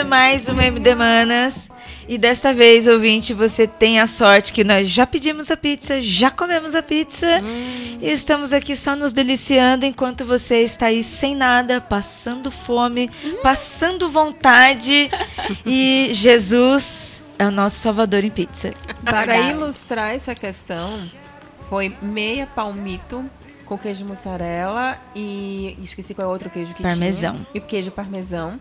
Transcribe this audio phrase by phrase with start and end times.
[0.00, 1.70] começando mais uma MD Manas.
[2.08, 6.30] E desta vez, ouvinte, você tem a sorte que nós já pedimos a pizza, já
[6.30, 7.26] comemos a pizza.
[8.00, 13.10] E estamos aqui só nos deliciando enquanto você está aí sem nada, passando fome,
[13.42, 15.10] passando vontade.
[15.66, 18.70] E Jesus é o nosso salvador em pizza.
[19.04, 21.10] Para ilustrar essa questão,
[21.68, 23.24] foi meia palmito
[23.66, 27.34] com queijo mussarela e esqueci qual é o outro queijo que Parmesão.
[27.34, 27.46] tinha.
[27.54, 28.58] E queijo parmesão.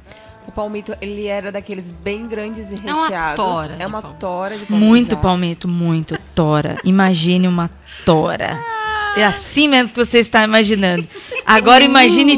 [0.47, 3.35] O palmito, ele era daqueles bem grandes e É uma recheados.
[3.45, 4.85] tora É uma tora de palmito.
[4.87, 6.75] Muito palmito, muito tora.
[6.83, 7.69] Imagine uma
[8.03, 8.59] tora.
[9.15, 11.07] É assim mesmo que você está imaginando.
[11.45, 12.35] Agora imagine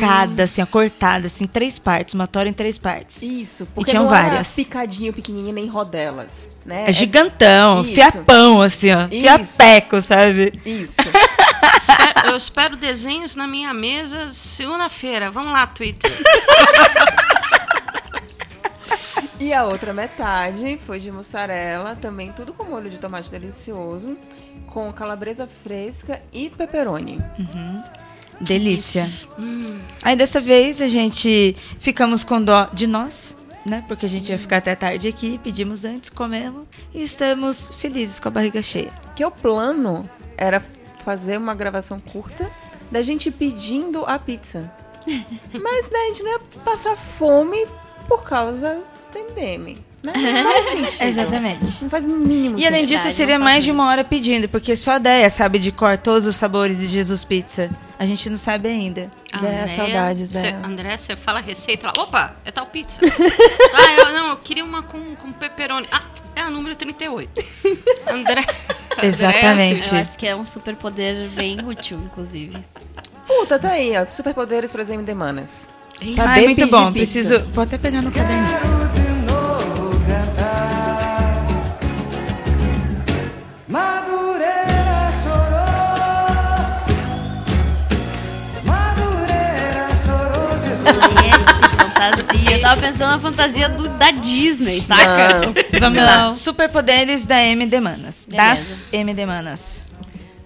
[0.00, 2.14] picada, assim, ó, cortada, assim, em três partes.
[2.14, 3.22] Uma tora em três partes.
[3.22, 4.54] Isso, porque tinham não era várias.
[4.54, 6.84] picadinho, pequenininho, nem rodelas, né?
[6.88, 7.92] É gigantão, Isso.
[7.94, 9.06] fiapão, assim, ó.
[9.10, 9.20] Isso.
[9.22, 10.60] Fiapeco, sabe?
[10.64, 10.96] Isso.
[11.80, 15.30] Espero- eu espero desenhos na minha mesa segunda-feira.
[15.30, 16.10] Vamos lá, Twitter.
[19.38, 24.16] E a outra metade foi de mussarela, também tudo com molho de tomate delicioso,
[24.66, 27.18] com calabresa fresca e pepperoni.
[28.40, 29.08] Delícia.
[30.02, 33.84] Aí dessa vez a gente ficamos com dó de nós, né?
[33.86, 38.28] Porque a gente ia ficar até tarde aqui, pedimos antes, comemos e estamos felizes com
[38.28, 38.92] a barriga cheia.
[39.14, 40.62] Que o plano era
[41.04, 42.50] fazer uma gravação curta
[42.90, 44.72] da gente pedindo a pizza.
[45.06, 47.66] Mas né, a gente não ia passar fome
[48.08, 49.89] por causa do MDM.
[50.02, 50.12] Né?
[50.14, 51.08] Não faz sentido.
[51.08, 51.82] Exatamente.
[51.82, 52.98] Não faz o mínimo E além sentido.
[53.02, 55.98] disso, seria não mais de uma hora pedindo, porque só a Deia sabe de cor
[55.98, 57.70] todos os sabores de Jesus Pizza.
[57.98, 59.10] A gente não sabe ainda.
[59.42, 60.66] Né, saudades cê, dela.
[60.66, 61.92] André, você fala a receita lá.
[62.02, 62.98] Opa, é tal pizza.
[63.04, 65.86] ah, eu, não, eu queria uma com, com pepperoni.
[65.92, 66.02] Ah,
[66.34, 67.30] é a número 38.
[68.08, 68.40] André.
[68.92, 69.94] André, Exatamente.
[69.94, 72.56] Eu acho que é um superpoder bem útil, inclusive.
[73.26, 74.10] Puta, tá aí, ó.
[74.10, 75.68] Superpoderes para as MD Manas.
[76.14, 76.86] Saber Ai, muito bom.
[76.86, 76.92] pizza.
[76.92, 77.38] Preciso.
[77.52, 79.09] Vou até pegar no caderninho.
[92.30, 92.56] Fantasia.
[92.56, 95.40] Eu tava pensando na fantasia do, da Disney, saca?
[95.78, 96.06] Vamos Não.
[96.06, 96.30] lá.
[96.30, 98.26] Superpoderes da MD Manas.
[98.28, 98.84] Das.
[98.92, 99.82] MD Manas.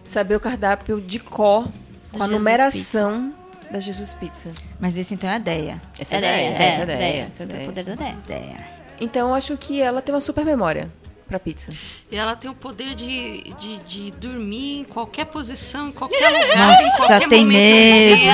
[0.05, 1.69] Saber o cardápio de cor
[2.13, 3.35] com a Jesus numeração
[3.71, 4.51] da Jesus Pizza.
[4.79, 5.81] Mas esse então é a Deia.
[5.99, 7.67] Essa é a ideia, ideia, essa é a ideia, essa é a ideia.
[7.67, 8.17] Superpoder da ideia.
[8.27, 8.57] Deia.
[9.01, 10.91] Então eu acho que ela tem uma super memória
[11.27, 11.73] pra pizza.
[12.11, 16.55] E ela tem o poder de, de, de dormir em qualquer posição, em qualquer lugar.
[16.55, 18.31] em Nossa, qualquer tem mesmo.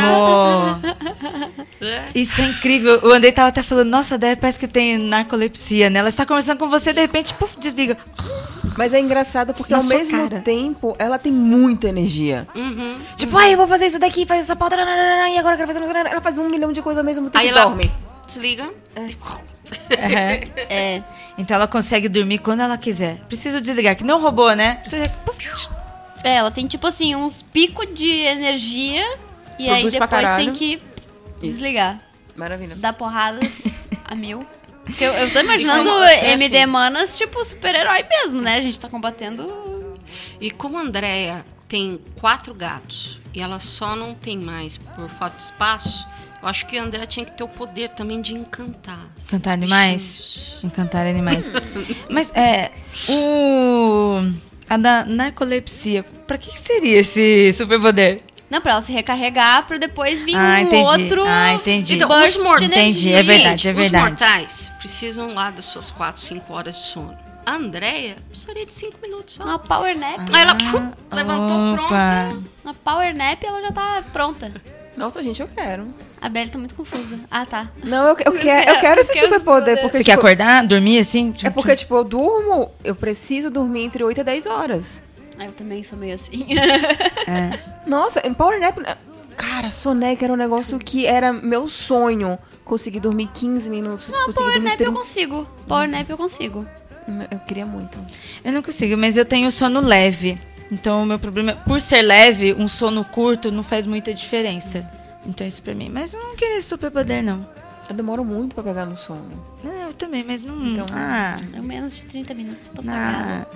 [1.81, 2.09] É.
[2.15, 3.01] Isso é incrível.
[3.03, 6.01] O Andrei tava até falando, nossa, Deia parece que tem narcolepsia, né?
[6.01, 7.97] Ela está conversando com você, de repente, puf, desliga.
[8.77, 10.41] Mas é engraçado porque Na ao mesmo cara.
[10.41, 12.47] tempo ela tem muita energia.
[12.55, 12.97] Uhum.
[13.17, 15.97] Tipo, ai, eu vou fazer isso daqui, faz essa pauta, e agora eu quero fazer.
[15.97, 17.91] Ela faz um milhão de coisas ao mesmo tempo Aí e ela dorme.
[18.31, 18.73] Desliga.
[18.95, 19.51] É.
[20.69, 21.03] É.
[21.39, 23.19] Então ela consegue dormir quando ela quiser.
[23.29, 24.77] Preciso desligar, que não robô, né?
[24.77, 25.09] Precisa...
[25.25, 25.39] puf.
[26.25, 29.05] É, ela tem tipo assim, uns picos de energia
[29.59, 30.83] e aí Produz pra depois tem que
[31.41, 32.01] desligar.
[32.35, 32.75] Maravilha.
[32.75, 33.49] Dar porradas
[34.05, 34.45] a mil.
[34.85, 36.67] Porque eu, eu tô imaginando como- é MD assim.
[36.67, 38.57] Manas, tipo, super-herói mesmo, né?
[38.57, 39.99] A gente tá combatendo.
[40.41, 45.37] E como a Andrea tem quatro gatos e ela só não tem mais por falta
[45.37, 46.07] de espaço,
[46.43, 48.99] eu acho que a Andrea tinha que ter o poder também de encantar.
[49.19, 50.03] assim, Encantar os animais?
[50.19, 50.65] bichinhos.
[50.65, 51.51] Encantar animais.
[52.09, 52.71] Mas é.
[53.09, 54.19] O.
[54.69, 56.05] A da narcolepsia.
[56.27, 58.21] Pra que, que seria esse superpoder?
[58.49, 60.83] Não, pra ela se recarregar pra depois vir Ah, um entendi.
[60.83, 61.25] outro.
[61.27, 61.95] Ah, entendi.
[61.95, 64.05] Então, os mor- de Entendi, é verdade, é Os verdade.
[64.11, 67.17] mortais precisam lá das suas 4, 5 horas de sono.
[67.47, 69.45] A Andrea precisaria de 5 minutos só.
[69.45, 70.19] Uma power nap.
[70.33, 71.77] Aí ela pum, levantou Ah, Opa.
[71.89, 72.43] pronta.
[72.65, 74.53] Uma power nap ela já tá pronta.
[74.97, 75.85] Nossa, gente, eu quero.
[76.21, 77.19] A Belly tá muito confusa.
[77.31, 77.71] Ah, tá.
[77.83, 79.81] Não, eu, eu, quero, eu quero esse Eu superpoder.
[79.81, 81.33] Porque, Você quer tipo, acordar, dormir assim?
[81.43, 85.03] É porque, tipo, eu durmo, eu preciso dormir entre 8 e 10 horas.
[85.39, 86.47] Ah, Eu também sou meio assim.
[87.27, 87.59] É.
[87.89, 88.79] Nossa, Power Nap.
[89.37, 92.39] Cara, soneca era um negócio que era meu sonho.
[92.63, 94.09] Conseguir dormir 15 minutos.
[94.09, 94.93] Não, power dormir nap eu 30.
[94.93, 95.49] consigo.
[95.67, 96.67] Power nap eu consigo.
[97.31, 97.99] Eu queria muito.
[98.45, 100.39] Eu não consigo, mas eu tenho sono leve.
[100.71, 104.89] Então o meu problema, por ser leve, um sono curto não faz muita diferença.
[105.27, 105.89] Então isso pra mim.
[105.89, 107.47] Mas eu não queria esse superpoder, não.
[107.89, 109.45] Eu demoro muito pra pegar no sono.
[109.65, 110.65] Não, eu também, mas não.
[110.69, 112.69] Então, ah, É menos de 30 minutos.
[112.75, 112.95] Tô não.
[112.95, 113.49] apagada.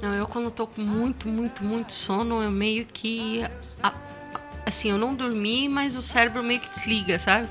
[0.00, 3.42] Não, eu quando tô com muito, muito, muito sono, eu meio que.
[4.64, 7.48] assim, eu não dormi, mas o cérebro meio que desliga, sabe?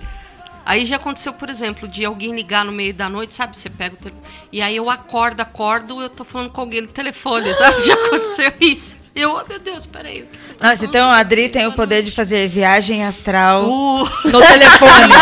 [0.65, 3.57] Aí já aconteceu, por exemplo, de alguém ligar no meio da noite, sabe?
[3.57, 4.23] Você pega o telefone.
[4.51, 7.81] E aí eu acordo, acordo, eu tô falando com alguém no telefone, sabe?
[7.83, 9.00] Já aconteceu isso.
[9.13, 10.25] Eu, oh, meu Deus, peraí.
[10.59, 15.13] Nossa, então a Adri tem o Boa poder de fazer viagem astral Uh, no telefone.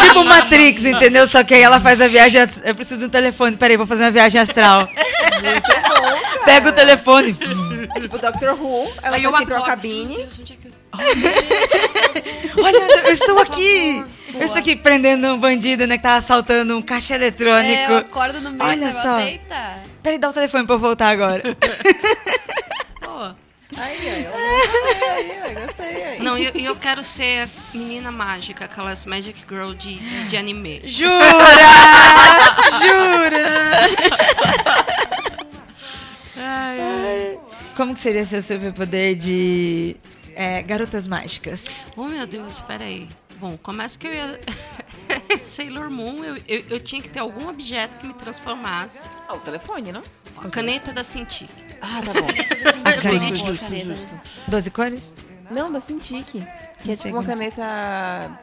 [0.00, 1.26] tipo Matrix, entendeu?
[1.28, 2.42] Só que aí ela faz a viagem.
[2.64, 3.56] Eu preciso de um telefone.
[3.56, 4.88] Peraí, vou fazer uma viagem astral.
[6.44, 7.36] Pega o telefone.
[7.94, 10.16] É tipo Doctor Who, ela aí tá acordo, assim, cabine.
[10.16, 10.72] Deus, onde é que eu...
[12.64, 12.76] Olha,
[13.06, 14.04] eu estou aqui.
[14.34, 15.96] Eu estou aqui prendendo um bandido, né?
[15.96, 17.94] Que tá assaltando um caixa É, eu eletrônico.
[17.94, 19.20] acordo no meio Olha só.
[19.20, 19.78] Eita.
[20.02, 21.42] Peraí, dá o telefone pra eu voltar agora.
[23.12, 23.34] Pô.
[23.76, 26.22] Aí, aí, eu aí, aí, gostei aí.
[26.22, 30.80] Não, e eu, eu quero ser menina mágica, aquelas Magic Girl de, de, de anime.
[30.84, 31.12] Jura?
[32.80, 33.80] Jura?
[36.36, 37.38] Ai, ai.
[37.76, 39.96] Como que seria seu superpoder de
[40.34, 41.88] é, garotas mágicas?
[41.94, 43.08] Oh, meu Deus, peraí.
[43.42, 44.40] Bom, começa que eu ia...
[45.42, 49.10] Sailor Moon, eu, eu, eu tinha que ter algum objeto que me transformasse.
[49.26, 50.04] Ah, o telefone, não?
[50.36, 51.50] A caneta da Cintiq.
[51.80, 52.28] Ah, tá bom.
[53.02, 53.34] Caneta.
[53.34, 54.20] Justo, justo, justo.
[54.46, 55.12] Doze cores?
[55.50, 56.46] Não, da Cintiq.
[56.82, 57.62] Que é tipo uma caneta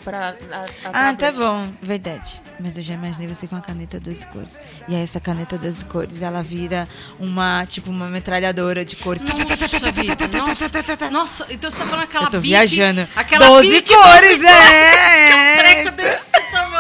[0.04, 0.36] pra.
[0.52, 1.70] A, a Ah, tá bom.
[1.82, 2.42] Verdade.
[2.60, 4.62] Mas eu já imaginei você com a caneta 12 cores.
[4.88, 6.88] E aí essa caneta 12 cores, ela vira
[7.20, 9.22] uma, tipo, uma metralhadora de cores.
[9.24, 11.10] Nossa, vida, nossa.
[11.10, 13.08] Nossa, então você tá falando aquela Eu tô bique, viajando.
[13.16, 15.56] Aquela 12 bique, cores, é!
[15.58, 16.80] treco desse tamanho.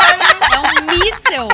[0.54, 1.48] É um míssel.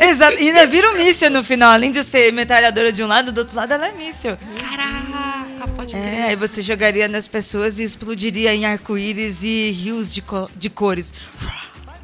[0.00, 0.38] Exato.
[0.38, 1.70] E ainda vira um míssil no final.
[1.72, 4.36] Além de ser metralhadora de um lado, do outro lado ela é míssil.
[4.58, 10.22] Caraca, pode É, aí você jogaria nas pessoas e explodiria em arco-íris e rios de,
[10.22, 11.12] co- de cores.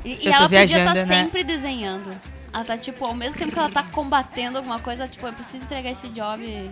[0.04, 1.06] E, e ela podia estar né?
[1.06, 2.14] sempre desenhando.
[2.52, 5.64] Ela tá, tipo, ao mesmo tempo que ela tá combatendo alguma coisa, tipo, eu preciso
[5.64, 6.70] entregar esse job.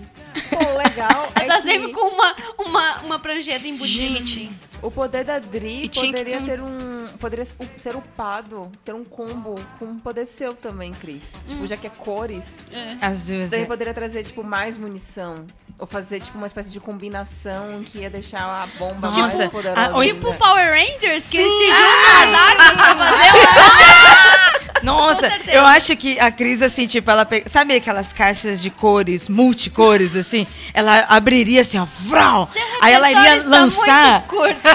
[0.48, 1.28] Pô, legal.
[1.34, 4.32] Ela É tá que sempre com uma, uma, uma prancheta embutida, Gente.
[4.46, 4.50] assim.
[4.80, 7.08] O poder da Dri poderia ter um- ter um.
[7.18, 7.44] Poderia
[7.76, 11.34] ser upado, ter um combo com um poder seu também, Cris.
[11.48, 12.66] Tipo, já que é cores.
[13.00, 13.44] As duas.
[13.44, 13.68] Você também é.
[13.68, 15.46] poderia trazer, tipo, mais munição.
[15.78, 19.96] Ou fazer, tipo, uma espécie de combinação que ia deixar a bomba Nossa, mais poderosa.
[19.98, 24.52] a- Tipo Power Rangers, que eles se juntam nas armas pra fazer uma...
[24.82, 27.48] Nossa, eu acho que a Cris, assim, tipo, ela pega.
[27.48, 30.44] Sabe aquelas caixas de cores, multicores, assim?
[30.74, 32.50] Ela abriria assim, ó, vrau!
[32.80, 34.24] Aí ela iria está lançar.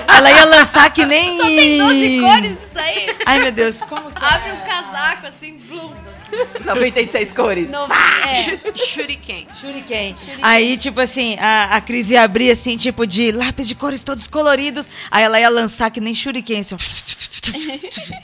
[0.07, 1.37] Ela ia lançar que nem.
[1.37, 3.15] Só tem 12 cores disso aí.
[3.25, 4.23] Ai, meu Deus, como que.
[4.23, 5.93] Abre um casaco, assim, blum.
[6.65, 7.69] 96 cores.
[7.69, 9.47] No, é, Shuriken.
[9.59, 10.15] Shuriken.
[10.41, 14.27] Aí, tipo assim, a, a Cris ia abrir, assim, tipo, de lápis de cores todos
[14.27, 14.89] coloridos.
[15.09, 16.75] Aí ela ia lançar que nem Shuriken, assim.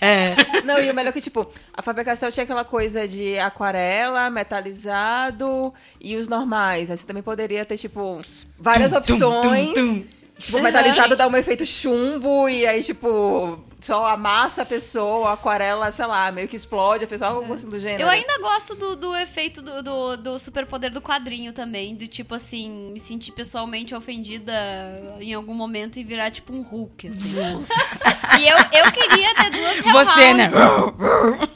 [0.01, 0.35] É.
[0.65, 4.29] Não, e o melhor é que, tipo, a Faber Castell tinha aquela coisa de aquarela,
[4.29, 6.91] metalizado e os normais.
[6.91, 8.21] Aí você também poderia ter, tipo,
[8.59, 9.73] várias Tum, opções.
[9.73, 10.03] tum, tum.
[10.39, 15.91] Tipo, metalizado dá um efeito chumbo e aí, tipo, só amassa a pessoa, a aquarela,
[15.91, 18.03] sei lá, meio que explode a pessoa, algo assim do gênero.
[18.03, 21.95] eu ainda gosto do, do efeito do, do, do superpoder do quadrinho também.
[21.95, 24.53] Do tipo assim, me sentir pessoalmente ofendida
[25.19, 27.09] em algum momento e virar tipo um Hulk.
[27.09, 27.33] Assim.
[28.39, 30.13] e eu, eu queria ter duas Hellhounds.
[30.13, 30.51] Você, né?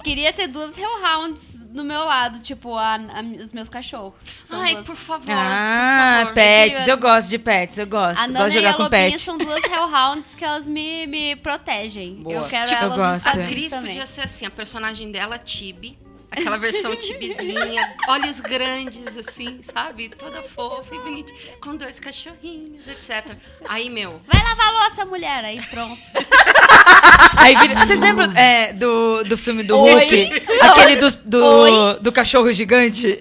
[0.04, 4.14] Queria ter duas Hellhounds do meu lado, tipo, a, a- os meus cachorros.
[4.44, 5.26] São Ai, duas- por favor.
[5.30, 6.34] Ah, por favor.
[6.34, 8.19] pets, eu gosto de pets, eu gosto.
[8.19, 9.19] A gosto Nana de e jogar a com Lobinha pet.
[9.19, 12.16] são duas Hellhounds que elas me, me protegem.
[12.16, 12.36] Boa.
[12.36, 13.26] Eu quero Tipo, eu elas gosto.
[13.26, 13.31] nos A
[13.69, 13.88] também.
[13.94, 15.98] podia ser assim, a personagem dela, Tibi.
[16.30, 20.10] Aquela versão tibizinha, olhos grandes, assim, sabe?
[20.10, 23.26] Toda fofa e bonitinha, com dois cachorrinhos, etc.
[23.68, 25.44] Aí, meu, Vai lavar a louça, mulher.
[25.46, 26.02] Aí pronto.
[27.38, 29.92] Aí vira- Vocês lembram é, do, do filme do Oi?
[29.94, 30.44] Hulk?
[30.62, 32.00] Aquele dos- do, Oi?
[32.02, 33.19] do cachorro gigante?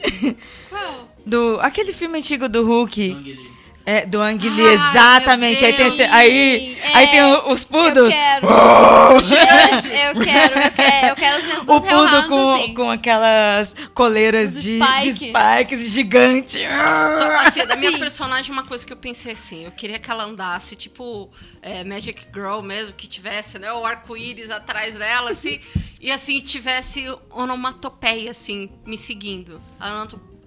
[1.25, 3.56] Do, aquele filme antigo do Hulk.
[3.89, 5.65] É, do Ang Lee, Ai, exatamente.
[5.65, 8.13] Aí tem, esse- aí, É, aí tem o- os Eu pudos.
[8.13, 8.47] quero.
[9.23, 11.07] Gente, eu quero, eu quero.
[11.07, 12.75] Eu quero os meus O pudo com, assim.
[12.75, 15.31] com aquelas coleiras de, de spike.
[15.31, 16.59] spikes gigante.
[16.67, 17.99] Só, assim, da minha Sim.
[18.01, 21.31] personagem, uma coisa que eu pensei assim, eu queria que ela andasse, tipo,
[21.63, 25.61] é, Magic Girl mesmo, que tivesse, né, o arco-íris atrás dela, assim,
[26.01, 29.61] e assim, tivesse onomatopeia, assim, me seguindo.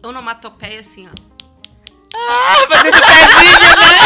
[0.03, 1.28] Onomatopeia, assim, ó.
[2.16, 4.00] Ah, fazendo pezinho, né?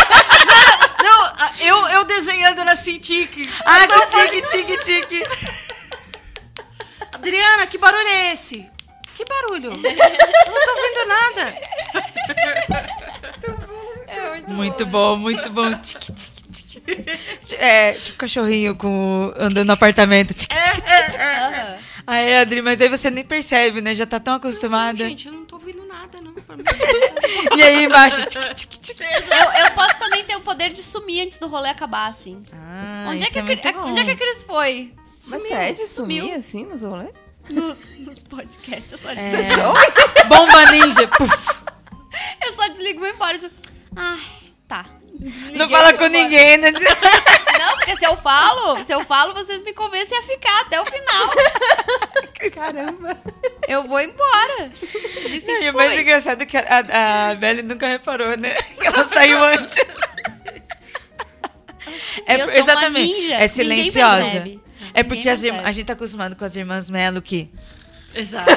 [1.03, 3.49] Não, a- eu, eu desenhando na Cintiq.
[3.65, 5.23] Ah, que tique, tique, tique.
[7.13, 8.69] Adriana, que barulho é esse?
[9.15, 9.69] Que barulho?
[9.71, 11.55] Eu não tô vendo nada.
[14.47, 15.73] Muito bom, muito bom.
[15.79, 17.55] Tique, tique, tique, tique.
[17.55, 20.33] É, tipo cachorrinho com, andando no apartamento.
[20.33, 21.23] Tique, tique, tique, tique.
[21.23, 21.77] Aham.
[22.05, 23.95] Aí, Adri, mas aí você nem percebe, né?
[23.95, 24.97] Já tá tão acostumada.
[25.07, 26.33] Gente, eu não ouvindo nada, não.
[27.57, 28.21] E aí embaixo.
[28.21, 32.43] Eu, eu posso também ter o poder de sumir antes do rolê acabar, assim.
[32.53, 33.81] Ah, onde, é que a, muito Cri- bom.
[33.89, 34.93] onde é que a Cris foi?
[35.27, 36.37] Mas Sumiu, é de sumir sumiu.
[36.39, 37.11] assim nos rolês?
[37.49, 39.15] Nos, nos podcasts, eu só, É.
[39.15, 39.73] desligo,
[40.27, 41.07] Bomba ninja.
[41.07, 41.55] puf.
[42.45, 43.51] eu só desligo e vou embora.
[43.95, 44.19] Ai,
[44.67, 44.85] tá.
[45.23, 46.71] Desliguei, Não fala com ninguém, né?
[47.59, 50.85] Não, porque se eu falo, se eu falo, vocês me convencem a ficar até o
[50.85, 51.29] final.
[52.53, 53.17] Caramba.
[53.67, 54.69] Eu vou embora.
[55.29, 58.55] Disse E que o mais engraçado é que a, a, a Belly nunca reparou, né?
[58.79, 59.77] Que ela saiu antes.
[62.25, 63.13] É, exatamente.
[63.13, 64.43] ninja, É silenciosa.
[64.93, 67.49] É porque a gente tá acostumado com as irmãs Melo que.
[68.13, 68.51] Exato.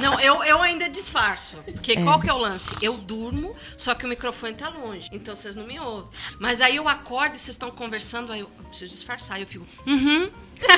[0.00, 1.56] Não, eu, eu ainda disfarço.
[1.64, 2.70] Porque qual que é o lance?
[2.80, 5.08] Eu durmo, só que o microfone tá longe.
[5.12, 6.10] Então vocês não me ouvem.
[6.38, 9.36] Mas aí eu acordo e vocês estão conversando, aí eu, eu preciso disfarçar.
[9.36, 10.30] Aí eu fico, uhum.
[10.60, 10.72] é,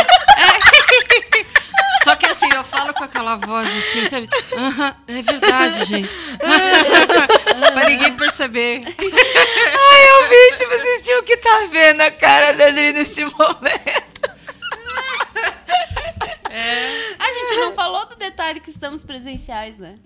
[0.00, 0.22] é.
[2.04, 4.28] Só que assim, eu falo com aquela voz assim, sabe?
[5.06, 6.10] É verdade, gente.
[7.72, 8.82] pra ninguém perceber.
[8.84, 14.11] Ai, eu vi, tipo, vocês tinham que estar vendo a cara da Adri nesse momento.
[17.18, 19.98] A gente não falou do detalhe que estamos presenciais, né?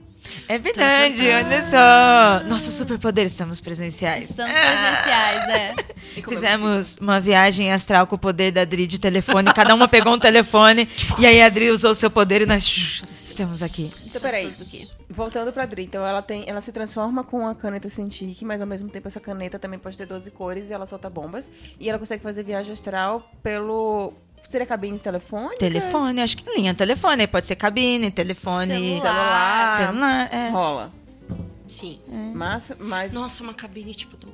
[0.49, 2.45] É verdade, olha só.
[2.49, 4.31] Nosso superpoder, estamos presenciais.
[4.31, 5.75] Estamos presenciais, é.
[6.29, 9.53] Fizemos uma viagem astral com o poder da Adri de telefone.
[9.53, 10.88] Cada uma pegou um telefone.
[11.19, 13.91] e aí a Adri usou o seu poder e nós estamos aqui.
[14.07, 14.53] Então, peraí.
[15.09, 18.67] Voltando pra Dri, então ela tem, ela se transforma com a caneta Cintiq, mas ao
[18.67, 21.49] mesmo tempo essa caneta também pode ter 12 cores e ela solta bombas.
[21.79, 24.12] E ela consegue fazer viagem astral pelo.
[24.50, 25.57] Teria cabine de telefone?
[25.57, 27.23] Telefone, acho que linha telefone.
[27.23, 29.76] aí Pode ser cabine, telefone, Celular.
[29.76, 30.29] celular.
[30.33, 30.49] é.
[30.50, 30.93] Rola.
[31.69, 31.99] Sim.
[32.35, 33.12] Massa, mas.
[33.12, 34.29] Nossa, uma cabine tipo do.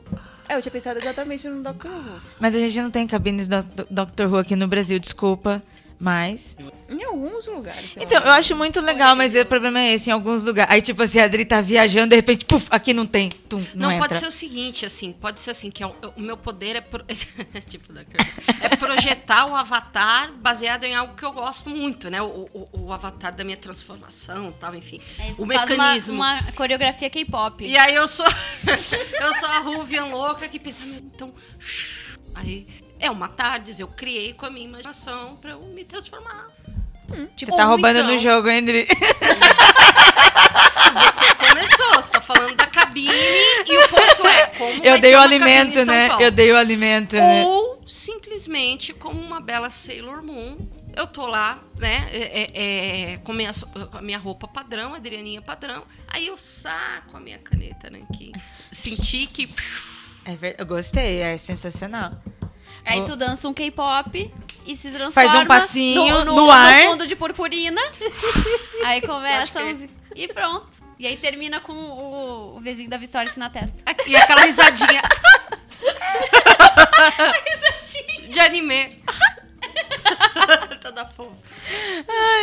[0.49, 1.87] É, eu tinha pensado exatamente no Dr.
[1.88, 2.21] Who.
[2.38, 4.25] Mas a gente não tem cabines do, do Dr.
[4.26, 5.62] Who aqui no Brasil, desculpa.
[6.02, 6.56] Mas.
[6.88, 7.97] Em alguns lugares.
[7.97, 8.26] Então, lá.
[8.26, 10.75] eu acho muito legal, mas o problema é esse, em alguns lugares.
[10.75, 13.28] Aí, tipo assim, a Adri tá viajando, de repente, puf, aqui não tem.
[13.28, 14.09] Tum, não, Não, entra.
[14.09, 16.80] pode ser o seguinte, assim, pode ser assim, que é o, o meu poder é,
[16.80, 17.04] pro-
[17.68, 18.16] tipo, Dr.
[18.61, 22.21] é projetar o avatar baseado em algo que eu gosto muito, né?
[22.21, 25.00] O, o- o avatar da minha transformação tal, enfim.
[25.21, 26.14] Aí o mecanismo.
[26.16, 27.64] Uma, uma coreografia K-pop.
[27.64, 28.26] E aí eu sou
[28.66, 31.32] eu sou a Ruvian louca que pensa, "Meu, então.
[32.35, 32.66] Aí
[33.02, 36.47] é uma tardes, eu criei com a minha imaginação pra eu me transformar.
[37.37, 38.87] Você tá Ou roubando então- no jogo, hein, Adri?
[40.94, 45.21] Você começou, você tá falando da cabine e o ponto é como Eu dei o
[45.21, 46.11] alimento, né?
[46.21, 47.44] Eu dei o alimento, né?
[47.44, 50.56] Ou simplesmente como uma bela Sailor Moon.
[50.94, 53.50] Eu tô lá, né, é, é, é, com, minha,
[53.92, 55.85] a minha roupa padrão, Adrianinha padrão.
[56.06, 58.32] Aí eu saco a minha caneta Nankin.
[58.71, 59.54] Senti que.
[60.26, 62.12] É Eu gostei, é sensacional.
[62.84, 64.32] Aí tu dança um K-pop
[64.66, 66.82] e se transforma Faz um passinho no, no ar.
[66.88, 67.80] fundo de purpurina.
[68.84, 69.60] aí começa
[70.14, 70.66] e pronto.
[70.98, 73.76] E aí termina com o, o vizinho da Vitória assim na testa.
[74.06, 75.02] E aquela risadinha.
[78.28, 79.02] De anime.
[80.80, 81.36] Toda fofa.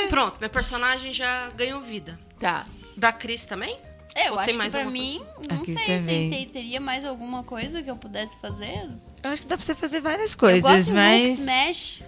[0.09, 2.19] Pronto, meu personagem já ganhou vida.
[2.39, 2.65] Tá.
[2.95, 3.77] Da Cris também?
[4.15, 6.29] Eu Ou acho tem que mais pra alguma mim, não Aqui sei, também.
[6.29, 8.89] tem- tem- teria mais alguma coisa que eu pudesse fazer?
[9.23, 11.39] Eu acho que dá pra você fazer várias eu coisas, gosto de Hulk mas.
[11.39, 12.03] Smash,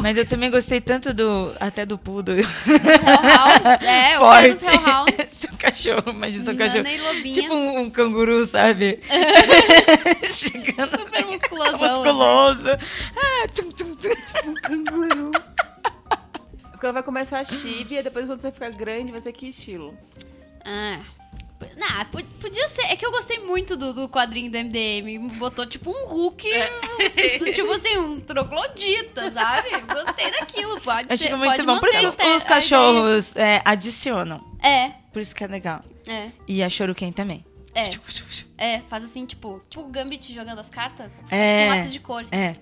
[0.00, 1.54] Mas eu também gostei tanto do.
[1.60, 2.36] Até do Poodle.
[3.82, 4.64] É, eu quero os Forte.
[4.64, 5.28] Hellhounds.
[5.36, 6.84] seu cachorro, imagina seu cachorro.
[7.32, 9.00] Tipo um, um canguru, sabe?
[10.30, 12.70] Chegando Super assim, musculosão, musculoso.
[12.70, 14.50] Ah, tum, tum, tum.
[14.50, 15.30] Um canguru.
[16.70, 19.48] Porque ela vai começar a chibi e depois quando você ficar grande vai ser que
[19.48, 19.96] estilo?
[20.64, 21.00] Ah.
[22.10, 22.82] Po- podia ser.
[22.82, 25.28] É que eu gostei muito do, do quadrinho do MDM.
[25.38, 29.68] Botou tipo um Hulk, um- tipo assim, um troglodita, sabe?
[29.80, 30.80] Gostei daquilo.
[30.80, 31.28] Pode Eu ser.
[31.28, 31.78] acho muito pode bom.
[31.80, 34.40] Por isso que os, os cachorros é, adicionam.
[34.62, 35.82] É, Por isso que é legal.
[36.06, 37.44] é, E a Choruken também.
[37.74, 37.84] é.
[38.58, 41.10] É, faz assim, tipo, tipo o Gambit jogando as cartas.
[41.30, 41.66] É.
[41.68, 42.24] Com lápis de cor.
[42.30, 42.54] É,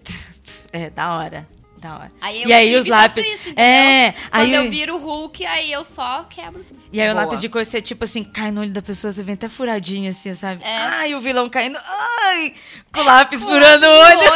[0.73, 1.47] é, da hora.
[1.81, 2.13] Da hora.
[2.21, 3.27] Aí eu e aí os faço lápis.
[3.41, 6.79] isso, é, Quando aí, eu viro o Hulk, aí eu só quebro tudo.
[6.93, 7.25] e aí o Boa.
[7.25, 10.11] lápis de cor, você tipo assim, cai no olho da pessoa, você vem até furadinho
[10.11, 10.63] assim, sabe?
[10.63, 10.77] É.
[10.77, 11.79] Ai, o vilão caindo.
[11.83, 12.53] Ai,
[12.93, 14.21] com o lápis Com furando o no olho.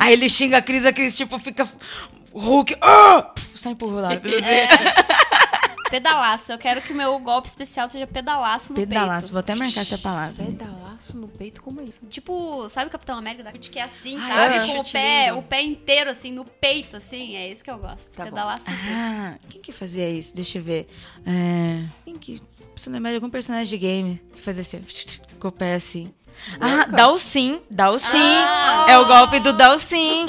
[0.00, 1.68] Aí ele xinga a Cris, a Cris tipo fica.
[2.32, 2.76] Hulk.
[2.80, 3.22] Ah!
[3.34, 4.34] Puf, Só empurra o lápis.
[4.34, 4.48] assim.
[4.48, 4.68] É.
[5.90, 6.50] Pedalaço.
[6.52, 9.32] Eu quero que o meu golpe especial seja pedalaço no Pedalaço, peito.
[9.32, 10.34] vou até marcar essa palavra.
[10.44, 10.83] Pedalaço
[11.14, 12.04] no peito, como é isso?
[12.06, 14.54] Tipo, sabe o Capitão América da que é assim, Ai, sabe?
[14.70, 14.74] é.
[14.74, 15.38] Com o pé, lindo.
[15.38, 17.36] o pé inteiro, assim, no peito, assim.
[17.36, 18.10] É isso que eu gosto.
[18.10, 18.24] Tá.
[18.24, 18.88] Pedalaço no peito.
[18.90, 20.34] Ah, quem que fazia isso?
[20.34, 20.88] Deixa eu ver.
[21.26, 22.40] É, quem que.
[22.72, 24.80] Preciso lembrar de algum personagem de game que fazia assim,
[25.38, 26.12] com o pé assim.
[26.60, 28.18] Ah, Dalsim, Dalsim.
[28.18, 28.86] Ah.
[28.88, 30.26] É o golpe do Dalsim.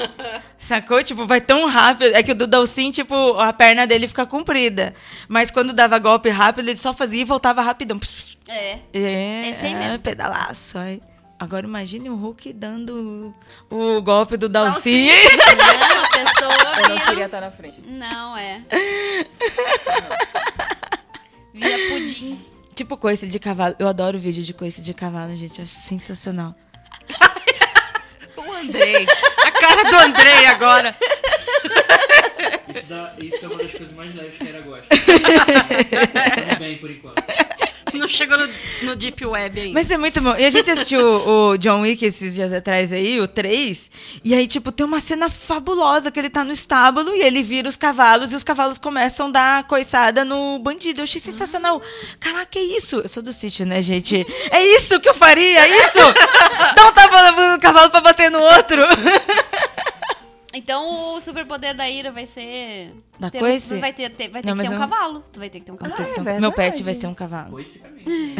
[0.58, 1.02] Sacou?
[1.02, 2.14] Tipo, vai tão rápido.
[2.14, 4.94] É que o do Dalsim, tipo, a perna dele fica comprida.
[5.28, 8.00] Mas quando dava golpe rápido, ele só fazia e voltava rapidão.
[8.48, 8.78] É.
[8.92, 9.98] É, Esse aí é, mesmo.
[9.98, 10.78] pedalaço.
[10.78, 11.00] ai.
[11.38, 13.34] Agora imagine o Hulk dando
[13.70, 15.08] o golpe do Dalcy.
[15.58, 17.76] Não, a pessoa Eu não queria estar na frente.
[17.86, 18.62] Não, é.
[21.52, 22.40] Vira pudim.
[22.76, 23.74] Tipo coice de cavalo.
[23.78, 25.58] Eu adoro vídeo de coice de cavalo, gente.
[25.58, 26.54] Eu acho sensacional.
[28.36, 29.06] O Andrei.
[29.44, 30.94] A cara do Andrei agora.
[32.74, 34.86] Isso, dá- isso é uma das coisas mais leves que a Era gosta.
[34.94, 37.24] Tudo bem por enquanto.
[38.00, 38.48] Não chegou no,
[38.82, 39.74] no Deep Web ainda.
[39.74, 40.34] Mas é muito bom.
[40.36, 43.90] E a gente assistiu o, o John Wick esses dias atrás aí, o 3.
[44.24, 47.68] E aí, tipo, tem uma cena fabulosa que ele tá no estábulo e ele vira
[47.68, 51.00] os cavalos e os cavalos começam a dar coiçada no bandido.
[51.00, 51.80] Eu achei sensacional.
[52.18, 52.96] Caraca, que isso?
[52.96, 54.26] Eu sou do sítio, né, gente?
[54.50, 55.98] É isso que eu faria, é isso!
[56.74, 58.82] Dá um tapa no cavalo pra bater no outro.
[60.56, 62.92] Então o superpoder da ira vai ser.
[63.20, 63.42] Da ter?
[63.42, 65.24] Um, vai ter, ter- vai ter Não, que ter um eu- cavalo.
[65.32, 66.10] Tu vai ter que ter um cavalo.
[66.10, 67.50] Então, é Meu pet vai ser um cavalo.
[67.50, 68.04] Coice também.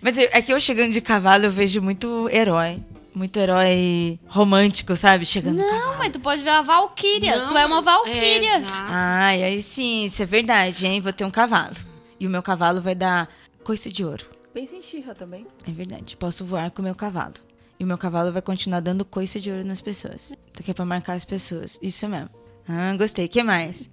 [0.00, 2.80] Mas é que eu chegando de cavalo, eu vejo muito herói.
[3.14, 5.24] Muito herói romântico, sabe?
[5.24, 7.34] Chegando Não, mas tu pode ver a Valkyria.
[7.36, 8.56] Não, tu é uma é, Valkyria.
[8.58, 8.72] exato.
[8.90, 11.00] Ai, aí sim, isso é verdade, hein?
[11.00, 11.74] Vou ter um cavalo.
[12.20, 13.26] E o meu cavalo vai dar
[13.64, 14.26] coice de ouro.
[14.52, 15.46] Pensa em Xirra também.
[15.66, 16.14] É verdade.
[16.14, 17.34] Posso voar com o meu cavalo.
[17.78, 20.30] E o meu cavalo vai continuar dando coice de ouro nas pessoas.
[20.30, 21.78] Isso aqui é pra marcar as pessoas.
[21.82, 22.30] Isso mesmo.
[22.68, 23.26] Ah, gostei.
[23.26, 23.88] O que mais?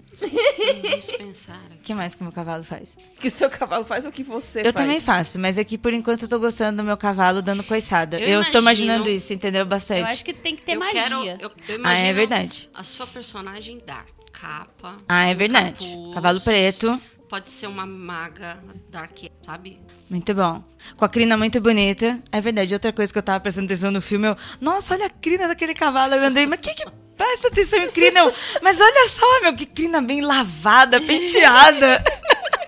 [1.18, 1.62] Pensar.
[1.76, 2.98] O que mais que o meu cavalo faz?
[3.20, 4.76] Que o seu cavalo faz o que você eu faz.
[4.76, 8.20] também faço, mas aqui por enquanto eu tô gostando do meu cavalo dando coiçada.
[8.20, 9.66] Eu, Eu estou imagino- imaginando isso, entendeu?
[9.66, 10.00] Bastante.
[10.02, 11.04] Eu acho que tem que ter eu magia.
[11.04, 11.24] quero.
[11.26, 12.70] Eu, eu Ah, é verdade.
[12.74, 14.98] A sua personagem dar capa.
[15.08, 15.86] Ah, é verdade.
[15.90, 17.02] capuz, Cavalo preto.
[17.30, 19.82] Pode ser uma maga dark, sabe?
[20.10, 20.64] Muito bom.
[20.96, 22.22] Com a crina muito bonita.
[22.32, 22.74] É verdade.
[22.74, 24.38] Outra coisa que eu tava prestando atenção no filme, eu...
[24.62, 26.14] Nossa, olha a crina daquele cavalo.
[26.14, 26.86] Eu andei, mas que que
[27.18, 28.20] presta atenção em crina?
[28.20, 32.04] Eu, mas olha só, meu, que crina bem lavada, penteada.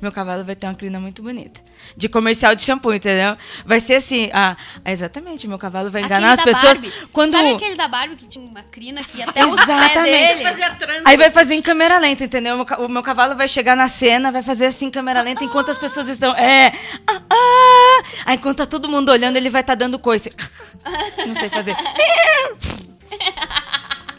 [0.00, 1.60] meu cavalo vai ter uma crina muito bonita.
[1.96, 3.36] De comercial de shampoo, entendeu?
[3.64, 7.08] Vai ser assim, ah, exatamente, meu cavalo vai enganar as Aquele da pessoas Barbie.
[7.12, 7.32] quando...
[7.32, 10.04] Sabe aquele da Barbie que tinha uma crina que ia até os pés Exatamente.
[10.04, 10.44] dele?
[10.46, 11.02] A trança.
[11.04, 12.66] Aí vai fazer em câmera lenta, entendeu?
[12.78, 15.78] O meu cavalo vai chegar na cena, vai fazer assim em câmera lenta enquanto as
[15.78, 16.34] pessoas estão.
[16.34, 16.72] É.
[17.06, 18.02] Ah, ah.
[18.26, 20.32] Aí enquanto tá todo mundo olhando, ele vai estar dando coice.
[21.26, 21.76] Não sei fazer.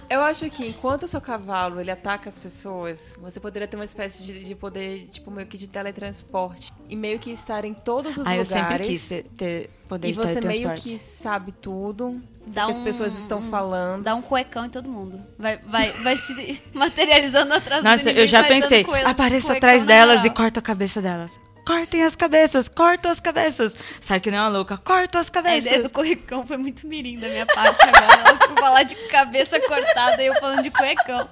[0.10, 3.86] Eu acho que enquanto o seu cavalo ele ataca as pessoas, você poderia ter uma
[3.86, 6.74] espécie de, de poder, tipo, meio que de teletransporte.
[6.89, 8.50] E meio que estar em todos os Ah, eu lugares.
[8.50, 10.82] sempre quis ter poder E de você meio teletransporte.
[10.89, 12.19] que sabe tudo.
[12.48, 14.02] Dá que as um- pessoas estão falando.
[14.04, 15.22] Dá um cuecão em todo mundo.
[15.38, 18.86] Vai, vai, vai se materializando atrás do Nossa, eu inimigo, já pensei.
[19.06, 21.39] Apareço atrás delas e corto a cabeça delas.
[21.69, 23.77] Cortem as cabeças, cortam as cabeças.
[23.99, 25.84] Sai que nem uma louca, corto as A ideia cabeças.
[25.84, 28.23] do cuecão foi muito mirim da minha parte agora.
[28.27, 31.29] Ela falar de cabeça cortada e eu falando de cuecão.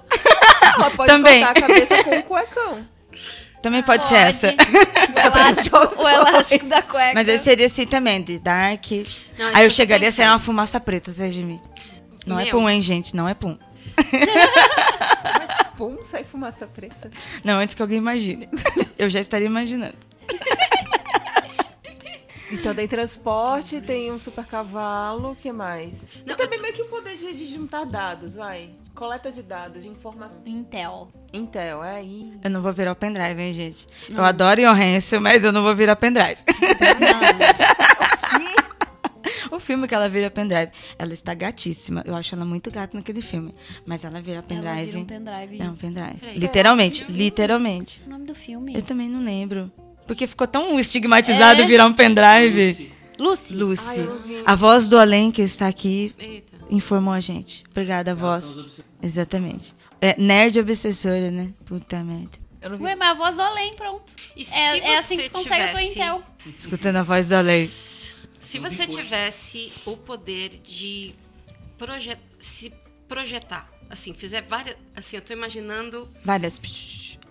[0.62, 1.44] Ela pode Também.
[1.44, 2.86] cortar a cabeça com um cuecão.
[3.60, 4.46] Também pode, ser essa.
[4.50, 7.14] O elástico, o elástico da cueca.
[7.14, 8.86] Mas ele seria assim também, de Dark.
[9.36, 11.60] Não, Aí eu eu chegaria a ser uma fumaça preta, atrás de mim.
[12.24, 12.52] Não é Meu.
[12.52, 13.16] pum, hein, gente?
[13.16, 13.58] Não é pum.
[15.24, 17.10] Mas pum, sai fumaça preta.
[17.44, 18.48] Não, antes que alguém imagine.
[18.96, 19.96] Eu já estaria imaginando.
[22.50, 26.06] Então tem transporte, tem um super cavalo, o que mais?
[26.24, 28.70] Não, e também meio que o poder de, de juntar dados, vai.
[28.94, 30.40] Coleta de dados, de informação.
[30.44, 31.08] Intel.
[31.32, 32.32] Intel, é aí.
[32.42, 33.86] Eu não vou virar o pendrive, hein, gente?
[34.08, 36.40] Eu adoro Johansson, mas eu não vou virar pendrive.
[39.52, 40.72] o filme que ela vira pendrive.
[40.98, 42.02] Ela está gatíssima.
[42.06, 43.54] Eu acho ela muito gata naquele filme.
[43.86, 44.68] Mas ela vira pendrive.
[44.68, 45.62] Ela vira um pendrive.
[45.62, 46.38] É um pendrive.
[46.38, 48.02] Literalmente, literalmente.
[48.06, 48.74] O nome do filme?
[48.74, 49.70] Eu também não lembro.
[50.08, 51.66] Porque ficou tão estigmatizado É?
[51.66, 52.90] virar um pendrive.
[53.18, 53.54] Lucy.
[53.54, 54.00] Lucy.
[54.00, 56.56] Ai, a voz do além que está aqui Eita.
[56.70, 57.62] informou a gente.
[57.70, 58.80] Obrigada, voz.
[59.02, 59.74] Exatamente.
[60.00, 61.52] É, nerd obsessora, né?
[61.64, 62.38] Puta merda.
[62.60, 62.84] Eu não vi.
[62.84, 64.12] Ué, mas a voz do além, pronto.
[64.36, 65.90] E se É, você é assim que consegue a tua tivesse...
[65.98, 66.22] Intel.
[66.56, 67.66] Escutando a voz do além.
[68.40, 71.14] Se você tivesse o poder de
[71.76, 72.72] proje se
[73.08, 76.60] projetar, assim, fizer várias, assim, eu tô imaginando Várias.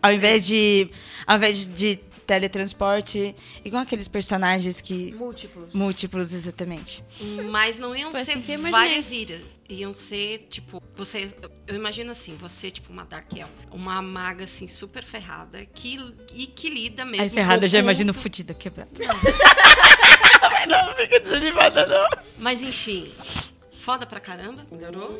[0.02, 0.90] Ao invés de.
[1.26, 5.14] Ao invés de teletransporte, igual aqueles personagens que.
[5.16, 5.74] Múltiplos.
[5.74, 7.04] Múltiplos, exatamente.
[7.50, 9.56] Mas não iam Foi ser assim várias ilhas.
[9.70, 11.34] Iam ser, tipo, você.
[11.66, 13.50] Eu imagino assim, você, tipo, uma Dark Elf.
[13.72, 15.66] Uma maga, assim, super ferrada.
[15.66, 16.00] Que,
[16.34, 17.24] e que lida mesmo.
[17.24, 18.92] Aí ferrada, eu já imagino fudida, quebrada.
[20.68, 22.08] não, fica desanimada, não.
[22.38, 23.06] Mas enfim,
[23.80, 25.18] foda pra caramba, melhorou.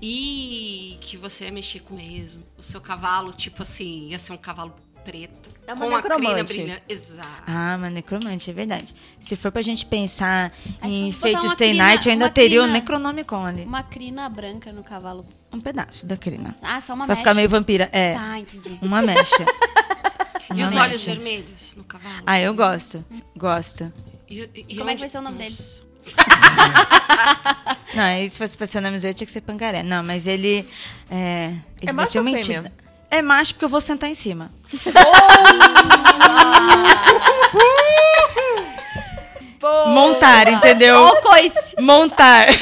[0.00, 2.44] E que você ia mexer com mesmo.
[2.58, 5.50] O seu cavalo, tipo assim, ia ser um cavalo preto.
[5.66, 6.52] É uma com a necromante.
[6.52, 6.82] brilhante.
[6.88, 7.42] Exato.
[7.46, 8.94] Ah, mas necromante, é verdade.
[9.18, 11.12] Se for pra gente pensar Aí em uma
[11.52, 13.62] Stay crina- Night, eu ainda uma teria o crina- Necronomicon ali.
[13.64, 15.24] Uma crina branca no cavalo.
[15.52, 16.54] Um pedaço da crina.
[16.62, 17.20] Ah, só uma Pra mecha.
[17.24, 17.88] ficar meio vampira.
[17.92, 18.78] É, Tá, entendi.
[18.82, 19.24] uma mecha.
[20.50, 20.82] E Uma os mecha.
[20.84, 22.22] olhos vermelhos no cavalo?
[22.26, 23.02] Ah, eu gosto.
[23.34, 23.90] Gosto.
[24.28, 25.54] E E, e- e como é que vai ser o nome dele?
[27.94, 29.82] Não, aí se fosse pra ser nome zoeiro, tinha que ser pangaré.
[29.82, 30.68] Não, mas ele.
[31.10, 32.58] É, ele É macho ou uma fêmea?
[32.58, 32.74] entidade-
[33.14, 34.50] É macho porque eu vou sentar em cima.
[39.86, 41.14] Montar, entendeu?
[41.22, 41.80] Coice.
[41.80, 42.48] Montar.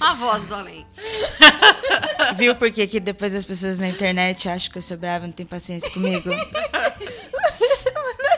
[0.00, 0.86] A voz do além.
[2.36, 5.28] Viu por que que depois as pessoas na internet acham que eu sou brava e
[5.28, 6.30] não tem paciência comigo?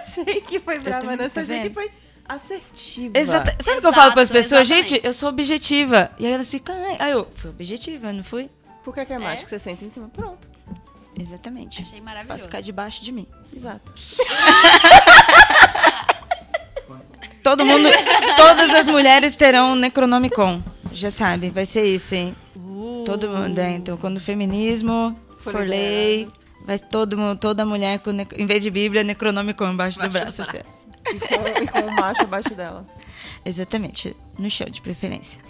[0.00, 1.30] achei que foi brava, também, não.
[1.30, 1.88] tá achei que foi
[2.28, 3.18] assertiva.
[3.18, 3.56] Exata.
[3.60, 4.60] Sabe o que eu falo pras Exato, pessoas?
[4.70, 4.90] exatamente.
[4.90, 6.10] Gente, eu sou objetiva.
[6.18, 6.74] E aí elas ficam.
[6.76, 8.50] "Ai." Aí eu, fui objetiva, não fui?
[8.84, 10.08] Por que, que é que você senta em cima?
[10.08, 10.48] Pronto.
[11.18, 11.82] Exatamente.
[11.82, 12.44] Achei Pra maravilhoso.
[12.44, 13.26] ficar debaixo de mim.
[13.54, 13.92] Exato.
[17.42, 17.88] Todo mundo.
[18.36, 20.62] todas as mulheres terão um Necronomicon.
[20.92, 22.36] Já sabe, vai ser isso, hein?
[23.04, 23.70] Todo mundo, é.
[23.70, 26.28] Então, quando o feminismo For for, lei,
[26.68, 30.36] vai todo mundo, toda mulher, com, em vez de Bíblia, Necronomicon embaixo do Embaixo do
[30.36, 30.42] braço.
[30.42, 31.10] assim, ó.
[31.10, 32.86] E com, e com o macho abaixo dela.
[33.44, 34.14] Exatamente.
[34.38, 35.40] No chão, de preferência.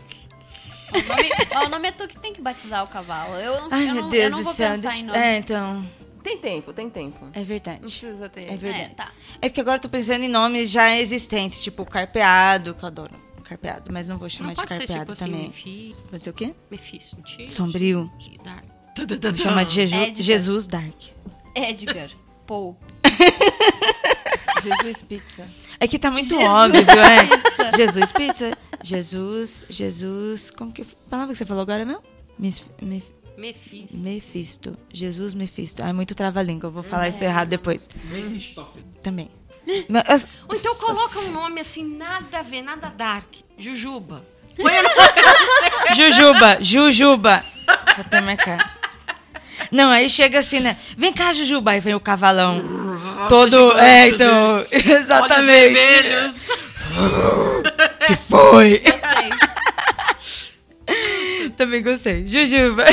[0.90, 3.34] O nome, ó, o nome é tu que tem que batizar o cavalo.
[3.36, 4.70] Eu não, Ai, eu meu não, Deus eu não do vou céu.
[4.70, 5.18] pensar deixa- em nome.
[5.18, 5.86] É, então.
[6.22, 7.28] Tem tempo, tem tempo.
[7.32, 7.80] É Não verdade.
[7.80, 8.50] precisa ter.
[8.52, 8.84] É verdade.
[8.84, 9.12] É, tá.
[9.42, 13.14] É porque agora eu tô pensando em nomes já existentes, tipo carpeado, que eu adoro.
[13.44, 15.46] Carpeado, mas não vou chamar Não de pode ser carpeado tipo assim, também.
[15.48, 16.54] Mefi, Pode ser o quê?
[16.70, 17.16] Mephisto.
[17.48, 18.10] Sombrio.
[18.44, 18.64] Dark.
[19.06, 20.22] Vou chamar de Jeju- Edgar.
[20.22, 20.94] Jesus Dark.
[21.54, 22.08] Edgar.
[22.46, 22.76] Paul.
[24.62, 25.46] Jesus Pizza.
[25.78, 27.76] É que tá muito Jesus óbvio, é.
[27.76, 28.58] Jesus Pizza.
[28.82, 30.50] Jesus, Jesus.
[30.50, 30.84] Como que.
[31.08, 31.84] Palavra que você falou agora?
[32.38, 33.02] Mis, me,
[33.36, 33.96] Mephisto.
[33.96, 34.78] Mephisto.
[34.92, 35.82] Jesus Mephisto.
[35.82, 36.68] Ah, é muito trava-língua.
[36.68, 37.88] Eu vou falar isso errado depois.
[38.04, 38.86] Mephistófeles.
[39.02, 39.30] Também.
[40.48, 43.28] Ou então coloca um nome assim, nada a ver, nada dark.
[43.56, 44.24] Jujuba.
[45.94, 47.44] Jujuba, Jujuba.
[47.66, 48.77] Vou até marcar.
[49.70, 50.76] Não, aí chega assim, né?
[50.96, 51.72] Vem cá, Jujuba.
[51.72, 52.62] Aí vem o cavalão.
[53.28, 53.76] Todo.
[53.78, 54.56] É, então.
[54.56, 55.46] Olhos Exatamente.
[55.46, 56.48] vermelhos.
[58.06, 58.78] Que foi?
[58.78, 59.30] Gostei.
[61.56, 62.26] Também gostei.
[62.26, 62.84] Jujuba.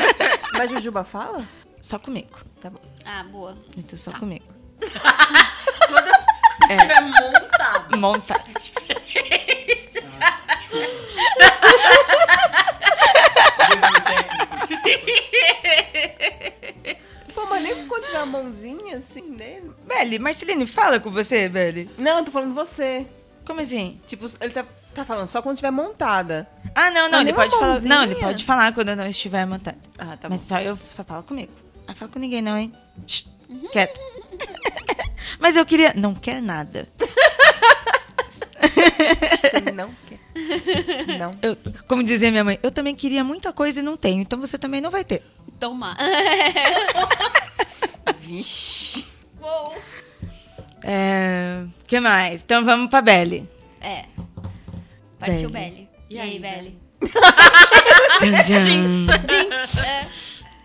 [0.56, 1.46] Mas Jujuba fala?
[1.80, 2.38] Só comigo.
[2.60, 2.80] Tá bom.
[3.04, 3.56] Ah, boa.
[3.76, 4.46] Então só comigo.
[4.80, 7.98] Se tiver montado.
[7.98, 8.40] Monta.
[17.34, 19.72] Pô, mas nem quando tiver a mãozinha assim dele.
[19.86, 21.90] Beli, Marceline, fala com você, Beli.
[21.98, 23.06] Não, eu tô falando você.
[23.44, 24.00] Como assim?
[24.06, 26.48] Tipo, ele tá, tá falando só quando tiver montada.
[26.74, 27.80] Ah, não, não, Mas ele pode falar.
[27.82, 29.78] Não, ele pode falar quando eu não estiver montado.
[29.98, 30.46] Ah, tá Mas bom.
[30.46, 31.52] só eu só falo comigo.
[31.86, 32.72] Não fala com ninguém, não, hein?
[33.06, 33.24] Shh,
[33.72, 34.00] Quieto.
[35.38, 35.92] Mas eu queria.
[35.94, 36.88] Não quer nada.
[39.74, 40.18] Não quer.
[41.18, 41.30] Não.
[41.42, 41.56] Eu-
[41.88, 44.80] como dizia minha mãe, eu também queria muita coisa e não tenho, então você também
[44.80, 45.22] não vai ter.
[45.60, 45.96] Toma.
[48.20, 49.04] Vixe.
[50.82, 51.64] É.
[51.86, 52.42] que mais?
[52.42, 53.48] Então vamos pra Belle.
[53.80, 54.04] É.
[55.18, 55.70] Partiu Belly.
[55.70, 55.88] Belly.
[56.10, 56.78] E aí, Belly?
[58.18, 58.60] Tchan, tchan.
[58.62, 59.08] Jinx.
[59.84, 60.06] É.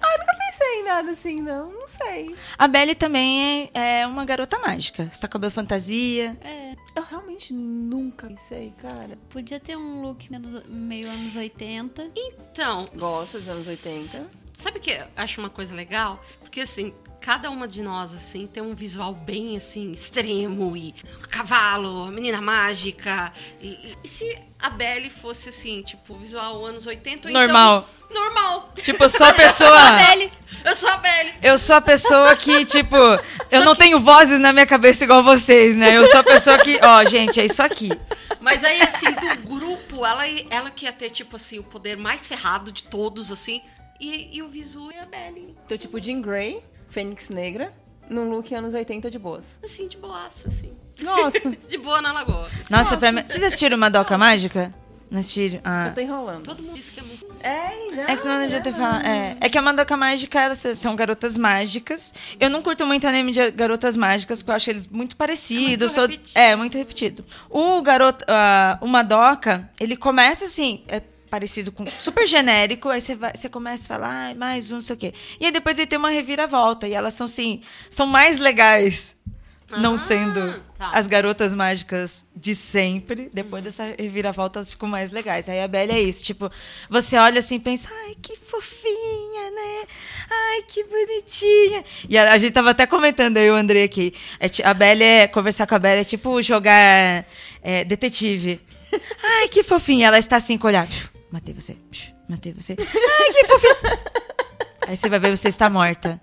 [0.01, 1.71] Pensei em nada assim, não.
[1.71, 2.35] Não sei.
[2.57, 5.09] A Belle também é, é uma garota mágica.
[5.11, 6.37] Você tá com cabelo fantasia.
[6.41, 6.75] É.
[6.95, 9.17] Eu realmente nunca pensei, cara.
[9.29, 12.09] Podia ter um look menos- meio anos 80.
[12.15, 14.27] Então, Gosto dos anos 80.
[14.53, 16.21] Sabe o que eu acho uma coisa legal?
[16.41, 20.93] Porque assim, cada uma de nós assim tem um visual bem assim extremo e
[21.29, 23.31] cavalo, a menina mágica.
[23.61, 27.47] E, e- e se a Belle fosse assim, tipo, visual anos 80 ou Normal.
[27.49, 27.98] Então, normal.
[28.75, 29.91] Tipo, eu sou a A pessoa.
[29.91, 30.31] Belly.
[30.63, 31.33] Eu sou a Belle.
[31.41, 32.95] Eu sou a pessoa que, tipo,
[33.49, 35.95] eu não tenho vozes na minha cabeça igual vocês, né?
[35.95, 37.89] Eu sou a pessoa que, ó, gente, é isso aqui.
[38.41, 42.27] Mas aí, assim, do grupo, ela, ela que ia ter, tipo assim, o poder mais
[42.27, 43.61] ferrado de todos, assim.
[43.99, 45.55] E, e o Visu é a Belle.
[45.65, 47.73] Então, tipo, Jean Grey, Fênix Negra,
[48.09, 49.59] num look anos 80 de boas.
[49.63, 50.73] Assim, de boaça, assim.
[51.01, 52.49] Nossa, De boa na lagoa.
[52.69, 53.25] Nossa, pra mim.
[53.25, 54.71] Vocês assistiram Madoka Mágica?
[55.09, 55.59] Não assistiram?
[55.63, 55.87] Ah.
[55.87, 56.43] eu tô enrolando.
[56.43, 57.25] Todo mundo disse que é muito.
[57.41, 58.01] É, já.
[58.11, 59.03] É que senão não adianta falar.
[59.05, 62.13] É, é que a Madoka Mágica elas são garotas mágicas.
[62.39, 65.93] Eu não curto muito anime de garotas mágicas, porque eu acho eles muito parecidos.
[65.93, 66.39] muito todo- repetido.
[66.39, 67.25] é, muito repetido.
[67.49, 70.83] O garoto, ah, o Madoka, ele começa assim.
[70.87, 71.85] É, Parecido com.
[71.99, 74.97] Super genérico, aí você, vai, você começa a falar, ah, mais um, não sei o
[74.97, 75.13] quê.
[75.39, 76.87] E aí depois ele tem uma reviravolta.
[76.87, 77.61] E elas são assim.
[77.87, 79.15] São mais legais.
[79.77, 80.91] Não Ah, sendo tá.
[80.91, 83.29] as garotas mágicas de sempre.
[83.33, 85.47] Depois dessa reviravolta, ficam mais legais.
[85.47, 86.23] Aí a Belle é isso.
[86.23, 86.51] Tipo,
[86.89, 89.87] você olha assim e pensa, ai, que fofinha, né?
[90.29, 91.83] Ai, que bonitinha.
[92.07, 94.13] E a, a gente tava até comentando, eu e o André aqui.
[94.39, 95.27] É a Belle é.
[95.27, 97.25] Conversar com a Belle é tipo jogar
[97.61, 98.59] é, detetive.
[99.23, 100.07] Ai, que fofinha.
[100.07, 100.87] Ela está assim com o olhar.
[101.31, 101.77] Matei você.
[102.27, 102.75] Matei você.
[102.79, 103.75] Ai, que fofinha.
[104.87, 106.19] Aí você vai ver, você está morta.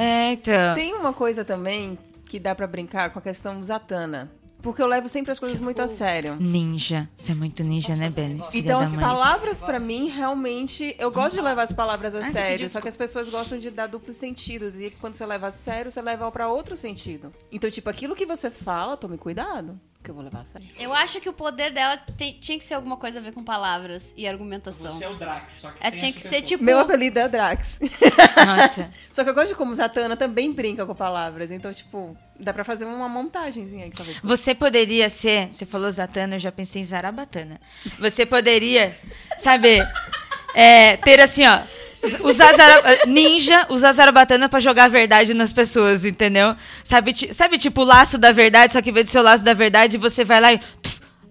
[0.00, 0.74] É, então.
[0.74, 4.30] Tem uma coisa também que dá pra brincar com a questão Zatanna.
[4.62, 6.36] Porque eu levo sempre as coisas muito a sério.
[6.38, 7.08] Ninja.
[7.16, 8.10] Você é muito ninja, né?
[8.10, 9.02] Filha Então, as mãe.
[9.02, 12.96] palavras pra mim, realmente, eu gosto de levar as palavras a sério, só que as
[12.96, 14.78] pessoas gostam de dar duplos sentidos.
[14.78, 17.32] E quando você leva a sério, você leva pra outro sentido.
[17.50, 20.66] Então, tipo, aquilo que você fala, tome cuidado, que eu vou levar a sério.
[20.78, 23.44] Eu acho que o poder dela tem- tinha que ser alguma coisa a ver com
[23.44, 24.90] palavras e argumentação.
[24.92, 26.64] Você é o Drax, só que É, sem tinha a que ser tipo.
[26.64, 27.78] Meu apelido é Drax.
[28.46, 28.90] Nossa.
[29.12, 31.50] Só que eu gosto de como Zatanna também brinca com palavras.
[31.50, 34.18] Então, tipo, dá pra fazer uma montagenzinha aí, talvez.
[34.20, 37.60] Você poderia ser, você falou Zatanna, eu já pensei em Zarabatana.
[37.98, 38.98] Você poderia,
[39.38, 39.78] sabe,
[40.54, 41.60] é, ter assim, ó,
[42.24, 46.54] usar Zara, ninja, usar Zarabatana pra jogar a verdade nas pessoas, entendeu?
[46.82, 49.44] Sabe, sabe tipo o laço da verdade, só que em vez de ser o laço
[49.44, 50.60] da verdade, você vai lá e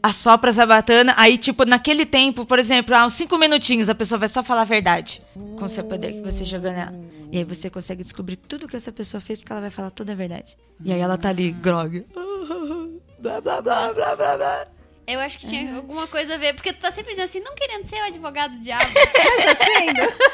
[0.02, 4.18] assopra a Zarabatana, aí tipo, naquele tempo, por exemplo, há uns cinco minutinhos, a pessoa
[4.18, 5.22] vai só falar a verdade
[5.58, 6.94] com o seu poder que você joga nela.
[7.32, 10.14] E aí você consegue descobrir tudo que essa pessoa fez, porque ela vai falar toda
[10.14, 10.58] a verdade.
[10.84, 12.06] E aí ela tá ali, grog.
[13.20, 14.68] Blá, blá, blá, blá, blá, blá.
[15.12, 17.56] Eu acho que tinha alguma coisa a ver, porque tu tá sempre dizendo assim, não
[17.56, 18.86] querendo ser o advogado do diabo.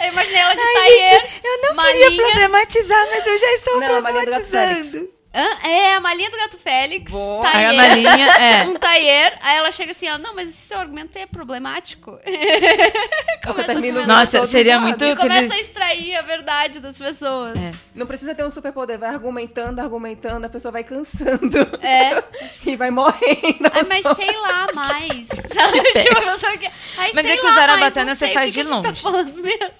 [0.00, 2.06] Eu imaginei ela de Ai, taier, gente, eu não malinha.
[2.08, 5.10] queria problematizar, mas eu já estou Não, a Maria do Gato problematizando.
[5.34, 5.68] Hã?
[5.68, 7.12] É, a malinha do gato Félix.
[7.12, 7.46] Boa.
[7.46, 8.64] Aí a Taier, malinha, é.
[8.64, 12.18] um taier, aí ela chega assim, ó, não, mas esse seu argumento é problemático.
[13.44, 14.06] Começa a.
[14.06, 15.04] Nossa, seria muito.
[15.04, 17.56] E começa a extrair a verdade das pessoas.
[17.56, 17.72] É.
[17.94, 21.58] Não precisa ter um superpoder, vai argumentando, argumentando, a pessoa vai cansando.
[21.82, 22.22] É.
[22.64, 23.70] e vai morrendo.
[23.72, 25.26] Ai, mas sei lá mais.
[25.46, 25.82] Sabe?
[26.00, 26.66] Tipo, a pessoa que...
[26.96, 28.88] Ai, Mas sei é que lá o Zarabatana você sei, faz de a gente longe.
[28.88, 29.74] Tá falando mesmo.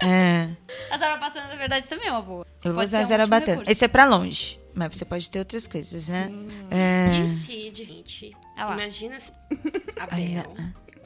[0.00, 0.48] É.
[0.90, 2.46] A Zarabatana, na verdade, também é uma boa.
[2.64, 3.62] Eu vou Pode usar ser um Zarabatana.
[3.66, 4.60] Esse é pra longe.
[4.74, 6.30] Mas você pode ter outras coisas, né?
[6.70, 7.24] É.
[7.24, 9.32] E se, de gente, Ah imagina se
[9.98, 10.54] a Bel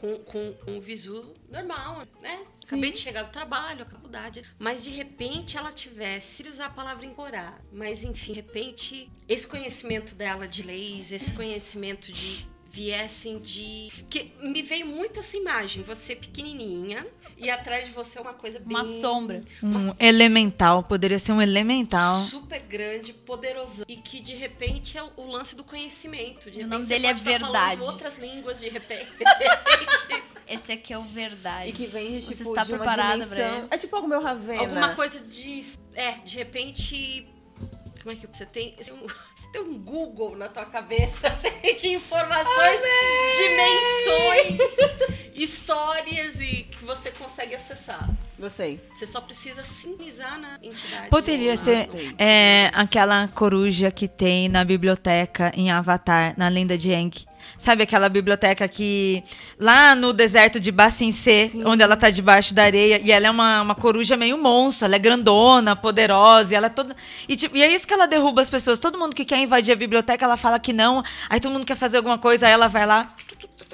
[0.05, 2.45] com, com um visu normal, né?
[2.65, 4.43] Acabei de chegar do trabalho, a faculdade.
[4.59, 9.47] Mas de repente ela tivesse, queria usar a palavra encorar, mas enfim, de repente, esse
[9.47, 13.93] conhecimento dela de leis, esse conhecimento de viessem de.
[14.11, 17.07] que me veio muito essa imagem, você pequenininha
[17.39, 18.77] e atrás de você uma coisa bem.
[18.77, 19.43] Uma sombra.
[19.63, 20.83] Um elemental.
[20.83, 22.23] Poderia ser um elemental.
[22.23, 26.51] super grande, poderoso e que de repente é o, o lance do conhecimento.
[26.51, 27.81] De o nome você dele é Verdade.
[27.81, 29.07] outras línguas de repente.
[30.47, 31.71] Esse aqui é o verdade.
[31.71, 33.59] E que vem, Você tipo, está de uma preparada dimensão...
[33.59, 33.69] ele?
[33.71, 34.61] É tipo algo meu Ravena.
[34.61, 35.63] Alguma coisa de.
[35.95, 37.29] É, de repente.
[38.05, 38.75] Como é que você tem?
[38.77, 42.81] Você tem um, você tem um Google na tua cabeça, você tem informações,
[43.39, 48.07] dimensões, histórias e que você consegue acessar.
[48.39, 48.79] Gostei.
[48.95, 51.09] Você só precisa sintonizar na entidade.
[51.09, 51.89] Poderia ser
[52.19, 57.25] é, aquela coruja que tem na biblioteca em Avatar, na lenda de Aang.
[57.59, 59.23] Sabe aquela biblioteca que
[59.59, 63.63] lá no deserto de Bacincê, onde ela tá debaixo da areia, e ela é uma,
[63.63, 66.95] uma coruja meio monstro, ela é grandona, poderosa, e ela é toda.
[67.29, 68.79] E, tipo, e é isso que ela derruba as pessoas.
[68.81, 71.03] Todo mundo que quer invadir a biblioteca, ela fala que não.
[71.29, 73.15] Aí todo mundo quer fazer alguma coisa, aí ela vai lá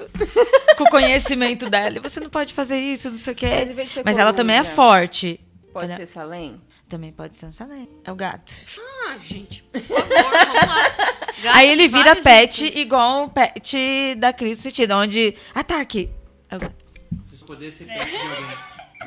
[0.77, 1.99] com o conhecimento dela.
[2.01, 3.47] Você não pode fazer isso, não sei o quê.
[3.75, 5.39] Mas Mas ela também é forte.
[5.73, 6.61] Pode Olha- ser Salem?
[6.91, 7.87] Também pode ser um salém.
[8.03, 8.51] É o gato.
[9.07, 10.89] Ah, gente, por favor, vamos lá.
[11.41, 12.75] Gato Aí ele vira pet usos.
[12.75, 16.11] igual o pet da Cris sentido, onde ataque.
[16.49, 16.75] É o gato.
[17.27, 18.57] Você poder ser de alguém.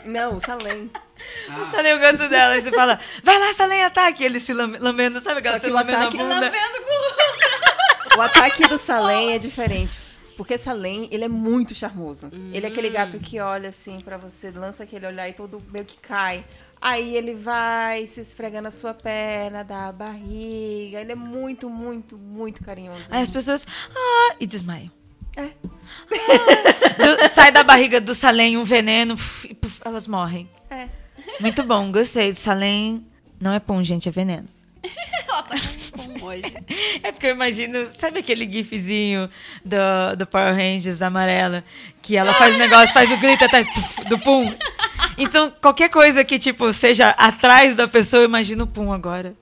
[0.06, 0.90] Não, Salem.
[1.50, 4.24] Ah, Salém o gato dela, e você fala, vai lá, Salém, ataque.
[4.24, 6.16] Ele se lambe- lambendo, sabe Só aquela que se o lambendo ataque-
[8.16, 10.00] O ataque do Salem é diferente.
[10.36, 12.28] Porque Salem, ele é muito charmoso.
[12.52, 15.84] Ele é aquele gato que olha assim pra você, lança aquele olhar e todo meio
[15.84, 16.44] que cai.
[16.86, 21.00] Aí ele vai se esfregar na sua perna, dá a barriga.
[21.00, 23.06] Ele é muito, muito, muito carinhoso.
[23.10, 23.66] Aí as pessoas,
[23.96, 24.90] ah, e desmaiam.
[25.34, 25.44] É.
[27.24, 29.14] Do- sai da barriga do Salém um veneno,
[29.48, 30.46] e puf, elas morrem.
[30.68, 30.90] É.
[31.40, 32.32] Muito bom, gostei.
[32.32, 33.06] Do Salém
[33.40, 34.46] não é pum, gente, é veneno.
[35.26, 35.56] Ela tá
[36.22, 36.42] hoje.
[37.02, 39.28] É porque eu imagino, sabe aquele gifzinho
[39.64, 41.62] do, do Power Rangers amarela?
[42.00, 43.66] Que ela faz o negócio, faz o grito atrás
[44.08, 44.54] do pum.
[45.18, 49.34] Então, qualquer coisa que, tipo, seja atrás da pessoa, eu imagino o pum agora.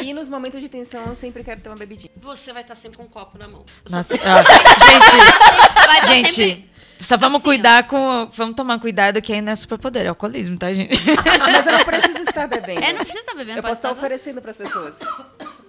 [0.00, 2.10] E nos momentos de tensão, eu sempre quero ter uma bebidinha.
[2.22, 3.64] Você vai estar sempre com um copo na mão.
[3.84, 8.26] Eu só Nossa, sei- ó, Vai gente, sempre- gente, só vamos assim, cuidar com.
[8.32, 10.94] Vamos tomar cuidado que ainda é superpoder, é alcoolismo, tá, gente?
[11.40, 12.82] Mas eu não preciso estar bebendo.
[12.82, 13.58] É, não precisa estar bebendo.
[13.58, 14.98] Eu posso estar estar- oferecendo pras pessoas.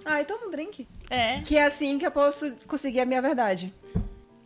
[0.06, 0.88] Ai, toma um drink.
[1.10, 1.42] É.
[1.42, 3.74] Que é assim que eu posso conseguir a minha verdade.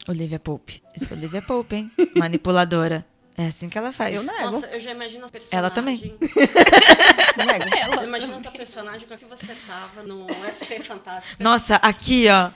[0.08, 0.84] Olivia Pope.
[0.95, 1.91] Isso é Olivia Pope, hein?
[2.15, 3.06] Manipuladora.
[3.38, 4.15] É assim que ela faz.
[4.15, 4.52] Eu nego.
[4.52, 5.58] Nossa, eu já imagino a personagem.
[5.60, 5.98] Ela também.
[7.38, 8.00] nego.
[8.02, 11.41] Eu imagino a personagem com a que você tava no SP Fantástico.
[11.43, 12.50] Nossa, aqui, ó.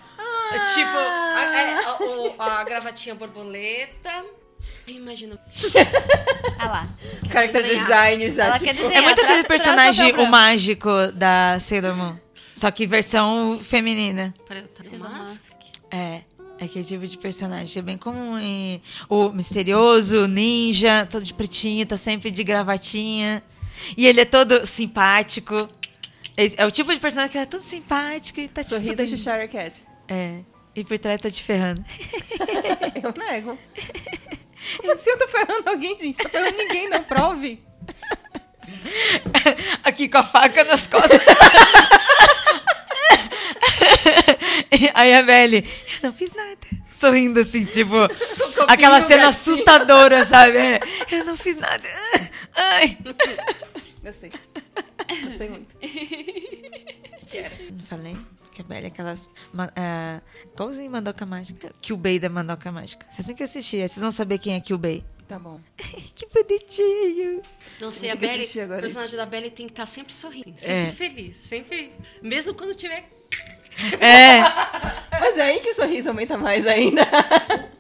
[0.74, 4.26] Tipo, a, é, a- o- a gravatinha borboleta,
[4.88, 5.40] Imagina.
[6.58, 6.90] Ah lá.
[7.32, 7.86] Character desenhar.
[7.86, 8.46] design já.
[8.46, 8.96] Ela tipo, quer desenhar.
[8.98, 10.32] É muito aquele traz personagem, papel o branco.
[10.32, 12.16] mágico da Sailor Moon.
[12.54, 14.34] Só que versão feminina.
[14.48, 15.40] Peraí, tá no.
[15.92, 16.22] É,
[16.58, 17.80] é aquele tipo de personagem.
[17.80, 18.38] É bem comum.
[18.40, 23.42] em- o misterioso, o ninja, todo de pretinho, tá sempre de gravatinha.
[23.96, 25.70] E ele é todo simpático.
[26.36, 28.76] É, é o tipo de personagem que é todo simpático e tá tipo.
[28.76, 29.82] Sorriso de Cheshire Cat.
[30.10, 30.40] É.
[30.76, 31.84] E por trás tá te ferrando.
[33.04, 33.58] Eu nego.
[34.78, 36.18] Como assim eu tô ferrando alguém, gente?
[36.18, 37.02] Tô ferrando ninguém, não.
[37.04, 37.64] Prove.
[39.84, 41.22] Aqui com a faca nas costas.
[44.94, 45.68] Aí a Belly,
[46.02, 46.58] eu não fiz nada.
[46.92, 47.96] Sorrindo assim, tipo,
[48.68, 49.30] aquela cena gatinho.
[49.30, 50.58] assustadora, sabe?
[50.58, 50.80] É,
[51.12, 51.84] eu não fiz nada.
[52.54, 52.98] Ai.
[54.04, 54.32] Gostei.
[55.24, 55.76] Gostei muito.
[57.72, 58.18] Não falei?
[58.60, 59.30] Que a Belly é aquelas.
[59.58, 60.20] ah,
[60.54, 61.72] igualzinho Mandoca Mágica.
[61.82, 63.06] Kyubei da Mandoca Mágica.
[63.10, 65.02] Vocês têm que assistir, vocês vão saber quem é Kyubei.
[65.30, 65.62] Tá bom.
[66.14, 67.42] Que bonitinho.
[67.80, 70.74] Não sei, a que Belly, o personagem da Belly tem que estar sempre sorrindo, sempre
[70.74, 70.92] É.
[70.92, 71.94] feliz, sempre.
[72.22, 73.08] Mesmo quando tiver
[74.02, 74.42] É,
[75.18, 77.04] Mas é aí que o sorriso aumenta mais ainda.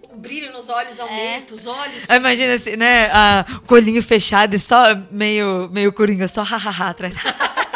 [0.09, 2.09] o brilho nos olhos, aumenta, os olhos.
[2.09, 3.07] Aí imagina assim, né?
[3.11, 7.15] A, com o olhinho fechado e só meio, meio coringa, só hahaha atrás.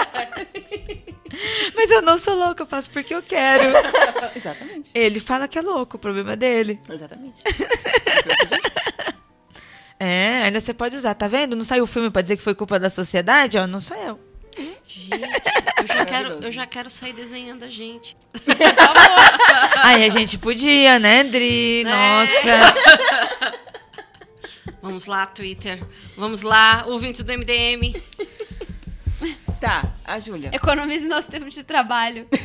[1.76, 3.64] Mas eu não sou louca, eu faço porque eu quero.
[4.36, 4.92] Exatamente.
[4.94, 6.80] Ele fala que é louco, o problema é dele.
[6.90, 7.44] Exatamente.
[10.00, 11.56] É, ainda você pode usar, tá vendo?
[11.56, 14.20] Não saiu o filme pra dizer que foi culpa da sociedade, ó, não sou eu.
[14.58, 15.10] Gente,
[15.80, 18.18] eu já, quero, eu já quero sair desenhando a gente.
[19.78, 21.86] Ai, a gente podia, né, Dri?
[21.86, 21.92] Né?
[21.92, 22.76] Nossa.
[24.82, 25.82] Vamos lá, Twitter.
[26.18, 28.04] Vamos lá, ouvintes do MDM.
[29.64, 30.50] Tá, a Júlia.
[30.54, 32.28] Economize nosso tempo de trabalho.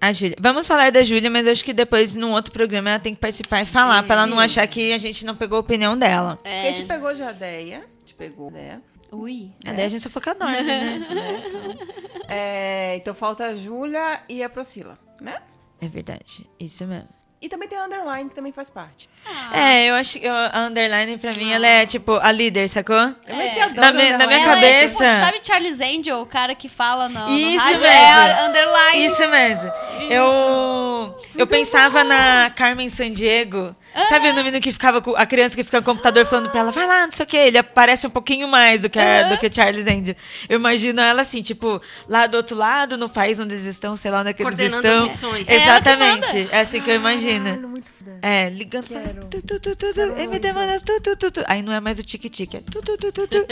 [0.00, 0.36] A Júlia.
[0.40, 3.20] Vamos falar da Júlia, mas eu acho que depois, num outro programa, ela tem que
[3.20, 6.36] participar e falar, pra ela não achar que a gente não pegou a opinião dela.
[6.36, 6.68] Porque É.
[6.70, 7.78] a gente pegou já a Deia.
[7.78, 8.82] A gente pegou a Deia.
[9.12, 9.52] Ui.
[9.64, 11.06] A Daí a gente só foca dorme, né?
[12.28, 15.36] É, então falta a Júlia e a Priscila, né?
[15.80, 16.48] É verdade.
[16.58, 17.08] Isso mesmo.
[17.42, 19.10] E também tem a Underline, que também faz parte.
[19.52, 22.94] É, eu acho que a underline pra mim, ela é tipo a líder, sacou?
[22.96, 23.62] Eu meio que É.
[23.62, 24.38] adoro Na minha- na minha.
[24.38, 25.20] Ela é tipo, cabeça.
[25.24, 27.80] sabe Charles Angel, o cara que fala no, no Isso rádio?
[27.80, 27.94] mesmo.
[27.94, 29.04] É a underline.
[29.04, 29.72] Isso mesmo.
[30.08, 33.74] Eu, eu pensava na Carmen Sandiego.
[34.08, 36.72] Sabe o menino que ficava com a criança que fica no computador falando pra ela,
[36.72, 37.36] vai lá, não sei o que.
[37.36, 40.14] Ele aparece um pouquinho mais do que, a- do que Charles Angel.
[40.48, 44.10] Eu imagino ela assim, tipo, lá do outro lado, no país onde eles estão, sei
[44.10, 45.04] lá onde é que eles Coordenando estão.
[45.06, 45.48] as missões.
[45.48, 46.26] É Exatamente.
[46.38, 46.48] manda.
[46.52, 47.44] É assim que eu imagino.
[47.44, 48.18] Caralho, muito foda.
[48.22, 51.44] É, ligando, falando, tu, tu, tu, tu, tu, MD Manas, tu, tu, tu, tu.
[51.46, 53.46] Aí não é mais o tique-tique, é tu, tu, tu, tu, tu.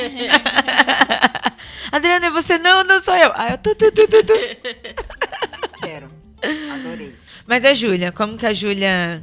[1.92, 2.58] Adriana, é você?
[2.58, 3.30] Não, não sou eu.
[3.34, 4.32] Aí eu, tu, tu, tu, tu, tu.
[5.80, 6.10] Quero.
[6.42, 7.14] Adorei.
[7.46, 9.20] Mas a Júlia, como que a Júlia...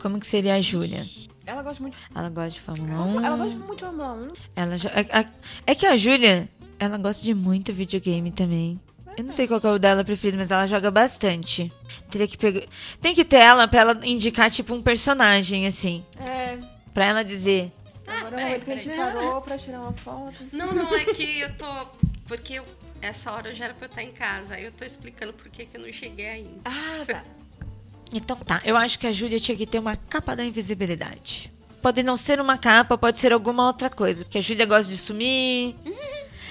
[0.00, 1.04] Como que seria a Júlia?
[1.46, 1.96] Ela gosta muito.
[2.14, 3.24] Ela gosta de Fórmula 1.
[3.24, 4.28] Ela gosta muito de Fórmula 1.
[4.56, 5.26] Ela jo- é, é-
[5.66, 8.80] é que a Júlia, ela gosta de muito videogame também.
[9.16, 11.70] Eu não sei qual que é o dela preferido, mas ela joga bastante.
[12.10, 12.62] Teria que pegar...
[13.02, 16.04] Tem que ter ela pra ela indicar, tipo, um personagem, assim.
[16.26, 16.56] É.
[16.94, 17.72] Pra ela dizer...
[18.06, 20.42] Agora é o momento que a gente parou pra tirar uma foto.
[20.52, 21.66] Não, não, é que eu tô.
[22.26, 22.60] Porque
[23.02, 24.54] essa hora já era pra eu estar em casa.
[24.54, 26.60] Aí eu tô explicando por que, que eu não cheguei ainda.
[26.64, 27.24] Ah, tá.
[28.12, 31.50] Então tá, eu acho que a Júlia tinha que ter uma capa da invisibilidade.
[31.82, 34.24] Pode não ser uma capa, pode ser alguma outra coisa.
[34.24, 35.74] Porque a Júlia gosta de sumir.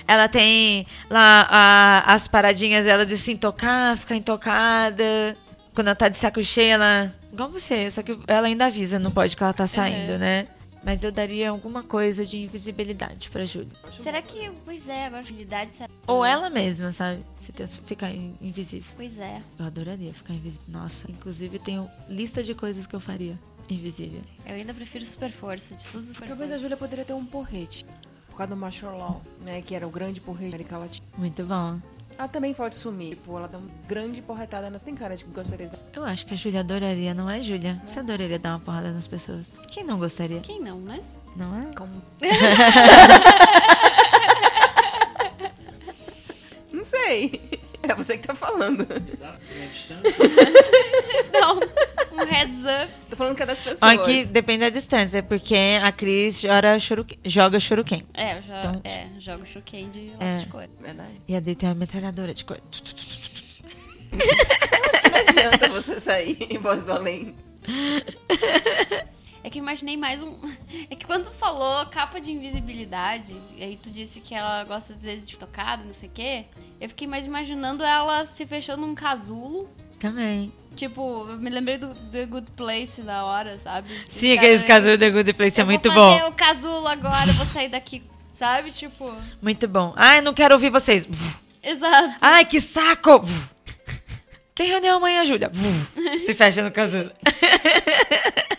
[0.07, 5.37] Ela tem lá a- as paradinhas dela de se intocar, ficar intocada.
[5.75, 7.13] Quando ela tá de saco cheio, ela.
[7.31, 10.47] Igual você, só que ela ainda avisa, não pode que ela tá saindo, né?
[10.83, 13.67] Mas eu daria alguma coisa de invisibilidade pra Júlia.
[14.01, 15.89] Será que, pois é, agora agilidade, será?
[16.07, 17.21] Ou ela mesma, sabe?
[17.37, 18.89] Se ter, ficar in- invisível.
[18.95, 19.41] Pois é.
[19.59, 20.65] Eu adoraria ficar invisível.
[20.69, 23.37] Nossa, inclusive tenho lista de coisas que eu faria
[23.69, 24.21] invisível.
[24.45, 27.25] Eu ainda prefiro super força de todos os super Talvez a Júlia poderia ter um
[27.25, 27.85] porrete.
[28.29, 29.61] Por causa do Marshall Law, né?
[29.61, 31.05] Que era o grande porrete da América Latina.
[31.17, 31.79] Muito bom.
[32.19, 33.11] Ela também pode sumir.
[33.11, 34.83] Tipo, ela dá uma grande porretada nas.
[34.83, 35.77] Tem cara de que gostaria de.
[35.95, 37.81] Eu acho que a Júlia adoraria, não é, Júlia?
[37.85, 39.47] Você adoraria dar uma porrada nas pessoas.
[39.69, 40.41] Quem não gostaria?
[40.41, 40.99] Quem não, né?
[41.37, 41.73] Não é?
[41.73, 41.93] Como...
[46.73, 47.41] Não sei.
[47.89, 48.85] É você que tá falando.
[48.85, 50.15] Dá pra distância?
[51.33, 51.59] Não.
[52.11, 52.93] Um heads up.
[53.09, 53.81] Tô falando que é das pessoas.
[53.83, 58.05] Aqui depende da distância, porque a Cris joga, shuriken, joga shuriken.
[58.13, 60.25] É, eu já, Então- é, jogo de É.
[60.25, 60.69] lápis de cor.
[60.79, 61.21] Verdade.
[61.27, 62.59] E a D tem uma metralhadora de cor.
[64.11, 67.35] Não adianta você sair em voz do além.
[69.43, 70.37] É que eu imaginei mais um.
[70.91, 74.93] É que quando tu falou capa de invisibilidade, e aí tu disse que ela gosta
[74.93, 76.45] às vezes de tocada, não sei o quê,
[76.79, 79.69] eu fiquei mais imaginando ela se fechando num casulo
[79.99, 80.51] Também.
[80.75, 83.89] Tipo, eu me lembrei do The Good Place da hora, sabe?
[84.07, 86.29] Sim, aqueles casulos da Good Place é eu muito vou fazer bom.
[86.29, 88.01] o casulo agora, eu vou sair daqui,
[88.37, 88.71] sabe?
[88.71, 89.91] Tipo, Muito bom.
[89.97, 91.05] Ai, não quero ouvir vocês.
[91.61, 92.15] exato.
[92.21, 93.21] Ai, que saco!
[94.55, 95.51] Tem reunião amanhã, Júlia.
[96.19, 97.11] Se fecha no casulo.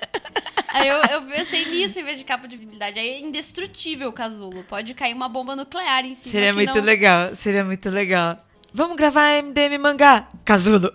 [0.73, 2.99] Aí eu, eu pensei nisso em vez de capa de visibilidade.
[2.99, 4.63] Aí é indestrutível o casulo.
[4.65, 6.31] Pode cair uma bomba nuclear em cima.
[6.31, 6.83] Seria muito não...
[6.85, 7.35] legal.
[7.35, 8.39] Seria muito legal.
[8.73, 10.29] Vamos gravar MDM mangá.
[10.45, 10.93] Casulo.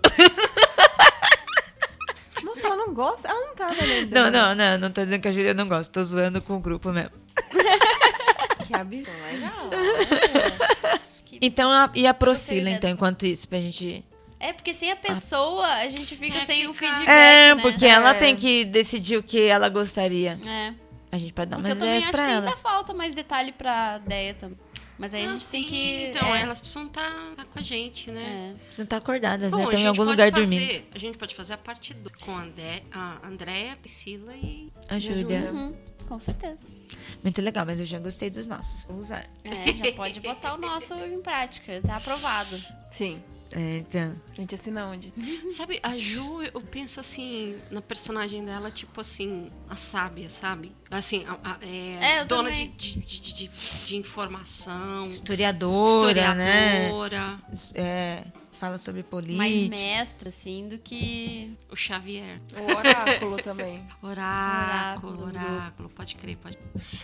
[2.44, 3.28] Nossa, ela não gosta?
[3.28, 4.14] Ela não tá vendo.
[4.14, 4.78] Não, não, não.
[4.78, 5.92] Não tô dizendo que a Júlia não gosta.
[5.92, 7.12] Tô zoando com o grupo mesmo.
[8.66, 9.12] Que absurdo.
[9.32, 9.70] Legal.
[11.42, 14.06] Então, a- e a Procila, então, do- enquanto isso, pra gente...
[14.46, 17.62] É, porque sem a pessoa, a gente fica É, sem o feedback, É, né?
[17.62, 18.14] porque ela É.
[18.14, 20.38] tem que decidir o que ela gostaria.
[20.46, 20.74] É.
[21.12, 24.34] A gente pode dar Porque umas ideias pra que ainda falta mais detalhe pra ideia
[24.36, 24.58] também.
[24.98, 26.06] Mas aí a Não, gente tem sim, que...
[26.08, 27.12] Então, é, elas precisam estar
[27.52, 28.54] com a gente, né?
[28.56, 28.64] é.
[28.66, 29.64] Precisam estar acordadas, Bom, né?
[29.64, 30.86] a Estão em gente algum lugar fazer, dormindo.
[30.94, 34.72] A gente pode fazer a parte 2 com a, André, a Andréia, a Priscila e.
[34.88, 35.52] A Júlia.
[35.52, 35.76] Uhum,
[36.08, 36.60] com certeza.
[37.22, 38.84] Muito legal, mas eu já gostei dos nossos.
[38.84, 39.26] Vou usar.
[39.44, 42.58] É, já pode botar o nosso em prática, tá aprovado.
[42.92, 43.22] Sim.
[43.52, 44.16] É, então.
[44.32, 45.14] A gente assina onde?
[45.52, 50.72] Sabe, a Ju, eu penso assim, na personagem dela, tipo assim, a sábia, sabe?
[50.90, 53.52] Assim, a, a- é, É, dona de, de, de, de-
[53.86, 56.90] de informação, Historiadora, né?
[56.90, 57.40] historiadora,
[57.76, 58.24] É,
[58.56, 59.10] fala sobre Mais
[59.52, 59.76] política.
[59.76, 61.54] mestra, assim, do que...
[61.72, 62.40] o Xavier.
[62.58, 63.84] O oráculo também.
[64.02, 65.28] Oráculo, Oráculo.
[65.28, 66.58] oráculo, pode crer, pode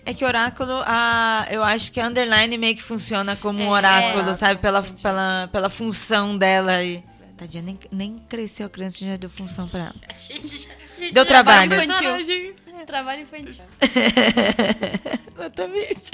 [0.06, 3.70] É que oráculo, a, eu acho que a underline meio que funciona como um É,
[3.70, 4.34] oráculo, é.
[4.34, 4.60] sabe?
[4.62, 6.84] Pela, pela, pela função dela.
[6.84, 7.04] E...
[7.38, 9.96] Tadinha, nem, nem cresceu a criança já deu função pra ela.
[11.14, 11.74] Deu trabalho.
[11.74, 12.56] infantil.
[12.86, 13.64] Trabalho infantil.
[15.34, 16.12] Exatamente.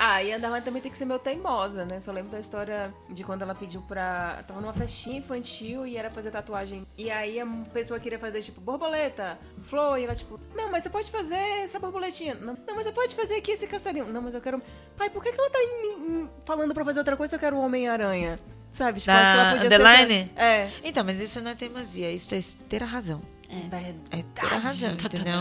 [0.00, 1.98] Ah, e a Underline também tem que ser meio teimosa, né?
[1.98, 4.44] Só lembro da história de quando ela pediu pra.
[4.46, 6.86] Tava numa festinha infantil e era fazer tatuagem.
[6.96, 10.90] E aí a pessoa queria fazer, tipo, borboleta, flor, e ela, tipo, não, mas você
[10.90, 11.34] pode fazer
[11.64, 12.34] essa borboletinha.
[12.36, 14.06] Não, não mas você pode fazer aqui esse castelinho.
[14.06, 14.62] Não, mas eu quero.
[14.96, 17.40] Pai, por que, que ela tá em- em- falando pra fazer outra coisa se eu
[17.40, 18.38] quero o Homem-Aranha?
[18.70, 19.00] Sabe?
[19.00, 20.30] Tipo, Da acho que ela podia Underline?
[20.36, 20.40] ser.
[20.40, 20.70] É.
[20.84, 22.38] Então, mas isso não é teimosia, isso é
[22.68, 23.20] ter a razão.
[23.50, 23.96] Verdade.
[24.10, 25.34] É ter a razão, entendeu?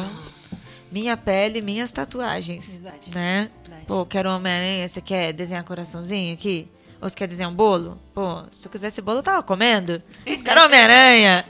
[0.89, 2.75] Minha pele, minhas tatuagens.
[2.77, 3.11] Verdade.
[3.13, 3.51] Né?
[3.87, 6.67] Pô, quero um Homem-Aranha, você quer desenhar coraçãozinho aqui?
[7.01, 7.97] Ou você quer desenhar um bolo?
[8.13, 10.01] Pô, se eu quisesse bolo, eu tava comendo.
[10.43, 11.45] Quero Homem-Aranha!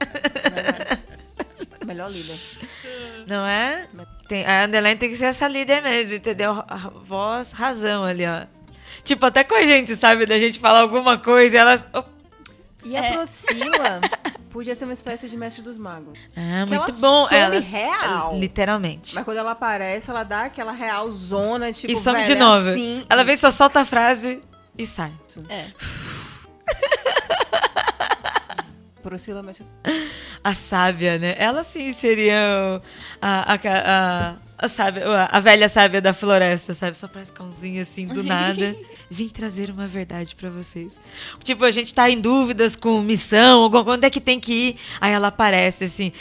[1.86, 2.38] Melhor líder.
[3.26, 3.86] Não é?
[4.28, 6.62] Tem, a Underline tem que ser essa líder mesmo, entendeu?
[6.68, 8.42] A voz, razão ali, ó.
[9.04, 10.26] Tipo, até com a gente, sabe?
[10.26, 11.86] Da gente falar alguma coisa e elas.
[11.94, 12.02] Oh,
[12.84, 13.16] E a É.
[13.16, 14.00] Priscila
[14.58, 16.18] podia ser uma espécie de mestre dos magos.
[16.36, 17.26] ah, Que muito ela bom.
[17.26, 18.36] some Elas, real.
[18.36, 19.14] Literalmente.
[19.14, 22.36] Mas quando ela aparece, ela dá aquela real zona, tipo, e some velho, de é
[22.36, 22.68] novo.
[22.70, 23.06] assim.
[23.08, 24.40] Ela vem, só solta a frase
[24.76, 25.12] e sai.
[25.48, 25.66] É.
[29.08, 29.66] Priscila mestre...
[30.44, 31.34] A sábia, né?
[31.38, 32.80] Ela sim seria
[33.20, 36.96] a, a, a, a, sábia, a- velha sábia da floresta, sabe?
[36.96, 38.74] Só parece cãozinho assim, do nada.
[39.10, 40.98] Vim trazer uma verdade pra vocês.
[41.42, 44.52] Tipo, a gente tá em dúvidas com missão, alguma coisa, onde é que tem que
[44.52, 44.76] ir?
[45.00, 46.12] Aí ela aparece, assim.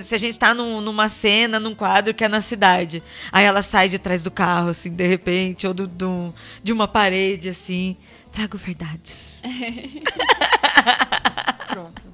[0.00, 3.02] Se a gente tá num- numa cena, num quadro que é na cidade.
[3.30, 6.88] Aí ela sai de trás do carro, assim, de repente, ou do, do- de uma
[6.88, 7.96] parede, assim.
[8.32, 9.42] Trago verdades.
[11.68, 12.05] Pronto,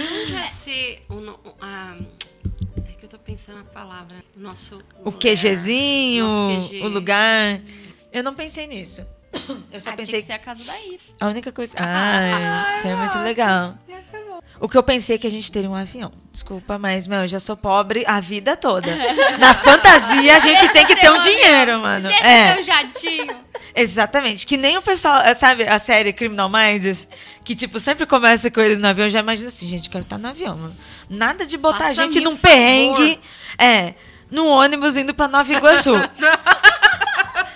[0.00, 1.14] onde vai ser o.
[1.14, 1.96] o- a-
[2.88, 4.22] é que eu tô pensando na palavra.
[4.36, 4.76] O nosso.
[5.00, 5.18] O lugar.
[5.20, 6.80] QGzinho, Nosso QG.
[6.82, 7.60] o lugar.
[8.12, 9.04] Eu não pensei nisso.
[9.72, 10.98] Eu só Ah, pensei que ser a casa da Ira.
[11.20, 11.74] A única coisa.
[11.78, 13.74] Ai, isso é muito legal.
[14.60, 16.12] O que eu pensei é que a gente teria um avião.
[16.30, 18.86] Desculpa, mas, meu, eu já sou pobre a vida toda.
[19.38, 22.08] Na fantasia, a gente tem que ter um dinheiro, mano.
[22.10, 23.36] É, seu jatinho.
[23.74, 24.46] exatamente.
[24.46, 27.08] Que nem o pessoal, eh, sabe, a série Criminal Minds,
[27.44, 29.06] que, tipo, sempre começa coisas no avião.
[29.06, 30.76] Eu já imagino assim, gente, quero estar no avião, mano.
[31.10, 33.18] Nada de botar a gente num perrengue.
[33.58, 33.94] É,
[34.30, 35.94] num ônibus indo pra Nova Iguaçu.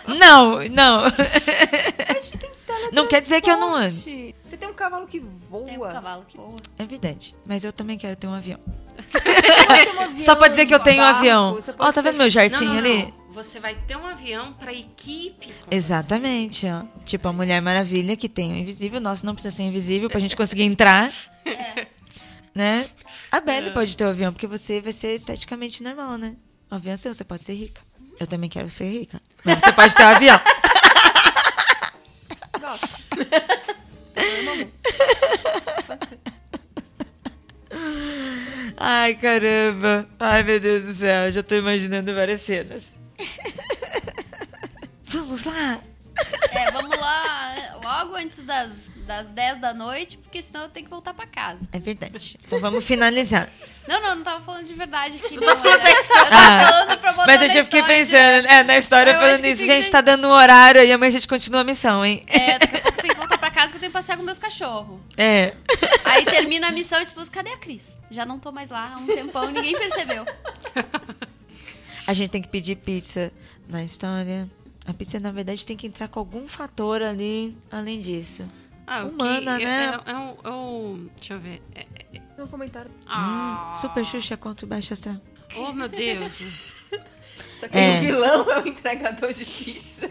[0.08, 1.02] não, não.
[2.92, 3.90] Não quer dizer que eu não ando.
[3.90, 5.64] Você tem um cavalo que voa.
[5.66, 6.56] Tem um cavalo que voa.
[6.78, 7.34] É evidente.
[7.44, 8.58] Mas eu também quero ter um avião.
[8.96, 9.20] Você
[9.66, 11.54] pode ter um avião, Só pra dizer que eu tenho um avião.
[11.54, 13.02] você Ó, pode tá ter- vendo meu Não, jartinho não, ali?
[13.04, 13.26] não.
[13.34, 15.48] Você vai ter um avião pra equipe.
[15.48, 16.84] com Exatamente, ó.
[17.04, 18.98] Tipo a Mulher Maravilha, que tem o invisível.
[19.00, 21.12] Nosso não precisa ser invisível pra gente conseguir entrar.
[22.54, 22.88] Né?
[23.30, 26.36] A Belle pode ter o avião, porque você vai ser esteticamente normal, né?
[26.70, 27.82] O avião é seu, você pode ser rica.
[28.18, 29.20] Eu também quero ser rica.
[29.44, 30.40] Mas você pode ter o avião.
[32.60, 32.88] Gosto.
[38.76, 40.06] Ai, caramba.
[40.18, 41.30] Ai, meu Deus do céu.
[41.30, 42.94] Já tô imaginando várias cenas.
[45.04, 45.80] Vamos lá.
[46.52, 47.78] É, vamos lá.
[47.82, 48.70] Logo antes das
[49.06, 51.60] das 10 da noite, porque senão eu tenho que voltar pra casa.
[51.72, 52.36] É verdade.
[52.44, 53.48] Então vamos finalizar.
[53.86, 55.36] Não, não, não tava falando de verdade aqui.
[55.36, 55.70] Não, eu tava
[56.32, 58.52] Ah, falando pra botar Mas eu já fiquei história pensando, direto.
[58.52, 59.58] é, na história Eu falando que isso.
[59.60, 62.04] tem que Gente, ser- tá dando um horário aí, amanhã a gente continua a missão,
[62.04, 62.24] hein?
[62.26, 64.16] É, daqui a pouco eu tenho que voltar pra casa que eu tenho que passear
[64.16, 64.98] com meus cachorros.
[65.16, 65.54] É.
[66.04, 67.84] Aí termina a missão e tipo, cadê a Cris?
[68.10, 70.24] Já não tô mais lá há um tempão, ninguém percebeu.
[72.08, 73.32] A gente tem que pedir pizza
[73.68, 74.48] na história.
[74.86, 78.44] A pizza, na verdade, tem que entrar com algum fator ali, além disso.
[78.86, 79.98] Ah, o Humana, que, né?
[80.06, 81.60] É, é, o- é o- deixa eu ver.
[81.74, 81.86] É-
[82.38, 82.90] Um comentário.
[83.08, 83.70] Ah.
[83.70, 85.16] Hum, super Xuxa contra o Baixo Astral.
[85.56, 86.72] oh, meu Deus.
[87.58, 87.96] Só que É.
[87.98, 90.10] o vilão é o entregador de pizza.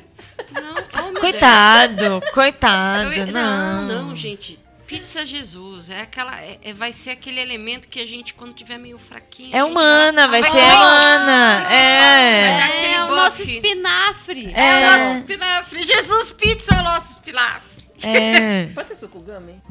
[0.51, 1.19] Não, oh, meu Deus.
[1.21, 3.83] Coitado, coitado, Eu- não.
[3.85, 4.59] não, não, gente.
[4.87, 5.89] Pizza Jesus.
[5.89, 6.39] É aquela.
[6.41, 9.55] é- é- vai ser aquele elemento que a gente, quando tiver meio fraquinho.
[9.55, 11.73] É humana, vai vai- ser Ah, humana.
[11.73, 12.61] É.
[12.61, 13.15] Aquele É o buff.
[13.17, 14.51] nosso espinafre.
[14.53, 14.97] É, o É.
[15.07, 15.83] nosso espinafre.
[15.83, 17.89] Jesus Pizza é o nosso espinafre.
[18.03, 18.65] É.
[18.75, 19.61] Pode ser sucugami?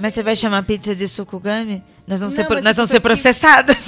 [0.00, 1.82] Mas você vai chamar pizza de sukugami?
[2.06, 3.86] Nós vamos, Não, ser, nós tipo, vamos isso ser processadas.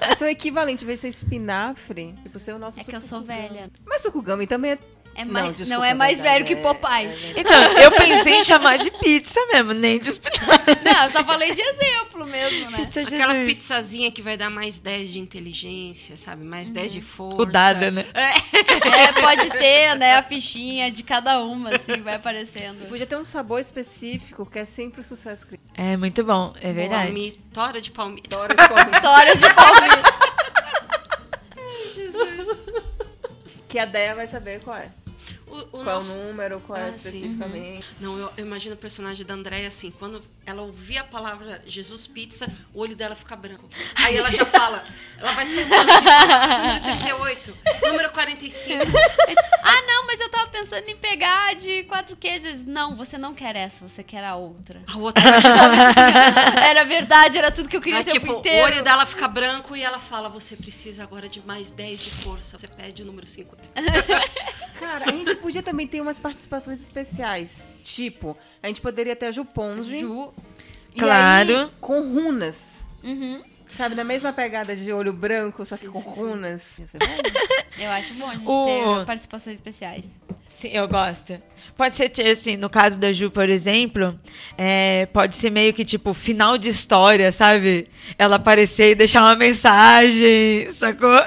[0.00, 2.14] Vai ser o equivalente, vai ser espinafre.
[2.22, 3.68] Tipo, ser o nosso É que eu sou velha.
[3.86, 4.78] Mas sucugami também é...
[5.16, 7.06] É Não, mais, não, desculpa, é é mais verdade, velho que é- Popeye.
[7.06, 7.40] é verdade.
[7.40, 10.76] Então, eu pensei em chamar de pizza mesmo, nem de espinafre.
[10.84, 12.78] Não, eu só falei de exemplo mesmo, né?
[12.78, 13.54] Pizza Aquela Jesus.
[13.54, 16.44] pizzazinha que vai dar mais 10 de inteligência, sabe?
[16.44, 17.40] Mais 10 de força.
[17.40, 18.04] O dada, né?
[18.14, 22.88] É, pode ter, né, a fichinha de cada uma, assim, vai aparecendo.
[22.88, 25.70] Podia ter um sabor específico que é sempre o sucesso crítico.
[25.74, 27.06] É muito bom, é verdade.
[27.12, 28.36] Palmi- Tora de palmito.
[28.36, 28.86] Hora de comer.
[28.90, 30.14] Vitória de palmito.
[33.68, 34.88] que a Deia vai saber qual é.
[35.54, 36.96] O, o qual nosso- é o número, qual é Ah, sim.
[37.08, 37.86] especificamente.
[38.00, 42.06] Não, eu, eu imagino o personagem da Andréia assim, quando ela ouvir a palavra Jesus
[42.06, 43.68] Pizza, o olho dela fica branco.
[43.94, 44.84] Aí ela já fala,
[45.18, 48.84] ela vai assim, fala, número 38, número 45.
[49.62, 52.64] Ah, não, mas eu tava pensando em pegar de quatro queijos.
[52.66, 54.82] Não, você não quer essa, você quer a outra.
[54.86, 58.62] A outra dar Era verdade, era tudo que eu queria o tempo tipo, inteiro.
[58.62, 62.10] o olho dela fica branco e ela fala, você precisa agora de mais 10 de
[62.10, 62.58] força.
[62.58, 63.62] Você pede o número 50.
[64.78, 67.68] Cara, a gente podia também ter umas participações especiais.
[67.82, 70.00] Tipo, a gente poderia ter a Ju Ponzi.
[70.00, 70.32] Ju.
[70.96, 71.58] Claro.
[71.58, 72.86] aí, com runas.
[73.04, 73.42] Uhum.
[73.74, 76.80] Sabe, na mesma pegada de olho branco, só que com runas.
[76.92, 76.98] Bom.
[77.78, 78.66] Eu acho bom a gente O-
[79.00, 80.04] ter participações especiais.
[80.48, 81.36] Sim, eu gosto.
[81.76, 84.16] Pode ser, assim, no caso da Ju, por exemplo,
[84.56, 87.88] é, pode ser meio que, tipo, final de história, sabe?
[88.16, 91.18] Ela aparecer e deixar uma mensagem, sacou?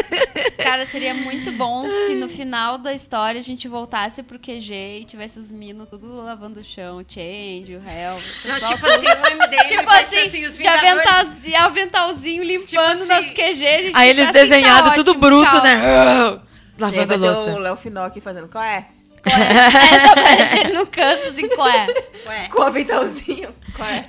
[0.56, 5.04] Cara, seria muito bom se no final da história a gente voltasse pro QG e
[5.04, 8.14] tivesse os minos tudo lavando o chão, o Change, o Hell.
[8.14, 11.06] o Não, pessoal tipo assim, o MDM Tipo vai assim, ser assim, os de Vingadores...
[11.06, 11.56] aventalzinho,
[11.90, 13.42] aventalzinho limpando Tipo assim, nosso QG.
[13.44, 15.62] a gente Aí eles assim, desenhado tá tudo ótimo, bruto, tchau.
[15.62, 16.40] né?
[16.78, 17.52] Lavando louça.
[17.52, 18.48] o Léo Finó aqui fazendo.
[18.48, 18.86] Qual é?
[19.24, 21.86] É, só aparece ele no canto, assim, qual é?
[22.26, 23.54] Ué, Com o aventalzinho.
[23.76, 24.06] Qual é?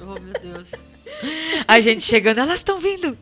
[0.00, 0.72] oh meu Deus.
[1.66, 3.16] A gente chegando, elas estão vindo.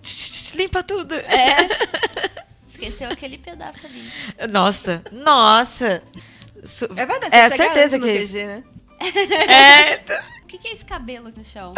[0.55, 1.15] Limpa tudo.
[1.15, 1.69] É.
[2.73, 4.11] Esqueceu aquele pedaço ali.
[4.51, 6.03] Nossa, nossa.
[6.97, 8.33] É verdade, É, certeza que no é isso.
[8.33, 8.65] QG, né?
[9.49, 10.01] É,
[10.57, 11.75] que, que é esse cabelo aqui no chão?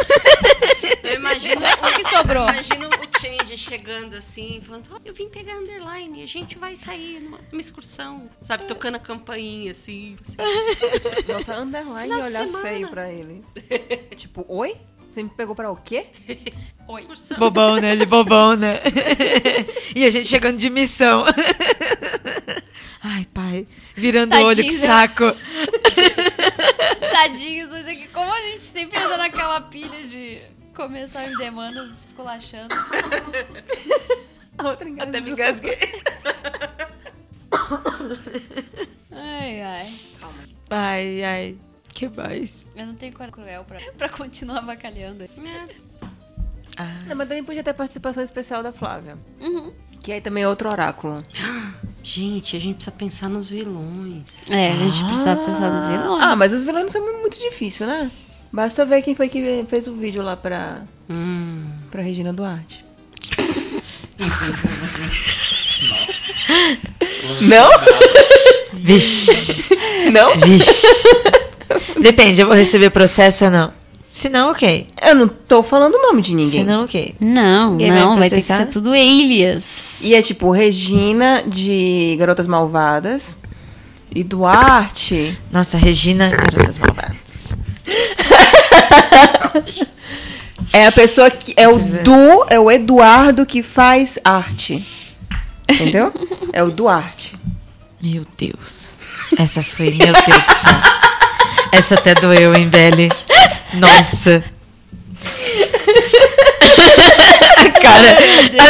[1.02, 2.48] Eu imagino, O que sobrou?
[2.48, 7.20] imagino o Change chegando assim, falando, "Ó, eu vim pegar underline, a gente vai sair
[7.20, 8.30] numa, numa excursão.
[8.42, 10.16] Sabe, tocando a campainha assim.
[11.26, 13.44] Nossa, underline Final e olhar feio pra ele.
[14.16, 14.76] tipo, oi?
[15.10, 16.06] Você me pegou pra o quê?
[16.86, 17.00] Oi.
[17.00, 17.38] Excursão.
[17.38, 17.92] bobão, né?
[17.92, 18.80] Ele bobão, né?
[19.96, 21.24] e a gente chegando de missão.
[23.02, 23.66] Ai, pai.
[23.94, 25.24] Virando o olho, que saco.
[27.12, 30.40] Tadinhos, mas é que como a gente sempre anda naquela pilha de
[30.74, 32.74] começar em demandas esculachando.
[34.58, 35.08] A outra engasgou.
[35.08, 35.78] Até me engasguei.
[39.12, 39.94] Ai, ai.
[40.70, 41.58] Ai, ai.
[41.92, 42.66] Que mais?
[42.76, 45.24] Eu não tenho coragem cruel pra, pra continuar bacalhando.
[45.24, 45.28] É,
[46.76, 49.18] Ah, Não, mas também podia ter participação especial da Flávia.
[49.40, 49.74] Uhum.
[50.02, 51.22] Que aí também é outro oráculo.
[52.02, 54.22] Gente, a gente precisa pensar nos vilões.
[54.48, 56.22] É, a gente precisa pensar nos vilões.
[56.22, 58.10] Ah, mas os vilões são muito difícil, né?
[58.50, 61.64] Basta ver quem foi que fez o vídeo lá pra, Hum.
[61.90, 62.84] pra Regina Duarte.
[67.42, 67.70] Não?
[68.74, 69.76] Vixe.
[70.12, 70.38] Não?
[70.40, 70.86] Vixe.
[72.00, 73.72] Depende, eu vou receber processo ou não.
[74.10, 74.86] Se não, ok.
[75.02, 76.50] Eu não tô falando o nome de ninguém.
[76.50, 77.14] Se não, ok.
[77.20, 79.62] Não, Ninguém vai não, vai ter que ser tudo alias.
[80.00, 83.36] E é tipo Regina de Garotas Malvadas
[84.14, 85.38] e Duarte.
[85.52, 87.18] Nossa, Regina, garotas malvadas.
[90.72, 91.52] É a pessoa que.
[91.56, 94.86] É o Du, é o Eduardo que faz arte.
[95.68, 96.12] Entendeu?
[96.52, 97.36] É o Duarte.
[98.02, 98.90] Meu Deus.
[99.38, 100.80] Essa foi, meu Deus do céu.
[101.72, 103.10] Essa até doeu, hein, Belly?
[103.74, 104.42] Nossa.
[107.56, 108.16] A cara,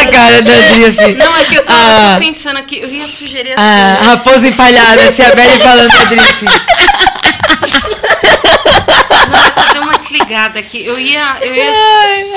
[0.03, 1.15] a cara da Adri, assim.
[1.15, 2.17] Não, é que eu tava Ah.
[2.19, 3.63] pensando aqui, eu ia sugerir assim.
[3.63, 6.47] A raposa empalhada, assim, a Belly falando da Adri, assim.
[9.57, 10.85] Não, deu uma desligada aqui.
[10.85, 11.73] Eu ia, eu ia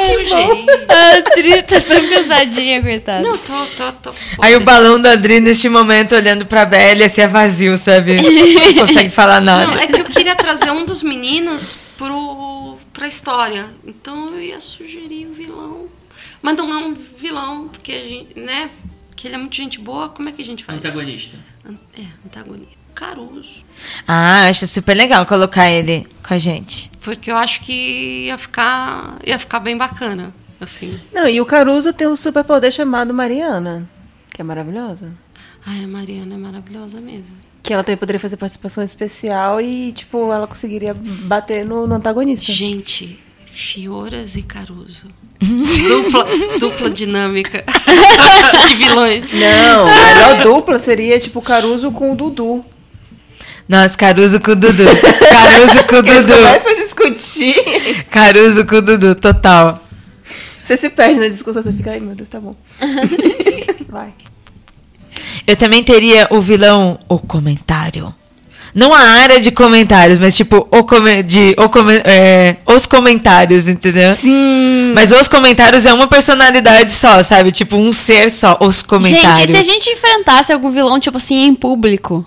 [0.07, 0.65] sugerir.
[0.89, 3.21] A Tri tá tão cansadinha, coitada.
[3.21, 4.11] Não, tô, tô, tô.
[4.41, 8.17] Aí o balão da Adri, neste momento, olhando pra Belly, assim, é vazio, sabe?
[8.21, 9.67] Não consegue falar nada.
[9.67, 10.00] Não, é que
[10.31, 13.69] queria trazer um dos meninos pro, pra história.
[13.85, 15.87] Então eu ia sugerir o vilão.
[16.41, 18.69] Mas não é um vilão, porque a gente, né?
[19.15, 20.77] Que ele é muito gente boa, como é que a gente faz?
[20.77, 21.37] Antagonista.
[21.67, 22.81] An- É, antagonista.
[22.93, 23.63] Caruso.
[24.07, 26.91] Ah, acho super legal colocar ele com a gente.
[27.01, 29.17] Porque eu acho que ia ficar.
[29.25, 30.33] ia ficar bem bacana.
[30.59, 30.99] Assim.
[31.11, 33.89] Não, e o Caruso tem um superpoder chamado Mariana,
[34.31, 35.11] que é maravilhosa.
[35.65, 37.35] Ai, a Mariana é maravilhosa mesmo.
[37.63, 42.51] Que ela também poderia fazer participação especial e, tipo, ela conseguiria bater no, no antagonista.
[42.51, 45.07] Gente, Fioras e Caruso.
[45.41, 46.25] dupla,
[46.59, 47.63] dupla dinâmica
[48.67, 49.33] de vilões.
[49.33, 52.65] Não, a melhor dupla seria, tipo, Caruso com o Dudu.
[53.67, 54.83] Nossa, Caruso com o Dudu.
[54.85, 56.37] Caruso com o Eles Dudu.
[56.37, 58.03] começam a discutir.
[58.09, 59.83] Caruso com o Dudu, total.
[60.63, 62.55] Você se perde na discussão, você fica, ai meu Deus, tá bom.
[63.89, 64.13] Vai.
[65.45, 68.13] Eu também teria o vilão, o comentário.
[68.73, 73.67] Não a área de comentários, mas tipo, o come, de, o come, é, os comentários,
[73.67, 74.15] entendeu?
[74.15, 74.93] Sim.
[74.95, 77.51] Mas os comentários é uma personalidade só, sabe?
[77.51, 79.39] Tipo, um ser só, os comentários.
[79.39, 82.25] Gente, e se a gente enfrentasse algum vilão, tipo assim, em público?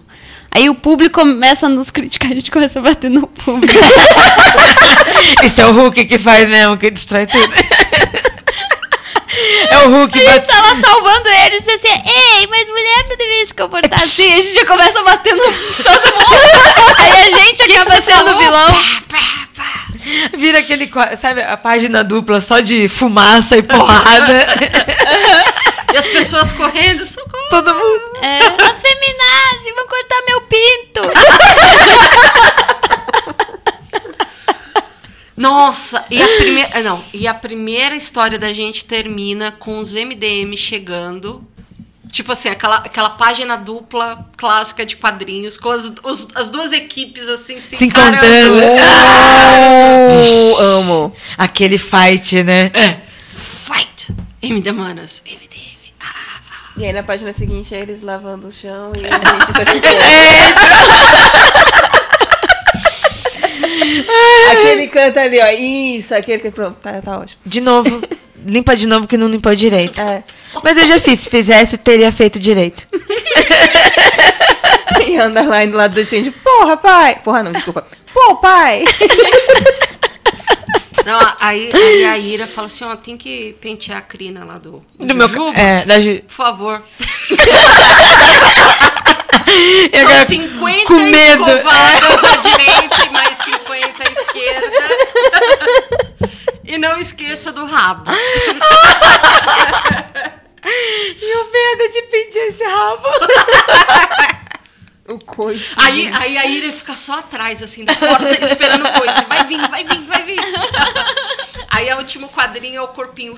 [0.50, 3.74] Aí o público começa a nos criticar, a gente começa a bater no público.
[5.42, 7.52] Isso é o Hulk que faz mesmo, que destrói tudo.
[9.70, 10.46] É o Hulk A gente bate...
[10.46, 14.32] tá lá salvando ele e diz assim, ei, mas mulher não deveria se comportar assim.
[14.32, 16.94] A gente já começa a bater no todo mundo.
[16.98, 18.82] Aí a gente acaba sendo o vilão.
[20.36, 24.46] Vira aquele, sabe, a página dupla só de fumaça e porrada.
[25.94, 27.44] E as pessoas correndo, socorro.
[27.50, 28.02] Todo mundo.
[28.20, 31.02] É, as feminazes vão cortar meu pinto.
[35.36, 36.82] Nossa, e a primeira.
[36.82, 41.44] Não, e a primeira história da gente termina com os MDM chegando.
[42.10, 47.28] Tipo assim, aquela, aquela página dupla clássica de quadrinhos, com as, os- as duas equipes
[47.28, 48.60] assim se, Se encontrando.
[50.56, 51.12] Oh, amo.
[51.36, 52.70] Aquele fight, né?
[53.32, 54.14] Fight!
[54.42, 55.74] MD Manas, MDM.
[56.76, 59.10] E aí na página seguinte é eles lavando o chão e a
[59.40, 59.86] gente só tipo.
[64.52, 65.48] aquele canta ali, ó.
[65.48, 67.40] Isso, aquele que pronto, tá, tá ótimo.
[67.44, 68.02] De novo.
[68.46, 69.98] Limpa de novo que não limpou direito.
[69.98, 70.22] É.
[70.62, 71.20] Mas eu já fiz.
[71.20, 72.86] Se fizesse, teria feito direito.
[75.06, 76.30] E underline do lado do gente.
[76.30, 77.18] Porra, pai!
[77.22, 77.86] Porra, não, desculpa.
[78.12, 78.84] Pô, pai!
[81.04, 84.82] Não, aí, aí a Ira fala assim: ó, tem que pentear a crina lá do.
[84.98, 86.82] Do meu, Jujuba, é, da Ju- Por favor.
[89.34, 91.48] São quero- 50 com medo.
[91.48, 94.84] escovadas à direita e mais 50 à esquerda.
[96.66, 98.10] E não esqueça do rabo.
[100.66, 103.06] E o medo de pentear esse rabo.
[105.06, 105.74] O coice.
[105.76, 109.22] Aí, aí a Ira fica só atrás, assim, da porta, esperando coisa.
[109.28, 110.40] Vai vir, vai vir, vai vir.
[111.68, 113.36] Aí o último quadrinho é o corpinho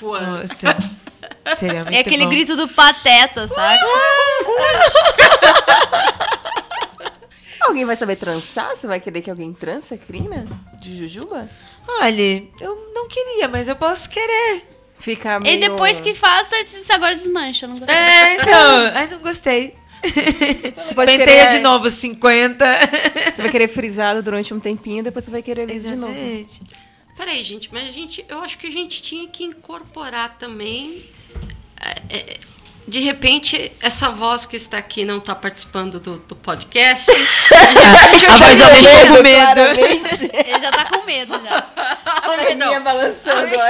[0.00, 0.40] voando.
[0.42, 0.76] Nossa.
[1.54, 2.30] Seria muito É aquele bom.
[2.30, 3.86] grito do pateta, saca?
[7.62, 8.76] Alguém vai saber trançar?
[8.76, 10.46] Você vai querer que alguém trança a crina
[10.80, 11.48] de Jujuba?
[11.88, 14.64] Olha, eu não queria, mas eu posso querer.
[14.98, 15.56] Fica meio...
[15.56, 16.54] E depois que faça,
[16.90, 17.66] agora desmancha.
[17.66, 17.94] Não gostei.
[17.94, 18.90] É, então.
[18.94, 19.74] Ai, não gostei.
[20.76, 21.56] Você pode Penteia querer...
[21.56, 22.64] de novo 50.
[23.32, 26.14] Você vai querer frisado durante um tempinho, depois você vai querer liso de novo.
[27.16, 31.04] Peraí, gente, mas a gente, eu acho que a gente tinha que incorporar também.
[31.80, 32.38] É, é,
[32.86, 37.10] de repente, essa voz que está aqui não está participando do, do podcast.
[37.10, 39.52] A voz já deixou com medo.
[39.52, 40.30] claramente.
[40.32, 41.58] Ele já tá com medo já.
[42.04, 43.50] A perninha balançando.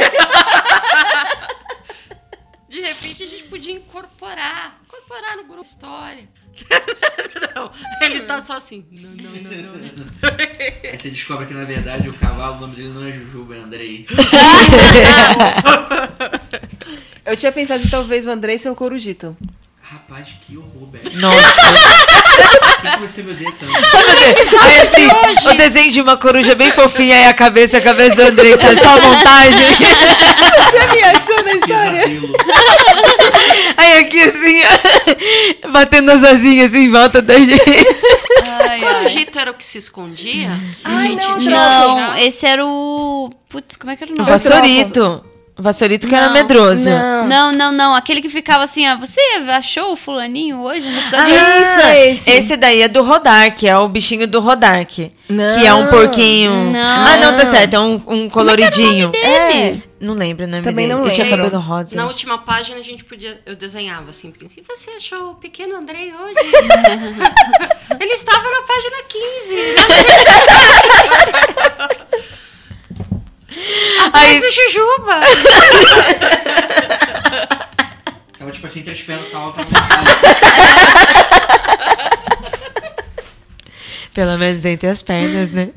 [2.68, 4.78] De repente a gente podia incorporar.
[4.84, 6.28] Incorporar no grupo história.
[7.54, 7.70] Não,
[8.02, 8.84] ele tá só assim.
[8.90, 9.72] Não, não, não, não.
[9.72, 10.06] não.
[10.84, 13.60] Aí você descobre que na verdade o cavalo, o nome dele não é Jujuba, é
[13.60, 14.06] Andrei.
[17.24, 19.36] Eu tinha pensado de talvez o Andrei ser o Corujito.
[19.82, 21.16] Rapaz, que horror, Beto.
[21.16, 21.36] Nossa.
[22.82, 23.72] Por que você me odeia tanto?
[24.60, 25.06] Aí assim,
[25.48, 28.80] o desenho de uma coruja bem fofinha, aí a cabeça, a cabeça do Andrei, sabe?
[28.80, 29.66] Só a montagem.
[30.62, 32.02] Você me achou na história?
[32.02, 32.32] Pesadelo.
[33.76, 34.60] Aí aqui assim,
[35.70, 37.60] batendo as asinhas em volta da gente.
[38.42, 38.94] Ai, ai.
[39.04, 40.50] Corujito era o que se escondia?
[40.84, 42.22] Ai, gente não, Não, pegar.
[42.22, 43.30] esse era o.
[43.48, 44.30] Putz, como é que era o O nome?
[44.30, 45.00] vassourito.
[45.00, 45.35] O vassourito
[46.06, 46.32] que era Não.
[46.34, 46.90] medroso.
[46.90, 47.26] Não.
[47.26, 47.94] Não, não, não.
[47.94, 48.96] Aquele que ficava assim, ó.
[48.98, 50.86] Você achou o fulaninho hoje?
[51.12, 52.30] Ah, Isso, é esse.
[52.30, 55.10] Esse daí é do Rodark, é o bichinho do Rodark.
[55.28, 55.58] Não.
[55.58, 56.70] Que é um porquinho.
[56.70, 56.80] Não.
[57.06, 59.08] Ah, não, tá certo, é um, um coloridinho.
[59.10, 59.82] Dele.
[59.98, 60.98] Não lembro o nome Também dele.
[60.98, 61.44] não Ele tinha lembro.
[61.44, 61.96] cabelo rosa.
[61.96, 62.12] Na acho.
[62.12, 63.40] última página a gente podia.
[63.46, 64.30] Eu desenhava assim.
[64.30, 66.34] Que você achou o pequeno Andrei hoje?
[67.98, 69.56] Ele estava na página 15.
[74.12, 75.20] Aí- Mas o Jujuba.
[78.38, 79.64] Tava tipo assim, entre as pernas, tava pra
[84.14, 85.68] Pelo menos entre as pernas, né?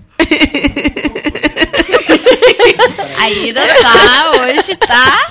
[3.18, 5.28] A Ira tá, hoje tá.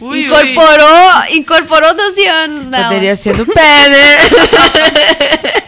[0.00, 0.24] Ui, ui.
[0.26, 2.84] incorporou, incorporou 12 anos nela.
[2.88, 4.18] Poderia ser no pé, né?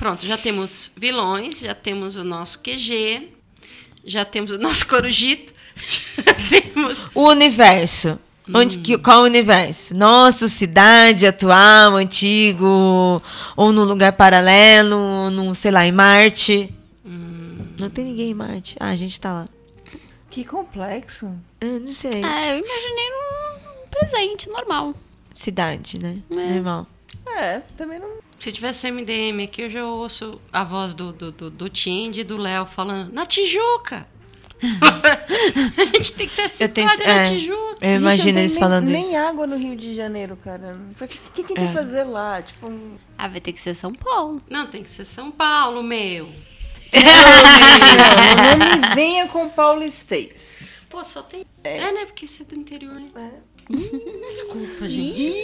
[0.00, 3.28] Pronto, já temos vilões, já temos o nosso QG,
[4.02, 5.52] já temos o nosso Corujito,
[6.16, 7.04] já temos.
[7.14, 8.18] O universo.
[8.52, 9.94] Onde que, qual o universo?
[9.94, 13.20] Nosso, cidade atual, antigo,
[13.54, 16.72] ou num lugar paralelo, num, sei lá, em Marte.
[17.78, 18.76] Não tem ninguém em Marte.
[18.80, 19.44] Ah, a gente tá lá.
[20.30, 21.30] Que complexo.
[21.60, 22.24] Ah, não sei.
[22.24, 24.94] É, eu imaginei num presente normal.
[25.34, 26.22] Cidade, né?
[26.30, 26.54] É.
[26.54, 26.86] Normal.
[27.36, 28.29] É, também não.
[28.40, 32.20] Se tivesse o MDM aqui, eu já ouço a voz do, do, do, do Tindy
[32.20, 34.08] e do Léo falando, na Tijuca!
[35.76, 37.24] a gente tem que ter essa Eu tenho- cidade na é.
[37.30, 37.76] Tijuca.
[37.86, 39.16] Eu imagino não tem eles nem, falando nem isso.
[39.16, 40.78] água no Rio de Janeiro, cara.
[41.00, 41.72] O que, que, a gente É.
[41.72, 42.40] vai fazer lá?
[42.40, 42.96] Tipo, um...
[43.16, 44.40] Ah, vai ter que ser São Paulo.
[44.48, 46.26] Não, tem que ser São Paulo, meu.
[46.92, 50.66] não, não me venha com paulistês.
[50.88, 51.44] Pô, só tem.
[51.62, 52.04] É, né?
[52.06, 53.32] Porque você é do interior, né?
[53.68, 55.34] Desculpa, gente.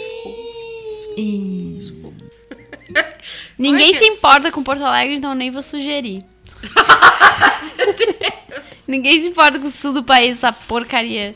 [3.57, 6.23] Ninguém se importa com Porto Alegre, então nem vou sugerir.
[8.87, 11.35] Ninguém se importa com o sul do país, essa porcaria.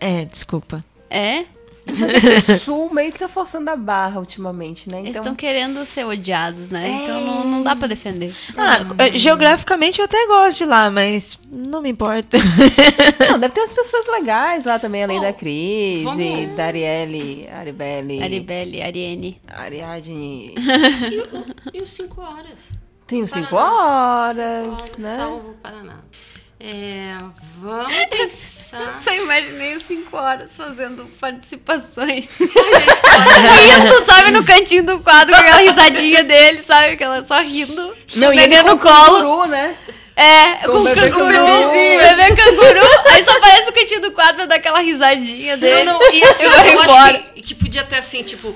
[0.00, 0.84] É, desculpa.
[1.10, 1.44] É?
[1.88, 4.98] O Sul meio que tá forçando a barra ultimamente, né?
[4.98, 6.88] Eles Então, estão querendo ser odiados, né?
[6.88, 8.34] Então não, não dá pra defender.
[8.56, 12.36] Ah, eh, geograficamente eu até gosto de lá, mas não me importa.
[13.30, 16.66] não, deve ter umas pessoas legais lá também, além Bom, da Cris, vamos- e da
[16.66, 19.40] Arielle, Aribelle, Aribelle, Ariane.
[19.48, 20.54] Ariadne.
[20.56, 22.68] E, o- e os 5 horas?
[23.06, 24.26] Tem os 5 Paraná.
[24.26, 25.16] horas, Salvo, né?
[25.16, 25.94] Salvo Paraná.
[26.60, 27.16] É,
[27.60, 29.00] vamos pensar.
[29.04, 32.26] Só imaginei os 5 horas fazendo participações.
[32.38, 36.94] rindo, sabe, no cantinho do quadro, com aquela risadinha dele, sabe?
[36.94, 37.94] Aquela só rindo.
[38.16, 39.20] Não, e ele no no colo.
[39.22, 39.76] colo, né?
[40.16, 42.80] É, Com com, bebê canguru, bebezinho, bebê canguru.
[43.06, 45.84] Aí só aparece no cantinho do quadro daquela risadinha dele.
[45.84, 46.92] Não, não, e assim, Eu eu embora.
[47.14, 48.52] acho que, que podia ter assim, tipo,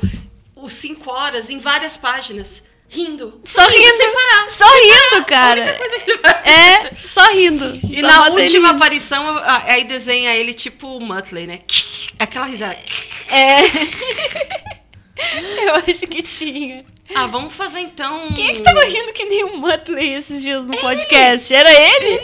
[0.56, 3.40] os 5 horas em várias páginas, rindo.
[3.44, 3.96] Só rindo.
[3.96, 4.50] Sem parar.
[4.50, 5.78] Só rindo, cara.
[6.06, 7.80] Ele É, só rindo.
[7.90, 11.60] E Só na ele última aparição, aí desenha ele tipo o Muttley, né?
[12.18, 12.76] Aquela risada.
[13.28, 13.60] É.
[15.64, 16.84] Eu acho que tinha.
[17.14, 18.28] Ah, vamos fazer então.
[18.34, 21.54] Quem é que tava rindo que nem o Muttley esses dias no podcast?
[21.54, 22.20] Era ele?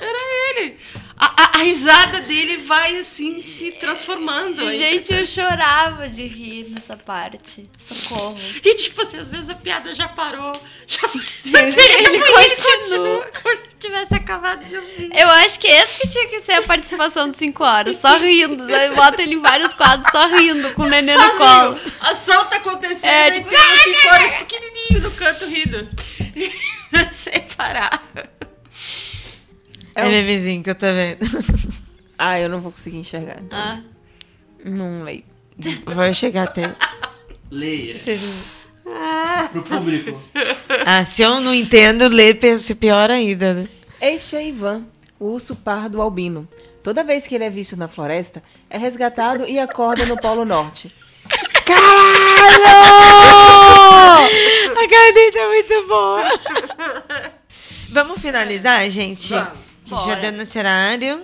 [0.00, 0.18] Era
[0.50, 0.78] ele.
[1.24, 4.68] A, a- a risada dele vai assim se transformando.
[4.68, 7.70] é Gente, eu chorava de rir nessa parte.
[7.86, 8.36] Socorro.
[8.64, 10.50] E tipo assim, às vezes a piada já parou.
[10.86, 11.20] Já foi
[11.60, 12.18] Ele- ele
[12.56, 13.30] continua.
[13.40, 15.10] Como se tivesse acabado de ouvir.
[15.14, 18.64] Eu acho que esse que tinha que ser a participação de 5 horas, só rindo.
[18.74, 21.78] Aí bota ele em vários quadros só rindo, com o neném no colo.
[22.00, 25.88] A sol tá acontecendo É, e tem uns cinco horas pequenininho no canto rindo.
[27.12, 28.02] Sem parar.
[29.94, 31.18] É, É o- memezinho que eu tô vendo.
[32.24, 33.40] Ah, eu não vou conseguir enxergar.
[33.40, 33.58] então.
[33.58, 33.80] Ah,
[34.64, 35.24] Não leio.
[35.86, 36.72] Vou chegar até.
[37.50, 37.96] Leia.
[39.50, 40.22] Pro público.
[40.86, 43.66] Ah, se eu não entendo, ler se pior ainda, né?
[44.00, 44.84] Este é Ivan,
[45.18, 46.46] o urso pardo albino.
[46.84, 48.40] Toda vez que ele é visto na floresta,
[48.70, 50.94] é resgatado e acorda no Polo Norte.
[54.76, 56.30] A cara dele tá muito boa.
[57.90, 59.30] Vamos finalizar, gente?
[59.30, 59.71] Vamos.
[60.06, 61.22] Já deu nosso horário.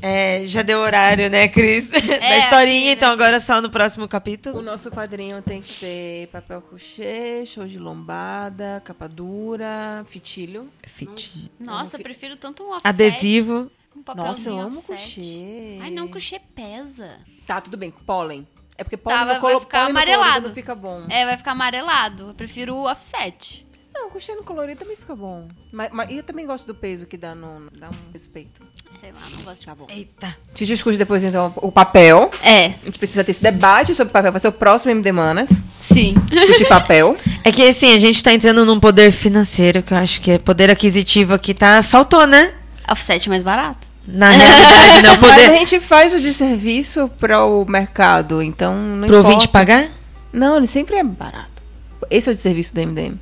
[0.00, 1.88] É, já deu horário, né, Cris?
[1.90, 3.14] da É, historinha, aqui, então né?
[3.14, 4.62] agora só no próximo O capítulo.
[4.62, 10.70] nosso quadrinho tem que ter papel couchê, show de lombada, capa dura, fitilho.
[10.86, 11.50] Fit.
[11.58, 12.86] nossa, eu prefiro tanto um offset.
[12.86, 13.70] Adesivo.
[13.96, 15.14] Um papelzinho Nossa, eu amo offset.
[15.20, 15.78] crochê.
[15.82, 17.18] Ai, não, crochê pesa.
[17.44, 17.90] Tá, tudo bem.
[17.90, 18.46] Pólen.
[18.76, 20.46] É porque pólen Tá, no vai- colo- vai ficar no amarelado.
[20.48, 21.06] não fica bom.
[21.10, 22.28] É, vai ficar amarelado.
[22.28, 23.66] Eu prefiro o offset.
[23.98, 25.48] Não, no colorido também fica bom.
[25.72, 28.62] Mas, mas eu também gosto do peso que dá, no, dá um respeito.
[29.00, 29.86] Sei lá, não gosto de Tá bom.
[29.88, 30.36] Eita.
[30.54, 32.30] Te discute depois, então, o papel.
[32.42, 34.30] É, A gente precisa ter esse debate sobre papel.
[34.32, 35.64] Vai ser o próximo MD Manas.
[35.80, 36.14] sim.
[36.26, 37.16] Discutir papel.
[37.44, 40.38] É que assim, a gente tá entrando num poder financeiro que eu acho que é
[40.38, 41.82] poder aquisitivo aqui tá.
[41.82, 42.54] Faltou, né?
[42.90, 43.86] offset mais barato.
[44.06, 45.16] Na realidade, não.
[45.20, 49.28] Mas a Poder gente faz o de serviço para o mercado, então não pro importa.
[49.28, 49.90] ouvinte pagar?
[50.32, 51.62] Não, ele sempre é barato.
[52.10, 53.18] Esse é o de serviço do MDM.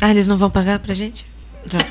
[0.00, 1.26] Ah, eles não vão pagar pra gente?
[1.66, 1.78] Já.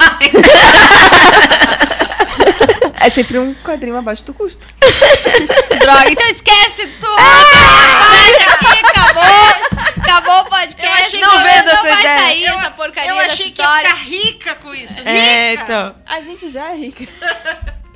[3.06, 4.66] É sempre um quadrinho abaixo do custo.
[4.80, 7.18] Droga, então esquece tudo.
[7.20, 9.24] Aqui, acabou.
[10.02, 10.86] Acabou o podcast.
[10.86, 12.18] Eu achei que- Não vendo não essa vai ideia.
[12.20, 14.94] sair Eu- essa porcaria Eu achei que ia ficar rica com isso.
[15.00, 15.10] Rica.
[15.10, 15.96] É, então.
[16.06, 17.06] A gente já é rica.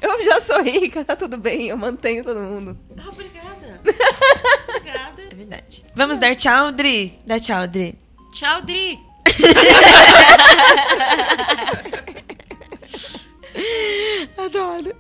[0.01, 2.77] Eu já sou rica, tá tudo bem, eu mantenho todo mundo.
[2.97, 3.81] Ah, obrigada.
[4.67, 5.21] obrigada.
[5.31, 5.85] É verdade.
[5.95, 7.17] Vamos dar tchau, Dri.
[7.25, 7.97] Dá tchau, Dri.
[8.33, 8.99] Tchau, Dri.
[14.37, 14.95] Adoro.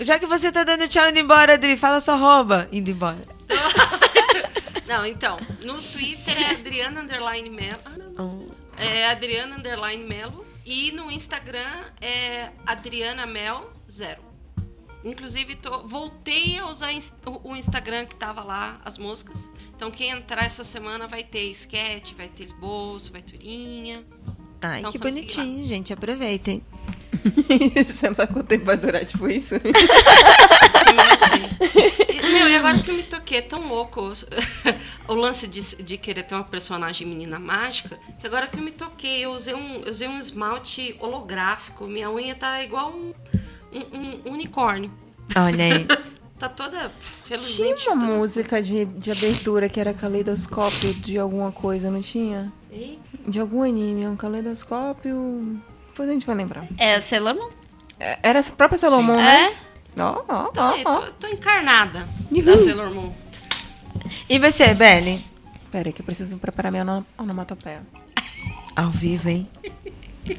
[0.00, 3.24] Já que você tá dando tchau indo embora, Dri, fala só rouba indo embora.
[4.86, 7.80] Não, então, no Twitter é Adriana Underline Melo.
[8.16, 8.50] Não.
[8.76, 10.44] É Adriana Underline Melo.
[10.64, 11.70] E no Instagram
[12.00, 14.22] é Adriana Mel Zero.
[15.04, 16.90] Inclusive, tô, voltei a usar
[17.42, 19.50] o Instagram que tava lá, as músicas.
[19.74, 24.04] Então, quem entrar essa semana vai ter sketch, vai ter esboço, vai turinha.
[24.60, 25.92] Ai, Então, que bonitinho, gente.
[25.92, 26.62] Aproveitem.
[27.84, 29.54] Você não sabe quanto tempo vai durar, tipo isso?
[32.32, 34.12] Meu, e agora que eu me toquei, é tão louco
[35.08, 38.70] o lance de, de querer ter uma personagem menina mágica, que agora que eu me
[38.70, 43.12] toquei, eu usei um, eu usei um esmalte holográfico, minha unha tá igual um,
[43.78, 44.90] um- um unicórnio.
[45.36, 45.86] Olha aí.
[46.42, 46.90] Tá toda
[47.24, 47.88] Tinha reluzente.
[47.88, 52.52] uma toda- música de, de abertura que era caleidoscópio de alguma coisa, não tinha?
[52.72, 52.98] Ih,
[53.28, 55.62] De algum anime, um caleidoscópio.
[55.86, 56.66] Depois a gente vai lembrar.
[56.76, 57.48] É, Sailor Moon.
[58.00, 59.52] É, Era a própria Salomão, né?
[59.96, 60.00] É?
[60.02, 60.60] Ó, ó, Tô,
[60.90, 62.42] ó, tô, encarnada Uhul.
[62.42, 63.12] da Sailor Moon.
[64.28, 65.24] E você, Belly?
[65.70, 67.86] Pera aí que eu preciso preparar minha ono- onomatopeia.
[68.74, 69.48] Ao vivo, hein?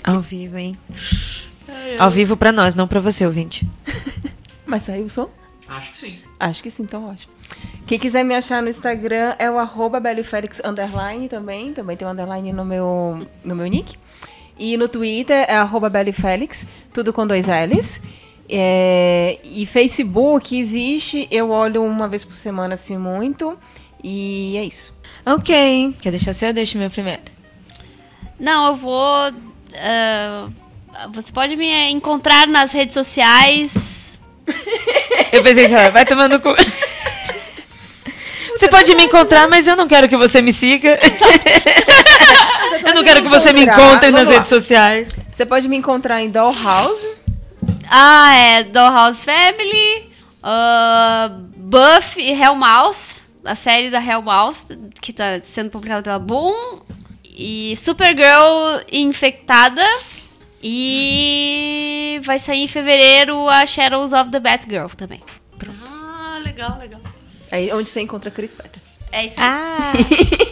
[0.03, 0.77] Ao vivo, hein?
[1.99, 3.67] Ao vivo pra nós, não pra você, ouvinte.
[4.65, 5.29] Mas saiu o som?
[5.67, 6.19] Acho que sim.
[6.39, 7.33] Acho que sim, então ótimo.
[7.85, 11.73] Quem quiser me achar no Instagram é o arroba Bellyfelix underline também.
[11.73, 13.95] Também tem um underline no meu, no meu nick.
[14.57, 18.01] E no Twitter é arroba Bellyfelix, tudo com dois L's.
[18.49, 23.57] É, e Facebook existe, eu olho uma vez por semana, assim, muito.
[24.03, 24.93] E é isso.
[25.25, 25.95] Ok.
[26.01, 26.53] Quer deixar o seu?
[26.53, 27.21] Deixa o meu primeiro.
[28.39, 29.33] Não, eu vou.
[29.75, 30.49] ah,
[31.13, 33.71] você pode me encontrar nas redes sociais.
[35.31, 36.49] Eu pensei, assim, vai tomando cu.
[38.55, 40.99] Você pode me encontrar, mas eu não quero que você me siga.
[42.85, 45.09] Eu não quero que você me encontre nas redes sociais.
[45.31, 47.07] Você pode me encontrar em Dollhouse.
[47.89, 52.97] Ah, é Dollhouse Family, ah, Buffy e Hellmouth,
[53.43, 54.57] a série da Hellmouth,
[55.01, 56.81] que tá sendo publicada pela Boom,
[57.23, 59.85] e Supergirl Infectada,
[60.63, 65.19] e vai sair em fevereiro a Shadows of the Batgirl também.
[65.89, 67.01] Ah, legal, legal.
[67.51, 68.81] Aí onde você encontra a Chris Petter.
[69.11, 69.45] É isso aí.
[69.45, 69.93] Ah.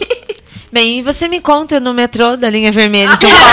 [0.70, 3.46] Bem, e você me encontra no metrô da linha vermelha em São Paulo.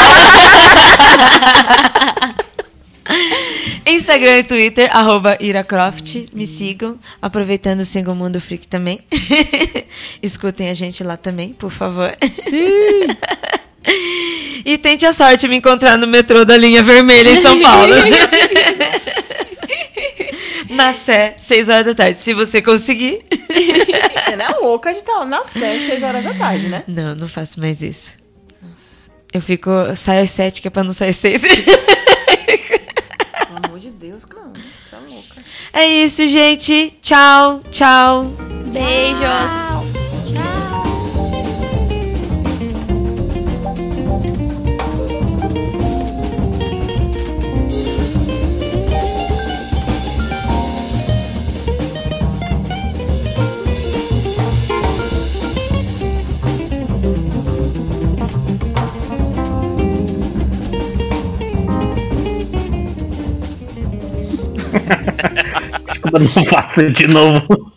[3.86, 6.28] Instagram e Twitter, arroba IraCroft.
[6.32, 7.00] Me sigam.
[7.22, 9.00] Aproveitando, sigam o Mundo Freak também.
[10.24, 12.16] Escutem a gente lá também, por favor.
[14.74, 17.94] e tente a sorte de me encontrar no metrô da linha vermelha em São Paulo.
[20.70, 22.18] Na Sé, 6 horas da tarde.
[22.20, 23.26] Se você conseguir.
[23.30, 26.84] Você não é louca de estar na série 6 horas da tarde, né?
[26.88, 28.14] Não, não faço mais isso.
[29.34, 29.70] Eu fico.
[29.70, 31.42] Eu saio às sete, que é pra não sair às seis.
[31.42, 31.58] Pelo
[33.66, 34.24] amor de Deus.
[34.24, 35.36] Você é louca.
[35.74, 36.96] é isso, gente.
[37.02, 38.24] Tchau, tchau.
[38.74, 39.69] Beijos.
[66.12, 67.72] Não faço de novo.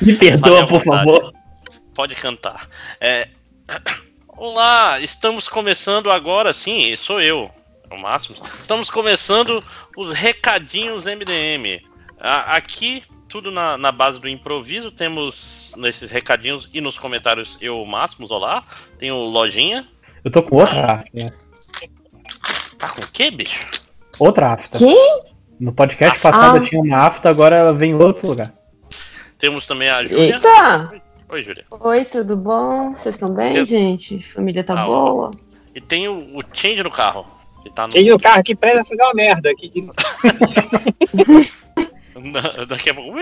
[0.00, 1.32] Me perdoa, por favor.
[1.94, 2.68] Pode cantar.
[3.00, 3.28] É,
[4.36, 7.50] Olá, estamos começando agora, sim, sou eu.
[7.90, 8.36] o máximo.
[8.44, 9.62] Estamos começando
[9.96, 11.80] os recadinhos MDM.
[12.20, 14.90] Aqui, tudo na, na base do improviso.
[14.90, 18.62] Temos nesses recadinhos e nos comentários eu, Máximos, olá.
[18.98, 19.86] Tem o Lojinha.
[20.22, 21.10] Eu tô com outra afta.
[21.14, 21.30] né?
[22.78, 23.58] Tá com o quê, bicho?
[24.18, 24.76] Outra afta.
[24.78, 25.22] Quem?
[25.58, 26.58] No podcast passado Ah.
[26.58, 28.52] eu tinha uma afta, agora ela vem em outro lugar.
[29.38, 30.34] Temos também a Júlia.
[30.34, 30.92] Eita!
[31.28, 31.64] Oi, Júlia.
[31.70, 32.92] Oi, tudo bom?
[32.92, 34.22] Vocês estão bem, Eu- gente?
[34.22, 35.30] Família tá Ah, boa?
[35.74, 37.26] E tem o, o Change no carro.
[37.62, 37.92] Que tá no.
[37.92, 39.50] Cheio no carro aqui presa foi uma merda.
[39.56, 39.70] Que...
[42.16, 43.16] na- daqui a pouco.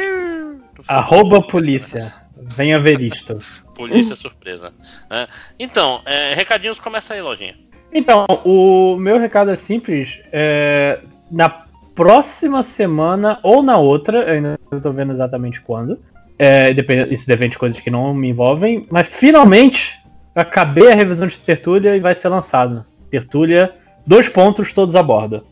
[0.87, 2.12] Arroba polícia.
[2.37, 3.39] Venha ver isto.
[3.74, 4.72] Polícia surpresa.
[5.11, 5.26] né?
[5.59, 7.55] Então, é, recadinhos começa aí, Lojinha.
[7.93, 10.20] Então, o meu recado é simples.
[10.32, 11.63] é, na
[11.95, 15.99] próxima semana ou na outra, eu ainda não tô vendo exatamente quando.
[16.38, 18.86] é, depende, isso depende de coisas que não me envolvem.
[18.90, 19.95] Mas finalmente
[20.34, 22.84] eu acabei a revisão de Tertúlia e vai ser lançado.
[23.11, 23.74] Tertúlia,
[24.07, 25.47] dois pontos, todos a bordo.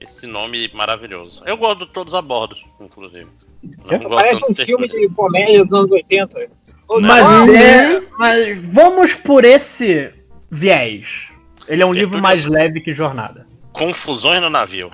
[0.00, 1.42] Esse nome maravilhoso.
[1.46, 3.28] Eu gosto de todos a bordo, inclusive.
[4.08, 6.48] Parece um filme de comédia dos anos 80.
[6.88, 10.10] Ô, Mas, é, mas vamos por esse
[10.50, 11.28] viés.
[11.68, 13.46] Ele é um livro mais leve que Jornada.
[13.72, 14.90] Confusões no navio.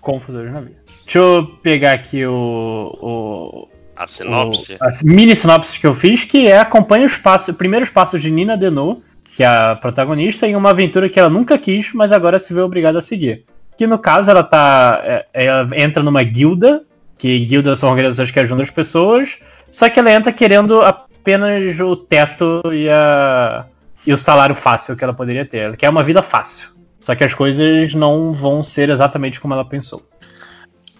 [0.00, 0.76] Confusões na vida.
[1.04, 4.74] Deixa eu pegar aqui o, o, A sinopse.
[4.74, 8.30] o- a mini sinopse que eu fiz, que é acompanha os passos, primeiros passos de
[8.30, 9.00] Nina Denot,
[9.34, 12.60] que é a protagonista, em uma aventura que ela nunca quis, mas agora se vê
[12.60, 13.44] obrigada a seguir.
[13.76, 15.00] Que no caso ela tá.
[15.04, 16.82] é- Ela entra numa guilda,
[17.18, 19.36] que guildas são organizações que ajudam as pessoas,
[19.70, 23.66] só que ela entra querendo apenas o teto e, a,
[24.06, 25.58] e o salário fácil que ela poderia ter.
[25.58, 26.68] Ela quer uma vida fácil.
[27.00, 30.02] Só que as coisas não vão ser exatamente como ela pensou.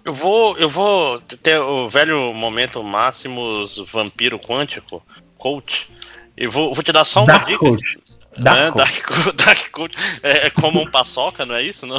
[0.05, 0.57] Eu vou.
[0.57, 5.03] Eu vou ter o velho momento Máximos Vampiro Quântico,
[5.37, 5.91] coach.
[6.35, 7.59] Eu vou, vou te dar só uma Dark dica.
[7.59, 7.99] Coach.
[8.37, 8.71] né?
[8.71, 8.85] Dark Coach.
[8.85, 9.97] Dark, Co- Dark Coach.
[10.23, 11.85] É, é como um paçoca, não é isso?
[11.85, 11.97] Não?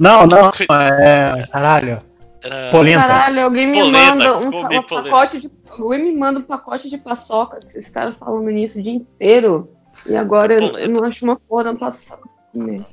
[0.00, 1.46] Não, não, é.
[1.46, 2.02] Caralho.
[2.42, 3.00] É, Polenta.
[3.00, 5.50] Caralho, alguém me Polenta, manda um, um pacote de.
[5.70, 9.70] Alguém me manda um pacote de paçoca, que esses caras falando nisso o dia inteiro.
[10.06, 10.80] E agora eu, Polenta.
[10.80, 12.28] eu não acho uma porra da paçoca.
[12.56, 12.84] Né?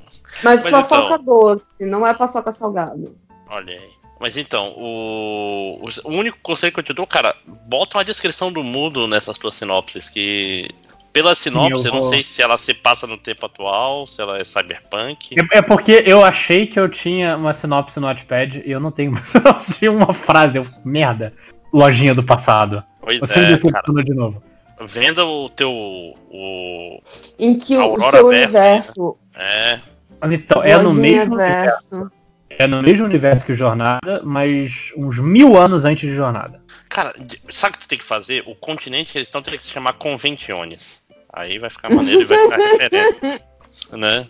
[0.42, 3.16] Mas, Mas paçoca então- doce, não é paçoca salgado.
[3.48, 3.88] Olha aí.
[4.20, 7.34] Mas então, o, o- único conselho que eu te dou, cara,
[7.66, 10.68] bota uma descrição do mundo nessas tuas sinopses, que
[11.12, 14.20] pela sinopse, eu eu não vou- sei se ela se passa no tempo atual, se
[14.22, 15.36] ela é cyberpunk.
[15.52, 18.90] É, é porque eu achei que eu tinha uma sinopse no Notepad e eu não
[18.90, 20.58] tenho uma sinopse, tinha uma frase.
[20.58, 21.32] Eu, merda.
[21.72, 22.82] Lojinha do passado.
[23.00, 23.56] Pois Você me é, cara.
[23.56, 24.42] decepcionou de novo.
[24.80, 25.70] Venda o teu.
[25.70, 27.00] O,
[27.38, 29.16] Em que o Aurora seu Verde, universo.
[29.34, 29.80] é.
[30.20, 31.90] Mas então, é no mesmo universo.
[31.90, 32.12] verso.
[32.56, 36.62] É no mesmo universo que Jornada, mas uns mil anos antes de Jornada.
[36.88, 37.12] Cara,
[37.50, 38.44] sabe o que tu tem que fazer?
[38.46, 41.02] O continente que eles estão tem que se chamar Conventiones.
[41.32, 43.42] Aí vai ficar maneiro e vai ficar referente.
[43.92, 44.28] Né?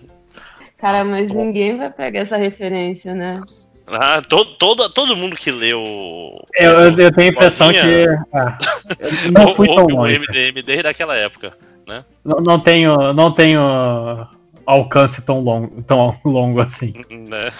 [0.78, 3.40] Cara, mas ninguém vai pegar essa referência, né?
[3.87, 5.82] Ah, todo, todo, todo mundo que leu.
[6.55, 7.78] Eu, eu- eu tenho a impressão que.
[8.32, 8.57] Ah,
[9.26, 10.18] eu não fui tão ouve o longe.
[10.18, 11.57] MDM desde aquela época.
[12.24, 13.61] Não, não tenho, não tenho
[14.66, 16.95] alcance tão longo, tão longo assim.
[17.11, 17.53] Né?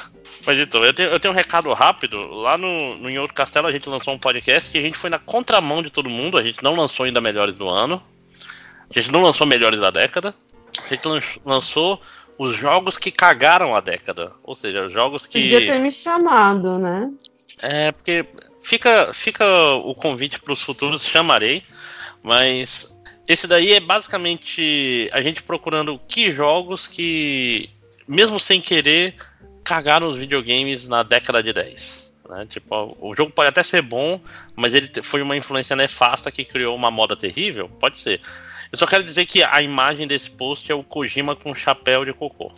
[0.47, 2.19] Mas então, eu tenho, eu tenho um recado rápido.
[2.31, 5.11] Lá no, no Em Outro Castelo a gente lançou um podcast que a gente foi
[5.11, 6.39] na contramão de todo mundo.
[6.39, 8.01] A gente não lançou ainda Melhores do Ano.
[8.91, 10.35] A gente não lançou Melhores da Década.
[10.85, 12.01] A gente lan- lançou
[12.39, 14.33] os jogos que cagaram a década.
[14.43, 15.67] Ou seja, os jogos Podia que.
[15.73, 17.11] ter me chamado, né?
[17.59, 18.27] É, porque
[18.63, 21.63] fica, fica o convite para os futuros, chamarei.
[22.23, 22.95] Mas
[23.29, 27.71] esse daí é basicamente a gente procurando que jogos que,
[28.09, 29.15] mesmo sem querer,
[29.63, 32.13] cagaram os videogames na década de 10.
[32.29, 32.47] né?
[32.49, 34.21] Tipo, o jogo pode até ser bom,
[34.57, 37.69] mas ele foi uma influência nefasta que criou uma moda terrível?
[37.81, 38.21] Pode ser.
[38.75, 42.13] Eu só quero dizer que a imagem desse post é o Kojima com chapéu de
[42.13, 42.53] cocô.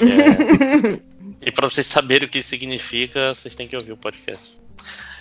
[1.40, 4.58] É, e para vocês saberem o que isso significa, vocês têm que ouvir o podcast.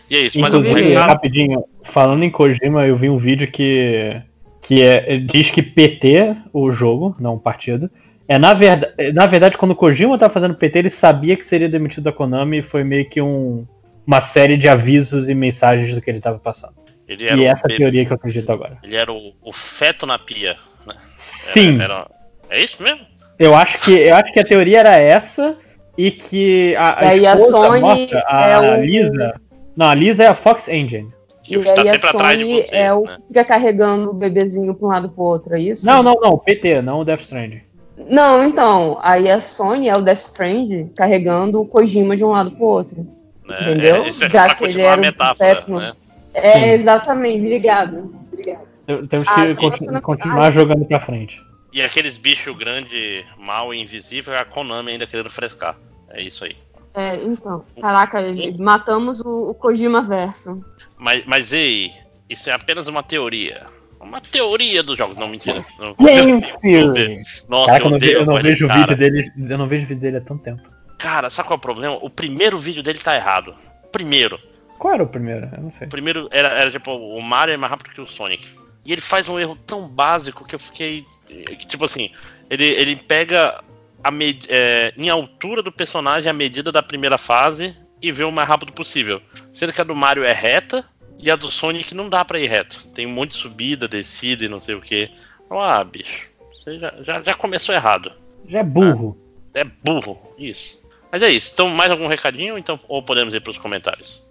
[0.09, 1.09] E é isso, mas eu vou Inclusive, recado.
[1.09, 4.21] rapidinho, falando em Kojima, eu vi um vídeo que,
[4.61, 7.91] que é, diz que PT, o jogo, não o partido,
[8.25, 11.45] é na, verda, é, na verdade, quando o Kojima tava fazendo PT, ele sabia que
[11.45, 13.67] seria demitido da Konami e foi meio que um,
[14.05, 16.86] uma série de avisos e mensagens do que ele tava passando.
[17.07, 18.77] Ele era, E o, essa é a bebê- teoria que eu acredito agora.
[18.83, 20.55] ele era o, o feto na pia.
[20.85, 20.93] né?
[20.95, 22.07] Era- Sim, era-
[22.49, 23.01] é isso mesmo?
[23.39, 25.55] eu acho que eu acho que a teoria era essa
[25.97, 29.41] e que a, E aí a Sony morta, a é o- Lisa,
[29.75, 31.09] não, a Lisa é a Fox Engine.
[31.43, 32.75] Que E tá aí a sempre atrás de Sony você.
[32.75, 33.15] é o né?
[33.15, 35.85] que fica carregando o bebezinho pra um lado pro outro, é isso?
[35.85, 37.61] Não, não, não, o PT, não o Death Stranding.
[38.09, 42.51] Não, então, aí a Sony é o Death Strand carregando o Kojima de um lado
[42.51, 43.07] pro outro.
[43.47, 43.57] Né?
[43.61, 44.03] Entendeu?
[44.03, 45.49] É, isso é Já que ele a era metáfora.
[45.55, 45.79] sétimo.
[45.79, 45.93] Né?
[46.37, 48.13] É, exatamente, obrigado.
[48.31, 48.67] Obrigado.
[48.85, 51.41] Tem- Temos Ah, que essa continu- continuar jogando pra frente.
[51.73, 55.75] E aqueles bichos grande, mal e invisível, é a Konami ainda querendo frescar.
[56.11, 56.55] É isso aí.
[56.93, 57.63] É, então.
[57.81, 58.19] Caraca,
[58.57, 60.63] matamos o, o Kojima verso.
[60.97, 61.91] Mas, mas ei,
[62.29, 63.65] isso é apenas uma teoria.
[63.99, 65.17] Uma teoria dos jogos.
[65.17, 65.63] Não, mentira.
[65.79, 67.15] Não, Game Theory.
[67.49, 68.95] Nossa, Caraca, eu não, odeio eu não vejo o vídeo cara.
[68.95, 69.31] dele.
[69.37, 70.61] Eu não vejo o vídeo dele há tanto tempo.
[70.97, 71.97] Cara, sabe qual é o problema?
[72.01, 73.53] O primeiro vídeo dele tá errado.
[73.91, 74.39] Primeiro.
[74.77, 75.49] Qual era o primeiro?
[75.55, 75.87] Eu não sei.
[75.87, 78.47] O primeiro era, era tipo, o Mario é mais rápido que o Sonic.
[78.85, 81.05] E ele faz um erro tão básico que eu fiquei.
[81.27, 82.11] que, Tipo assim,
[82.49, 83.61] ele, ele pega
[84.03, 88.31] a med- é, em altura do personagem a medida da primeira fase e vê o
[88.31, 89.21] mais rápido possível.
[89.51, 90.85] Sendo que a do Mario é reta
[91.17, 92.85] e a do Sonic não dá pra ir reto.
[92.93, 95.09] Tem um monte de subida, descida e não sei o que.
[95.49, 98.11] Ah, bicho, você já, já, já começou errado.
[98.47, 99.17] Já é burro.
[99.53, 100.79] É burro, isso.
[101.11, 101.51] Mas é isso.
[101.53, 104.26] Então, mais algum recadinho então, ou podemos ir pros comentários?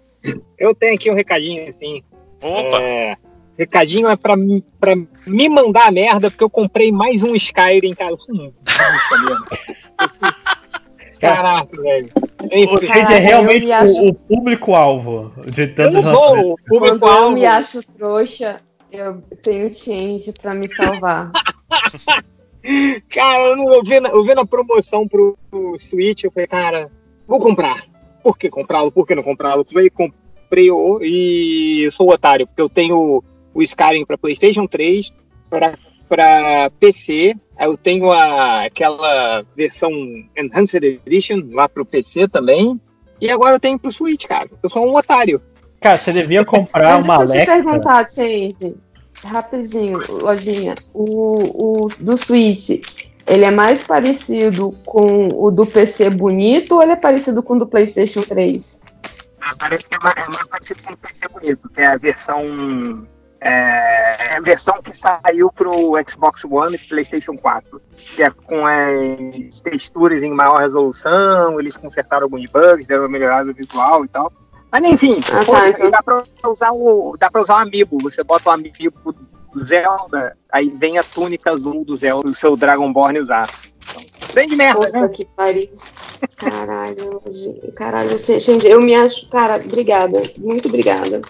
[0.57, 2.03] Eu tenho aqui um recadinho, assim.
[2.41, 2.81] Opa!
[2.81, 3.15] É,
[3.57, 4.35] recadinho é pra,
[4.79, 4.93] pra
[5.27, 8.11] me mandar a merda, porque eu comprei mais um Skyrim, cara.
[8.27, 8.53] Eu.
[11.19, 12.07] Caraca, velho.
[12.87, 16.57] Shade é realmente eu me acho- o, o público-alvo de eu tantos não sou o
[16.67, 18.57] Quando eu me acho trouxa,
[18.91, 21.31] eu tenho change pra me salvar.
[23.09, 26.47] Cara, eu, não, eu, vi na, eu vi na promoção pro, pro Switch, eu falei,
[26.47, 26.91] cara,
[27.25, 27.81] vou comprar.
[28.27, 28.91] Por que comprá-lo?
[28.91, 29.65] Por que não comprá-lo?
[29.93, 33.23] Comprei o e eu sou otário, porque eu tenho
[33.53, 35.13] o Skyrim para PlayStation 3,
[35.49, 39.89] para PC, eu tenho a, aquela versão
[40.37, 42.77] Enhanced Edition lá pro PC também,
[43.21, 44.49] e agora eu tenho pro Switch, cara.
[44.61, 45.41] Eu sou um otário.
[45.79, 47.63] Cara, você devia comprar uma deixa eu te Alexa.
[47.63, 48.75] perguntar, change.
[49.23, 50.75] Rapidinho, lojinha.
[50.93, 52.81] O, o do Switch,
[53.27, 57.59] ele é mais parecido com o do PC bonito ou ele é parecido com o
[57.59, 58.79] do PlayStation 3?
[59.41, 61.97] Ah, parece que é mais, é mais parecido com o PC bonito, que é a
[61.97, 63.07] versão.
[63.39, 67.81] É, é a versão que saiu pro Xbox One e PlayStation 4.
[67.95, 73.53] Que é com as texturas em maior resolução, eles consertaram alguns bugs, deram uma melhorada
[73.53, 74.31] visual e tal.
[74.71, 75.91] Mas enfim, Ah, tá, pô, então.
[75.91, 77.15] dá pra usar o.
[77.17, 77.97] Dá pra usar o amiibo.
[78.01, 79.15] Você bota o amiibo
[79.63, 83.47] Zelda, aí vem a túnica azul do Zelda, o seu Dragonborn usar.
[83.89, 85.07] Então, grande merda, Puta né?
[85.09, 85.69] que pariu.
[86.37, 87.21] Caralho.
[87.75, 89.29] Caralho, gente, eu me acho.
[89.29, 90.21] Cara, obrigada.
[90.39, 91.21] Muito obrigada.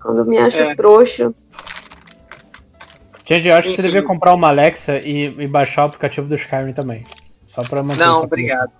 [0.00, 0.74] Quando eu me acho É.
[0.74, 1.32] trouxa.
[3.26, 6.34] Gente, eu acho que você devia comprar uma Alexa e, e baixar o aplicativo do
[6.34, 7.04] Skyrim também.
[7.46, 8.70] Só pra manter Não, obrigado.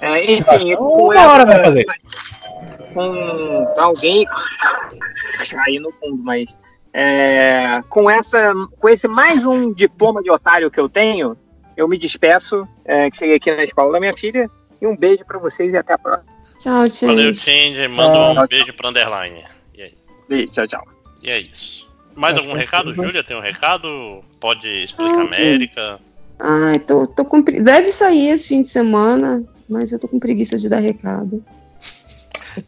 [0.00, 1.84] É, enfim, com Uma hora vai fazer.
[2.94, 4.24] com alguém
[5.66, 6.56] aí no fundo, mas
[6.94, 11.36] é, com essa, com esse mais um diploma de otário que eu tenho,
[11.76, 14.48] eu me despeço, é, que cheguei aqui na escola da minha filha
[14.80, 16.32] e um beijo pra vocês e até a próxima.
[16.60, 17.08] Tchau, tchau.
[17.08, 17.88] Valeu, Change.
[17.88, 19.42] Manda um beijo pro Underline.
[19.74, 19.94] E aí?
[20.28, 20.84] Beijo, tchau, tchau.
[21.22, 21.84] E é isso.
[22.14, 22.94] Mais algum recado.
[22.94, 23.24] Júlia?
[23.24, 24.22] Tem um recado?
[24.38, 25.98] Pode explicar Ah, América?
[26.38, 30.20] Ai, tô, tô com pre- Deve sair esse fim de semana, mas eu tô com
[30.20, 31.44] preguiça de dar recado.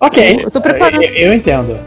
[0.01, 1.03] Ok, Eu tô preparando.
[1.05, 1.79] eu, eu entendo.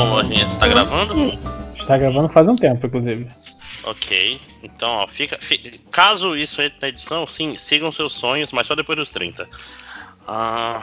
[0.00, 1.38] Bom, Lojinha, você tá gravando?
[1.78, 3.26] Está gravando faz um tempo, inclusive.
[3.84, 4.40] Ok.
[4.62, 8.74] Então, ó, fica, fi- Caso isso entre na edição, sim, sigam seus sonhos, mas só
[8.74, 9.46] depois dos 30.
[10.26, 10.80] Ah.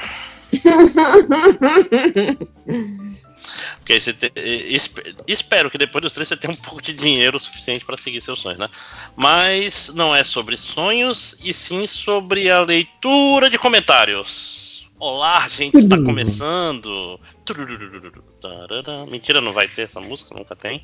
[3.79, 7.39] Porque você te- esp- espero que depois dos 30 você tenha um pouco de dinheiro
[7.39, 8.69] suficiente para seguir seus sonhos, né?
[9.15, 14.66] Mas não é sobre sonhos, e sim sobre a leitura de comentários.
[14.99, 17.19] Olá, gente, está começando.
[19.11, 20.81] Mentira, não vai ter essa música, nunca tem.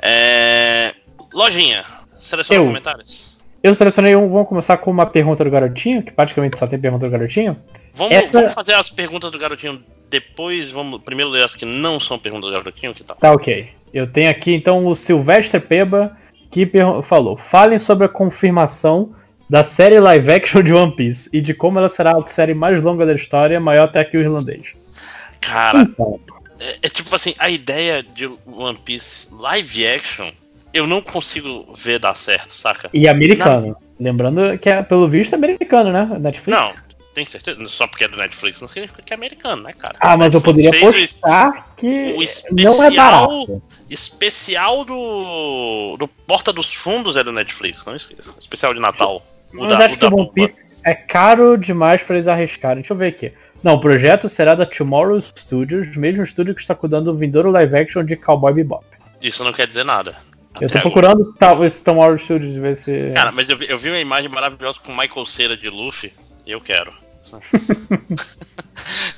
[0.00, 0.94] É...
[1.32, 1.84] Lojinha,
[2.18, 2.66] seleciona Eu.
[2.66, 3.36] comentários.
[3.62, 4.30] Eu selecionei um.
[4.30, 7.60] Vamos começar com uma pergunta do garotinho, que praticamente só tem pergunta do garotinho.
[7.94, 10.70] Vamos, Essa- vamos fazer as perguntas do garotinho depois.
[10.70, 13.16] Vamos primeiro ler as que não são perguntas do garotinho, que tal?
[13.16, 13.68] Tá ok.
[13.92, 16.16] Eu tenho aqui então o Silvestre Peba
[16.50, 16.70] que
[17.02, 19.14] falou: falem sobre a confirmação
[19.50, 22.80] da série live action de One Piece e de como ela será a série mais
[22.84, 24.94] longa da história, maior até que o irlandês.
[25.40, 26.20] Cara, Então,
[26.60, 30.30] é, é tipo assim, a ideia de One Piece live action,
[30.72, 32.88] eu não consigo ver dar certo, saca?
[32.94, 33.76] e americano.
[33.98, 36.16] Lembrando que é, pelo visto, americano, né?
[36.20, 36.58] Netflix.
[36.58, 36.72] Não,
[37.12, 37.58] tem certeza?
[37.66, 39.96] Só porque é do Netflix não significa que é americano, né, cara?
[39.98, 43.62] Ah, mas eu poderia postar que o não é especial- barato.
[43.90, 48.34] Especial do, do Porta dos Fundos é do Netflix, não esqueça.
[48.38, 49.22] Especial de Natal.
[49.52, 50.30] O Mas da- acho o que o One.
[50.32, 50.54] Piece
[50.84, 52.82] é caro demais pra eles arriscarem.
[52.82, 53.32] Deixa eu ver aqui.
[53.62, 57.76] Não, o projeto será da Tomorrow Studios, mesmo estúdio que está cuidando do vindouro live
[57.76, 58.84] action de Cowboy Bebop.
[59.20, 60.16] Isso não quer dizer nada.
[60.60, 63.10] Eu tô procurando tal, esse Tom Howard Studios ver se.
[63.14, 66.12] Cara, mas eu vi, eu vi uma imagem maravilhosa com o Michael Cera de Luffy
[66.46, 66.92] e eu quero.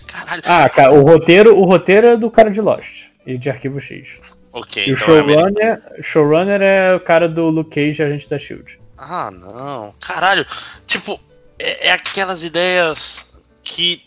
[0.06, 0.42] Caralho.
[0.44, 4.08] Ah, cara, o roteiro, o roteiro é do cara de Lost e de Arquivo X.
[4.52, 5.48] ok, E o então é americano.
[5.54, 8.78] showrunner, showrunner é o cara do Luke Cage, agente da Shield.
[9.02, 9.94] Ah, não.
[10.00, 10.46] Caralho.
[10.86, 11.20] Tipo,
[11.58, 14.02] é, é aquelas ideias que.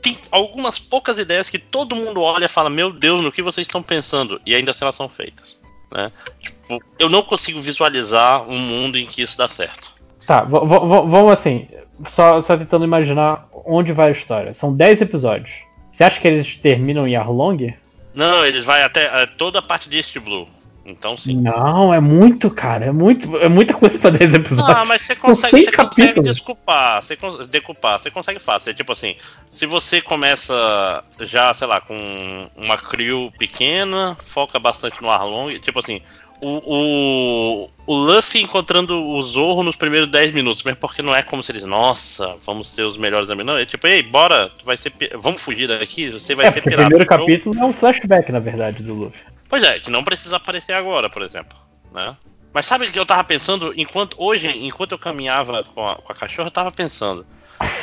[0.00, 3.66] Tem algumas poucas ideias que todo mundo olha e fala: Meu Deus, no que vocês
[3.66, 4.40] estão pensando?
[4.44, 5.58] E ainda assim elas são feitas.
[5.92, 6.10] Né?
[6.38, 9.94] Tipo, eu não consigo visualizar um mundo em que isso dá certo.
[10.26, 11.68] Tá, vamos assim,
[12.08, 14.52] só, só tentando imaginar onde vai a história.
[14.52, 15.52] São 10 episódios.
[15.92, 17.74] Você acha que eles terminam em Arlong?
[18.14, 20.48] Não, eles vai até é, toda a parte de East Blue.
[20.86, 21.40] Então sim.
[21.40, 22.86] Não, é muito, cara.
[22.86, 24.76] É muito, é muita coisa pra 10 episódios.
[24.76, 27.16] Ah, mas você consegue, você consegue desculpar, você
[27.48, 28.70] decupar, você consegue fácil.
[28.70, 29.16] É tipo assim,
[29.50, 35.78] se você começa já, sei lá, com uma crew pequena, foca bastante no Arlong, tipo
[35.78, 36.02] assim,
[36.42, 41.22] o, o, o Luffy encontrando o Zorro nos primeiros 10 minutos, mesmo porque não é
[41.22, 43.46] como se eles, nossa, vamos ser os melhores amigos.
[43.46, 46.60] Não, é tipo, ei, bora, tu vai ser, vamos fugir daqui, você vai É, ser
[46.60, 46.88] porque o pirata.
[46.90, 49.22] primeiro capítulo é um flashback, na verdade, do Luffy.
[49.54, 51.56] Pois é, que não precisa aparecer agora, por exemplo,
[51.92, 52.16] né?
[52.52, 56.10] Mas sabe o que eu tava pensando enquanto hoje, enquanto eu caminhava com a, com
[56.10, 57.24] a cachorra, eu tava pensando,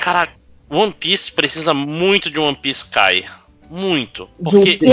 [0.01, 0.27] cara,
[0.69, 3.23] One Piece precisa muito de One Piece Kai,
[3.69, 4.87] muito, porque quê?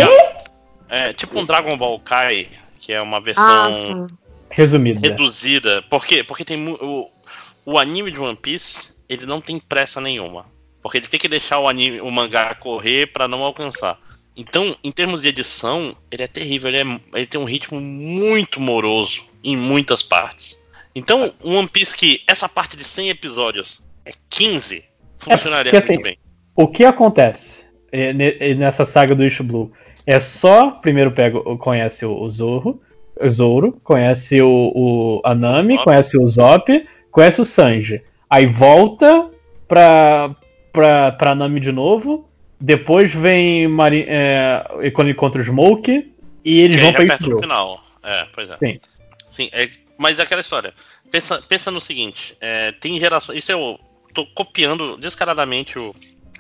[0.89, 2.49] é tipo um Dragon Ball Kai,
[2.79, 4.15] que é uma Ah, versão tá.
[4.49, 5.01] Resumida.
[5.01, 5.83] reduzida.
[5.91, 6.23] Por quê?
[6.23, 7.11] Porque tem o,
[7.67, 10.47] o anime de One Piece, ele não tem pressa nenhuma.
[10.81, 13.99] Porque ele tem que deixar o anime, o mangá correr pra não alcançar.
[14.39, 18.61] Então, em termos de edição, ele é terrível, ele, é- ele tem um ritmo muito
[18.61, 20.57] moroso em muitas partes.
[20.95, 24.85] Então, um One Piece que essa parte de 100 episódios é 15,
[25.19, 26.19] funcionaria porque, muito assim, bem.
[26.55, 28.11] O que acontece é,
[28.51, 29.73] é, nessa saga do East Blue?
[30.07, 32.81] É só, primeiro pega, conhece o, o Zorro,
[33.21, 35.85] o Zoro, conhece o, o Anami, Zop.
[35.85, 38.03] conhece o Zop, conhece o Sanji.
[38.31, 39.29] Aí volta
[39.67, 40.35] pra,
[40.73, 42.28] pra, pra Anami de novo,
[42.61, 44.65] depois vem Mari, é,
[45.09, 46.13] encontra o Smoke,
[46.45, 47.41] e eles Que vão do Blue.
[47.41, 47.85] final.
[48.03, 48.57] É, pois é.
[48.59, 48.81] Sim.
[49.31, 50.73] Sim, é, mas é aquela história.
[51.11, 53.39] Pensa, pensa no seguinte, é, tem gerações.
[53.39, 53.79] Isso eu
[54.15, 55.95] tô copiando descaradamente o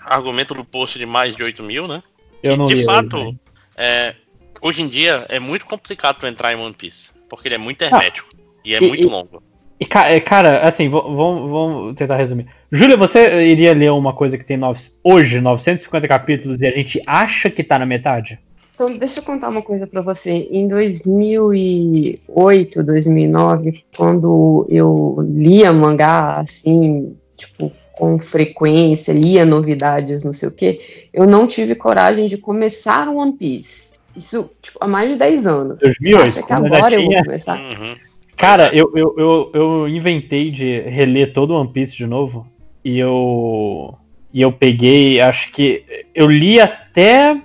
[0.05, 2.03] argumento do post de mais de 8 mil, né?
[2.43, 3.35] Eu E, não de fato, hoje, né?
[3.77, 4.15] é,
[4.63, 7.11] hoje em dia é muito complicado entrar em One Piece.
[7.29, 8.29] Porque ele é muito hermético.
[8.65, 9.43] e é Ah, e- muito longo.
[9.81, 12.47] E, é, cara, assim, vamos, vamos tentar resumir.
[12.71, 17.01] Júlia, você iria ler uma coisa que tem nove- hoje 950 capítulos e a gente
[17.07, 18.39] acha que tá na metade?
[18.75, 20.49] Então, deixa eu contar uma coisa pra você.
[20.51, 30.49] Em 2008, 2009, quando eu lia mangá, assim, tipo, com frequência, lia novidades, não sei
[30.49, 30.81] o quê,
[31.13, 33.89] eu não tive coragem de começar One Piece.
[34.17, 35.79] Isso, tipo, há mais de 10 anos.
[35.81, 37.59] 2008, Acha que eu agora eu tinha- vou começar?
[37.59, 37.95] Uhum.
[38.39, 42.47] Cara, eu, eu, eu, eu inventei de reler todo One Piece de novo
[42.85, 43.99] e eu.
[44.33, 45.85] E eu peguei, acho que.
[46.15, 47.41] Eu li até.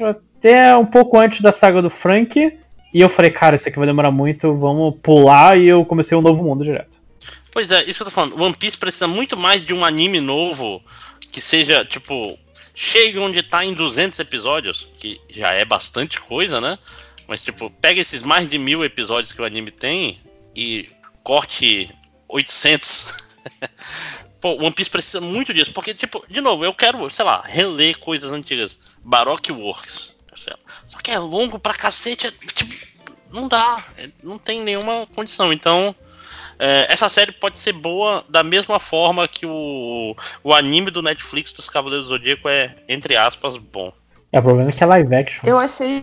[0.00, 2.58] Até um pouco antes da saga do Frank.
[2.94, 5.58] E eu falei, cara, isso aqui vai demorar muito, vamos pular.
[5.58, 6.96] E eu comecei um novo mundo direto.
[7.52, 8.40] Pois é, isso que eu tô falando.
[8.40, 10.80] One Piece precisa muito mais de um anime novo
[11.30, 12.38] que seja, tipo,
[12.74, 16.78] chegue onde tá em 200 episódios, que já é bastante coisa, né?
[17.28, 20.18] Mas, tipo, pega esses mais de mil episódios que o anime tem
[20.56, 20.88] e
[21.22, 21.94] corte
[22.26, 23.14] 800.
[24.40, 27.98] Pô, One Piece precisa muito disso, porque, tipo, de novo, eu quero, sei lá, reler
[27.98, 28.78] coisas antigas.
[29.04, 30.16] Baroque Works.
[30.86, 32.72] Só que é longo pra cacete, é, tipo,
[33.30, 35.52] não dá, é, não tem nenhuma condição.
[35.52, 35.94] Então,
[36.58, 41.52] é, essa série pode ser boa da mesma forma que o, o anime do Netflix
[41.52, 43.92] dos Cavaleiros do Zodíaco é, entre aspas, bom.
[44.32, 45.46] É, o problema é que é live action.
[45.46, 46.02] Eu achei.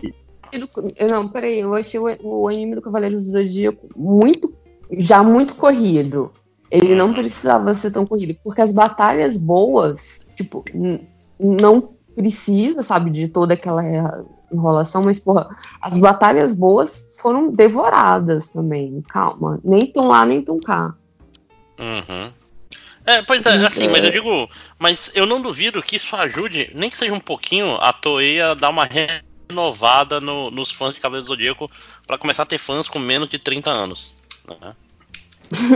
[1.10, 4.54] Não, peraí, eu achei o, o anime do Cavaleiros do Zodíaco muito.
[4.98, 6.32] já muito corrido.
[6.70, 10.64] Ele não precisava ser tão corrido, porque as batalhas boas, tipo,
[11.38, 13.82] não precisa, sabe, de toda aquela
[14.52, 15.48] enrolação, mas, porra,
[15.80, 19.02] as batalhas boas foram devoradas também.
[19.08, 20.94] Calma, nem tão lá, nem tão cá.
[21.78, 22.32] Uhum.
[23.04, 26.72] É, pois é, assim, mas é- eu digo, mas eu não duvido que isso ajude,
[26.74, 28.84] nem que seja um pouquinho, a Toei a dar uma
[29.48, 31.70] renovada no- nos fãs de Cavaleiros do Zodíaco
[32.06, 34.14] pra começar a ter fãs com menos de 30 anos.
[34.48, 34.72] Né?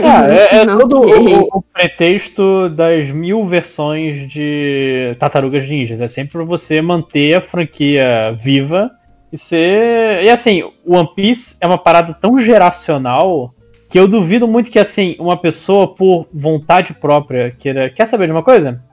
[0.03, 6.01] Ah, é, é Não todo o, o pretexto das mil versões de Tartarugas Ninjas.
[6.01, 8.91] É sempre pra você manter a franquia viva
[9.31, 10.23] e ser.
[10.25, 13.53] E assim, o One Piece é uma parada tão geracional
[13.89, 17.89] que eu duvido muito que assim, uma pessoa, por vontade própria, queira.
[17.89, 18.83] Quer saber de uma coisa?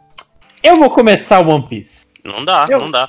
[0.63, 2.07] Eu vou começar o One Piece.
[2.25, 3.09] Não dá, Eu- não dá.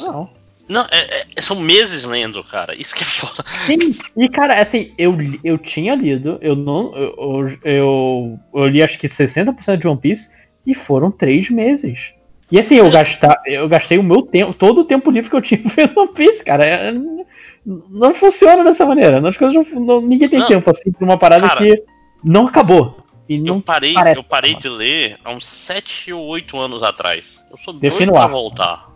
[0.00, 0.28] Não.
[0.68, 2.74] Não, é- é- são meses lendo, cara.
[2.74, 3.42] Isso que é foda.
[3.66, 3.78] Sim,
[4.16, 6.94] e cara, assim, eu, eu tinha lido, eu não.
[6.94, 10.30] Eu, eu, eu, li acho que 60% de One Piece
[10.66, 12.12] e foram três meses.
[12.50, 15.42] E assim, eu, gastar, eu gastei o meu tempo, todo o tempo livre que eu
[15.42, 16.64] tinha vendo One Piece, cara.
[16.66, 16.92] É-
[17.64, 19.26] não funciona dessa maneira.
[19.28, 20.46] As coisas não, não- ninguém tem Não.
[20.46, 21.58] tempo assim pra uma parada Cara.
[21.58, 21.82] que
[22.24, 22.98] não acabou.
[23.28, 24.62] E não Eu parei, eu parei acabar.
[24.62, 27.44] de ler há uns 7 ou 8 anos atrás.
[27.50, 28.87] Eu sou doido Defina o pra voltar.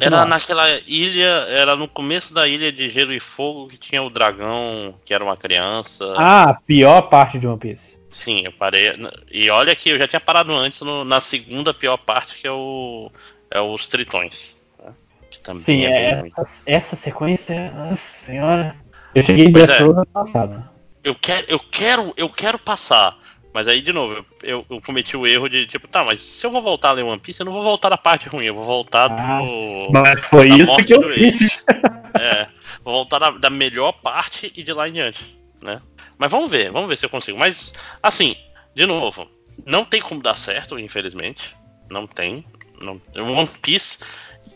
[0.00, 4.10] Era naquela ilha, era no começo da ilha de Gelo e Fogo que tinha o
[4.10, 6.04] dragão, que era uma criança.
[6.16, 7.96] Ah, a pior parte de One Piece.
[8.08, 8.92] Sim, eu parei.
[9.30, 12.50] E olha que eu já tinha parado antes no- na segunda pior parte, que é
[12.52, 13.10] o.
[13.50, 14.56] É os tritões.
[14.82, 14.92] né?
[15.30, 15.88] Que também Sim, é,
[16.22, 18.74] bem é, essa, essa sequência, nossa senhora.
[19.14, 20.00] Eu cheguei em Pois Dressrosa é.
[20.00, 20.68] ano passado.
[21.04, 23.16] Eu quero, eu quero, eu quero passar.
[23.56, 26.50] Mas aí, de novo, eu, eu- cometi o erro de, tipo, tá, mas se eu
[26.50, 28.64] vou voltar a ler One Piece, eu não vou voltar da parte ruim, eu vou
[28.64, 29.92] voltar Ah, do.
[29.92, 31.64] Mas foi isso que eu fiz.
[32.18, 32.48] É,
[32.84, 35.80] vou voltar da, da melhor parte e de lá em diante, né?
[36.18, 37.38] Mas vamos ver, vamos ver se eu consigo.
[37.38, 37.72] Mas,
[38.02, 38.36] assim,
[38.74, 39.26] de novo,
[39.64, 41.56] não tem como dar certo, infelizmente.
[41.90, 42.44] Não tem.
[42.78, 44.00] Não, One Piece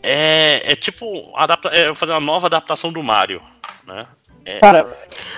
[0.03, 3.41] é, é tipo adapta, é fazer uma nova adaptação do Mario,
[3.87, 4.05] né?
[4.61, 4.97] Cara,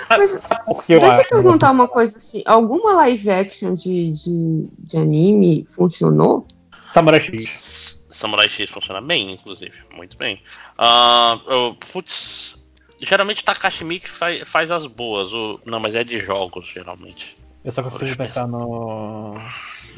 [0.10, 1.30] Mas sabe por que eu deixa eu acho?
[1.30, 6.48] perguntar uma coisa assim: alguma live action de, de, de anime funcionou?
[6.94, 8.02] Samurai X.
[8.12, 9.74] Samurai X funciona bem, inclusive.
[9.96, 10.40] Muito bem.
[10.78, 12.64] Ah, eu- putz,
[13.02, 15.34] geralmente Takashi Miike faz, faz as boas.
[15.34, 17.36] O, não, mas é de jogos, geralmente.
[17.66, 19.36] Eu só consigo pensar no.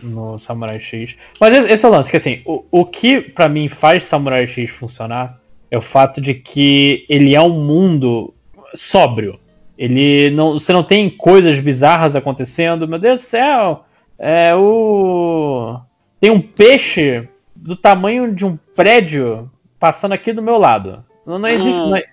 [0.04, 1.16] no Samurai X.
[1.40, 4.48] Mas esse, esse é o lance, que assim, o, o que pra mim faz Samurai
[4.48, 5.40] X funcionar
[5.72, 8.35] é o fato de que ele é um mundo
[8.76, 9.40] sóbrio.
[9.78, 10.54] Ele não.
[10.54, 13.86] Você não tem coisas bizarras acontecendo, meu Deus do céu!
[14.18, 15.78] É o.
[16.22, 21.04] Tem um peixe do tamanho de um prédio passando aqui do meu lado.
[21.26, 21.80] Não, não existe.
[21.80, 21.90] Hum.
[21.90, 22.06] não é-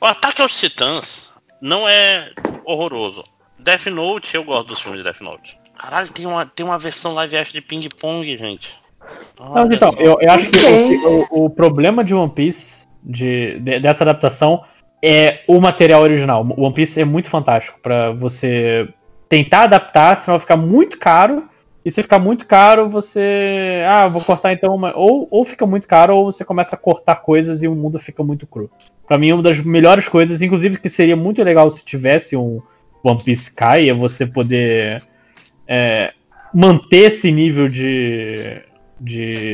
[0.00, 1.30] O Ataque aos Titãs
[1.60, 2.30] não é
[2.64, 3.24] horroroso.
[3.58, 5.58] Death Note, eu gosto dos filmes de Death Note.
[5.76, 8.78] Caralho, tem uma, tem uma versão live action de Ping Pong, gente.
[9.38, 13.80] Não, então, eu, eu acho que o, o- o problema de One Piece, de, de-
[13.80, 14.62] dessa adaptação,
[15.02, 16.46] é o material original.
[16.56, 18.88] O One Piece é muito fantástico pra você
[19.28, 21.48] tentar adaptar, senão vai ficar muito caro.
[21.82, 23.82] E se ficar muito caro, você.
[23.88, 24.94] Ah, vou cortar então uma.
[24.94, 28.22] Ou, ou fica muito caro, ou você começa a cortar coisas e o mundo fica
[28.22, 28.70] muito cru.
[29.08, 32.60] Pra mim, uma das melhores coisas, inclusive que seria muito legal se tivesse um
[33.02, 35.02] One Piece Kai, é você poder
[35.66, 36.12] é,
[36.52, 38.62] manter esse nível de,
[39.00, 39.52] de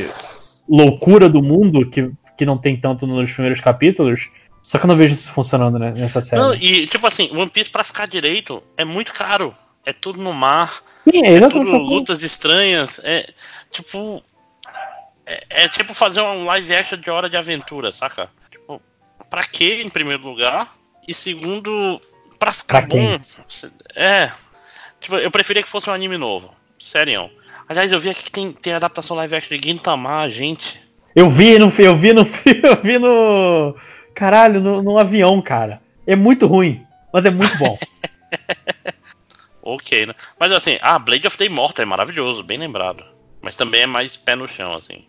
[0.67, 4.29] loucura do mundo que, que não tem tanto nos primeiros capítulos.
[4.67, 6.41] Só que eu não vejo isso funcionando né, nessa série.
[6.41, 9.55] Não, e tipo assim, One Piece pra ficar direito é muito caro.
[9.85, 12.99] É tudo no mar, Sim, é exatamente tudo lutas estranhas.
[13.01, 13.29] É
[13.71, 14.21] tipo.
[15.25, 18.29] É, é tipo fazer um live action de hora de aventura, saca?
[18.51, 18.81] Tipo,
[19.29, 20.75] pra quê, em primeiro lugar?
[21.07, 22.01] E segundo,
[22.37, 23.17] pra ficar Pra bom.
[23.95, 24.33] É.
[24.99, 26.53] Tipo, eu preferia que fosse um anime novo.
[26.77, 27.29] Sério.
[27.69, 30.77] Aliás, eu vi aqui que tem, tem adaptação live action de Gintama, gente.
[31.15, 32.27] Eu vi no eu vi no
[32.63, 33.73] eu vi no
[34.17, 35.79] caralho, no, no avião, cara.
[36.05, 36.83] É muito ruim,
[37.13, 37.77] mas é muito bom.
[39.69, 40.13] Ok, né?
[40.39, 43.03] Mas assim, ah, Blade of the Immortal é maravilhoso, bem lembrado.
[43.41, 45.03] Mas também é mais pé no chão, assim.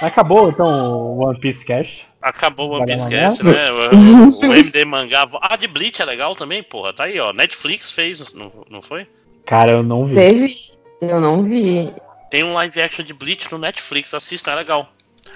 [0.00, 2.06] Acabou então o One Piece Cast.
[2.22, 3.66] Acabou o One Piece Cast, né?
[3.92, 5.26] O, o MD Mangá.
[5.42, 6.94] Ah, de Bleach é legal também, porra.
[6.94, 7.34] Tá aí, ó.
[7.34, 9.06] Netflix fez, não, não foi?
[9.44, 10.14] Cara, eu não vi.
[10.14, 10.56] Teve.
[11.02, 11.92] Eu não vi.
[12.30, 14.88] Tem um live action de Bleach no Netflix, assista, é legal.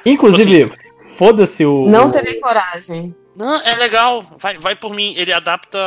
[0.06, 0.72] Inclusive,
[1.16, 3.14] foda-se o Não terei coragem.
[3.36, 4.24] Não, é legal.
[4.38, 5.14] Vai, vai por mim.
[5.16, 5.78] Ele adapta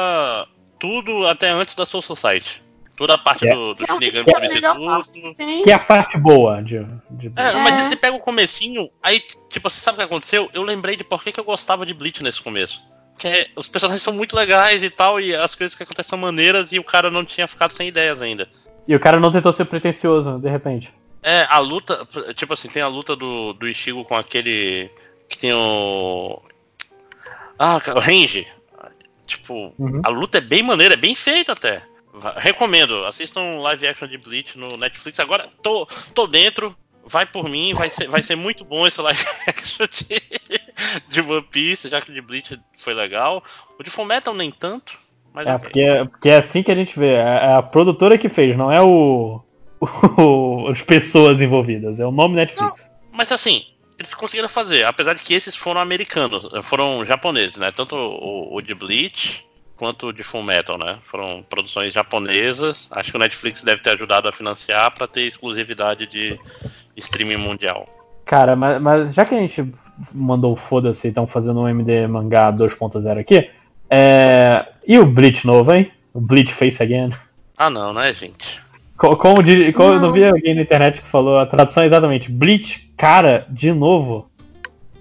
[0.80, 2.62] tudo até antes da Soul Society.
[2.98, 3.54] Toda a parte É.
[3.54, 5.36] do, do É Shinigami é Substituto.
[5.36, 5.62] Tem.
[5.62, 7.86] que é a parte boa de, de É, mas É.
[7.86, 10.50] ele pega o comecinho, aí, tipo, você sabe o que aconteceu?
[10.52, 12.82] Eu lembrei de por que, que eu gostava de Bleach nesse começo.
[13.14, 16.18] Porque é, os personagens são muito legais e tal, e as coisas que acontecem são
[16.20, 18.48] maneiras, e o cara não tinha ficado sem ideias ainda.
[18.88, 20.92] E o cara não tentou ser pretencioso, de repente.
[21.22, 24.90] É, a luta, tipo assim, tem a luta do, do Ichigo com aquele
[25.30, 26.42] que tem o...
[27.60, 28.48] Ah, o Range.
[29.26, 30.02] Tipo, Uhum.
[30.04, 31.82] a luta é bem maneira, é bem feita até.
[32.38, 35.20] Recomendo, assistam live action de Bleach no Netflix.
[35.20, 35.86] Agora, tô,
[36.16, 36.76] tô dentro,
[37.06, 40.22] vai por mim, vai ser, vai ser muito bom esse live action de,
[41.10, 43.44] de One Piece, já que o de Bleach foi legal.
[43.78, 44.94] O de Fullmetal nem tanto,
[45.34, 45.60] mas É, ok.
[45.66, 47.14] porque, é- porque é assim que a gente vê.
[47.16, 49.42] É é a produtora que fez, não é o,
[50.18, 52.00] o- as pessoas envolvidas.
[52.00, 52.90] É o nome Netflix.
[53.12, 53.66] Mas assim,
[53.98, 57.72] eles conseguiram fazer, apesar de que esses foram americanos, foram japoneses, né?
[57.72, 59.46] Tanto o, o de Bleach
[59.76, 60.98] quanto o de Fullmetal, né?
[61.04, 62.88] Foram produções japonesas.
[62.92, 66.40] Acho que o Netflix deve ter ajudado a financiar para ter exclusividade de
[66.96, 67.88] streaming mundial.
[68.26, 69.72] Cara, mas, mas já que a gente
[70.14, 73.50] mandou foda-se e estão fazendo um MD mangá 2.0 aqui.
[73.90, 75.92] É, E o Bleach novo, hein?
[76.14, 77.12] O Bleach Face Again.
[77.58, 78.62] Ah, não, né, gente?
[78.98, 80.12] Co- Como, de, como eu não Não.
[80.14, 84.30] vi alguém na internet que falou, a tradução é exatamente Bleach, cara, de novo.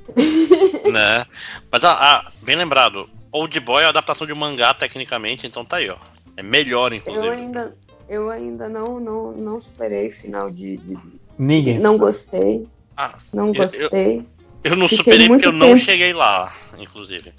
[0.93, 1.24] né?
[1.70, 5.77] Mas, ah, bem lembrado, Old Boy é a adaptação de um mangá, tecnicamente, então tá
[5.77, 5.97] aí, ó.
[6.36, 7.28] É melhor, Eu inclusive.
[7.31, 7.77] ainda,
[8.09, 10.77] eu ainda não, não, não superei o final de.
[10.77, 10.98] de-
[11.39, 11.78] Ninguém.
[11.78, 12.66] Não gostei.
[12.97, 14.23] Ah, Não eu- gostei.
[14.64, 17.32] Eu não Fiquei superei porque eu não tempo- cheguei lá, inclusive.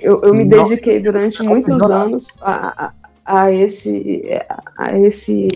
[0.00, 0.64] Eu, eu me Não.
[0.68, 2.92] dediquei durante muitos anos a, a,
[3.24, 4.22] a esse,
[4.76, 5.48] a esse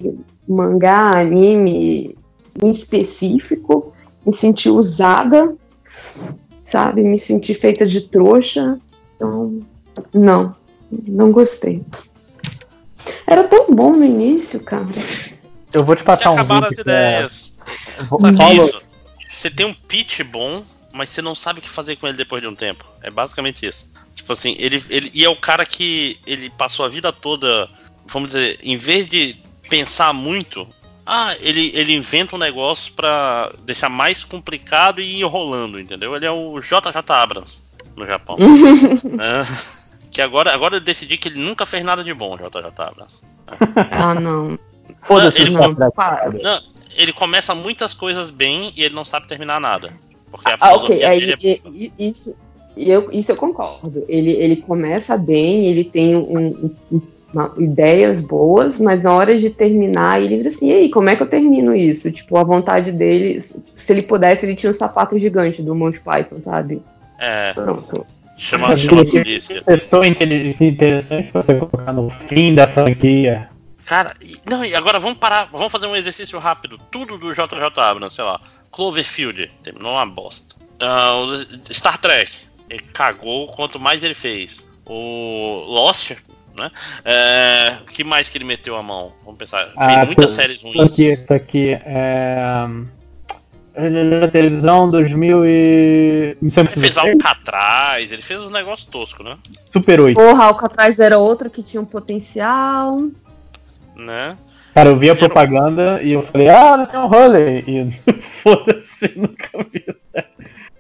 [0.48, 2.16] mangá, anime
[2.62, 3.92] em específico.
[4.24, 5.54] Me senti usada,
[6.64, 7.02] sabe?
[7.02, 8.78] Me senti feita de trouxa.
[9.16, 9.60] Então,
[10.12, 10.54] não,
[10.90, 11.82] não gostei.
[13.26, 14.86] Era tão bom no início, cara.
[15.72, 16.84] Eu vou te passar um acabaram as vídeo.
[16.84, 17.52] que é- ideias.
[18.08, 18.82] Vou- Só que Paulo, isso,
[19.28, 20.62] você tem um pitch bom,
[20.96, 22.84] mas você não sabe o que fazer com ele depois de um tempo.
[23.02, 23.86] É basicamente isso.
[24.14, 27.68] Tipo assim, ele, ele e é o cara que ele passou a vida toda,
[28.06, 29.36] vamos dizer, em vez de
[29.68, 30.66] pensar muito,
[31.04, 36.16] ah, ele, ele inventa um negócio pra deixar mais complicado e ir enrolando, entendeu?
[36.16, 37.60] Ele é o JJ Abrams
[37.94, 38.36] no Japão.
[39.20, 39.76] É,
[40.10, 43.22] que agora, agora eu decidi que ele nunca fez nada de bom, JJ Abrams.
[43.92, 44.58] Ah, não.
[45.02, 45.54] Foda-se, ele-
[45.94, 46.30] para.
[46.30, 46.62] Não,
[46.94, 49.92] ele começa muitas coisas bem e ele não sabe terminar nada.
[50.36, 50.96] Porque a Ah, ok.
[50.96, 52.34] filosofia Aí, dele é e- e- isso,
[52.76, 54.04] eu, isso eu concordo.
[54.08, 57.00] Ele, ele começa bem, ele tem um- um-
[57.34, 61.16] uma- ideias boas, mas na hora de terminar, ele vira assim: e aí, como é
[61.16, 62.10] que eu termino isso?
[62.12, 66.40] Tipo, a vontade dele, se ele pudesse, ele tinha um sapato gigante do Monty Python,
[66.40, 66.80] sabe?
[67.18, 68.04] É, Pronto.
[68.36, 69.62] chama, chama a polícia.
[70.04, 73.48] Intelig- interessante você colocar no fim da franquia.
[73.86, 74.12] Cara,
[74.44, 76.78] não, e agora vamos parar, vamos fazer um exercício rápido.
[76.90, 78.40] Tudo do JJ Abrams, sei lá.
[78.70, 80.54] Cloverfield, terminou uma bosta.
[81.68, 82.30] O Star Trek,
[82.68, 84.66] ele cagou quanto mais ele fez.
[84.84, 86.12] O Lost,
[86.56, 86.70] né?
[87.04, 89.12] É, o que mais que ele meteu a mão?
[89.24, 89.64] Vamos pensar.
[89.66, 90.92] Fez Ah, muitas tô- séries Tô ruins.
[90.92, 91.70] aqui, tô aqui.
[91.84, 92.66] É...
[93.78, 96.36] Na televisão 2000 e...
[96.40, 99.36] Ele fez Alcatraz, ele fez uns negócios toscos, né?
[99.70, 100.14] Super 8.
[100.14, 103.02] Porra, Alcatraz era outro que tinha um potencial.
[103.94, 104.36] né?
[104.74, 107.60] Cara, eu vi a propaganda e eu falei, ah, não tem um rolê.
[107.66, 107.92] E
[108.46, 109.84] foda-se, nunca vi.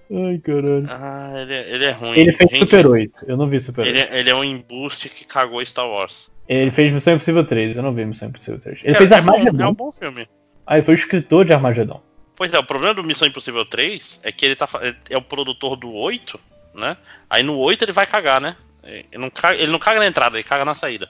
[0.08, 0.86] Ai, caralho.
[0.88, 2.18] Ah, ele, é- ele é ruim.
[2.18, 3.24] Ele fez Gente, Super 8.
[3.28, 3.88] Eu não vi Super 8.
[3.90, 6.28] Ele, Ele, é- ele é um embuste que cagou Star Wars.
[6.70, 7.76] fez Missão Impossível 3.
[7.76, 8.80] Eu não vi Missão Impossível 3.
[8.84, 9.62] Ele É- fez é Armagedon.
[9.64, 10.28] É um bom filme.
[10.66, 12.00] Ah, ele foi o escritor de Armagedon.
[12.36, 14.80] Pois é, o problema do Missão Impossível 3 é que ele tá, fa-
[15.10, 16.38] é o produtor do 8,
[16.74, 16.96] né?
[17.30, 18.54] Aí no 8 ele vai cagar, né?
[18.84, 21.08] Ele não caga, ele não caga na entrada, ele caga na saída.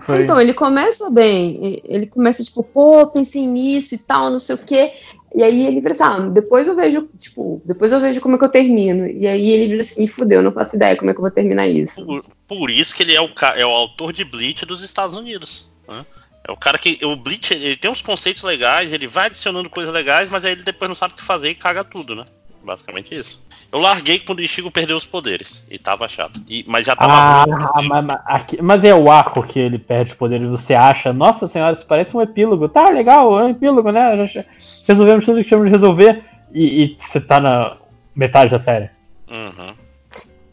[0.00, 0.22] Foi...
[0.22, 1.82] Então, ele começa bem.
[1.84, 4.92] Ele começa, tipo, pô, pensei nisso e tal, não sei o quê.
[5.34, 8.38] E aí ele vira assim, ah, depois eu vejo, tipo, depois eu vejo como é
[8.38, 9.06] que eu termino.
[9.06, 11.68] E aí ele vira assim, fudeu, não faço ideia como é que eu vou terminar
[11.68, 12.04] isso.
[12.04, 15.68] Por, por isso que ele é o, é o autor de Bleach dos Estados Unidos.
[15.86, 16.04] né?
[16.48, 16.98] É o cara que.
[17.04, 20.62] O Bleach, ele tem uns conceitos legais, ele vai adicionando coisas legais, mas aí ele
[20.62, 22.24] depois não sabe o que fazer e caga tudo, né?
[22.64, 23.38] Basicamente isso.
[23.70, 25.62] Eu larguei quando o Ichigo perdeu os poderes.
[25.70, 26.40] E tava chato.
[26.48, 27.88] E- mas já tava Ah, ruim.
[27.88, 30.48] mas, mas- aqui- mas é o arco que ele perde os poderes.
[30.48, 32.68] Você acha, nossa senhora, isso parece um epílogo.
[32.68, 34.26] Tá legal, é um epílogo, né?
[34.26, 34.44] Já
[34.86, 36.22] resolvemos tudo que tínhamos de resolver.
[36.52, 37.76] E, e você tá na
[38.16, 38.88] metade da série.
[39.30, 39.74] Uhum.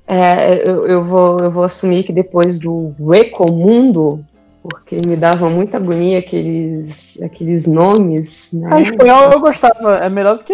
[0.07, 4.23] É, eu, eu, vou, eu vou assumir que depois do Recomundo,
[4.61, 8.69] porque me dava muita agonia aqueles, aqueles nomes, né?
[8.71, 9.97] Ah, espanhol eu gostava.
[9.99, 10.53] É melhor do que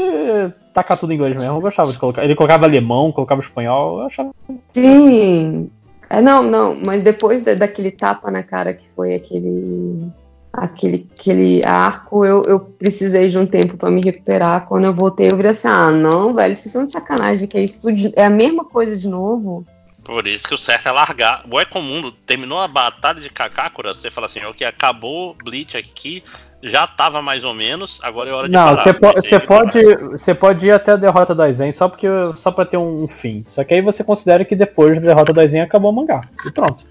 [0.74, 1.58] tacar tudo em inglês mesmo.
[1.58, 2.24] Eu gostava de colocar.
[2.24, 4.00] Ele colocava alemão, colocava espanhol.
[4.00, 4.32] Eu achava.
[4.74, 5.70] Sim.
[6.10, 10.10] É, não, não, mas depois da- daquele tapa na cara que foi aquele
[10.52, 14.66] aquele, aquele arco, eu, eu precisei de um tempo pra me recuperar.
[14.68, 17.64] Quando eu voltei, eu virei assim: ah, não, velho, vocês são de sacanagem, que é
[17.64, 19.66] isso tudo, de- é a mesma coisa de novo.
[20.04, 21.46] Por isso que o certo é largar.
[21.50, 26.24] O Ecomundo terminou a batalha de Kakákura, você fala assim, ok, acabou Bleach aqui,
[26.62, 30.68] já tava mais ou menos, agora é hora de Não, você, po- pode, você pode
[30.68, 33.44] ir até a derrota da Zen só porque só pra ter um, um fim.
[33.48, 36.22] Só que aí você considera que depois da derrota da Zen acabou o mangá.
[36.46, 36.84] E pronto.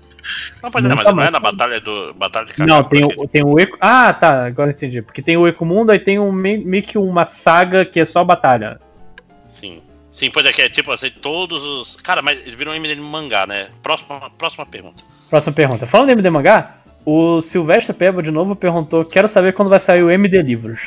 [0.63, 2.67] Não, é, Nunca mas não é na batalha, do, batalha de.
[2.67, 3.79] Não, tem o, tem o Eco.
[3.81, 5.01] Ah, tá, agora eu entendi.
[5.03, 8.81] Porque tem o Ecomundo, aí tem um, meio, que uma saga que é só batalha.
[9.49, 9.81] Sim.
[10.13, 11.97] Sim, pois é que é tipo assim, todos os.
[11.97, 13.69] Cara, mas eles viram um MD mangá, né?
[13.83, 15.03] Próxima, próxima pergunta.
[15.31, 15.87] Próxima pergunta.
[15.87, 20.03] Falando em MD Mangá, o Silvestre Peba de novo perguntou: Quero saber quando vai sair
[20.03, 20.81] o MD Livros.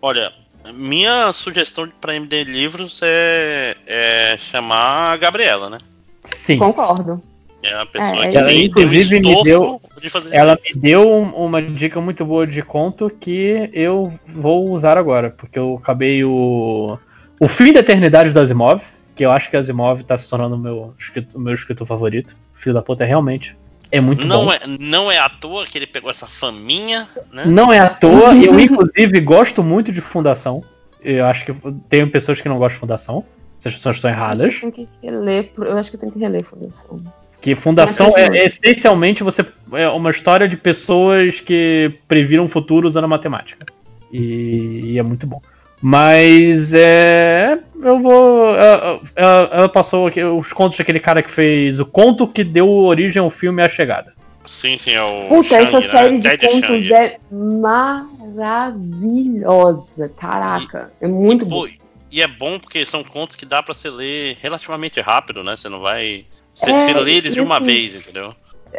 [0.00, 0.32] Olha,
[0.74, 5.78] minha sugestão pra MD Livros é, é chamar a Gabriela, né?
[6.24, 6.58] Sim.
[6.58, 7.22] Concordo.
[7.62, 11.08] É uma pessoa É, que ela, um inclusive, me deu- de fazer Ela me deu
[11.10, 16.22] um- uma dica muito boa de conto que eu vou usar agora, porque eu acabei
[16.22, 16.96] o,
[17.40, 18.82] O Fim da Eternidade do Asimov,
[19.16, 22.36] que eu acho que Asimov tá se tornando o meu, escritor- o meu escritor favorito.
[22.54, 23.56] Filho da puta, realmente.
[23.96, 24.52] É muito Não bom.
[24.52, 27.44] é, não é à toa que ele pegou essa faminha, né?
[27.46, 28.34] Não é à toa.
[28.34, 30.62] Eu, inclusive, gosto muito de Fundação.
[31.02, 31.54] Eu acho que
[31.88, 33.24] tem pessoas que não gostam de Fundação.
[33.58, 34.54] Essas pessoas estão erradas.
[34.54, 37.02] Eu tenho que reler, eu acho que eu tenho que reler Fundação.
[37.40, 42.86] Que Fundação é é, essencialmente você é uma história de pessoas que previram o futuro
[42.86, 43.64] usando a matemática.
[44.12, 45.40] E, e é muito bom.
[45.82, 47.58] Mas é.
[47.82, 48.48] Eu vou.
[48.56, 52.68] Ela, ela- ela passou aqui os contos daquele cara que fez o conto que deu
[52.68, 54.14] origem ao filme A Chegada.
[54.46, 55.28] Sim, sim, é o.
[55.28, 55.86] Puta, Shang, essa né?
[55.88, 56.94] série de Ted contos Shang.
[56.94, 60.08] é maravilhosa.
[60.08, 61.66] Caraca, é muito e, bom.
[62.10, 65.54] e é bom porque são contos que dá pra você ler relativamente rápido, né?
[65.56, 66.24] Você não vai.
[66.54, 68.34] Você, É, você lê eles de e uma assim, vez, entendeu?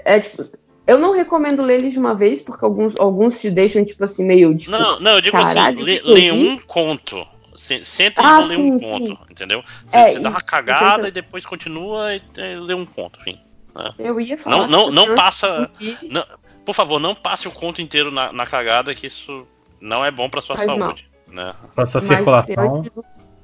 [0.06, 0.44] É tipo,
[0.88, 4.26] eu não recomendo ler eles de uma vez, porque alguns, alguns te deixam, tipo assim,
[4.26, 4.56] meio.
[4.58, 7.26] Tipo, Não, não, eu digo caralho, assim, lê, lê um conto.
[7.56, 8.86] Se- Senta Ah, e ler sim, um sim.
[8.86, 9.64] conto, entendeu?
[9.88, 12.86] Você, É, você dá e- uma cagada você- e depois continua e, e lê um
[12.86, 13.40] conto, enfim.
[13.76, 13.94] né?
[14.00, 14.58] Eu ia falar.
[14.60, 15.72] Não, não, não assim, passa.
[16.10, 16.26] não-
[16.66, 19.46] por favor, não passe o conto inteiro na, na cagada, que isso
[19.82, 20.80] não é bom pra sua Faz mal.
[20.80, 21.08] saúde.
[21.28, 21.54] Né?
[21.76, 22.86] Pra sua Mas, circulação.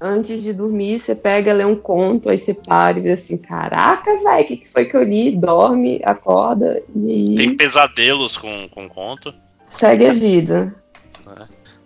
[0.03, 4.11] Antes de dormir, você pega, lê um conto, aí você para e vê assim: caraca,
[4.17, 5.35] velho, o que, que foi que eu li?
[5.35, 9.33] Dorme, acorda e aí Tem pesadelos com, com conto.
[9.69, 10.75] segue a vida.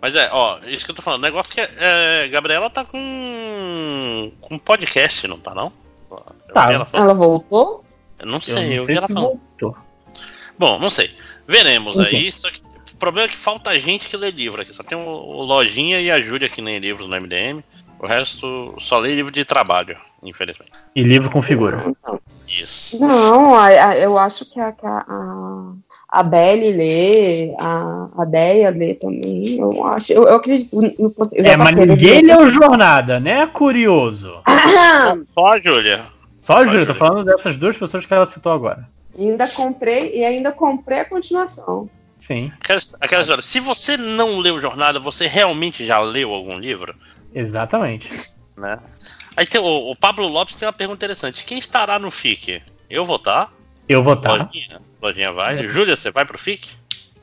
[0.00, 1.20] Mas é, ó, isso que eu tô falando.
[1.20, 4.32] O negócio que é, é, Gabriela tá com.
[4.40, 5.72] com podcast, não tá não?
[6.10, 6.18] Eu
[6.54, 6.72] Tá.
[6.72, 7.84] ela Ela voltou?
[8.18, 9.24] Eu não Eu sei, não eu, sei vi ela falando.
[9.60, 9.76] voltou.
[10.58, 11.10] Bom, não sei.
[11.46, 12.16] Veremos Enfim.
[12.16, 12.32] aí.
[12.32, 12.60] Só que
[12.92, 14.72] o problema é que falta gente que lê livro aqui.
[14.72, 17.62] Só tem o, o Lojinha e a Júlia que lê livros no MDM.
[18.00, 20.72] O resto só lê livro de trabalho, infelizmente.
[20.94, 21.84] E livro com figura.
[22.48, 22.98] Isso.
[22.98, 23.54] Não,
[23.94, 25.72] eu acho que a, a,
[26.08, 29.58] a, Belly lê, a, a Deia lê também.
[29.58, 33.46] Eu acho, eu, eu acredito no já É, mas passei da ninguém leu Jornada, né?
[33.46, 34.32] Curioso.
[35.24, 36.06] Só a Júlia.
[36.38, 38.88] Só a Só Júlia, tô falando dessas duas pessoas que ela citou agora.
[39.18, 41.90] Ainda comprei e ainda comprei a continuação.
[42.18, 43.42] Sim, Aquela, aquela história.
[43.42, 46.94] Se você não leu Jornada, você realmente já leu algum livro?
[47.34, 48.10] Exatamente.
[48.56, 48.78] Né?
[49.36, 51.44] Aí tem o, o Pablo Lopes tem uma pergunta interessante.
[51.44, 52.60] Quem estará no FIC?
[52.90, 53.52] Eu vou estar.
[53.88, 54.32] Eu vou estar.
[54.32, 54.80] Lojinha.
[55.00, 55.68] Lojinha vai.
[55.68, 56.68] Júlia, você vai pro FIC?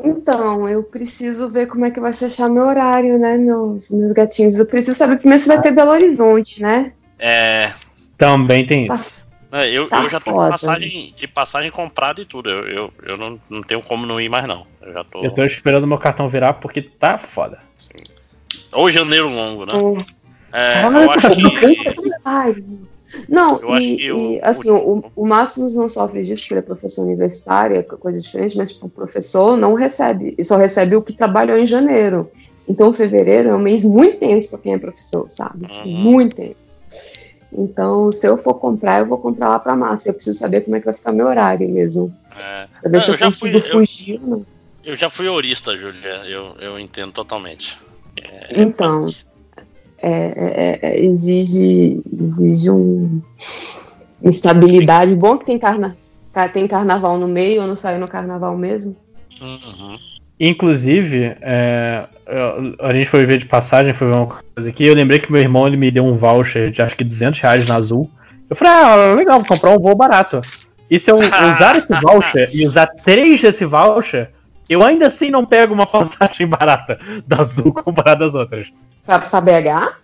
[0.03, 4.60] Então, eu preciso ver como é que vai fechar meu horário, né, meus, meus gatinhos?
[4.60, 6.91] Eu preciso saber primeiro se vai ter Belo Horizonte, né?
[7.18, 7.72] É.
[8.18, 9.18] Também tem isso.
[9.52, 10.45] é, Eu, Tá eu já tô foda.
[10.45, 12.49] de passagem, de passagem comprada e tudo.
[12.49, 14.65] Eu, eu, eu não, não tenho como não ir mais, não.
[14.82, 15.23] Eu já tô.
[15.23, 17.60] Eu tô esperando meu cartão virar porque tá foda.
[18.73, 20.06] Ou janeiro longo, né?
[20.52, 22.86] É, Caralho, eu acho que.
[23.30, 26.60] Não, Eu e, e, o- assim, o- o, o Máximos não sofre disso, porque ele
[26.60, 30.95] é professor universitário, é coisa diferente, mas tipo, o professor não recebe, e só recebe
[30.95, 32.30] o que trabalhou em janeiro.
[32.68, 35.68] Então, fevereiro é um mês muito tenso pra quem é professor, sabe?
[35.69, 35.86] Uhum.
[35.91, 36.56] Muito tenso.
[37.53, 40.10] Então, se eu for comprar, eu vou comprar lá pra massa.
[40.10, 42.11] Eu preciso saber como é que vai ficar meu horário mesmo.
[42.84, 44.19] É, Não, se eu eu já consigo fui- eu- fugir.
[44.22, 44.45] não.
[44.84, 46.23] eu já fui horista, Júlia.
[46.26, 47.77] Eu, eu entendo totalmente.
[48.22, 49.02] É, Então,
[50.02, 53.22] é, é, é, exige, exige um,
[54.22, 55.16] uma estabilidade.
[55.16, 55.98] Bom que tem, carna,
[56.34, 58.96] ca- tem carnaval no meio, eu não saio no carnaval mesmo.
[59.42, 59.98] Uhum.
[60.40, 64.86] Inclusive, é, eu- a gente foi ver de passagem, foi ver uma coisa aqui.
[64.86, 67.68] Eu lembrei que meu irmão ele me deu um voucher de acho que 200 reais
[67.68, 68.10] na Azul.
[68.50, 70.40] Eu falei, ah, legal, vou comprar um voo barato.
[70.92, 74.30] E se eu usar esse voucher e usar três desse voucher,
[74.70, 78.72] eu ainda assim não pego uma passagem barata da Azul comparada às outras.
[79.06, 79.96] Pra, pra BH?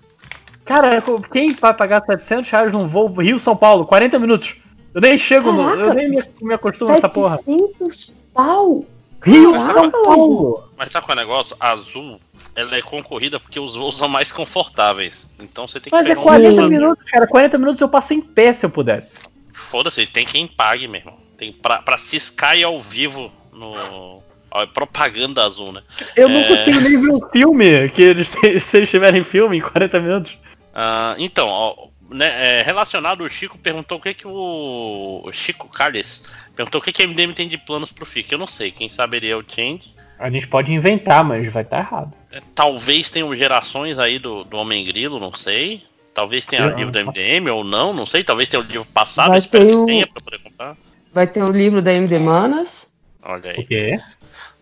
[0.66, 3.86] Cara, quem vai pagar 700 reais num voo Rio-São Paulo?
[3.86, 4.56] 40 minutos.
[4.94, 7.38] Eu nem chego, no, eu nem me, me acostumo nessa porra.
[7.38, 8.86] 700 pau?
[9.24, 10.64] Rio-São Caraca, Paulo!
[10.78, 11.56] Mas sabe qual é o negócio?
[11.60, 12.20] A Azul,
[12.56, 15.30] ela é concorrida porque os voos são mais confortáveis.
[15.40, 17.28] Então você tem que Mas é pegar 40 um minutos, cara.
[17.28, 19.30] 40 minutos eu passo em pé se eu pudesse.
[19.54, 21.18] Foda-se, tem quem pague, meu irmão.
[21.38, 24.21] Tem pra, pra assistir Sky ao vivo no.
[24.52, 25.82] Ó, é propaganda azul, né?
[26.16, 26.48] Eu não É.
[26.48, 30.38] consigo nem ver um filme que eles têm- se eles tiverem filme em 40 minutos.
[30.74, 35.70] Ah, então, ó, né, é, relacionado, o Chico perguntou o que que o, o Chico
[35.70, 36.26] Calles
[36.56, 38.32] perguntou o que que a MDM tem de planos pro FIC.
[38.32, 39.94] Eu não sei, quem saberia é o Change.
[40.20, 42.14] A gente pode inventar, mas vai estar errado.
[42.32, 45.84] É, Talvez tenham gerações aí do, do Homem Grilo, não sei.
[46.14, 48.24] Talvez tenha Eu- livro do MDM ou não, não sei.
[48.24, 50.78] Talvez tenha o livro passado, Vai espero ter que o- tenha pra poder comprar.
[51.12, 52.94] Vai ter o livro da MD Manas.
[53.24, 53.66] Olha O aí.
[53.66, 54.00] quê?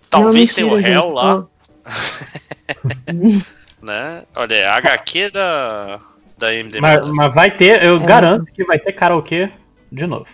[0.10, 1.48] Talvez Não, tenha o réu gente, lá,
[3.81, 4.23] né?
[4.36, 5.99] Olha, é HQ da,
[6.38, 6.81] da MDM.
[6.81, 8.06] Mas, mas vai ter, eu É.
[8.06, 9.52] garanto que vai ter karaokê
[9.91, 10.27] de novo.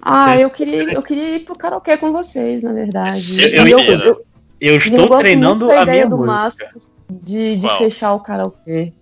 [0.00, 3.42] Ah, eu queria, eu queria ir pro karaokê com vocês, na verdade.
[3.54, 4.24] Eu, eu, Eu
[4.60, 6.70] eu estou gosto treinando muito da a ideia minha do música.
[7.08, 8.92] De, de fechar o karaokê.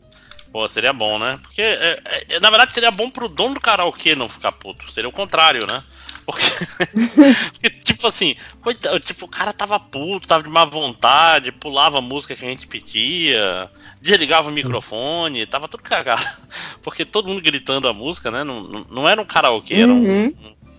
[0.52, 1.38] Pô, seria bom, né?
[1.42, 2.00] Porque, é,
[2.30, 4.90] é, na verdade, seria bom pro dono do karaokê não ficar puto.
[4.92, 5.82] Seria o contrário, né?
[6.24, 6.44] Porque,
[7.52, 12.00] porque, tipo assim, coita- tipo, o cara tava puto, tava de má vontade, pulava a
[12.00, 13.68] música que a gente pedia,
[14.00, 16.24] desligava o microfone, tava tudo cagado.
[16.82, 18.44] Porque todo mundo gritando a música, né?
[18.44, 20.34] Não, não, era um karaokê, era um, Uhum.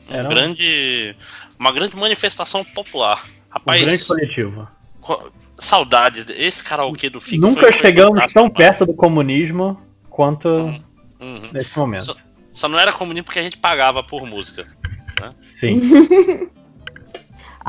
[0.09, 1.15] um Era um- grande.
[1.59, 3.21] Uma grande manifestação popular.
[3.27, 4.67] Um Rapaz, grande coletivo.
[5.01, 6.25] co- saudades.
[6.29, 9.77] Esse karaokê do Fico Nunca foi- foi chegamos tão perto do comunismo
[10.09, 11.49] quanto Uhum.
[11.51, 12.05] nesse momento.
[12.05, 12.15] Só-
[12.53, 14.65] Só não era comunismo porque a gente pagava por música.
[15.41, 15.79] Sim.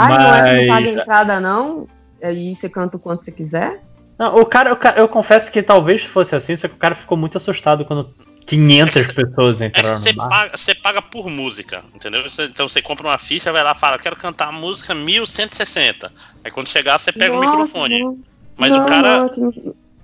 [0.02, 1.88] Ai, não é que não Mas- paga entrada, não?
[2.22, 3.82] Aí você canta o quanto você quiser?
[4.18, 6.94] Não, o cara, o cara- eu confesso que talvez fosse assim, só que o cara
[6.94, 8.12] ficou muito assustado quando
[8.46, 10.28] 500 pessoas É entraram você no bar.
[10.28, 12.22] paga, você paga por música, entendeu?
[12.24, 16.12] Você- então você compra uma ficha, vai lá e fala, quero cantar a música 1160.
[16.44, 18.00] Aí quando chegar, você pega o Nossa, microfone.
[18.02, 18.18] não.
[18.56, 19.18] Mas não, o cara.
[19.18, 19.40] Não, aqui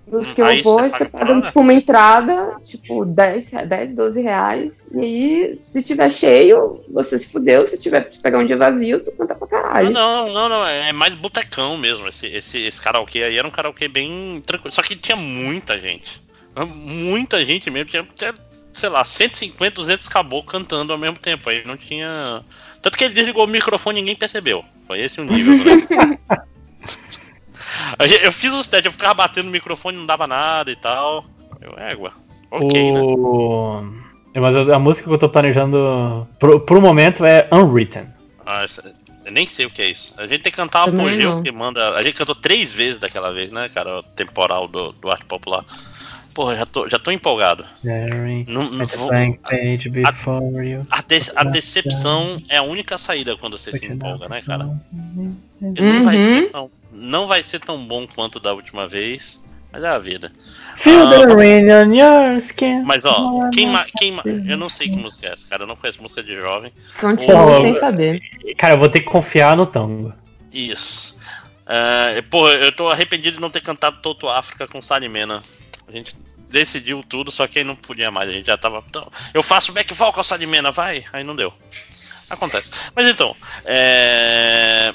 [0.07, 1.43] nos, nos que Aí eu vou, você você paga paga fora?
[1.43, 4.89] tipo uma entrada, tipo 10, re- 10, 12 reais.
[4.95, 7.66] E aí, se tiver cheio, você se fudeu.
[7.66, 9.91] Se tiver se pegar um dia vazio, tu canta pra caralho.
[9.91, 12.07] Não, não, não, é mais botecão mesmo.
[12.09, 14.73] Esse, esse, esse karaokê aí era um karaokê bem tranquilo.
[14.73, 16.23] Só que tinha muita gente.
[16.69, 17.91] Muita gente mesmo.
[17.91, 18.35] Tinha, tinha,
[18.73, 21.51] sei lá, 150, 200 caboclos cantando ao mesmo tempo.
[21.51, 22.43] Aí não tinha.
[22.81, 24.65] Tanto que ele desligou o microfone e ninguém percebeu.
[24.87, 25.55] Foi esse o nível.
[26.87, 27.16] Né?
[27.98, 31.24] A eu fiz os testes, eu ficava batendo no microfone, não dava nada e tal.
[31.61, 32.12] Eu, égua.
[32.51, 33.01] Ok, né?
[33.01, 33.85] o...
[34.35, 38.07] Mas a, a música que eu tô planejando pro, pro momento é Unwritten.
[38.44, 38.65] Ah,
[39.24, 40.15] eu nem sei o que é isso.
[40.16, 41.43] A gente tem que cantar o Também apogeu não.
[41.43, 41.90] que manda.
[41.97, 43.98] A gente cantou três vezes daquela vez, né, cara?
[43.98, 45.65] O temporal do, do arte popular.
[46.32, 47.65] Porra, já tô, já tô empolgado.
[48.47, 50.86] Não, the vou- blank page before you.
[50.90, 54.65] a, de- a decepção é a única saída quando você se empolga, né, cara?
[54.93, 55.35] Uhum.
[55.62, 59.41] Não, vai ser tão, não vai ser tão bom quanto da última vez,
[59.73, 60.33] mas é a vida.
[60.77, 62.83] Feel Ah, the rain on your skin.
[62.83, 65.63] Mas ó, quem, ma- quem ma- eu não sei que música é essa, cara.
[65.63, 66.73] Eu não conheço música de jovem.
[67.01, 68.21] Continua sem saber.
[68.57, 70.13] Cara, eu vou ter que confiar no tango.
[70.53, 71.15] Isso.
[71.67, 75.41] É, pô, eu tô arrependido de não ter cantado Toto África com Salimena.
[75.89, 76.15] A gente
[76.49, 78.31] decidiu tudo, só que aí não podia mais.
[78.31, 78.83] A gente já tava.
[78.89, 81.05] Então, eu faço back vocal com a Salimena, vai?
[81.13, 81.53] Aí não deu.
[82.31, 82.71] Acontece.
[82.95, 83.35] Mas então,
[83.65, 84.95] é,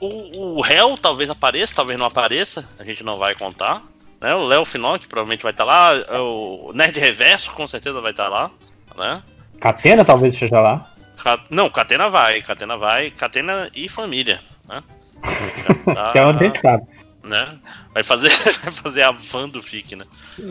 [0.00, 2.68] o, o réu talvez apareça, talvez não apareça.
[2.78, 3.82] A gente não vai contar.
[4.20, 4.34] Né?
[4.34, 5.92] O Léo Finó, que provavelmente vai estar lá.
[6.20, 8.50] O Nerd Reverso, com certeza vai estar lá.
[8.96, 9.22] Né?
[9.60, 10.90] Catena talvez esteja lá.
[11.22, 14.82] Ca- Não, Catena vai, Catena vai, Catena e família, né?
[15.94, 16.84] Tá, Que é onde a gente sabe.
[17.24, 17.48] né?
[17.94, 18.28] Vai fazer,
[18.62, 20.04] vai fazer a van do FIC, né?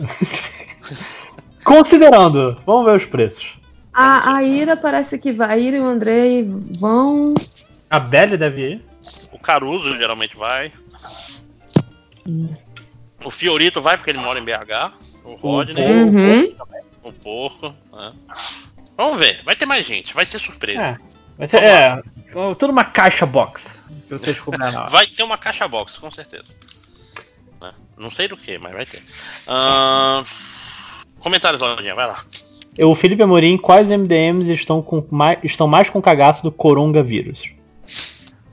[1.64, 3.54] Considerando, vamos ver os preços.
[3.92, 5.50] A, a Ira parece que vai.
[5.52, 6.46] A Ira e o Andrei
[6.78, 7.34] vão.
[7.90, 8.84] A Belly deve ir.
[9.32, 10.72] O Caruso geralmente vai.
[13.24, 14.92] O Fiorito vai porque ele mora em BH.
[15.24, 16.56] O Rodney, Uhum.
[17.02, 17.74] o Porco.
[17.92, 18.12] né?
[18.96, 20.82] Vamos ver, vai ter mais gente, vai ser surpresa.
[20.82, 20.96] É.
[21.36, 22.02] Vai ser, é,
[22.58, 23.82] tudo uma caixa box.
[24.08, 24.38] Que vocês.
[24.90, 26.44] Vai ter uma caixa box, com certeza.
[27.60, 27.72] Né?
[27.98, 29.02] Não sei do que, mas vai ter.
[29.48, 30.22] Ahn,
[31.18, 32.24] Comentários, Lojinha, vai lá.
[32.78, 37.50] O Felipe Amorim, quais MDMs estão, com mais, estão mais com cagaço do coronavírus?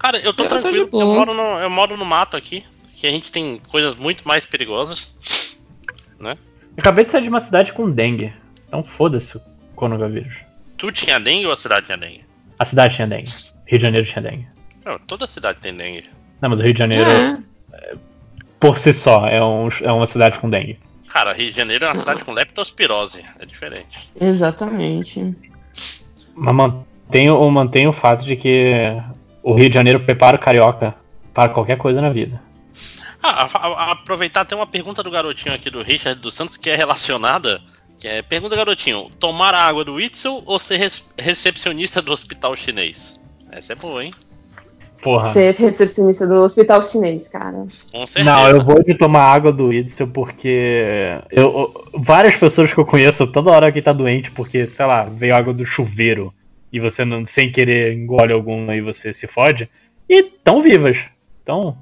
[0.04, 2.66] Cara, eu tô Eu tô tranquilo, porque eu moro, no, eu moro no mato aqui,
[2.94, 5.14] que a gente tem coisas muito mais perigosas.
[6.20, 6.36] Eu
[6.78, 8.34] acabei de sair de uma cidade com dengue.
[8.68, 9.42] Então foda-se o
[9.76, 10.36] coronavírus.
[10.78, 12.26] Tu tinha dengue ou a cidade tinha dengue?
[12.60, 13.32] A cidade tinha dengue.
[13.66, 14.48] Rio de Janeiro tinha dengue.
[14.84, 16.04] Não, toda cidade tem dengue.
[16.42, 17.96] Não, mas o Rio de Janeiro, É.
[18.60, 20.78] por si só, é, um- é uma cidade com dengue.
[21.08, 24.10] Cara, Rio de Janeiro é uma cidade com leptospirose, é diferente.
[24.20, 25.34] Exatamente.
[26.36, 29.02] Mas mantenho, mantenho o fato de que
[29.44, 30.96] o Rio de Janeiro prepara o carioca
[31.34, 32.42] para qualquer coisa na vida.
[33.22, 36.70] Ah, a- a- aproveitar, tem uma pergunta do garotinho aqui do Richard dos Santos que
[36.70, 37.62] é relacionada.
[38.00, 42.56] Que é, pergunta garotinho, tomar a água do Itzel ou ser res- recepcionista do hospital
[42.56, 43.18] chinês?
[43.52, 44.12] Essa é boa, hein?
[45.02, 45.32] Porra.
[45.32, 47.66] Ser recepcionista do hospital chinês, cara.
[47.92, 48.24] Com certeza.
[48.24, 52.86] Não, eu vou de tomar água do Idson porque eu, eu- várias pessoas que eu
[52.86, 56.34] conheço toda hora que tá doente porque, sei lá, veio água do chuveiro
[56.74, 59.70] e você não sem querer engole alguma e você se fode
[60.10, 60.98] e tão vivas.
[61.44, 61.78] Então,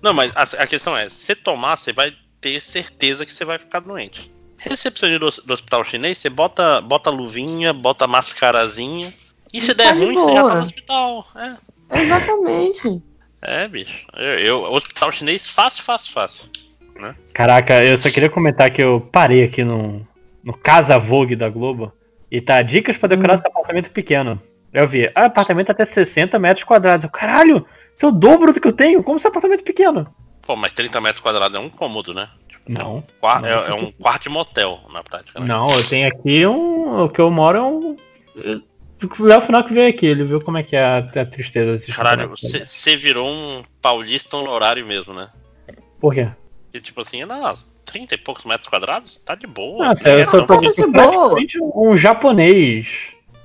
[0.00, 3.58] Não, mas a, a questão é, se tomar, você vai ter certeza que você vai
[3.58, 4.30] ficar doente.
[4.56, 9.12] Recepcionista do, do hospital chinês, você bota, bota luvinha, bota mascarazinha.
[9.52, 11.26] E se Tá der de ruim, você já tá no hospital.
[11.90, 13.02] É, Exatamente.
[13.42, 14.06] é bicho.
[14.16, 16.44] Eu, eu- hospital chinês, fácil, fácil, fácil.
[17.34, 20.06] caraca, eu só queria comentar que eu parei aqui no,
[20.44, 21.92] no Casa Vogue da Globo
[22.30, 24.40] e tá dicas pra decorar seu apartamento pequeno.
[24.72, 27.04] Eu vi, ah, apartamento até 60 metros quadrados.
[27.04, 29.02] Eu, caralho, isso é o dobro do que eu tenho.
[29.02, 30.06] Como esse apartamento pequeno?
[30.42, 32.28] Pô, mas 30 metros quadrados é um cômodo, né?
[32.68, 33.02] Não.
[33.18, 35.40] Qua- é, é um quarto de motel, na prática.
[35.40, 35.46] Né?
[35.46, 37.04] Não, eu tenho aqui um.
[37.04, 37.96] O que eu moro é um.
[39.18, 41.72] O Léo Final que veio aqui, ele viu como é que é a, a tristeza
[41.72, 45.28] desses Caralho, você virou um paulista honorário mesmo, né?
[45.98, 46.28] Por quê?
[46.72, 47.54] E tipo assim, não,
[47.90, 49.18] 30 e poucos metros quadrados?
[49.18, 49.88] Tá de boa.
[49.88, 51.36] Ah, eu só tô Tá de boa.
[51.76, 52.88] um japonês.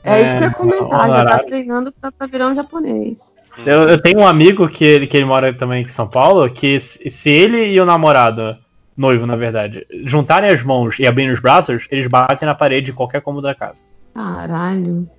[0.04, 3.36] É, isso que eu ia comentar, já tá treinando pra, pra virar um japonês.
[3.66, 6.48] Eu, eu tenho um amigo que ele, que ele mora também aqui em São Paulo,
[6.50, 8.56] que se, se ele e o namorado,
[8.96, 12.94] noivo na verdade, juntarem as mãos e abrirem os braços, eles batem na parede de
[12.94, 13.82] qualquer cômodo da casa.
[14.14, 15.10] Caralho.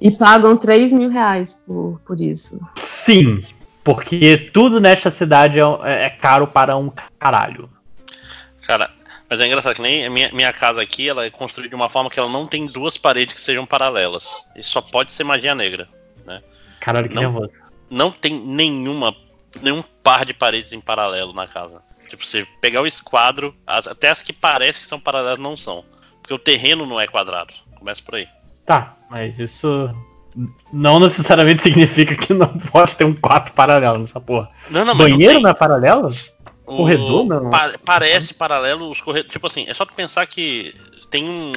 [0.00, 2.60] E pagam 3 mil reais por, por isso.
[2.80, 3.42] Sim,
[3.84, 7.68] porque tudo nesta cidade é, é caro para um caralho.
[8.66, 8.90] Cara,
[9.28, 11.88] mas é engraçado que nem a minha, minha casa aqui, ela é construída de uma
[11.88, 14.26] forma que ela não tem duas paredes que sejam paralelas.
[14.56, 15.88] E só pode ser magia negra.
[16.80, 17.22] Caralho, que Não.
[17.22, 17.50] nervoso.
[17.90, 19.14] Não tem nenhuma,
[19.62, 21.80] nenhum par de paredes em paralelo na casa.
[22.08, 25.84] Tipo, você pegar o esquadro, as- até as que parecem que são paralelas não são.
[26.20, 27.52] Porque o terreno não é quadrado.
[27.78, 28.28] Começa por aí.
[28.64, 29.90] Tá, mas isso
[30.72, 34.50] não necessariamente significa que não pode ter um quarto paralelo nessa porra.
[34.70, 36.08] Não, não, Banheiro não é paralelo?
[36.66, 37.50] O- Corredor, não?
[37.50, 39.32] pa- parece paralelo os corredores.
[39.32, 40.74] Tipo assim, é só tu pensar que
[41.10, 41.52] tem um.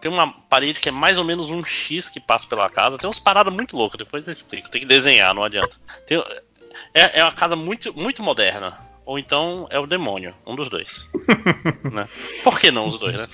[0.00, 2.96] Tem uma parede que é mais ou menos um X que passa pela casa.
[2.98, 4.70] Tem umas paradas muito loucas, depois eu explico.
[4.70, 5.76] Tem que desenhar, não adianta.
[6.06, 6.22] Tem-
[6.94, 8.78] é, é uma casa muito, muito moderna.
[9.04, 11.08] Ou então é o demônio, um dos dois.
[11.90, 12.08] né?
[12.44, 13.26] Por que não os dois, né?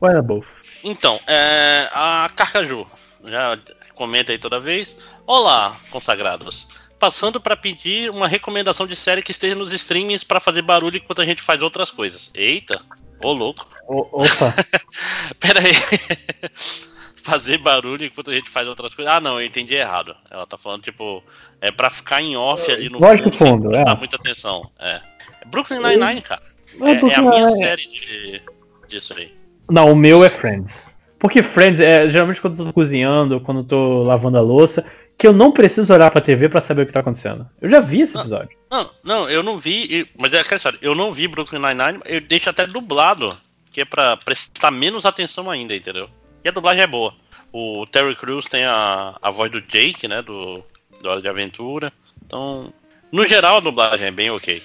[0.00, 0.46] Olha, bof.
[0.84, 2.86] Então, é, a Carcaju,
[3.24, 3.56] já
[3.94, 4.94] comenta aí toda vez.
[5.26, 6.66] Olá, consagrados.
[7.02, 11.20] Passando para pedir uma recomendação de série que esteja nos streamings para fazer barulho enquanto
[11.20, 12.30] a gente faz outras coisas.
[12.32, 12.80] Eita,
[13.24, 13.66] ô louco.
[13.88, 14.54] O- opa,
[15.40, 15.72] Pera aí.
[17.24, 19.12] fazer barulho enquanto a gente faz outras coisas.
[19.12, 20.14] Ah, não, eu entendi errado.
[20.30, 21.20] Ela tá falando, tipo,
[21.60, 23.96] é pra ficar em off ali no Voz do sem fundo, prestar é.
[23.96, 24.70] muita atenção.
[24.78, 25.00] É.
[25.48, 26.42] Brooklyn Nine-Nine, cara.
[26.80, 28.42] É É, é a minha é- série de,
[28.86, 29.34] disso aí.
[29.68, 30.86] Não, o meu é Friends.
[31.18, 34.84] Porque Friends é geralmente quando eu tô cozinhando, quando eu tô lavando a louça,
[35.16, 37.48] que eu não preciso olhar pra TV pra saber o que tá acontecendo.
[37.60, 38.56] Eu já vi esse episódio.
[38.70, 42.20] Não, não, eu não vi, mas é aquela história, eu não vi Brooklyn Nine-Nine, eu
[42.20, 43.30] deixo até dublado,
[43.70, 46.08] que é pra prestar menos atenção ainda, entendeu?
[46.44, 47.14] E a dublagem é boa.
[47.52, 50.54] O Terry Crews tem a, a voz do Jake, né, do,
[51.00, 51.92] do Hora de Aventura.
[52.24, 52.72] Então,
[53.12, 54.62] no geral, a dublagem é bem ok.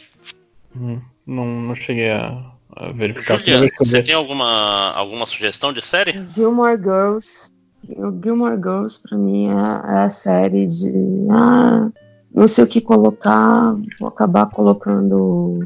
[0.75, 2.41] Hum, não, não cheguei a,
[2.75, 3.39] a verificar.
[3.39, 6.25] Julia, você tem alguma, alguma sugestão de série?
[6.35, 7.51] Gilmore Girls.
[7.89, 10.91] O Gilmore Girls, pra mim, é, é a série de.
[11.31, 11.89] Ah,
[12.33, 15.59] não sei o que colocar, vou acabar colocando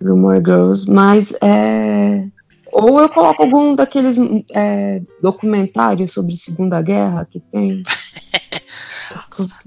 [0.00, 2.26] Gilmore Girls, mas é.
[2.72, 4.18] Ou eu coloco algum daqueles
[4.52, 7.82] é, documentários sobre Segunda Guerra que tem.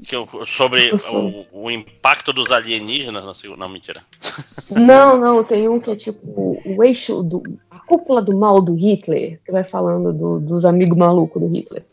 [0.03, 0.15] Que
[0.47, 3.55] sobre o, o impacto dos alienígenas na.
[3.57, 4.01] Não, mentira.
[4.69, 7.41] Não, não, tem um que é tipo o eixo do.
[7.71, 11.83] a cúpula do mal do Hitler, que vai falando do- dos amigos malucos do Hitler.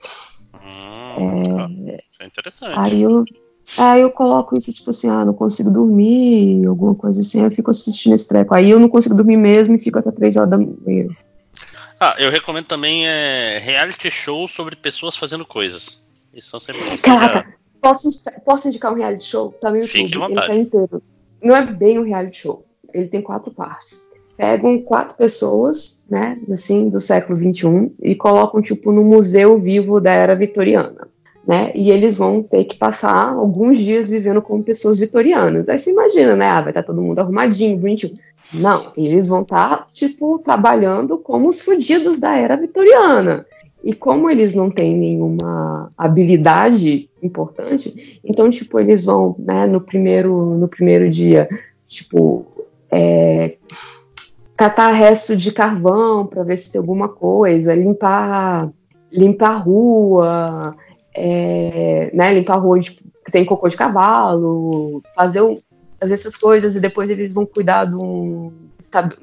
[1.19, 2.75] Hum, Isso é interessante.
[2.77, 3.25] Aí eu,
[3.79, 7.51] aí eu coloco isso, tipo assim, ah, não consigo dormir, alguma coisa assim, aí eu
[7.51, 8.55] fico assistindo esse treco.
[8.55, 11.09] Aí eu não consigo dormir mesmo e fico até três horas da manhã.
[12.01, 16.04] Ah, eu recomendo também é, reality show sobre pessoas fazendo coisas.
[16.35, 16.99] Isso são sempre.
[16.99, 19.53] Caraca, posso, indicar- posso indicar um reality show?
[19.61, 21.03] Tá no YouTube, Fique à ele tá inteiro.
[21.43, 24.09] Não é bem um reality show, ele tem quatro partes.
[24.37, 30.13] Pegam quatro pessoas, né, assim, do século XXI e colocam, tipo, no museu vivo da
[30.13, 31.07] era vitoriana.
[31.47, 31.71] Né?
[31.75, 35.69] E eles vão ter que passar alguns dias vivendo como pessoas vitorianas.
[35.69, 36.47] Aí você imagina, né?
[36.47, 38.15] Ah, vai estar todo mundo arrumadinho, bonitinho.
[38.55, 43.45] Não, eles vão estar, tipo, trabalhando como os fudidos da era vitoriana.
[43.85, 50.55] E como eles não têm nenhuma habilidade importante, então, tipo, eles vão, né, no primeiro,
[50.57, 51.47] no primeiro dia,
[51.87, 52.47] tipo,
[52.91, 53.57] é,
[54.57, 58.71] catar resto de carvão para ver se tem alguma coisa, limpar,
[59.13, 60.77] limpar a rua,
[61.15, 65.43] é, né, limpar a rua tipo, que tem cocô de cavalo, fazer,
[66.01, 68.51] fazer essas coisas e depois eles vão cuidar de um.
[68.79, 69.15] Sabe,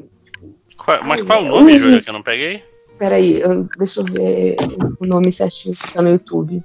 [0.77, 2.63] Qual- mas Ai, qual é o nome, Júlia, que eu não peguei?
[3.01, 4.57] Peraí, eu- deixa eu ver
[4.99, 6.63] o nome certinho que tá no YouTube.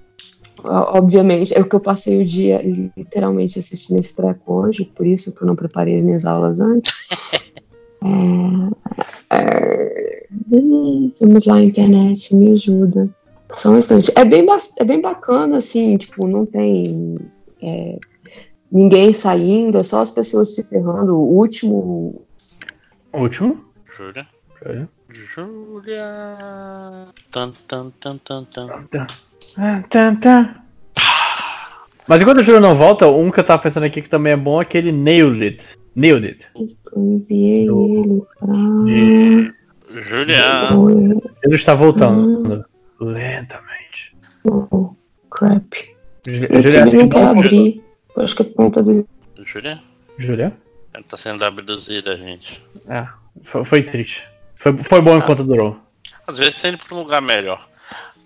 [0.63, 2.61] Obviamente, é o que eu passei o dia
[2.95, 7.07] literalmente assistindo esse treco hoje, por isso que eu não preparei as minhas aulas antes.
[9.31, 10.27] É, é,
[11.19, 13.09] vamos lá, internet, me ajuda.
[13.51, 14.13] Só um instante.
[14.15, 14.47] É bem,
[14.79, 17.17] é bem bacana, assim, tipo, não tem
[17.61, 17.99] é,
[18.71, 21.17] ninguém saindo, é só as pessoas se ferrando.
[21.17, 22.23] O último.
[23.13, 23.65] O último?
[23.97, 24.27] Júlia.
[24.63, 24.89] Júlia.
[25.25, 26.05] Júlia.
[27.31, 29.07] Tan, tan, tan, tan, tan.
[29.57, 30.63] Ah, tá, tá.
[32.07, 34.37] Mas enquanto a Júlia não volta, um que eu tava pensando aqui que também é
[34.37, 35.65] bom é aquele Nailed It.
[35.95, 36.49] Nailed It.
[36.97, 38.85] Enviei ele pra.
[38.85, 39.53] De...
[40.03, 40.69] Julia.
[41.43, 42.65] Ele está voltando.
[43.01, 44.17] Lentamente.
[44.45, 44.95] Oh,
[45.31, 45.75] crap.
[46.27, 47.83] Ju- Ele Juliana, não quer um- abrir.
[48.17, 49.07] Eu acho que a ponta dele.
[49.45, 49.81] Julia?
[50.19, 50.53] Julia?
[50.95, 52.63] Ela tá sendo abduzida, gente.
[52.89, 53.07] É,
[53.45, 54.27] foi, foi triste.
[54.75, 55.77] Foi, foi bom enquanto durou.
[56.27, 57.67] Às vezes tem ido pra um lugar melhor.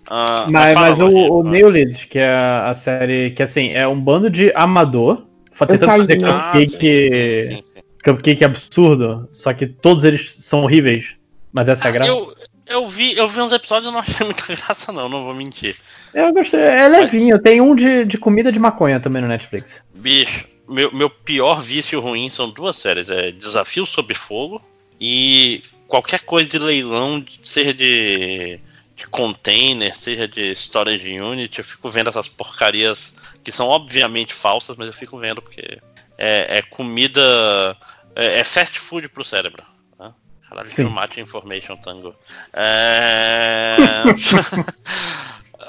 [0.07, 1.51] Ah, Mas, mas Lojinha, o, o fala.
[1.51, 6.17] Nailed, que é a série que assim, é um bando de amador fa- tentando fazer?
[6.25, 6.69] Ah, cupcake,
[7.47, 7.79] sim, sim, sim.
[8.03, 11.15] cupcake absurdo, só que todos eles são horríveis.
[11.53, 12.09] Mas essa é a graça.
[12.09, 12.33] Eu,
[12.67, 15.75] eu, vi, eu vi uns episódios e não achei muita graça, não, não vou mentir.
[16.13, 17.39] Eu gostei, é levinho.
[17.39, 19.81] Tem um de, de comida de maconha também no Netflix.
[19.93, 24.61] Bicho, meu, meu pior vício ruim são duas séries: é Desafio Sob Fogo
[24.99, 25.61] e
[25.91, 28.57] qualquer coisa de leilão, seja de,
[28.95, 31.59] de container, seja de storage unit.
[31.59, 33.13] Eu fico vendo essas porcarias
[33.43, 35.79] que são obviamente falsas, mas eu fico vendo porque
[36.17, 37.21] é, é comida.
[38.15, 39.63] É, é fast food pro cérebro.
[39.99, 40.13] Né?
[40.47, 40.85] Caralho, Sim.
[40.85, 42.15] Mate Information Tango.
[42.53, 43.75] É...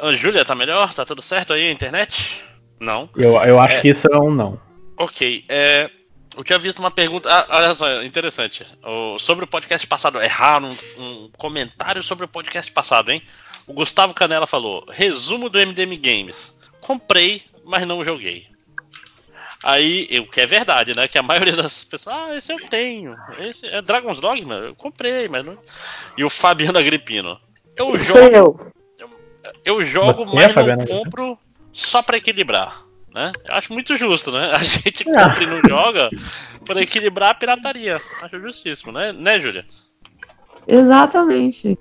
[0.17, 0.95] Júlia, tá melhor?
[0.95, 2.45] Tá tudo certo aí a internet?
[2.79, 3.11] Não.
[3.17, 3.81] Eu, eu acho É.
[3.81, 4.61] que isso é um não.
[4.97, 5.91] Ok, é,
[6.37, 7.29] eu tinha visto uma pergunta.
[7.31, 8.67] Ah, olha só, interessante.
[8.85, 13.23] O- sobre o podcast passado, erraram um, um comentário sobre o podcast passado, hein?
[13.67, 16.57] O Gustavo Canela falou: resumo do MDM Games.
[16.81, 18.51] Comprei, mas não joguei.
[19.65, 21.07] Aí, o que é verdade, né?
[21.07, 23.17] Que a maioria das pessoas, ah, esse eu tenho.
[23.39, 25.57] Esse é Dragon's Dogma, eu comprei, mas não.
[26.19, 27.41] E o Fabiano Agripino.
[27.77, 28.73] Eu jogo, eu.
[29.65, 30.87] eu jogo, é, mas não Fabiano?
[30.89, 31.39] compro
[31.73, 32.83] só pra equilibrar.
[33.15, 33.31] Né?
[33.47, 34.45] Eu acho muito justo, né?
[34.55, 35.13] A gente É.
[35.13, 36.09] compra e não joga
[36.65, 38.01] pra equilibrar a pirataria.
[38.23, 39.65] Acho justíssimo, né, né Júlia?
[40.67, 41.79] Exatamente.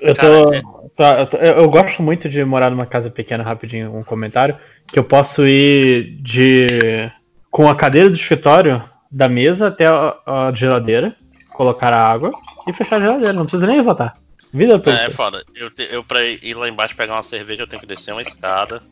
[0.00, 4.04] Eu, tô, eu, tô- eu- eu gosto muito de morar numa casa pequena, rapidinho, um
[4.04, 4.56] comentário,
[4.86, 7.10] que eu posso ir de
[7.50, 11.14] com a cadeira do escritório da mesa até a, a geladeira,
[11.50, 12.32] colocar a água
[12.66, 13.32] e fechar a geladeira.
[13.32, 14.16] Não precisa nem levantar.
[14.54, 15.42] Vida pra É, é foda.
[15.54, 18.22] Eu, te- eu pra ir lá embaixo pegar uma cerveja, eu tenho que descer uma
[18.22, 18.82] escada.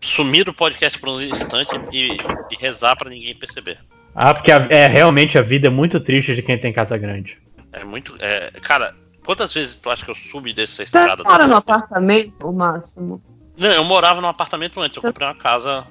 [0.00, 2.12] Sumir do podcast por um instante e,
[2.50, 3.78] e rezar pra ninguém perceber.
[4.14, 7.38] Ah, porque a- é realmente a vida é muito triste de quem tem casa grande.
[7.72, 8.14] É muito.
[8.18, 8.94] É, cara,
[9.24, 11.22] quantas vezes tu acha que eu subi dessa Você escada?
[11.22, 13.22] mora no apartamento, o máximo?
[13.56, 14.96] Não, eu morava num apartamento antes.
[14.96, 15.86] Eu Você- comprei uma casa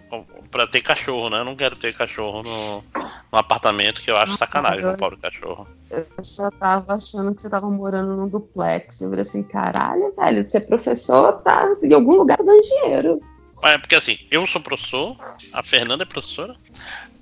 [0.49, 1.39] pra ter cachorro, né?
[1.39, 2.83] Eu não quero ter cachorro no,
[3.31, 5.67] no apartamento, que eu acho Ah, sacanagem eu- um pobre cachorro.
[5.91, 9.01] Eu já tava achando que você tava morando num duplex.
[9.01, 13.21] Eu falei assim, caralho, velho, você é professor, tá em algum lugar tá dando dinheiro.
[13.63, 15.15] É porque assim, eu sou professor,
[15.51, 16.55] a Fernanda é professora,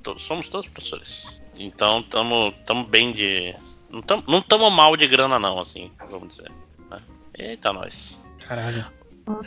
[0.04, 1.42] to- somos todos professores.
[1.58, 3.56] Então tamo, tamo bem de.
[3.90, 6.52] Não tamo, não tamo mal de grana não, assim, vamos dizer.
[6.92, 7.00] né?
[7.38, 8.22] Eita nós.
[8.48, 8.86] Caralho.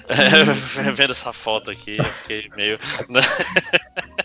[0.08, 0.42] É,
[0.90, 2.78] vendo essa foto aqui, eu fiquei meio.
[3.08, 3.20] né?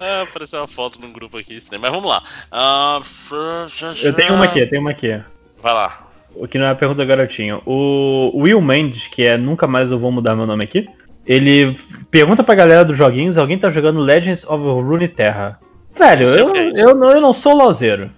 [0.00, 2.22] ah, apareceu uma foto num grupo aqui, mas vamos lá.
[2.50, 3.00] Ah,
[4.02, 5.20] Eu tenho uma aqui, eu tenho uma aqui.
[5.58, 6.08] Vai lá.
[6.34, 7.62] O que não é a pergunta garotinho.
[7.64, 10.88] O Will Mendes, que é Nunca Mais Eu Vou Mudar Meu Nome Aqui,
[11.26, 11.78] ele
[12.10, 15.58] pergunta pra galera dos joguinhos, alguém tá jogando Legends of Runeterra.
[15.96, 18.10] Velho, sei eu, é eu, não, eu não sou lozeiro.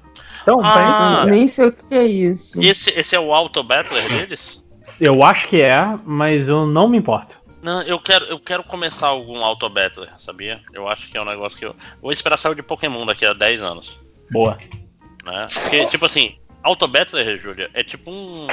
[0.43, 1.23] Então, Ah.
[1.23, 2.61] pra Nem sei o que é isso.
[2.63, 4.63] Esse, esse é o Auto Battler deles?
[5.01, 7.37] eu acho que é, mas eu não me importo.
[7.63, 10.61] Não, eu quero, eu quero começar algum Auto Battler, sabia?
[10.73, 11.75] Eu acho que é um negócio que eu.
[12.01, 13.99] Vou esperar sair de Pokémon daqui a 10 anos.
[14.31, 14.57] Boa.
[15.25, 15.47] Né?
[15.53, 18.47] Porque, tipo assim, Auto Battler, Júlia, é tipo um,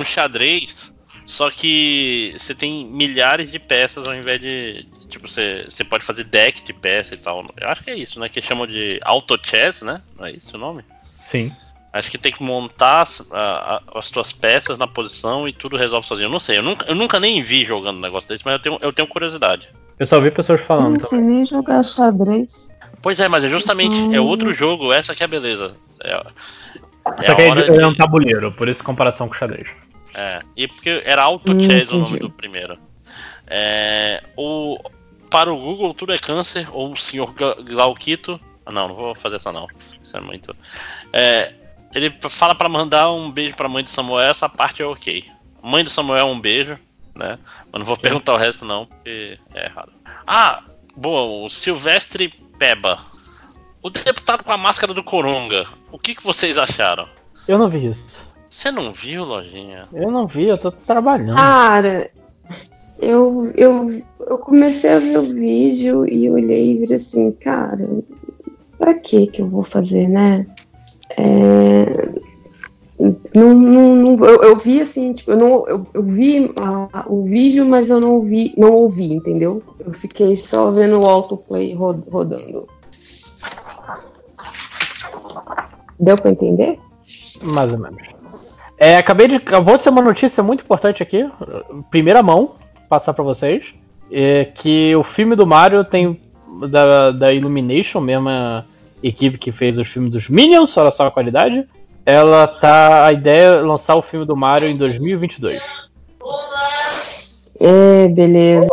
[0.00, 0.92] um xadrez,
[1.26, 4.86] só que você tem milhares de peças ao invés de.
[5.08, 7.44] Tipo, você, você pode fazer deck de peça e tal.
[7.60, 8.28] Eu acho que é isso, né?
[8.28, 10.00] Que chamam de Auto Chess, né?
[10.18, 10.84] Não é isso o nome?
[11.16, 11.52] Sim.
[11.92, 15.76] Acho que tem que montar as, a- a- as tuas peças na posição e tudo
[15.76, 16.26] resolve sozinho.
[16.26, 18.60] Eu não sei, eu nunca, eu nunca nem vi jogando um negócio desse, mas eu
[18.60, 19.68] tenho, eu tenho curiosidade.
[19.98, 20.92] Eu só vi pessoas Eu falando.
[20.92, 22.76] não sei nem jogar xadrez.
[23.02, 24.26] Pois é, mas é justamente é Hum.
[24.26, 25.74] outro jogo, essa que é a beleza.
[26.04, 29.66] É, é Só que é, de- é um tabuleiro, por isso comparação com xadrez.
[30.14, 32.78] É, e porque era Auto Hum, Chess o nome do primeiro.
[33.46, 34.78] É, o,
[35.30, 38.40] para o Google, tudo é câncer, ou o senhor Glauquito.
[38.64, 39.66] Ah, não, não vou fazer essa não.
[40.02, 40.54] Isso é muito.
[41.12, 41.54] É,
[41.94, 45.24] ele fala pra mandar um beijo pra mãe do Samuel, essa parte é ok.
[45.62, 46.78] Mãe do Samuel, um beijo,
[47.14, 47.38] né?
[47.72, 49.92] Mas não vou perguntar o resto não, porque é errado.
[50.26, 50.62] Ah,
[50.96, 52.28] boa, o Silvestre
[52.58, 52.98] Peba.
[53.82, 55.66] O deputado com a máscara do Coronga.
[55.90, 57.08] O que, que vocês acharam?
[57.48, 58.29] Eu não vi isso.
[58.50, 59.88] Você não viu, Lojinha?
[59.92, 61.34] Eu não vi, eu tô trabalhando.
[61.36, 62.10] Cara,
[62.98, 67.88] eu, eu, eu comecei a ver o vídeo e olhei e virei assim, cara,
[68.76, 70.46] pra que que eu vou fazer, né?
[71.16, 72.08] É,
[73.34, 77.22] não, não, não- eu, eu vi assim, tipo, eu, não, eu, eu vi a- o
[77.24, 79.62] vídeo, mas eu não ouvi, não ouvi, entendeu?
[79.78, 82.68] Eu fiquei só vendo o autoplay ro- rodando.
[85.98, 86.78] Deu pra entender?
[87.54, 88.19] Mais ou menos.
[88.80, 89.38] É, acabei de.
[89.62, 91.30] Vou ser uma notícia muito importante aqui.
[91.90, 92.52] Primeira mão,
[92.88, 93.74] passar pra vocês.
[94.10, 96.18] É que o filme do Mario tem.
[96.68, 98.66] Da, da Illumination, mesma
[99.02, 101.68] equipe que fez os filmes dos Minions, olha só a qualidade.
[102.06, 103.04] Ela tá.
[103.04, 105.62] A ideia é lançar o filme do Mario em 2022.
[107.60, 108.68] É, beleza.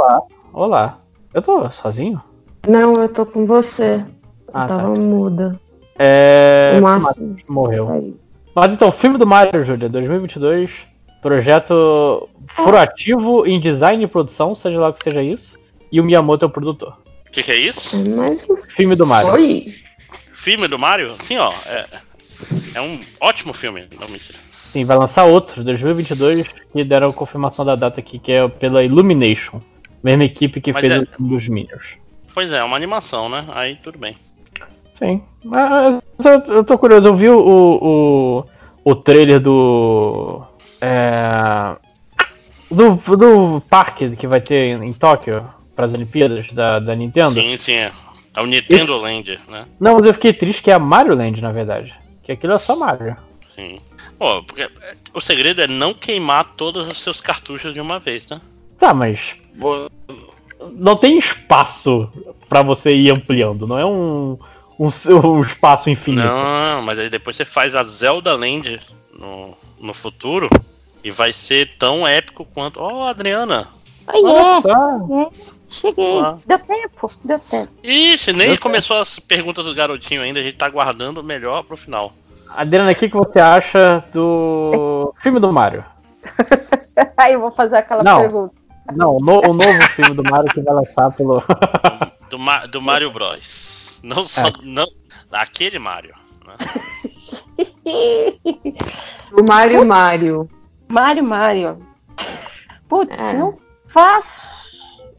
[0.54, 1.00] Olá.
[1.34, 2.22] Eu tô sozinho?
[2.66, 4.04] Não, eu tô com você.
[4.54, 5.02] Ah, eu tava tá.
[5.02, 5.60] muda.
[6.00, 6.76] É.
[6.78, 7.36] O máximo.
[7.48, 7.90] Morreu.
[7.92, 8.16] Aí.
[8.60, 10.72] Mas então, filme do Mario, Júlia, 2022.
[11.22, 15.60] Projeto proativo em design e produção, seja lá o que seja isso.
[15.92, 16.98] E o Miyamoto é o produtor.
[17.28, 17.96] O que, que é isso?
[17.96, 19.32] Um Filme do Mario.
[19.34, 19.66] Oi.
[20.34, 21.16] Filme do Mario?
[21.20, 21.54] Sim, ó.
[21.68, 21.86] É,
[22.74, 23.86] é um ótimo filme.
[24.02, 24.40] Não, mentira.
[24.52, 29.62] Sim, vai lançar outro, 2022, que deram confirmação da data aqui, que é pela Illumination.
[30.02, 31.98] Mesma equipe que Mas fez é- o filme dos Minions.
[32.34, 33.46] Pois é, é uma animação, né?
[33.50, 34.18] Aí tudo bem.
[34.98, 35.22] Sim.
[35.44, 38.46] Mas eu, eu tô curioso, eu vi o, o,
[38.84, 40.42] o trailer do.
[40.82, 41.76] É,
[42.70, 47.36] do, do parque que vai ter em Tóquio para as Olimpíadas da, da Nintendo.
[47.36, 47.74] Sim, sim.
[47.74, 47.92] É,
[48.34, 49.66] é o Nintendo Land, né?
[49.80, 51.94] Não, mas eu fiquei triste que é a Mario Land, na verdade.
[52.24, 53.16] Que aquilo é só Mario.
[53.56, 53.80] Sim.
[54.18, 54.70] Pô, porque é,
[55.14, 58.42] o segredo é não queimar todos os seus cartuchos de uma vez, né?
[58.80, 59.36] Tá, mas.
[60.74, 62.12] Não tem espaço
[62.50, 64.38] pra você ir ampliando, não é um,
[64.80, 64.88] um,
[65.28, 66.26] um espaço infinito.
[66.28, 68.80] Não, mas aí depois você faz a Zelda Land
[69.14, 70.50] no, no futuro
[71.04, 72.80] e vai ser tão épico quanto.
[72.82, 73.68] Ó, Adriana!
[74.14, 75.48] Oi, Olha é.
[75.70, 76.20] Cheguei.
[76.22, 76.38] Ah.
[76.46, 77.72] Deu tempo, deu tempo.
[77.84, 81.64] Ixi, nem Eu- começou as perguntas do garotinho ainda, a gente tá guardando o melhor
[81.64, 82.14] pro final.
[82.50, 85.84] Adriana, o que, que você acha do filme do Mario?
[87.18, 88.20] Aí eu vou fazer aquela Não.
[88.22, 88.54] pergunta.
[88.96, 91.44] Não, o, no- o novo filme do Mario que vai lançar pelo.
[92.30, 93.87] Do, Ma- do Mario Bros.
[94.04, 94.48] Não só.
[94.48, 94.54] É.
[94.64, 94.88] Não,
[95.32, 96.14] aquele Mario.
[96.46, 96.56] né?
[99.34, 100.50] O Mario Mario.
[100.88, 101.86] Mario, Mario.
[102.88, 103.34] Putz, É.
[103.34, 103.58] não
[103.88, 104.58] faço.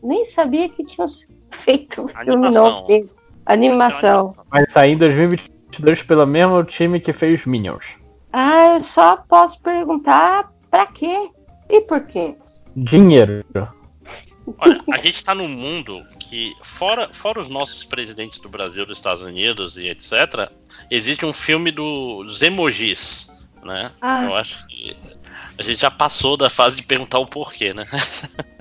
[0.03, 1.07] Nem sabia que tinha
[1.53, 2.65] feito um filme Animação.
[2.71, 3.11] novo dele.
[3.45, 4.35] Animação.
[4.51, 7.85] Vai sair em 2022 pelo mesmo time que fez Minions.
[8.33, 11.31] Ah, eu só posso perguntar pra quê?
[11.69, 12.37] E por quê?
[12.77, 13.45] Dinheiro.
[14.59, 18.99] Olha, a gente tá num mundo que, fora, fora os nossos presidentes do Brasil, dos
[18.99, 20.51] Estados Unidos e etc.,
[20.91, 23.31] existe um filme do- dos emojis,
[23.65, 23.91] né?
[24.01, 24.25] Ah.
[24.25, 24.97] Eu acho que
[25.59, 27.87] a gente já passou da fase de perguntar o porquê, né?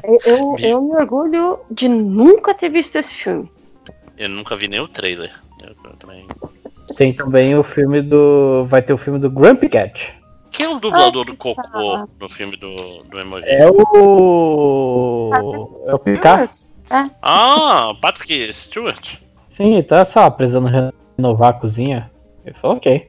[0.03, 3.49] Eu, eu, eu me orgulho de nunca ter visto esse filme.
[4.17, 5.31] Eu nunca vi nem o trailer.
[5.61, 6.27] Eu também...
[6.95, 8.65] Tem também o filme do.
[8.65, 10.15] Vai ter o filme do Grumpy Cat.
[10.57, 12.07] Quem é o dublador Ai, do Cocô tá.
[12.19, 13.45] no filme do, do emoji?
[13.45, 15.29] É o.
[15.85, 16.51] É o Picard?
[17.21, 19.17] Ah, Patrick Stewart.
[19.51, 20.67] Sim, tá, lá, precisando
[21.15, 22.09] renovar a cozinha.
[22.43, 23.07] Ele falou, ok.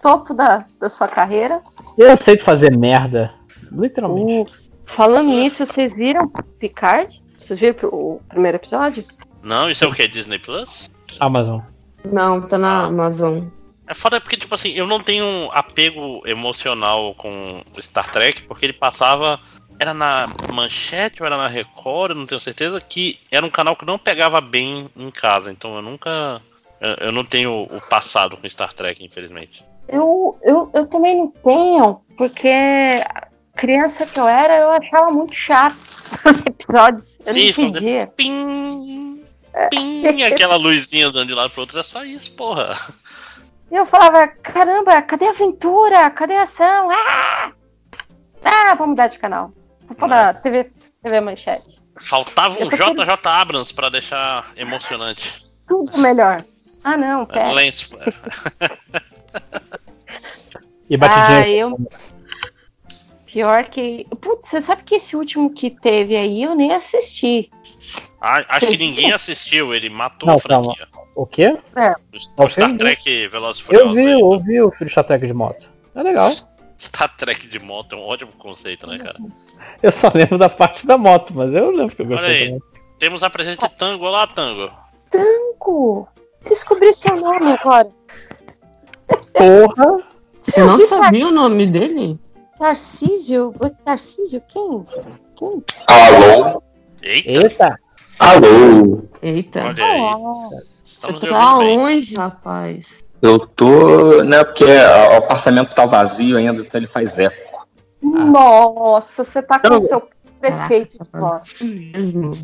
[0.00, 1.60] Topo da, da sua carreira.
[1.98, 3.30] Eu aceito fazer merda.
[3.70, 4.50] Literalmente.
[4.50, 4.54] Uh,
[4.86, 7.22] falando nisso, vocês viram Picard?
[7.38, 9.04] Vocês viram o primeiro episódio?
[9.42, 10.08] Não, isso é o que?
[10.08, 10.90] Disney Plus?
[11.20, 11.60] Amazon.
[12.10, 13.40] Não, tá na Amazon.
[13.86, 18.66] É foda porque, tipo assim, eu não tenho um apego emocional com Star Trek, porque
[18.66, 19.38] ele passava.
[19.78, 23.84] Era na Manchete ou era na Record, não tenho certeza, que era um canal que
[23.84, 25.52] não pegava bem em casa.
[25.52, 26.40] Então eu nunca.
[26.80, 29.62] Eu, eu não tenho o passado com Star Trek, infelizmente.
[29.88, 32.50] Eu, eu, eu também não tenho, porque
[33.56, 35.74] criança que eu era, eu achava muito chato
[36.26, 37.18] os episódios.
[37.24, 38.06] Eu Sim, não entendia.
[38.16, 39.22] Pim!
[39.70, 40.22] Pim!
[40.22, 42.76] Aquela luzinha dando de lado pro outro, é só isso, porra.
[43.70, 46.10] E eu falava, caramba, cadê a aventura?
[46.10, 46.88] Cadê a ação?
[46.90, 47.52] Ah!
[48.44, 49.50] Ah, vamos mudar de canal.
[49.86, 50.70] Vou pôr na TV,
[51.02, 51.80] TV Manchete.
[51.98, 55.44] Faltava um JJ Abrams pra deixar emocionante.
[55.66, 56.44] Tudo melhor.
[56.84, 57.50] Ah, não, pera.
[57.50, 58.14] Lance Flare.
[60.88, 61.40] E batidinha.
[61.40, 61.76] Ah, eu.
[63.26, 64.06] Pior que.
[64.20, 67.50] Putz, você sabe que esse último que teve aí eu nem assisti.
[68.20, 70.88] Ah, acho que Vocês ninguém assistiu, ele matou Não, a franquia.
[71.16, 71.48] O quê?
[71.48, 73.94] O Não, Star Trek Velozes e Eu Furiosos.
[73.94, 74.20] vi, aí.
[74.20, 75.68] eu vi o filho Star Trek de moto.
[75.94, 76.30] É legal.
[76.78, 79.16] Star Trek de moto é um ótimo conceito, né, cara?
[79.82, 82.46] Eu só lembro da parte da moto, mas eu lembro que eu Olha gostei aí,
[82.48, 82.62] também.
[82.98, 84.04] temos a presença de Tango.
[84.04, 84.70] Olá, Tango.
[85.10, 86.06] Tango!
[86.46, 87.90] Descobri seu nome agora.
[89.32, 90.02] Porra!
[90.40, 92.18] Você não sabia o nome dele?
[92.58, 93.54] Tarcísio?
[93.84, 94.42] Tarcísio?
[94.46, 94.86] Quem?
[95.34, 95.64] Quem?
[95.88, 96.62] Alô?
[97.02, 97.76] Eita, Eita!
[98.18, 99.02] Alô?
[99.22, 99.64] Eita.
[99.64, 100.00] olha aí.
[100.00, 100.48] Ah,
[100.86, 101.78] Estamos Você tá bem.
[101.78, 103.04] onde, rapaz?
[103.20, 104.22] Eu tô.
[104.22, 107.66] Né, porque o apartamento tá vazio ainda, então ele faz eco.
[108.02, 109.76] Nossa, você tá com Tango.
[109.82, 110.08] o seu
[110.40, 111.42] prefeito de voz.
[111.60, 112.38] Mesmo.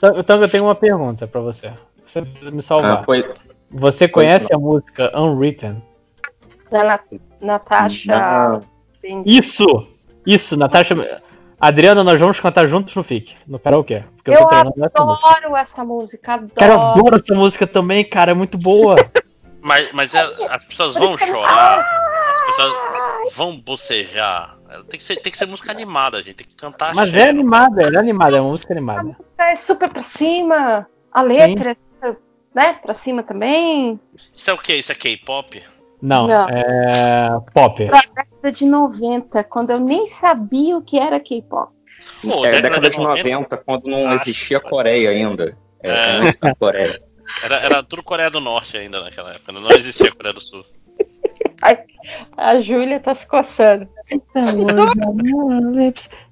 [0.00, 1.72] Tango, Tango, eu tenho uma pergunta pra você.
[2.06, 3.04] Você precisa me Ah, salvar.
[3.04, 3.24] foi.
[3.70, 5.82] Você conhece a música Unwritten?
[6.70, 7.00] Da Na-
[7.40, 8.60] Natasha.
[9.02, 9.22] Não.
[9.24, 9.86] Isso!
[10.26, 10.94] Isso, Natasha.
[11.60, 14.02] Adriana, nós vamos cantar juntos no FIC, no karaokê.
[14.16, 15.28] Porque eu, Eu tô treinando essa música.
[15.28, 16.52] adoro essa música, adoro.
[16.54, 18.94] Cara, eu adoro essa música também, cara, é muito boa.
[19.62, 21.80] Mas, mas é- as pessoas vão chorar,
[22.32, 24.56] as pessoas vão bocejar.
[24.88, 26.36] Tem que ser, tem que ser música animada, gente.
[26.36, 27.28] Tem que cantar Mas é cheio.
[27.28, 29.14] animada, ela é animada, é uma música animada.
[29.36, 30.86] É super pra cima.
[31.12, 32.12] A letra, é,
[32.54, 32.72] né?
[32.80, 34.00] Pra cima também.
[34.34, 34.72] Isso é o que?
[34.76, 35.62] Isso é K-pop?
[36.02, 36.48] Não, Não.
[36.48, 37.28] é.
[37.52, 37.84] Pop.
[37.86, 41.72] Da década de 90, quando eu nem sabia o que era K-pop.
[42.22, 44.14] Pô, É, década década de de 90, quando não Ah.
[44.14, 45.56] existia a Coreia ainda.
[45.82, 46.10] É, É.
[46.18, 47.00] antes da Coreia.
[47.44, 49.52] Era, era tudo Coreia do Norte ainda naquela época.
[49.52, 50.64] Não existia a Coreia do Sul.
[52.36, 53.86] A Júlia tá se coçando.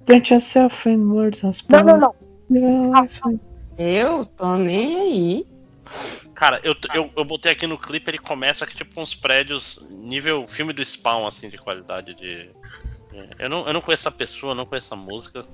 [0.07, 3.41] Don't yourself in words and Não, não, não.
[3.77, 5.47] Eu tô nem aí.
[6.35, 10.47] Cara, eu, eu, eu botei aqui no clipe, ele começa que tipo uns prédios nível
[10.47, 12.49] filme do Spawn, assim, de qualidade de.
[13.39, 15.45] Eu não, eu não conheço essa pessoa, não conheço essa música.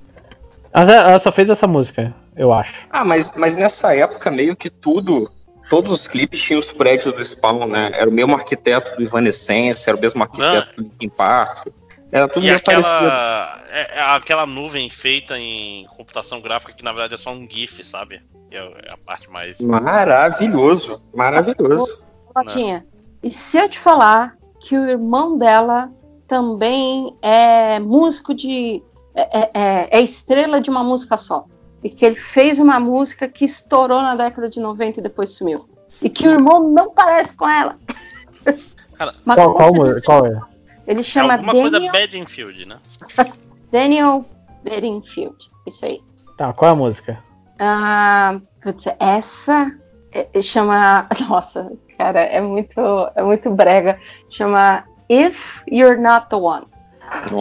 [0.73, 2.75] Mas ela só fez essa música, eu acho.
[2.91, 5.31] Ah, mas, mas nessa época, meio que tudo,
[5.71, 7.91] todos os clipes tinham os prédios do Spawn, né?
[7.95, 11.69] Era o mesmo arquiteto do Evanescence, era o mesmo arquiteto do Linkin Park.
[12.15, 12.97] Era tudo E meio parecido.
[13.07, 17.45] aquela, é, é aquela nuvem feita em computação gráfica que na verdade é só um
[17.51, 18.23] GIF, sabe?
[18.49, 19.59] Que é é a parte mais.
[19.61, 22.05] Maravilhoso, maravilhoso.
[22.37, 22.87] Notinha.
[23.21, 25.91] E se eu te falar que o irmão dela
[26.29, 28.81] também é músico de.
[29.13, 31.47] É, é- é- é estrela de uma música só.
[31.83, 35.69] E que ele fez uma música que estourou na década de 90 e depois sumiu.
[36.01, 37.77] E que o irmão não parece com ela.
[39.25, 39.73] Mas Qual, qual,
[40.05, 40.54] qual é?
[40.87, 42.79] Ele É chama alguma coisa Daniel, Bedingfield, né?
[43.73, 44.25] Daniel
[44.63, 45.51] Bedingfield.
[45.67, 46.01] Isso aí.
[46.37, 47.19] Tá, qual é a música?
[47.59, 49.73] Ah, putz, essa
[50.13, 51.07] é- é- chama.
[51.29, 52.81] Nossa, cara, é muito,
[53.15, 53.99] é muito brega.
[54.31, 56.67] Chama If You're Not the One.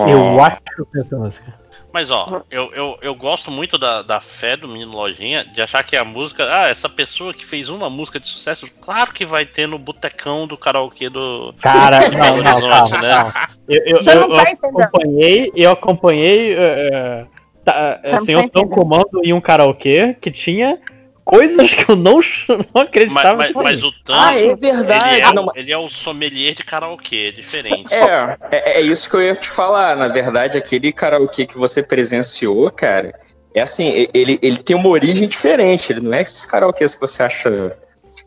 [0.08, 1.63] Eu acho que eu conheço essa música.
[1.94, 5.84] Mas ó, eu, eu, eu gosto muito da, da fé do menino Lojinha de achar
[5.84, 6.44] que a música.
[6.52, 10.48] Ah, essa pessoa que fez uma música de sucesso, claro que vai ter no botecão
[10.48, 11.54] do karaokê do.
[11.62, 13.14] Cara, do não, não, Horizonte, calma, né?
[13.14, 13.50] calma.
[13.70, 14.82] Eu, eu, Você não tá eu entendendo.
[14.82, 17.26] acompanhei, eu acompanhei é,
[17.64, 20.80] tá, Você não assim, tá eu tô um comando em um karaokê que tinha
[21.24, 22.20] coisas que eu não,
[22.50, 23.38] não Mas, acreditava.
[23.38, 23.64] mas, tinha.
[23.64, 25.10] mas o Tanto, Ah, é verdade.
[25.16, 27.94] ele, é, Não, o- mas- ele é o sommelier de karaokê, é diferente.
[27.94, 29.96] É, é, é isso que eu ia te falar.
[29.96, 33.14] Na verdade, aquele karaokê que você presenciou, cara,
[33.56, 35.92] é assim, ele, ele tem uma origem diferente.
[35.94, 37.78] Ele não é esses karaokês que você acha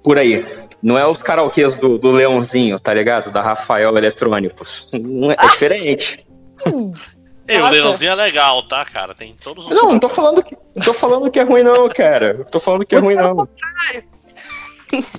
[0.03, 0.45] por aí.
[0.83, 3.31] Não é os karaokês do, do Leãozinho, tá ligado?
[3.31, 4.89] Da Rafael Eletrônicos.
[4.93, 4.97] É,
[5.45, 6.25] é diferente.
[7.49, 7.73] E o Nossa.
[7.73, 9.15] Leãozinho é legal, tá, cara?
[9.15, 9.71] Tem todos os.
[9.75, 12.35] Não, não tô falando que, não tô falando que é ruim, não, cara.
[12.39, 13.49] Não tô falando que é ruim, não.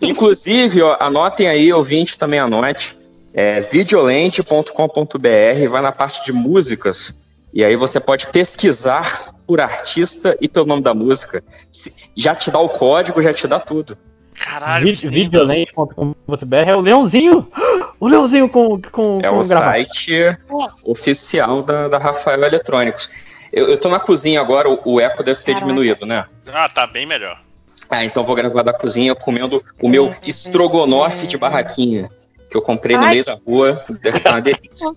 [0.01, 2.97] Inclusive, ó, anotem aí, ouvinte também anote.
[3.33, 7.15] É videolente.com.br, vai na parte de músicas.
[7.53, 11.43] E aí você pode pesquisar por artista e pelo nome da música.
[11.71, 13.97] Se- Já te dá o código, já te dá tudo.
[14.37, 14.95] Caralho.
[14.95, 17.47] Videolente.com.br é o Leãozinho!
[17.99, 19.71] O Leãozinho com, com, É com o gravata.
[19.71, 20.37] site
[20.85, 23.09] oficial da, da Rafael Eletrônicos.
[23.51, 25.65] Eu, eu tô na cozinha agora, o, o eco deve ter Caraca.
[25.65, 26.25] diminuído, né?
[26.53, 27.41] Ah, tá bem melhor.
[27.89, 32.07] Ah, então vou gravar da cozinha comendo o meu estrogonofe de barraquinha.
[32.51, 33.13] Que eu comprei no Ai.
[33.13, 33.81] meio da rua.
[33.99, 34.91] Deve estar uma delícia.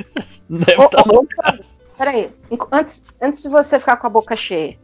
[0.48, 1.26] Deve tá ô, ô,
[1.98, 2.30] Peraí,
[2.72, 4.78] antes, antes de você ficar com a boca cheia,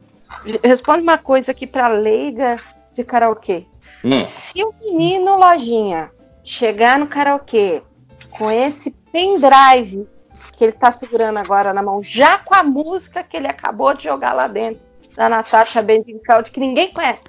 [0.63, 2.57] responde uma coisa aqui pra leiga
[2.93, 3.65] de karaokê.
[4.05, 4.23] Hum.
[4.25, 6.11] Se o menino lojinha
[6.43, 7.83] chegar no karaokê
[8.37, 10.07] com esse pendrive
[10.57, 14.05] que ele tá segurando agora na mão, já com a música que ele acabou de
[14.05, 14.83] jogar lá dentro,
[15.17, 17.21] da Natasha Bedingfield, que ninguém conhece,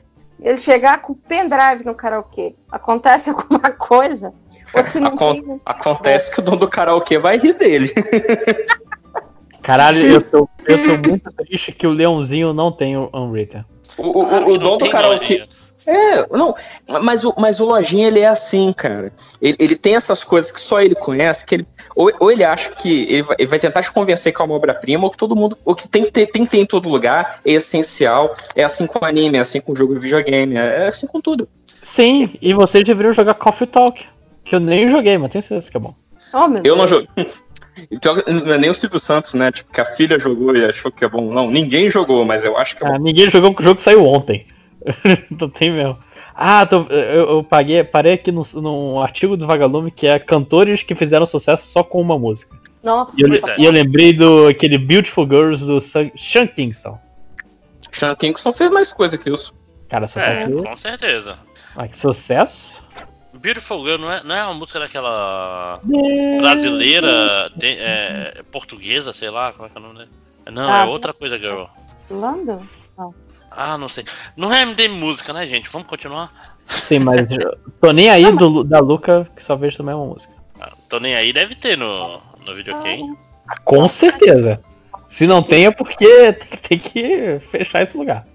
[0.41, 4.33] ele chegar com o pendrive no karaokê, acontece alguma coisa?
[4.73, 7.93] Ou se não Acon- tem, Acontece que o dono do karaokê vai rir dele.
[9.61, 13.63] Caralho, eu tô, eu tô muito triste que o Leãozinho não tem o Unwritten.
[13.97, 15.37] O, o- o não dono do karaokê.
[15.39, 15.49] lojinha.
[15.87, 16.55] É, não,
[17.03, 19.11] mas o, mas o Lojinha, ele é assim, cara.
[19.41, 22.71] Ele, ele tem essas coisas que só ele conhece, que ele, ou, ou ele acha
[22.71, 25.35] que ele vai, ele vai tentar te convencer que é uma obra-prima, ou que todo
[25.35, 28.63] mundo, ou que tem que ter, tem que ter em todo lugar, é essencial, é
[28.63, 31.47] assim com anime, é assim com jogo de videogame, é, é assim com tudo.
[31.83, 34.05] Sim, e vocês deveriam jogar Coffee Talk.
[34.43, 35.93] Que eu nem joguei, mas tenho certeza que é bom.
[36.33, 36.89] Oh, meu Eu não Deus.
[36.89, 37.07] joguei.
[37.91, 39.51] Então, não é nem o Silvio Santos, né?
[39.51, 41.33] Tipo, que a filha jogou e achou que é bom.
[41.33, 42.95] Não, ninguém jogou, mas eu acho que é bom.
[42.95, 44.45] Ah, ninguém jogou porque o jogo saiu ontem.
[45.39, 45.97] não tem mesmo.
[46.35, 50.83] Ah, tô- eu, eu paguei, parei aqui no, num artigo do Vagalume que é cantores
[50.83, 52.57] que fizeram sucesso só com uma música.
[52.83, 53.55] Nossa, E eu, é.
[53.59, 56.99] e eu lembrei do aquele Beautiful Girls do Sun- Sean Kingston.
[57.91, 59.53] Sean Kingston fez mais coisa que isso.
[59.89, 60.53] Cara, só tá É, aqui.
[60.53, 61.39] com certeza.
[61.75, 62.83] Ah, que sucesso.
[63.33, 65.79] Beautiful Girl não é, não é uma música daquela
[66.39, 70.09] brasileira, tem- é, portuguesa, sei lá, como é que é o nome dele?
[70.51, 71.63] Não, Ah, é outra coisa, girl.
[72.11, 72.61] London?
[73.55, 74.03] Ah, não sei.
[74.35, 75.69] Não é MD música, né, gente?
[75.69, 76.29] Vamos continuar?
[76.67, 77.27] Sim, mas
[77.79, 80.33] tô nem aí do, da Luca, que só vejo também uma música.
[80.59, 83.15] Ah, Tô nem aí, deve ter no, no videogame.
[83.63, 84.59] Com certeza.
[85.07, 86.33] Se não tem é porque
[86.67, 88.25] tem, que fechar esse lugar.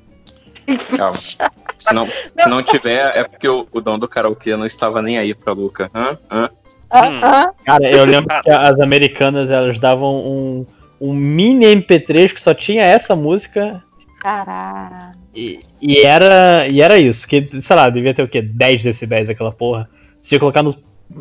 [0.96, 1.16] Calma.
[1.16, 5.18] Se não, se não tiver, é porque o, o dono do karaokê não estava nem
[5.18, 5.90] aí pra Luca.
[5.94, 6.18] Hã?
[6.30, 6.50] Hã?
[6.92, 7.20] Hum.
[7.22, 10.66] Ah, Cara, eu lembro que as americanas elas davam um,
[11.00, 13.82] um mini MP3 que só tinha essa música
[14.20, 15.18] Caralho.
[15.34, 17.26] e, e era, e era isso.
[17.26, 18.42] Que, sei lá, devia ter o quê?
[18.42, 19.88] 10 decibéis aquela porra.
[20.20, 20.76] Você tinha que colocar no,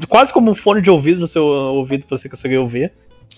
[0.08, 2.92] quase como um fone de ouvido no seu ouvido pra você conseguir ouvir.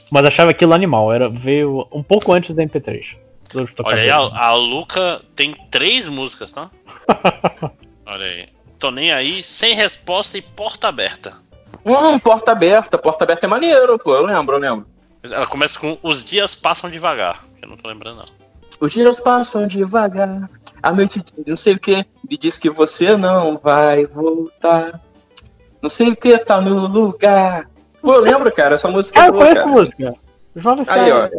[0.09, 1.13] Mas achava aquilo animal.
[1.13, 3.15] Era, veio um pouco antes da MP3.
[3.53, 6.69] dos Olha aí, a, a Luca tem três músicas, tá?
[8.05, 8.49] Olha aí.
[8.79, 11.33] Tô nem aí, sem resposta e porta aberta.
[11.85, 12.97] Hum, porta aberta.
[12.97, 14.15] Porta aberta é maneiro, pô.
[14.15, 14.87] Eu lembro, eu lembro.
[15.23, 17.45] Ela começa com Os dias passam devagar.
[17.61, 18.40] Eu não tô lembrando, não.
[18.81, 20.49] Os dias passam devagar.
[20.83, 21.97] A noite, não sei o que,
[22.29, 24.99] me diz que você não vai voltar.
[25.81, 27.69] Não sei o que, tá no lugar.
[28.01, 29.75] Pô, eu lembro, cara, essa música Ah, é eu boa, conheço a cara.
[29.75, 30.15] música.
[30.55, 31.29] Jovem Aí, ó.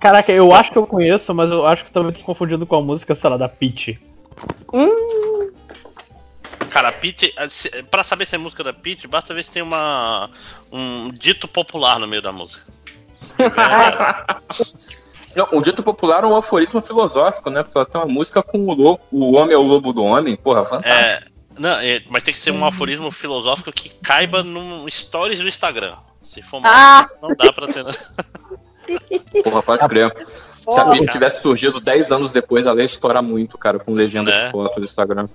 [0.00, 2.82] Caraca, eu acho que eu conheço, mas eu acho que também tô confundindo com a
[2.82, 3.98] música, sei lá, da Peach.
[6.68, 9.62] Cara, a Peach, se- pra saber se é música da Peach, basta ver se tem
[9.62, 10.28] uma
[10.70, 12.66] um dito popular no meio da música.
[15.36, 17.62] Não, o dito popular é um aforismo filosófico, né?
[17.62, 20.34] Porque ela tem uma música com o lobo, o homem é o lobo do homem.
[20.34, 20.94] Porra, fantástico.
[20.94, 21.22] É,
[21.58, 25.94] não, é, mas tem que ser um aforismo filosófico que caiba num stories do Instagram.
[26.22, 27.06] Se for mais, Ah!
[27.22, 27.84] não dá pra ter.
[29.44, 30.14] Porra, pode crer.
[30.18, 34.30] Se a Peach tivesse surgido 10 anos depois, ela ia estourar muito, cara, com legenda
[34.30, 34.46] Né?
[34.46, 35.28] de foto do Instagram.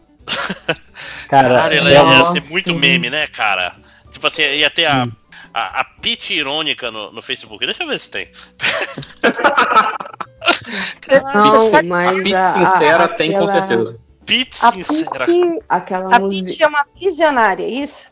[1.30, 3.76] Cara, Cara, ela é ia, ia ser muito meme, né, cara?
[4.12, 5.08] Tipo assim, ia ter a,
[5.54, 5.86] a, a
[6.34, 7.66] irônica no, no Facebook.
[7.66, 8.30] Deixa eu ver se tem.
[11.34, 14.00] Não, A mas a- sincera a- tem com aquela- certeza.
[14.26, 15.26] Peach A sincera.
[15.26, 16.64] Peach, Aquela a música.
[16.64, 18.10] É uma visionária, é isso?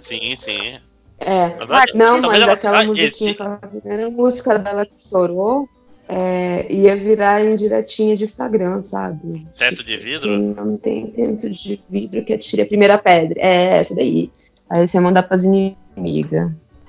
[0.00, 0.78] Sim, sim.
[1.18, 1.48] É.
[1.50, 1.92] Verdade?
[1.94, 5.68] Não, mas ela- aquela ah, musiquinha, aquela primeira música dela que estourou,
[6.08, 9.46] é, ia virar indiretinha de Instagram, sabe?
[9.56, 10.36] Teto de vidro?
[10.38, 13.40] Não tem teto de vidro que atire a primeira pedra.
[13.40, 14.30] É, essa daí.
[14.68, 15.78] Aí você manda pras inimigas.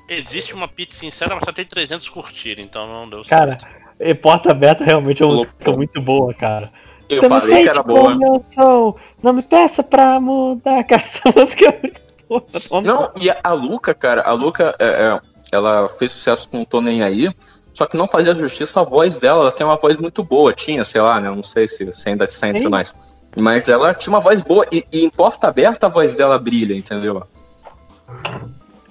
[0.08, 3.68] Existe uma Peach sincera, mas só tem 300 curtir, então não deu Cara, certo.
[4.00, 5.52] e Porta Aberta realmente é uma Louco.
[5.52, 6.72] música muito boa, cara.
[7.10, 8.14] Eu Você falei que era boa.
[8.14, 11.04] eu sou, não me peça pra mudar, cara.
[11.04, 12.82] Essa música é muito boa.
[12.82, 15.22] Não, e a, a Luca, cara, a Luca, é, é,
[15.52, 17.32] ela fez sucesso com o Tô Nem Aí,
[17.74, 19.42] só que não fazia justiça à voz dela.
[19.42, 21.30] Ela tem uma voz muito boa, tinha, sei lá, né?
[21.30, 22.96] Não sei se, se ainda está entre nós.
[23.40, 26.74] Mas ela tinha uma voz boa, e, e em porta aberta a voz dela brilha,
[26.76, 27.28] entendeu?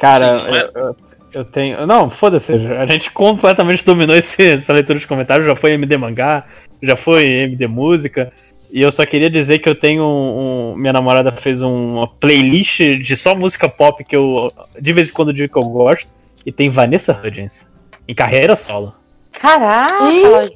[0.04, 0.96] Cara, Sim, é- eu, eu-
[1.32, 1.86] eu tenho.
[1.86, 2.52] Não, foda-se.
[2.52, 5.46] A gente completamente dominou esse- essa leitura de comentários.
[5.46, 6.44] Já foi MD Mangá,
[6.82, 8.32] já foi MD Música.
[8.72, 10.72] E eu só queria dizer que eu tenho um.
[10.72, 14.50] um- minha namorada fez uma playlist de só música pop que eu
[14.80, 16.12] de vez em quando digo que eu gosto.
[16.44, 17.66] E tem Vanessa Hudgens.
[18.06, 18.92] Em carreira solo.
[19.32, 20.50] Caraca!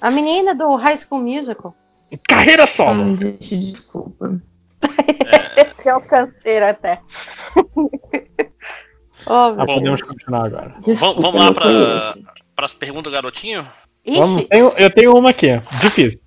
[0.00, 1.74] A menina do High School Musical.
[2.12, 3.02] Em carreira solo!
[3.02, 4.40] Ai, gente, desculpa.
[5.56, 7.00] Esse é o canseiro até.
[9.26, 10.74] Ó, Ah, podemos continuar agora.
[10.80, 12.22] Desculpa, vamos lá conheço.
[12.54, 13.66] pras perguntas, garotinho?
[14.06, 16.20] Vamos, tenho- eu tenho uma aqui, difícil.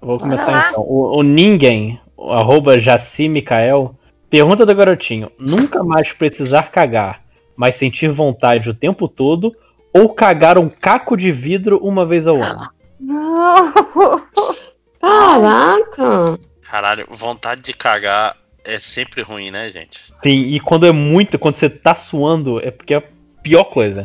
[0.00, 0.82] Eu Vou começar então.
[0.82, 3.96] O, o Ninguém, o arroba Jaci Mikael,
[4.28, 7.22] pergunta do garotinho: nunca mais precisar cagar,
[7.56, 9.50] mas sentir vontade o tempo todo,
[9.92, 12.68] ou cagar um caco de vidro uma vez ao ano?
[13.00, 13.72] não.
[15.02, 16.38] Caraca!
[16.62, 20.00] Caralho, vontade de cagar é sempre ruim, né, gente?
[20.22, 23.02] Sim, e quando é muito, quando você tá suando, é porque é a
[23.42, 24.04] pior coisa.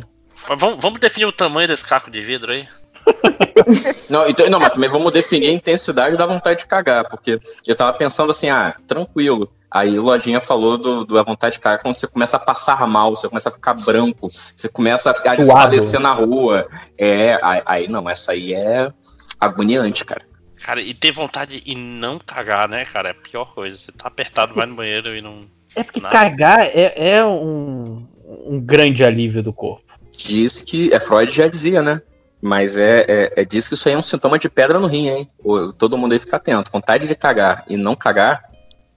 [0.49, 2.67] Mas vamos, vamos definir o tamanho desse caco de vidro aí?
[4.09, 7.75] Não, então, não, mas também vamos definir a intensidade da vontade de cagar, porque eu
[7.75, 9.51] tava pensando assim, ah, tranquilo.
[9.69, 12.85] Aí o Lojinha falou do, do a vontade de cagar quando você começa a passar
[12.87, 16.67] mal, você começa a ficar branco, você começa a ficar desfalecer na rua.
[16.97, 18.91] É, aí, aí não, essa aí é
[19.39, 20.25] agoniante, cara.
[20.63, 23.09] Cara, e ter vontade e não cagar, né, cara?
[23.09, 23.77] É a pior coisa.
[23.77, 25.45] Você tá apertado, vai no banheiro e não.
[25.75, 26.13] É porque Nada.
[26.13, 28.07] cagar é, é um,
[28.45, 29.83] um grande alívio do corpo.
[30.11, 32.01] Diz que, é Freud já dizia, né?
[32.41, 35.07] Mas é, é, é diz que isso aí é um sintoma de pedra no rim,
[35.09, 35.29] hein?
[35.77, 36.71] Todo mundo aí fica atento.
[36.71, 38.49] Vontade de cagar e não cagar,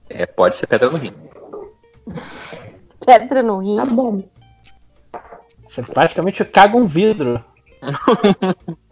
[0.09, 1.13] é, pode ser pedra no rim.
[3.05, 3.77] Pedra no rim.
[3.77, 4.23] Tá bom.
[5.67, 7.43] Você praticamente caga um vidro.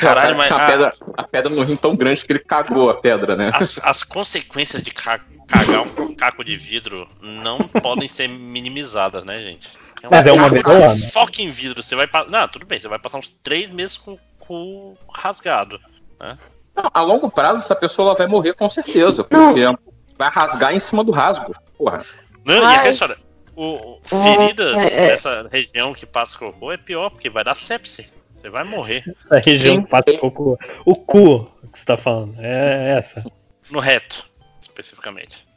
[0.00, 2.94] Caralho, mas a a- pedra, a pedra no rim tão grande que ele cagou a
[2.94, 3.50] pedra, né?
[3.54, 9.40] as, as consequências de ca- cagar um caco de vidro não podem ser minimizadas, né,
[9.40, 9.68] gente?
[10.04, 10.48] um Mas é uma ao
[10.82, 10.94] ano.
[10.94, 13.96] de Foca em vidro, você vai Não, tudo bem, você vai passar uns três meses
[13.96, 15.80] com o cu rasgado.
[16.20, 16.38] Né?
[16.76, 19.62] Não, a longo prazo, essa pessoa ela vai morrer com certeza, porque
[20.18, 21.54] vai rasgar em cima do rasgo.
[21.78, 22.04] Porra.
[22.44, 22.74] Não, e Ai.
[22.76, 23.16] aquela história.
[23.56, 25.06] O, o- feridas É, é.
[25.10, 28.06] dessa região que passa cocô é pior, porque vai dar sepse.
[28.44, 29.02] Você vai morrer.
[29.30, 30.58] A região passa um pouco.
[30.84, 32.34] O cu que você tá falando.
[32.38, 33.24] É essa.
[33.70, 34.28] No reto,
[34.60, 35.48] especificamente.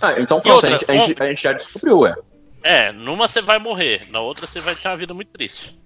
[0.00, 2.14] Ah, então pronto, outra, a, gente, a gente- a gente já descobriu, ué.
[2.62, 5.76] É, numa você vai morrer, na outra você vai ter uma vida muito triste.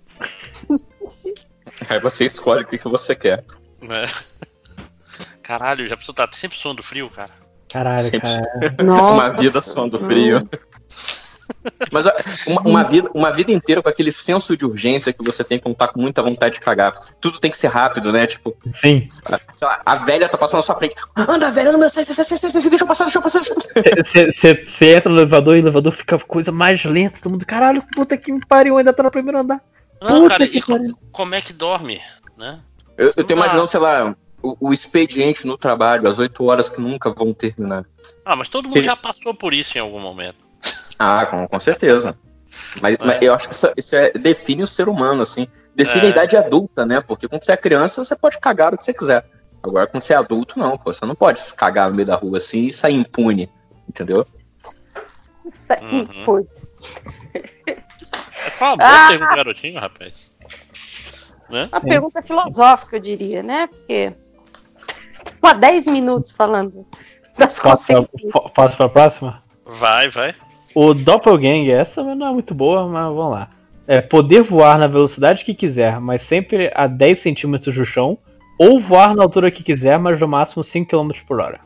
[1.89, 3.43] Aí você escolhe o que, que você quer.
[3.81, 4.07] Né?
[5.43, 7.31] Caralho, já precisou estar sempre suando frio, cara.
[7.73, 8.21] Caralho, Sempre.
[8.21, 8.77] cara.
[8.85, 9.13] Nossa.
[9.15, 10.47] Uma vida só do frio.
[11.93, 12.07] Mas
[12.47, 15.75] uma, uma vida, uma vida inteira com aquele senso de urgência que você tem quando
[15.75, 16.95] tá com muita vontade de cagar.
[17.21, 18.27] Tudo tem que ser rápido, né?
[18.27, 19.09] Tipo, Sim.
[19.57, 20.95] sei lá, a velha tá passando na sua frente.
[21.17, 23.39] Anda, velha, anda, sai, sai, sai, sai, sai, sai, deixa eu passar, deixa eu passar,
[23.41, 23.57] deixa eu
[24.27, 24.65] passar.
[24.67, 27.19] Você entra no elevador e o elevador fica a coisa mais lenta.
[27.23, 29.61] Todo mundo, caralho, puta que me pariu, ainda tá no primeiro andar.
[30.01, 30.99] Não, Puta cara, e pariu.
[31.13, 32.01] como é que dorme,
[32.39, 32.61] né?
[32.97, 33.37] Eu, eu tô Ah.
[33.37, 37.85] imaginando, sei lá, o, o expediente no trabalho, as oito horas que nunca vão terminar.
[38.25, 40.37] Ah, mas todo mundo Ele- já passou por isso em algum momento.
[41.03, 42.15] Ah, com, com certeza.
[42.83, 43.05] Mas, É.
[43.05, 45.47] mas eu acho que isso, isso é- define o ser humano, assim.
[45.75, 46.07] Define É.
[46.09, 47.01] a idade adulta, né?
[47.01, 49.25] Porque quando você é criança, você pode cagar o que você quiser.
[49.63, 50.93] Agora, quando você é adulto, não, pô.
[50.93, 53.51] Você não pode se cagar no meio da rua assim e sair impune.
[53.89, 54.27] Entendeu?
[55.55, 56.25] Isso aí Uhum.
[56.25, 56.47] foi.
[58.47, 59.09] É só uma boa Ah!
[59.09, 60.29] pergunta, garotinho, rapaz.
[61.49, 61.69] Né?
[61.73, 63.67] Uma pergunta filosófica, eu diria, né?
[63.67, 64.13] Porque.
[65.41, 66.87] Pô, há 10 minutos falando
[67.39, 68.33] das consequências.
[68.55, 69.43] faço pra próxima?
[69.65, 70.35] Vai, vai.
[70.75, 73.51] O Doppelganger, essa não é muito boa, mas vamos lá.
[73.87, 78.19] É poder voar na velocidade que quiser, mas sempre a 10 centímetros do chão.
[78.59, 81.61] Ou voar na altura que quiser, mas no máximo 5 km por hora.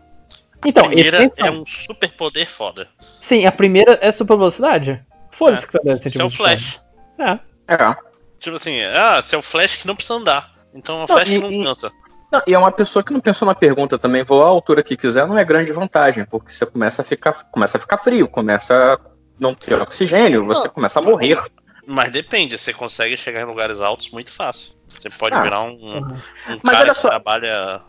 [0.64, 2.86] Então, Primeira esse é um super poder foda.
[3.20, 5.02] Sim, a primeira é super velocidade.
[5.32, 5.66] Foda-se É.
[5.66, 6.36] que tá 10 Isso é o centímetros.
[6.36, 6.80] Flash.
[7.18, 7.74] É.
[7.74, 7.96] É.
[8.38, 10.52] Tipo assim, ah, você é o Flash que não precisa andar.
[10.72, 11.90] Então é o Flash e- que não e- cansa.
[12.34, 14.96] Não, e é uma pessoa que não pensou na pergunta também, voar a altura que
[14.96, 18.94] quiser não é grande vantagem, porque você começa a ficar, começa a ficar frio, começa
[18.94, 18.98] a
[19.38, 21.40] não ter oxigênio, você começa a morrer.
[21.86, 24.72] Mas depende, você consegue chegar em lugares altos muito fácil.
[24.88, 25.42] Você pode Ah.
[25.42, 27.08] virar um, um Mas cara olha que só.
[27.10, 27.80] trabalha.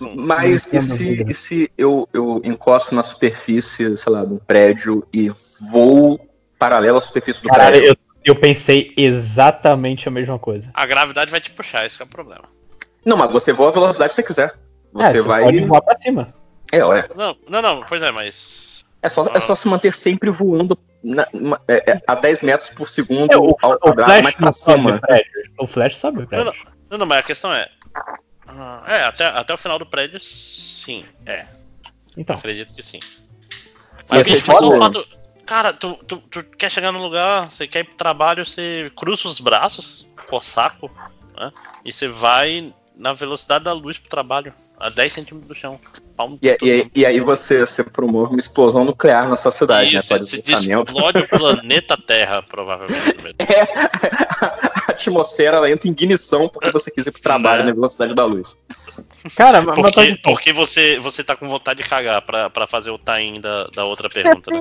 [0.00, 4.38] Mas Não e se, e se eu, eu encosto na superfície, sei lá, de um
[4.38, 5.30] prédio e
[5.70, 6.18] voo
[6.58, 7.96] paralelo à superfície do Caralho, prédio?
[8.24, 10.70] eu, eu pensei exatamente a mesma coisa.
[10.74, 12.44] A gravidade vai te puxar, esse que é o problema.
[13.06, 14.54] Não, mas você voa a velocidade que você quiser.
[14.92, 15.44] Você é, vai.
[15.44, 16.34] pode voar pra cima.
[16.72, 17.08] É, ué.
[17.14, 18.84] Não, não, não, pois é, mas.
[19.02, 21.28] É só, é só se manter sempre voando na-
[21.68, 24.52] é, é, a 10 metros por segundo É, o, ao quadrado, Flash mais pra não
[24.52, 25.00] cima.
[25.58, 26.52] O Flash sobe o prédio.
[26.90, 27.68] Não, não, mas a questão é.
[28.48, 31.04] ah, É, até, até o final do prédio, sim.
[31.24, 31.46] É,
[32.16, 32.98] Então, acredito que sim.
[32.98, 35.06] Ia Mas ser bicho, só o tipo- fato.
[35.44, 39.28] Cara, tu, tu, tu quer chegar num lugar, você quer ir pro trabalho, você cruza
[39.28, 40.90] os braços, com o saco,
[41.38, 41.52] né?
[41.84, 45.78] E você vai na velocidade da luz pro trabalho, a 10 centímetros do chão.
[46.16, 49.92] Pau no E, e- e aí você, você promove uma explosão nuclear na sua cidade,
[49.92, 49.98] né?
[50.00, 50.92] Isso, Para se deslocamento.
[50.92, 53.16] explode o planeta Terra, provavelmente.
[53.38, 53.62] É,
[54.42, 57.68] a atmosfera ela entra em ignição porque você quis ir pro trabalho Né?
[57.68, 58.56] na velocidade da luz.
[59.36, 62.66] cara, mas, mas tá Porque, porque você, você tá com vontade de cagar pra, pra
[62.66, 64.60] fazer o time da, da outra pergunta, né?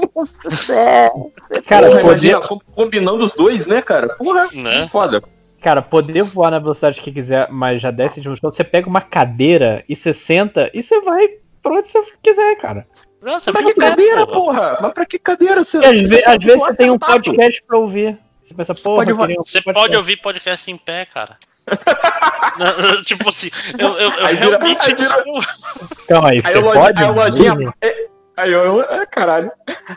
[1.67, 4.09] Cara, Porra, imagina, com- combinando os dois, né, cara?
[4.15, 4.87] Porra, Né?
[4.87, 5.21] foda.
[5.65, 8.87] Cara, poder voar na velocidade que quiser, mas já 10 centímetros do chão, você pega
[8.87, 11.27] uma cadeira e você senta e você vai
[11.63, 12.85] pra onde você quiser, cara.
[13.19, 14.35] Você Pra que cadeira, porra.
[14.59, 14.77] porra?
[14.81, 15.63] Mas pra que cadeira?
[15.63, 18.15] Você, às, ve- às vezes você tem um podcast pra ouvir.
[18.43, 21.35] Você pensa, porra, pode um Você pode ouvir podcast em pé, cara.
[22.59, 24.85] Não, tipo assim, eu, eu, eu Aí vira- realmente.
[24.85, 25.23] aí vira-
[26.07, 27.03] Calma aí, Aí você pode?
[27.03, 27.73] aí lojinha.
[27.81, 28.05] é-
[28.37, 29.51] Aí eu, é, caralho.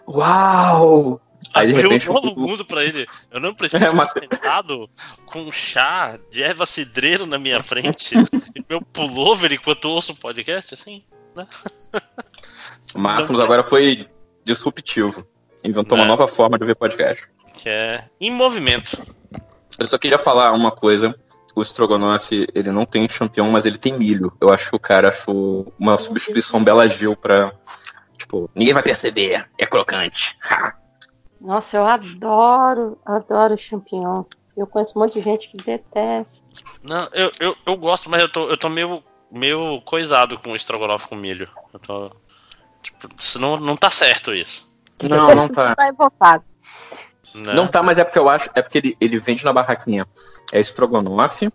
[0.08, 1.20] Uau!
[1.54, 3.06] Aí de repente um novo mundo pra ele.
[3.30, 4.88] Eu não preciso É, estar mas- sentado
[5.26, 8.14] com um chá de erva cidreiro na minha frente
[8.54, 11.02] e meu pullover enquanto ouço o podcast, assim,
[11.34, 11.46] né?
[12.94, 14.08] o Máximos agora foi
[14.44, 15.26] disruptivo.
[15.64, 16.08] Inventou uma É.
[16.08, 17.26] nova forma de ver podcast.
[17.54, 18.98] Que é em movimento.
[19.78, 21.14] Eu só queria falar uma coisa.
[21.54, 24.32] O Strogonoff, ele não tem champignon, mas ele tem milho.
[24.40, 27.52] Eu acho que o cara achou uma substituição Bela Gil pra.
[28.16, 29.48] Tipo, ninguém vai perceber.
[29.58, 30.36] É crocante.
[30.48, 30.74] Ha.
[31.40, 34.24] Nossa, eu adoro, adoro champignon.
[34.56, 36.44] Eu conheço um monte de gente que detesta.
[36.82, 40.56] Não, eu, eu, eu gosto, mas eu tô, eu tô meio, meio coisado com o
[40.56, 41.48] estrogonofe com milho.
[41.72, 42.10] Eu tô.
[42.82, 43.08] Tipo,
[43.38, 44.68] não, não tá certo isso.
[45.02, 45.76] Não, não tá.
[45.76, 46.44] Tá revoltado.
[47.34, 47.52] Né?
[47.52, 48.50] Não tá, mas é porque eu acho.
[48.54, 50.06] É porque ele, ele vende na barraquinha.
[50.52, 51.52] É estrogonofe,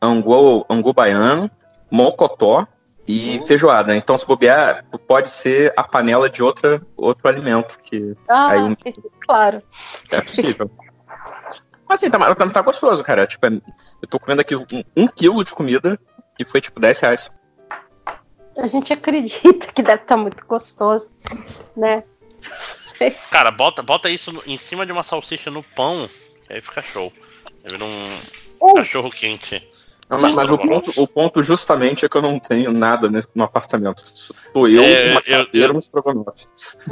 [0.00, 1.50] angu, angu baiano,
[1.90, 2.66] mocotó
[3.10, 3.94] e feijoada.
[3.96, 8.76] Então, se bobear, pode ser a panela de outra, outro alimento, que Ah, aí
[9.20, 9.62] claro.
[10.10, 10.70] é possível.
[11.88, 13.26] Mas assim, tá, tá, tá gostoso, cara.
[13.26, 13.60] Tipo, é-
[14.02, 14.64] eu tô comendo aqui um,
[14.96, 15.98] um quilo de comida
[16.38, 17.30] e foi tipo 10 reais.
[18.56, 21.08] A gente acredita que deve estar muito gostoso,
[21.76, 22.04] né?
[23.30, 26.08] Cara, bota, bota isso em cima de uma salsicha no pão,
[26.48, 27.12] aí fica show.
[27.64, 28.10] Vira um
[28.60, 28.74] Uh.
[28.74, 29.66] cachorro quente.
[30.10, 33.44] Mas, mas o, ponto, o ponto justamente é que eu não tenho nada nesse, no
[33.44, 34.02] apartamento.
[34.52, 36.46] Tô eu, É, uma eu- cadeira, um estrogonofe.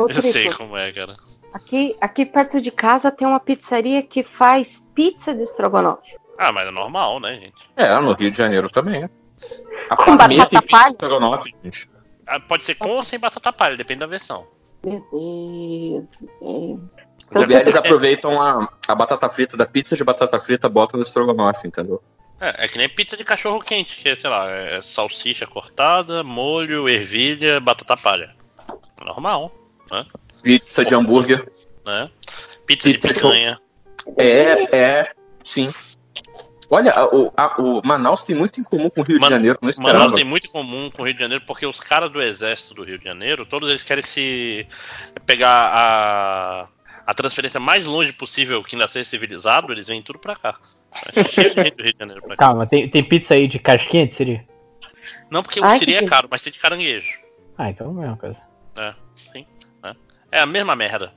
[0.09, 1.17] Eu sei como é, cara.
[1.53, 6.17] aqui, aqui perto de casa tem uma pizzaria que faz pizza de estrogonofe.
[6.39, 7.69] Ah, mas é normal, né, gente?
[7.77, 9.11] É, no Rio de Janeiro também.
[9.91, 10.85] A Com batata tem pizza palha?
[10.85, 11.91] de estrogonofe, gente.
[12.27, 14.47] Ah, Pode ser com ou sem batata palha, depende da versão.
[14.85, 16.97] Meu Deus, meu Deus.
[17.33, 21.67] Bobear, eles aproveitam a, a batata frita da pizza de batata frita, botam no estrogonofe,
[21.67, 22.01] entendeu?
[22.41, 26.23] É, é que nem pizza de cachorro quente, que é, sei lá, é salsicha cortada,
[26.23, 28.35] molho, ervilha, batata palha.
[29.05, 29.53] Normal,
[29.91, 30.07] né?
[30.43, 31.49] Pizza de hambúrguer.
[31.85, 32.11] né?
[32.67, 33.61] Pizza, de Pizza de picanha.
[34.17, 35.13] É, é,
[35.43, 35.73] sim.
[36.71, 39.59] Olha, o, a- o Manaus tem muito em comum com o Rio Man- de Janeiro,
[39.63, 39.99] não esperava.
[40.01, 42.75] Manaus tem muito em comum com o Rio de Janeiro, porque os caras do exército
[42.75, 44.67] do Rio de Janeiro, todos eles querem se
[45.25, 46.69] pegar a,
[47.07, 50.57] a transferência mais longe possível que nascer civilizado, eles vêm tudo pra cá.
[51.15, 52.47] É cheio de gente do Rio de Janeiro pra cá.
[52.47, 54.45] Calma, tem, tem pizza aí de casquinha, seria?
[55.31, 57.19] Não porque o Ai, siri que é caro, mas tem de caranguejo.
[57.57, 58.41] Ah, então é a mesma coisa.
[58.77, 58.95] É,
[59.33, 59.47] sim.
[59.83, 59.95] É,
[60.33, 61.13] É a mesma merda.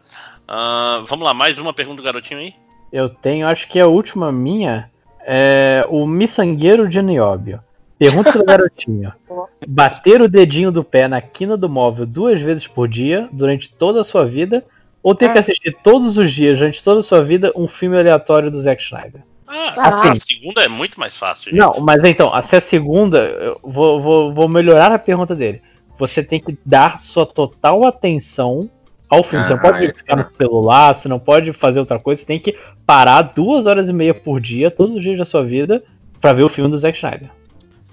[0.47, 2.53] Ah, vamos lá, mais uma pergunta do garotinho aí?
[2.91, 4.89] Eu tenho, acho que a última minha
[5.21, 7.63] é o miçangueiro de Nióbio.
[7.97, 9.13] Pergunta do garotinho.
[9.67, 14.01] Bater o dedinho do pé na quina do móvel duas vezes por dia durante toda
[14.01, 14.65] a sua vida
[15.03, 18.51] ou ter que assistir todos os dias, durante toda a sua vida, um filme aleatório
[18.51, 19.23] do Zack Snyder?
[19.53, 20.11] Ah, Ah.
[20.11, 21.51] a segunda é muito mais fácil.
[21.51, 21.59] gente.
[21.59, 25.61] Não, mas então, se a segunda, eu vou, vou, vou melhorar a pergunta dele.
[25.99, 28.69] Você tem que dar sua total atenção
[29.09, 29.43] ao filme.
[29.45, 29.93] Você não Ah, pode é.
[29.93, 32.21] ficar no celular, você não pode fazer outra coisa.
[32.21, 35.43] Você tem que parar duas horas e meia por dia, todos os dias da sua
[35.43, 35.83] vida,
[36.19, 37.29] pra ver o filme do Zack Snyder.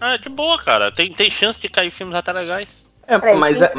[0.00, 0.92] Ah, de boa, cara.
[0.92, 2.86] Tem, tem chance de cair filmes até legais.
[3.06, 3.74] É, mas, é-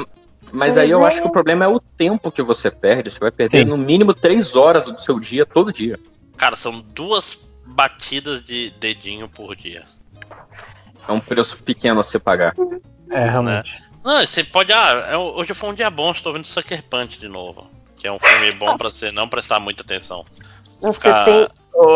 [0.52, 3.10] mas aí eu acho é- que o problema é o tempo que você perde.
[3.10, 3.66] Você vai perder Sim.
[3.66, 5.98] no mínimo três horas do seu dia, todo dia.
[6.36, 7.38] Cara, são duas
[7.70, 9.84] batidas de dedinho por dia.
[11.08, 12.54] É um preço pequeno a se pagar.
[13.10, 13.84] É, realmente.
[14.04, 14.72] Não, você pode.
[14.72, 17.68] Ah, é- hoje foi um dia bom, estou vendo Sucker Punch de novo.
[17.98, 20.24] Que é um filme bom pra você não prestar muita atenção.
[20.82, 21.48] Você Ficar- tem.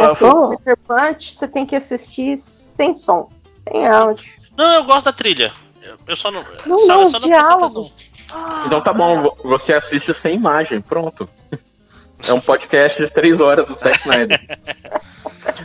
[0.02, 3.30] É Sucker Punch, você tem que assistir sem som,
[3.68, 4.26] sem áudio.
[4.58, 5.54] Não, eu gosto da trilha.
[6.08, 6.44] Eu, só não.
[6.66, 7.92] Não, só, não, eu só não.
[8.66, 11.30] Então tá bom, vo- você assiste sem imagem, pronto.
[12.28, 14.40] É um podcast de três horas do Zack Snyder.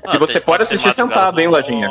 [0.07, 1.89] Ah, E você tem- pode ser assistir sentado, hein, Lojinha?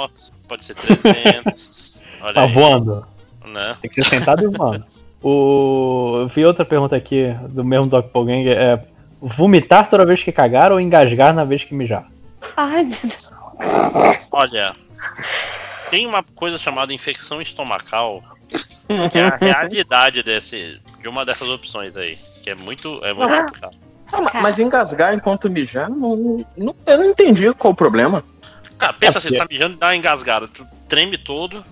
[0.48, 2.00] Pode ser 300.
[2.22, 3.06] Olha Tá aí, voando.
[3.46, 3.76] né?
[3.82, 4.86] Tem que ser sentado e voando.
[5.24, 6.20] O...
[6.22, 8.48] Eu vi outra pergunta aqui do mesmo Doc Polgang.
[8.50, 8.80] É
[9.22, 12.06] vomitar toda vez que cagar ou engasgar na vez que mijar?
[12.56, 13.30] Ai, meu Deus.
[14.32, 14.76] Olha,
[15.90, 18.22] tem uma coisa chamada infecção estomacal,
[19.12, 23.34] que é a realidade desse, de uma dessas opções aí, que é muito, é muito
[23.36, 23.78] complicado.
[24.12, 28.24] Ah, ma- mas engasgar enquanto mijar, não, não- eu não entendi qual o problema.
[28.78, 31.64] Cara, pensa É assim, porque- tá mijando e dá uma engasgada, tu treme todo.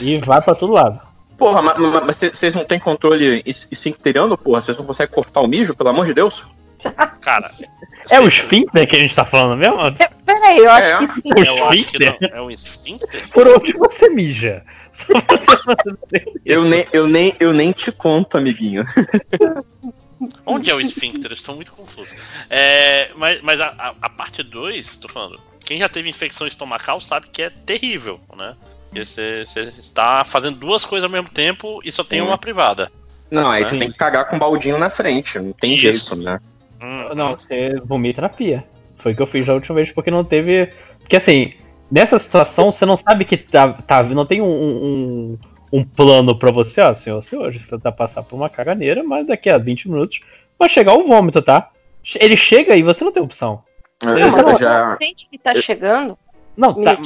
[0.00, 1.00] E vai pra todo lado.
[1.38, 4.60] Porra, ma- ma- mas vocês não têm controle es- esfincteriano, porra?
[4.60, 6.44] Vocês não conseguem cortar o mijo, pelo amor de Deus?
[7.20, 7.50] Cara,
[8.10, 9.76] É o esfíncter que a gente tá falando mesmo?
[10.26, 10.98] Peraí, eu acho É.
[10.98, 12.16] que isso O eu acho que esfíncter?
[12.20, 12.28] não.
[12.38, 13.28] É um esfíncter?
[13.30, 14.62] Por onde você mija?
[16.44, 18.84] Eu nem, eu, nem, eu nem te conto, amiguinho.
[20.46, 21.32] Onde é o esfíncter?
[21.32, 22.14] Estou muito confuso.
[22.48, 27.00] É, mas mas a, a- a parte 2, tô falando, quem já teve infecção estomacal
[27.00, 28.54] sabe que é terrível, né?
[28.88, 32.26] Porque você, você está fazendo duas coisas ao mesmo tempo e só tem Sim.
[32.26, 32.90] uma privada.
[33.30, 33.70] Não, aí Sim.
[33.70, 35.38] você tem que cagar com um baldinho na frente.
[35.38, 35.80] Não tem Isso.
[35.80, 36.38] jeito, né?
[36.80, 38.64] Hum, Não, você vomita na pia.
[38.98, 40.70] Foi o que eu fiz da última vez, porque não teve.
[41.00, 41.54] Porque assim,
[41.90, 43.72] nessa situação você não sabe que tá.
[43.72, 45.38] tá não tem um, um,
[45.72, 49.26] um plano pra você, ó, senhor, você hoje você tá passar por uma caganeira, mas
[49.26, 50.20] daqui a 20 minutos
[50.58, 51.70] vai chegar o vômito, tá?
[52.20, 53.62] Ele chega e você não tem opção.
[54.02, 56.18] Eu, Não, já, Não, já- sente que tá chegando.
[56.56, 56.98] Não, tá.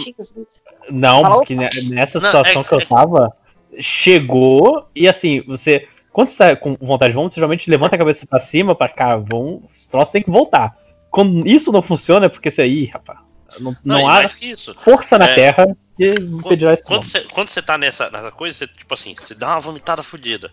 [0.90, 3.32] Não, Fala, porque ne- nessa Não, situação é- que eu é- tava,
[3.78, 5.86] chegou e assim, você.
[6.12, 8.88] Quando você tá com vontade de vômito, você geralmente levanta a cabeça pra cima, pra
[8.88, 9.62] cá, vão.
[9.74, 10.74] Esse troço tem que voltar.
[11.10, 13.18] Quando isso não funciona, é porque você aí, rapaz.
[13.60, 14.74] Não, não, não há mais que isso.
[14.82, 15.34] força na É.
[15.34, 16.84] terra que impedirá isso.
[16.84, 20.02] Quando você, quando você tá nessa, nessa coisa, você, tipo assim, você dá uma vomitada
[20.02, 20.52] fodida.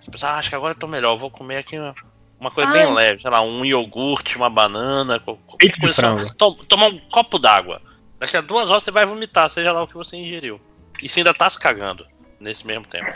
[0.00, 1.94] Você pensa, ah, acho que agora eu tô melhor, vou comer aqui uma,
[2.40, 2.92] uma coisa bem Ai.
[2.92, 6.16] leve, sei lá, um iogurte, uma banana, qual- qualquer coisa.
[6.38, 7.80] Só, tomar um copo d'água.
[8.18, 10.60] Daqui a duas horas você vai vomitar, seja lá o que você ingeriu.
[11.02, 12.06] E você ainda tá se cagando
[12.38, 13.10] nesse mesmo tempo.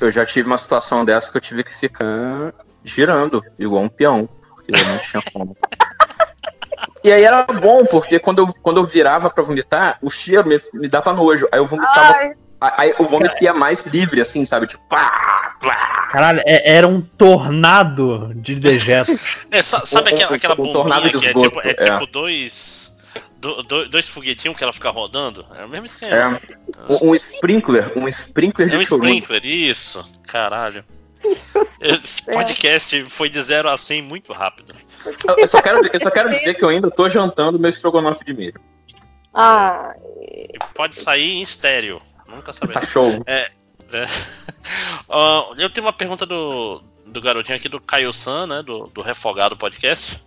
[0.00, 2.54] Eu já tive uma situação dessa que eu tive que ficar
[2.84, 5.56] girando, igual um peão, porque eu não tinha como.
[7.06, 10.56] E aí era bom, porque quando eu, quando eu virava pra vomitar, o cheiro me,
[10.74, 11.46] me dava nojo.
[11.52, 12.14] Aí eu vomitava.
[12.18, 12.32] Ai.
[12.60, 14.66] Aí o vômito ia mais livre, assim, sabe?
[14.66, 16.08] Tipo, pá, pá.
[16.10, 19.20] Caralho, é- era um tornado de dejetos.
[19.52, 21.90] É, sa- sabe aquela, aquela o tornado bombinha de que é esgoto, tipo, é é.
[21.92, 22.92] tipo dois,
[23.38, 25.46] do- do- dois foguetinhos que ela fica rodando?
[25.56, 26.16] É o mesmo esquema.
[26.16, 29.18] É, um, um sprinkler, um sprinkler É um de chorume.
[29.20, 30.04] sprinkler, isso.
[30.26, 30.82] Caralho.
[31.80, 34.74] Esse podcast foi de 0 a 100 muito rápido.
[35.36, 38.34] Eu, só quero, eu só quero dizer que eu ainda tô jantando meu estrogonofe de
[38.34, 38.60] milho.
[39.32, 42.00] Ah, E pode sair em estéreo.
[42.26, 42.82] Nunca Tá saberá.
[42.82, 43.22] show.
[43.26, 43.46] É.
[43.92, 44.06] é.
[45.08, 48.62] Ó, eu tenho uma pergunta do, do garotinho aqui do Caio San, né?
[48.62, 50.22] Do, do Refogado Podcast.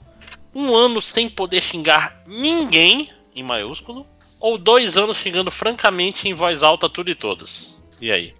[0.53, 4.05] Um ano sem poder xingar ninguém, em maiúsculo,
[4.39, 7.75] ou dois anos xingando francamente em voz alta tudo e todos?
[8.01, 8.33] E aí?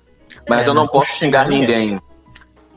[0.48, 1.99] Mas eu não posso xingar ninguém.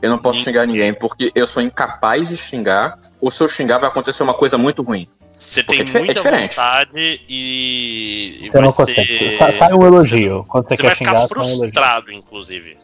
[0.03, 3.77] Eu não posso xingar ninguém, porque eu sou incapaz de xingar, ou se eu xingar
[3.77, 5.07] vai acontecer uma coisa muito ruim.
[5.31, 6.55] Você Porque tem é é muita diferente.
[6.57, 9.17] vontade e, e Você vai não consegue.
[9.17, 9.37] ser...
[9.37, 10.41] Sai sai um elogio.
[10.49, 11.57] Quando você, Você quer vai xingar, ficar um elogio.
[11.59, 12.77] frustrado, inclusive.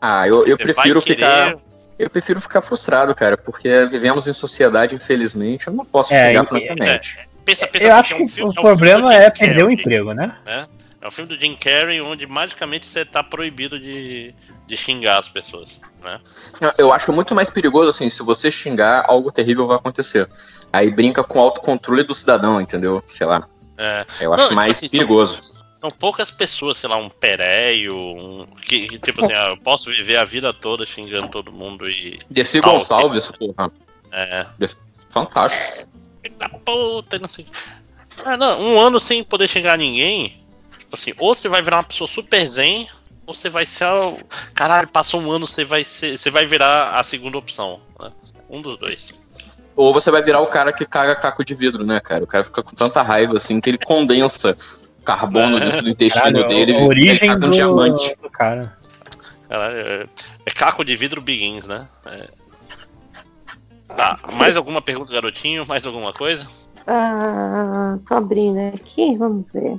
[0.00, 1.56] Ah, eu, eu Você prefiro querer- ficar.
[1.98, 6.42] Eu prefiro ficar frustrado, cara, porque vivemos em sociedade, infelizmente, eu não posso É, xingar
[6.42, 7.18] e- francamente.
[7.44, 9.70] Pensa, pensa Eu acho é um que filme- o é um problema é perder o
[9.70, 10.34] emprego, né?
[10.44, 10.66] né?
[11.00, 14.34] É um filme do Jim Carrey onde magicamente você tá proibido de,
[14.66, 16.20] de xingar as pessoas, né?
[16.76, 20.28] Eu acho muito mais perigoso, assim, se você xingar, algo terrível vai acontecer.
[20.70, 23.02] Aí brinca com o autocontrole do cidadão, entendeu?
[23.06, 23.48] Sei lá.
[23.78, 25.40] É, Eu acho Não, tipo mais assim, perigoso.
[25.72, 29.88] São poucas pessoas, sei lá, um Pereio, um, que, que, tipo assim, ah, eu posso
[29.88, 32.18] viver a vida toda xingando todo mundo e.
[32.28, 33.72] Desi Tá, Gonçalves, porra.
[34.12, 34.44] É.
[35.08, 35.88] Fantástico.
[36.38, 37.46] Da puta, não sei.
[38.22, 40.36] Ah, não, um ano sem poder xingar ninguém,
[40.92, 42.88] assim, ou você vai virar uma pessoa super zen,
[43.26, 43.84] ou você vai ser.
[43.86, 44.16] o-
[44.54, 46.18] Caralho, passou um ano, você vai ser.
[46.18, 47.80] Você vai virar a segunda opção.
[48.00, 48.10] né?
[48.48, 49.12] Um dos dois.
[49.76, 52.24] Ou você vai virar o cara que caga caco de vidro, né, cara?
[52.24, 54.56] O cara fica com tanta raiva, assim, que ele condensa
[55.04, 55.60] carbono É.
[55.60, 58.16] dentro do intestino Caralho, dele a origem caga um do, diamante.
[58.20, 58.76] do cara.
[59.48, 60.06] Caralho, é,
[60.46, 61.88] é caco de vidro Begins, né?
[62.06, 62.28] É.
[63.96, 65.66] Tá, mais alguma pergunta, garotinho?
[65.66, 66.46] Mais alguma coisa?
[66.86, 69.78] ah, tô abrindo aqui, vamos ver.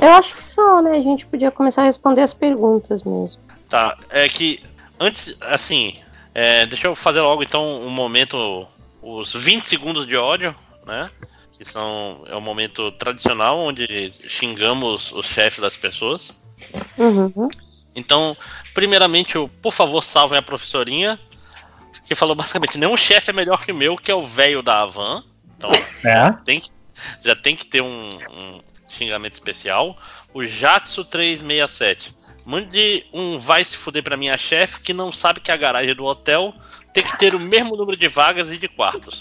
[0.00, 0.90] Eu acho que só, né?
[0.92, 3.40] A gente podia começar a responder as perguntas mesmo.
[3.68, 4.62] Tá, é que
[4.98, 5.96] antes, assim,
[6.34, 8.66] é, deixa eu fazer logo então um momento,
[9.02, 10.54] os 20 segundos de ódio,
[10.86, 11.10] né?
[11.52, 16.36] Que são, é o momento tradicional onde xingamos os chefes das pessoas.
[16.96, 17.48] Uhum.
[17.94, 18.36] Então,
[18.72, 21.18] primeiramente, o por favor salvem a professorinha,
[22.04, 24.82] que falou basicamente, nenhum chefe é melhor que o meu, que é o velho da
[24.82, 25.24] Avan.
[25.56, 25.70] Então,
[26.04, 26.30] É.
[26.44, 26.70] tem que-
[27.24, 29.96] já tem que ter um, um xingamento especial.
[30.32, 32.16] O Jatsu 367.
[32.44, 36.04] Mande um vai se fuder pra minha chefe que não sabe que a garagem do
[36.04, 36.54] hotel
[36.94, 39.20] tem que ter o mesmo número de vagas e de quartos.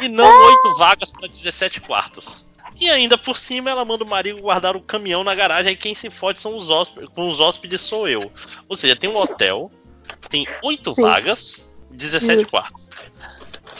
[0.00, 2.44] E não oito vagas para 17 quartos.
[2.78, 5.94] E ainda por cima ela manda o marido guardar o caminhão na garagem e quem
[5.94, 8.30] se fode são os hóspedes, com os hóspedes sou eu.
[8.68, 9.70] Ou seja, tem um hotel,
[10.28, 12.44] tem oito vagas, 17 Sim.
[12.46, 12.90] quartos.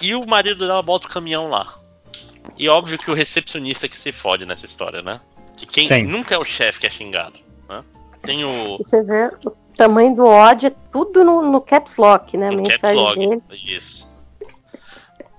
[0.01, 1.75] E o marido dela bota o caminhão lá.
[2.59, 5.21] E óbvio que o recepcionista que se fode nessa história, né?
[5.57, 6.03] Que quem Sim.
[6.05, 7.39] nunca é o chefe que é xingado.
[7.69, 7.83] Né?
[8.23, 12.49] Tem o, Você vê o tamanho do ódio, é tudo no, no caps lock, né?
[12.49, 13.19] A o caps lock.
[13.19, 13.43] dele.
[13.51, 14.13] Isso.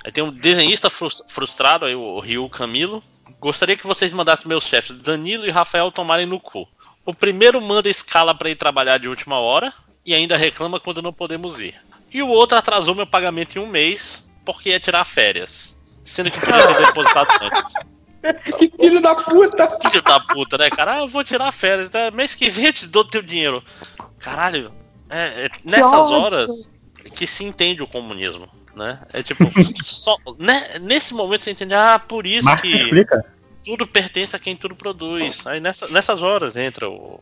[0.04, 3.04] Aí tem um desenhista frus- frustrado, aí, o Ryu Camilo.
[3.40, 6.68] Gostaria que vocês mandassem meus chefes Danilo e Rafael tomarem no cu.
[7.06, 9.74] O primeiro manda escala pra ir trabalhar de última hora
[10.06, 11.76] e ainda reclama quando não podemos ir.
[12.12, 15.75] E o outro atrasou meu pagamento em um mês porque ia tirar férias.
[16.06, 17.74] Sendo que podia ter depositado antes.
[18.58, 19.70] Que filho da puta!
[19.70, 20.96] Filho da puta, né, cara?
[20.96, 21.92] Ah, eu vou tirar férias.
[21.92, 22.10] Né?
[22.10, 23.64] Mês que vem eu te dou teu dinheiro.
[24.18, 24.72] Caralho,
[25.12, 26.68] é, é nessas horas
[27.16, 29.00] que se entende o comunismo, né?
[29.14, 29.44] É tipo,
[29.80, 30.80] só, né?
[30.82, 33.24] nesse momento você entende, ah, por isso que explica?
[33.64, 35.46] tudo pertence a quem tudo produz.
[35.46, 37.20] Aí nessa- nessas horas entra o,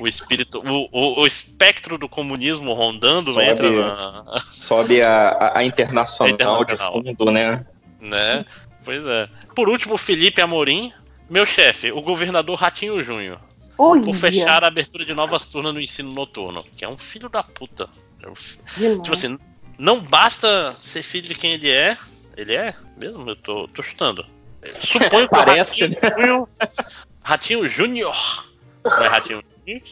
[0.00, 3.44] o espírito, o, o, o espectro do comunismo rondando, Sobe.
[3.46, 7.02] entra na, Sobe a, a, a internacional, Internacional.
[7.02, 7.64] de fundo, né?
[8.00, 8.44] Né?
[8.84, 9.28] Pois é.
[9.54, 10.92] Por último, Felipe Amorim,
[11.28, 13.38] meu chefe, o governador Ratinho Júnior.
[14.04, 17.42] Por fechar a abertura de novas turmas no ensino noturno, que é um filho da
[17.42, 17.88] puta.
[18.22, 18.58] É um fi-.
[19.00, 19.38] Tipo assim,
[19.78, 21.96] não basta ser filho de quem ele é.
[22.36, 22.74] Ele é?
[22.96, 23.28] Mesmo?
[23.28, 24.26] Eu tô, tô chutando.
[24.80, 26.48] Suponho que Parece, o Ratinho, Júnior-
[27.22, 28.44] Ratinho Júnior,
[28.84, 29.82] não é Ratinho Júnior,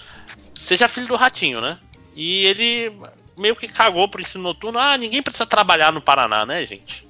[0.55, 1.79] seja filho do Ratinho, né?
[2.15, 2.93] E ele
[3.39, 4.79] meio que cagou pro ensino noturno.
[4.79, 7.07] Ah, ninguém precisa trabalhar no Paraná, né, gente?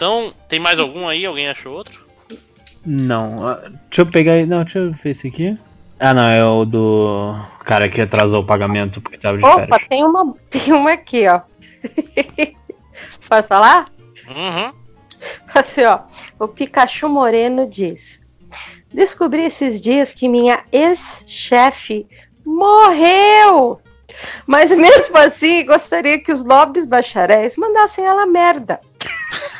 [0.00, 1.26] Então, tem mais algum aí?
[1.26, 2.00] Alguém achou outro?
[2.86, 3.60] Não, ah,
[3.90, 4.46] deixa eu pegar aí.
[4.46, 5.58] Não, deixa eu ver esse aqui.
[5.98, 7.34] Ah, não, é o do
[7.66, 9.88] cara que atrasou o pagamento porque tava de Opa, férias.
[9.90, 11.42] tem uma, tem uma aqui, ó.
[13.28, 13.90] Pode falar?
[14.26, 14.72] Uhum.
[15.54, 15.98] Assim, ó.
[16.38, 18.22] O Pikachu Moreno diz:
[18.90, 22.06] Descobri esses dias que minha ex-chefe
[22.42, 23.82] morreu.
[24.46, 28.80] Mas mesmo assim, gostaria que os nobres bacharéis mandassem ela merda.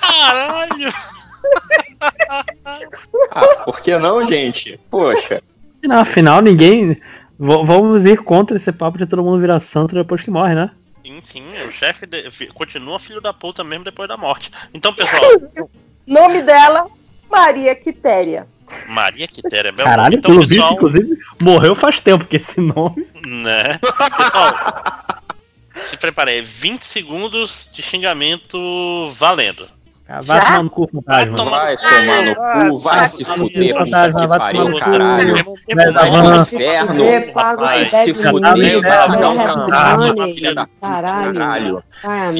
[0.00, 0.92] Caralho!
[3.30, 4.78] Ah, por que não, gente?
[4.90, 5.42] Poxa.
[5.82, 6.94] Não, afinal, ninguém.
[6.94, 7.00] v-
[7.38, 10.70] vamos ir contra esse papo de todo mundo virar santo depois que morre, né?
[11.04, 14.50] Sim, sim, o chefe de- continua filho da puta mesmo depois da morte.
[14.74, 15.22] Então, pessoal,
[16.06, 16.86] Nome dela,
[17.30, 18.46] Maria Quitéria.
[18.88, 20.16] Maria Quitéria é belo Caralho, nome.
[20.16, 23.06] Então, pelo pessoal, visto, inclusive, morreu faz tempo, porque esse nome.
[23.24, 23.78] né?
[24.16, 24.54] Pessoal,
[25.82, 29.68] se prepare aí, 20 segundos de xingamento valendo.
[30.08, 31.36] Ah, vai tomar no cu, fantasma.
[31.50, 36.42] Vai tomar no cu, vai se fuder, fantasma, vai pariu, tomar no cu.
[36.42, 37.04] inferno.
[37.04, 40.34] Fuder, se fuder, vai dar um o fantasma, money.
[40.34, 41.82] filha da puta, Caralho.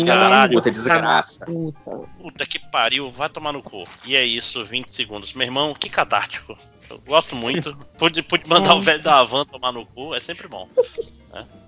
[0.06, 0.52] caralho.
[0.54, 1.44] Puta, desgraça.
[1.44, 1.90] Puta.
[2.22, 3.82] Puta que pariu, vai tomar no cu.
[4.06, 5.34] E é isso, 20 segundos.
[5.34, 6.56] Meu irmão, que catártico.
[6.88, 7.76] Eu gosto muito.
[7.98, 8.74] Pude, pude mandar É.
[8.74, 10.66] o velho da van tomar no cu, é sempre bom.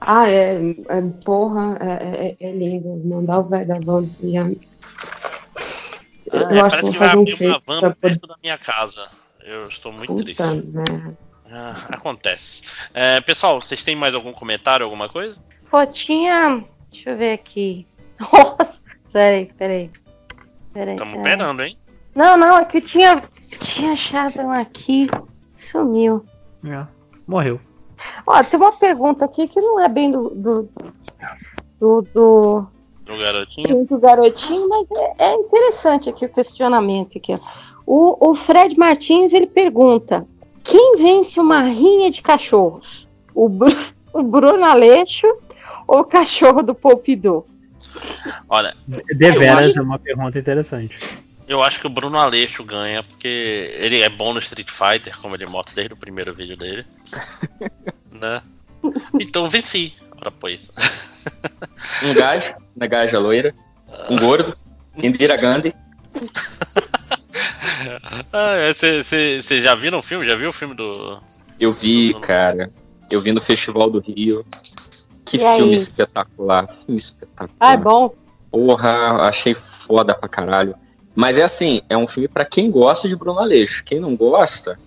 [0.00, 0.54] Ah, é,
[0.88, 2.88] é porra, é, é, é lindo.
[3.04, 4.06] Mandar o velho da van.
[4.22, 4.46] já-
[6.30, 7.90] Eu É, acho que parece vou que vai fazer um abrir uma feito van pra
[7.90, 7.94] poder.
[8.00, 9.08] perto da minha casa.
[9.42, 10.42] Eu estou muito triste.
[10.42, 11.18] Puta merda.
[11.50, 12.62] Ah, acontece.
[12.92, 15.36] É, pessoal, vocês têm mais algum comentário, alguma coisa?
[15.70, 16.62] Pô, tinha.
[16.92, 17.86] Deixa eu ver aqui.
[18.20, 18.78] Nossa,
[19.12, 19.90] peraí, peraí.
[20.74, 20.94] Peraí.
[20.94, 21.32] Estamos peraí.
[21.32, 21.78] esperando, hein?
[22.14, 23.22] Não, não, é que eu tinha,
[23.60, 25.08] tinha achado um aqui.
[25.56, 26.24] Sumiu.
[26.64, 26.86] É,
[27.26, 27.60] morreu.
[28.26, 30.30] Ó, tem uma pergunta aqui que não é bem do.
[30.30, 30.68] do,
[31.80, 32.66] do, do,
[33.04, 33.86] Do garotinho.
[33.86, 37.18] do garotinho, mas é, é interessante aqui o questionamento.
[37.18, 37.38] Aqui,
[37.86, 40.26] o, o Fred Martins ele pergunta:
[40.62, 43.08] quem vence uma rinha de cachorros?
[43.34, 43.70] O, Bru,
[44.12, 45.26] o Bruno Aleixo
[45.86, 47.46] ou o cachorro do Pompidou?
[48.48, 50.98] Olha, Deveras é uma pergunta interessante.
[51.48, 55.34] Eu acho que o Bruno Aleixo ganha, porque ele é bom no Street Fighter, como
[55.34, 56.86] ele mostra desde o primeiro vídeo dele.
[58.12, 58.42] né?
[59.18, 59.96] Então venci.
[60.20, 60.70] Ora, pois.
[62.02, 63.54] Um gajo, uma gaja loira,
[64.08, 64.54] um gordo,
[64.96, 65.74] Indira Gandhi.
[68.74, 70.26] Você Ah, já viram o filme?
[70.26, 71.20] Já viu o filme do.
[71.58, 72.70] Eu vi, cara.
[73.10, 74.44] Eu vi no Festival do Rio.
[75.24, 75.58] Que E aí?
[75.58, 76.74] filme espetacular.
[76.74, 77.56] Filme espetacular.
[77.60, 78.14] Ah, é bom.
[78.50, 80.74] Porra, achei foda pra caralho.
[81.20, 83.82] Mas é assim, é um filme pra quem gosta de Bruno Aleixo.
[83.84, 84.78] Quem não gosta,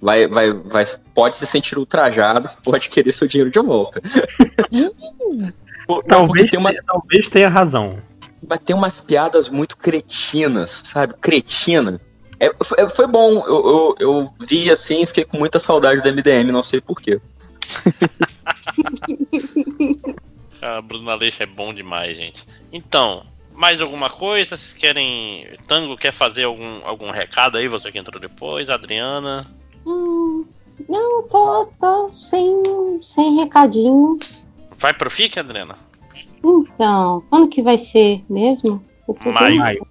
[0.00, 4.00] vai, vai, vai, pode se sentir ultrajado, pode querer seu dinheiro de volta.
[5.88, 7.98] Pô, Talvez, tem umas, tenha- talvez tenha razão.
[8.46, 11.14] mas tem umas piadas muito cretinas, sabe?
[11.20, 12.00] Cretina.
[12.38, 16.08] É, foi, foi bom, eu, eu, eu vi assim e fiquei com muita saudade do
[16.08, 17.20] MDM, não sei porquê.
[20.62, 22.44] Ah, Bruno Aleixo é bom demais, gente.
[22.70, 23.24] Então,
[23.60, 24.56] mais alguma coisa?
[24.56, 25.46] Vocês querem.
[25.68, 27.68] Tango quer fazer algum, algum recado aí?
[27.68, 29.46] Você que entrou depois, Adriana.
[29.86, 30.46] Hum,
[30.88, 32.62] não, tô, tô sem,
[33.02, 34.18] sem recadinho.
[34.78, 35.76] Vai pro FIC, Adriana?
[36.42, 38.82] Então, quando que vai ser mesmo?
[39.26, 39.86] Maio.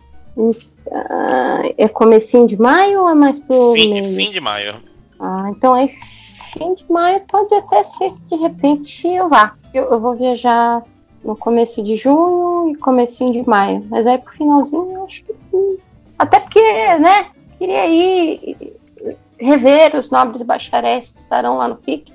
[0.91, 4.15] Ah, é comecinho de maio ou é mais pro Fim, meio?
[4.15, 4.75] fim de maio.
[5.19, 9.53] Ah, então é fim de maio, pode até ser que de repente eu vá.
[9.73, 10.81] Eu, eu vou viajar
[11.23, 13.85] no começo de junho e comecinho de maio.
[13.89, 15.77] Mas aí pro finalzinho eu acho que sim.
[16.17, 16.61] Até porque,
[16.97, 18.73] né, queria ir
[19.39, 22.11] rever os nobres bacharéis que estarão lá no FIC.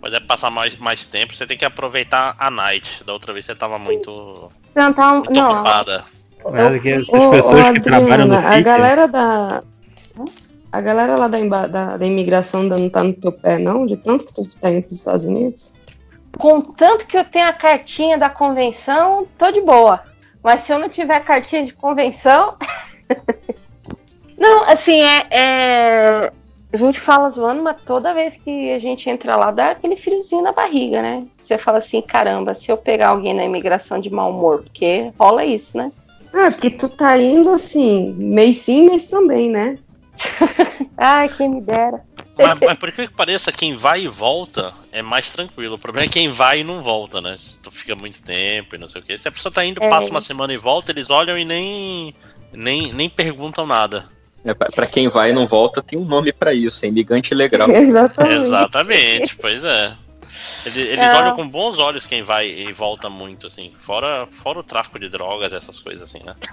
[0.00, 1.34] Pode é passar mais, mais tempo.
[1.34, 3.02] Você tem que aproveitar a night.
[3.04, 5.16] Da outra vez você tava muito, Tentar um.
[5.16, 6.04] muito Não, ocupada.
[6.52, 9.62] É, que as Ô, pessoas ô, que trabalham no Adriana, a galera da.
[10.70, 13.86] A galera lá da, emba- da, da imigração ainda não tá no teu pé, não?
[13.86, 15.74] De tanto que tu tá indo pros Estados Unidos?
[16.38, 20.02] Contanto que eu tenha a cartinha da convenção, tô de boa.
[20.42, 22.46] Mas se eu não tiver cartinha de convenção.
[24.38, 26.32] não, assim, é, é-
[26.72, 30.42] A gente fala zoando, mas toda vez que a gente entra lá, dá aquele friozinho
[30.42, 31.26] na barriga, né?
[31.40, 35.44] Você fala assim: caramba, se eu pegar alguém na imigração de mau humor, porque rola
[35.44, 35.90] isso, né?
[36.32, 39.76] Ah, porque tu tá indo assim, mês sim, mês também, né?
[40.96, 42.02] Ai, quem me dera.
[42.38, 45.76] Mas, mas por que que pareça, quem vai e volta é mais tranquilo.
[45.76, 47.36] O problema é quem vai e não volta, né?
[47.38, 49.18] Se tu fica muito tempo e não sei o que.
[49.18, 49.88] Se a pessoa tá indo, É.
[49.88, 52.14] passa uma semana e volta, eles olham e nem,
[52.52, 54.04] nem, nem perguntam nada.
[54.44, 57.34] É, pra, pra quem vai e não volta, tem um nome pra isso, é imigrante
[57.34, 57.68] legal.
[57.72, 58.46] Exatamente.
[58.46, 59.92] Exatamente, pois é.
[60.66, 61.16] Eles, eles Não.
[61.16, 63.72] olham com bons olhos quem vai e volta muito, assim.
[63.78, 66.34] Fora, fora o tráfico de drogas, essas coisas assim, né?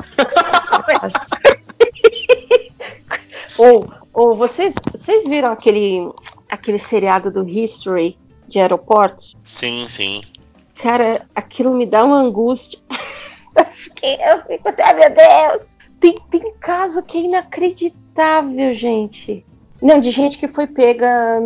[3.58, 6.12] Ou, ou vocês, vocês viram aquele,
[6.50, 8.18] aquele seriado do History
[8.48, 9.36] de aeroportos?
[9.44, 10.24] Sim, sim.
[10.76, 12.80] Cara, aquilo me dá uma angústia.
[14.02, 15.78] Eu fico assim, ai meu Deus!
[16.00, 19.46] Tem, tem caso que é inacreditável, gente.
[19.84, 21.40] Não, de gente que foi pega.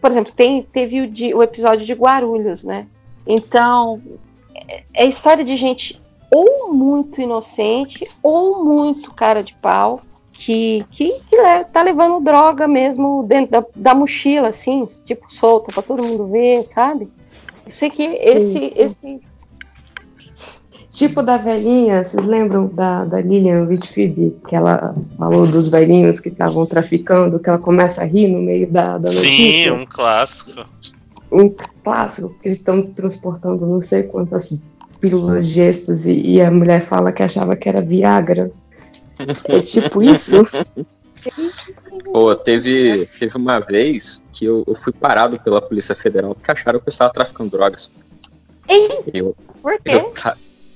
[0.00, 2.86] Por exemplo, tem, teve o, de- o episódio de Guarulhos, né?
[3.26, 4.00] Então,
[4.54, 10.00] é, é história de gente ou muito inocente ou muito cara de pau
[10.32, 15.72] que, que, que le- tá levando droga mesmo dentro da, da mochila, assim, tipo, solta
[15.74, 17.08] pra todo mundo ver, sabe?
[17.66, 19.20] Eu sei que esse, esse
[20.92, 26.30] Tipo da velhinha, vocês lembram da, da Lilian Whitfield, que ela falou dos velhinhos que
[26.30, 29.74] estavam traficando, que ela começa a rir no meio da, da Sim, notícia?
[29.74, 30.66] um clássico.
[31.30, 31.48] um
[31.84, 34.64] clássico, que eles estão transportando não sei quantas
[35.00, 38.50] pílulas de êxtase e a mulher fala que achava que era Viagra.
[39.44, 40.42] É tipo isso?
[42.12, 46.80] Pô, teve, teve uma vez que eu, eu fui parado pela Polícia Federal porque acharam
[46.80, 47.90] que eu estava traficando drogas.
[49.12, 49.92] Eu, Por quê?
[49.96, 50.12] eu,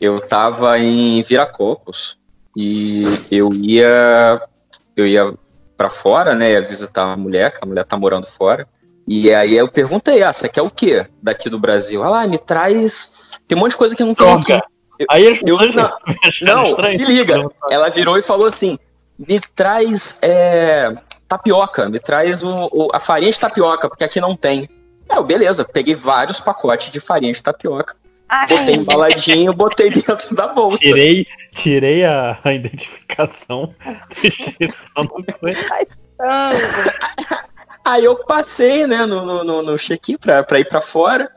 [0.05, 2.19] eu tava em Viracopos
[2.57, 4.41] e eu ia
[4.97, 5.35] eu ia
[5.77, 8.67] para fora, né, ia visitar uma mulher, que a mulher tá morando fora.
[9.07, 12.03] E aí eu perguntei, ah, você quer o quê daqui do Brasil?
[12.05, 14.53] Ah, lá, me traz tem um monte de coisa que não tem aqui.
[14.99, 15.75] Eu- Aí as eu- pessoas
[16.43, 16.97] não, estranho.
[16.97, 17.51] se liga.
[17.69, 18.79] Ela virou e falou assim:
[19.19, 20.97] me traz é,
[21.29, 24.69] tapioca, me traz o- o- a farinha de tapioca, porque aqui não tem.
[25.09, 27.95] É, beleza, peguei vários pacotes de farinha de tapioca,
[28.29, 30.79] Ai, botei embaladinho, botei dentro da bolsa.
[30.79, 33.75] Tirei, tirei a, a identificação,
[34.21, 35.25] deixei só no.
[37.85, 41.31] Aí eu passei, né, no, no, no, no check-in pra, pra ir pra fora.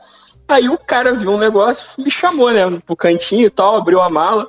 [0.48, 4.08] Aí o cara viu um negócio, me chamou, né, pro cantinho e tal, abriu a
[4.08, 4.48] mala.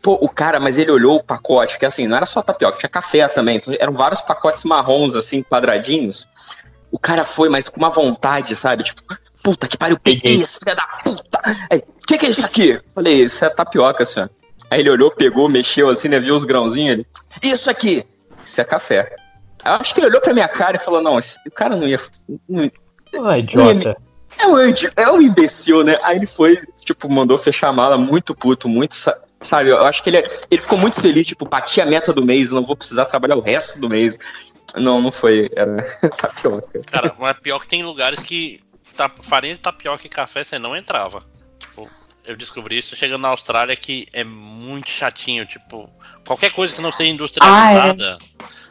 [0.00, 2.88] Pô, o cara, mas ele olhou o pacote, porque assim, não era só tapioca, tinha
[2.88, 3.56] café também.
[3.56, 6.28] Então eram vários pacotes marrons, assim, quadradinhos.
[6.92, 8.84] O cara foi, mas com uma vontade, sabe?
[8.84, 9.02] Tipo,
[9.46, 11.40] puta que pariu, peguei isso, filha da puta.
[11.70, 12.80] Aí, o que, que é isso aqui?
[12.92, 14.28] Falei, isso é tapioca, senhor.
[14.68, 16.18] Aí ele olhou, pegou, mexeu assim, né?
[16.18, 17.06] Viu os grãozinhos ele.
[17.40, 18.04] Isso aqui!
[18.44, 19.14] Isso é café.
[19.62, 21.76] Aí Eu acho que ele olhou pra minha cara e falou: Não, esse o cara
[21.76, 22.00] não ia.
[22.48, 22.68] Não,
[23.24, 23.96] Ah, idiota.
[24.40, 25.96] é um, idi- é um imbecil, né?
[26.02, 28.96] Aí ele foi, tipo, mandou fechar a mala muito puto, muito.
[28.96, 32.24] sa- Sabe, eu acho que ele, ele ficou muito feliz, tipo, bati a meta do
[32.24, 34.18] mês, não vou precisar trabalhar o resto do mês.
[34.74, 35.76] Não, não foi, era
[36.18, 36.80] tapioca.
[36.90, 38.60] Cara, mas pior que tem lugares que
[38.96, 41.24] ta- farinha de tapioca e café você não entrava.
[41.58, 41.88] Tipo,
[42.24, 45.88] eu descobri isso chegando na Austrália que é muito chatinho, tipo,
[46.26, 48.18] qualquer coisa que não seja industrializada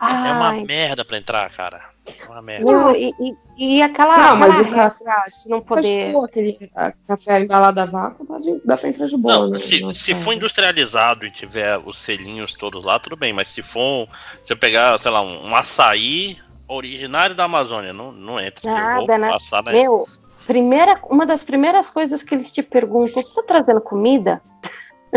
[0.01, 0.63] é uma Ai.
[0.65, 1.95] merda pra entrar, cara.
[2.21, 2.71] É uma merda.
[2.71, 3.11] Não, e,
[3.57, 4.15] e, e aquela.
[4.15, 5.05] Não, mas o café-
[5.43, 6.11] de não poder.
[6.13, 6.71] Pode aquele
[7.07, 9.33] café embalado a vácuo, pode, dá pra entrar de boa.
[9.33, 9.59] Não, né?
[9.59, 13.33] se, se for industrializado e tiver os selinhos todos lá, tudo bem.
[13.33, 14.07] Mas se for,
[14.43, 16.37] se eu pegar, sei lá, um, um açaí
[16.67, 18.67] originário da Amazônia, não, não entra.
[18.69, 19.29] eu vou Nada, né?
[19.31, 19.71] passar na...
[19.71, 20.07] Meu,
[20.47, 24.41] primeira, uma das primeiras coisas que eles te perguntam: você tá trazendo comida?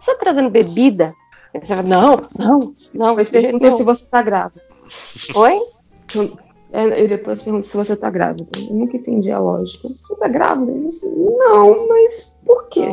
[0.00, 1.14] você tá trazendo bebida?
[1.54, 3.16] Você fala, não, não, não.
[3.16, 4.62] Perguntou nenhum." se você tá grávida.
[5.34, 5.60] Oi?
[6.72, 8.46] É, E depois perguntou se você tá grávida.
[8.58, 9.88] Eu nunca entendi a lógica.
[9.88, 10.72] Você tá grávida?
[10.80, 12.88] Disse, não, mas por quê?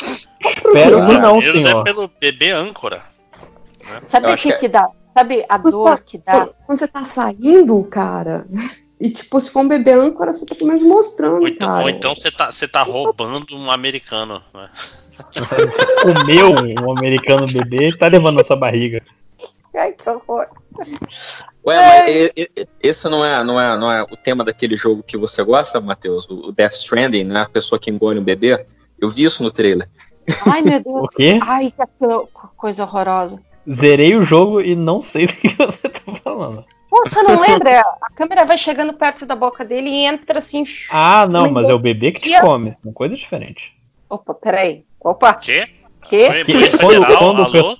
[0.00, 1.84] Espero que não, Eles é senhor.
[1.84, 3.02] pelo bebê âncora.
[4.08, 4.88] Sabe Eu o que, que é- que dá?
[5.16, 6.48] Sabe a dor tá- que dá?
[6.66, 8.46] Quando você tá saindo, cara,
[9.00, 11.82] e tipo, se for um bebê âncora, você tá pelo menos mostrando, Ou então, cara.
[11.82, 14.68] ou então você tá, você tá roubando um americano, né?
[16.02, 19.02] Comeu um americano bebê e tá levando na sua barriga.
[19.74, 20.46] Ai, que horror.
[21.64, 22.30] Ué, mas
[22.82, 26.28] esse não é, não, é, não é o tema daquele jogo que você gosta, Matheus?
[26.28, 27.42] O Death Stranding, né?
[27.42, 28.66] A pessoa que engole um bebê.
[28.98, 29.88] Eu vi isso no trailer.
[30.46, 31.04] Ai, meu Deus.
[31.04, 31.38] O quê?
[31.42, 33.40] Ai, que aquilo, coisa horrorosa.
[33.70, 36.64] Zerei o jogo e não sei do que você tá falando.
[36.90, 37.80] Pô, você não lembra?
[37.80, 40.64] A câmera vai chegando perto da boca dele e entra assim.
[40.90, 43.70] Ah, não, mas é o bebê que te E come, são coisas diferentes.
[44.10, 44.84] Opa, peraí.
[45.00, 45.66] Opa, Quê?
[46.08, 46.28] que?
[46.28, 47.76] Oi, Polícia Quando- quando alô?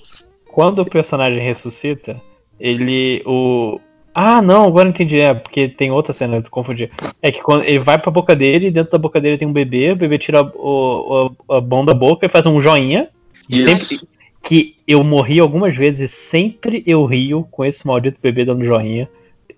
[0.47, 2.21] Quando o personagem ressuscita,
[2.59, 3.23] ele.
[3.27, 3.79] o
[4.15, 5.19] Ah, não, agora entendi.
[5.19, 6.91] É, porque tem outra cena, eu confundi.
[7.21, 9.53] É que quando ele vai pra boca dele, e dentro da boca dele tem um
[9.53, 13.09] bebê, o bebê tira o, o, a mão da boca e faz um joinha.
[13.49, 13.97] E Isso.
[13.97, 14.09] sempre
[14.43, 19.09] que eu morri algumas vezes, sempre eu rio com esse maldito bebê dando joinha.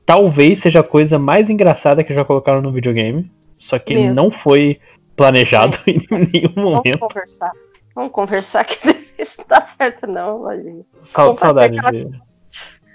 [0.04, 3.30] Talvez seja a coisa mais engraçada que já colocaram no videogame.
[3.56, 4.12] Só que Meu.
[4.12, 4.78] não foi
[5.16, 6.98] planejado em nenhum Vamos momento.
[6.98, 7.52] conversar.
[7.94, 8.76] Vamos conversar que
[9.18, 10.84] isso não tá certo, não, Lojinha.
[11.14, 12.20] Vamos saudade aquela- de.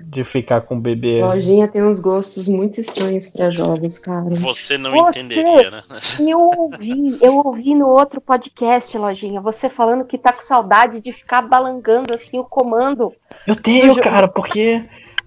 [0.02, 1.22] De ficar com o bebê.
[1.24, 4.30] Lojinha tem uns gostos muito estranhos pra jogos, cara.
[4.36, 5.84] Você não Você- entenderia, né?
[6.20, 11.12] Eu ouvi, eu ouvi no outro podcast, Lojinha, você falando que tá com saudade de
[11.12, 13.14] ficar balangando assim o comando.
[13.46, 14.84] Eu tenho, cara, porque.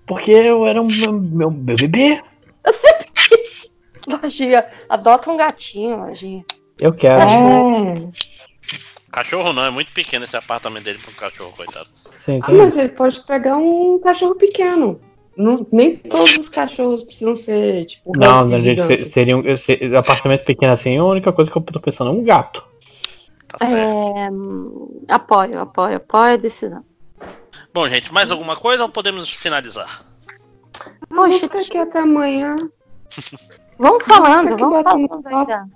[0.07, 2.23] Porque eu era um meu, meu, meu bebê.
[2.65, 3.71] Eu sempre quis.
[4.07, 6.45] Lojinha, adota um gatinho, Lojinha.
[6.81, 7.21] Eu quero.
[7.23, 7.95] É.
[9.13, 11.89] Cachorro não, é muito pequeno esse apartamento dele pro cachorro, coitado.
[12.25, 12.81] Sim, Ah, mas isso.
[12.81, 15.01] ele pode pegar um cachorro pequeno.
[15.37, 20.73] Não- nem todos os cachorros precisam ser, tipo, Não, não, gente, seria um apartamento pequeno
[20.73, 22.63] assim, a única coisa que eu tô pensando é um gato.
[23.49, 23.67] Tá.
[23.69, 24.29] É,
[25.09, 26.85] apoio, apoio, apoio a decisão.
[27.75, 30.05] Bom, gente, mais alguma coisa ou podemos finalizar?
[31.11, 32.55] Vamos ficar aqui até amanhã.
[33.79, 35.67] Vamos falando, vamos falando ainda.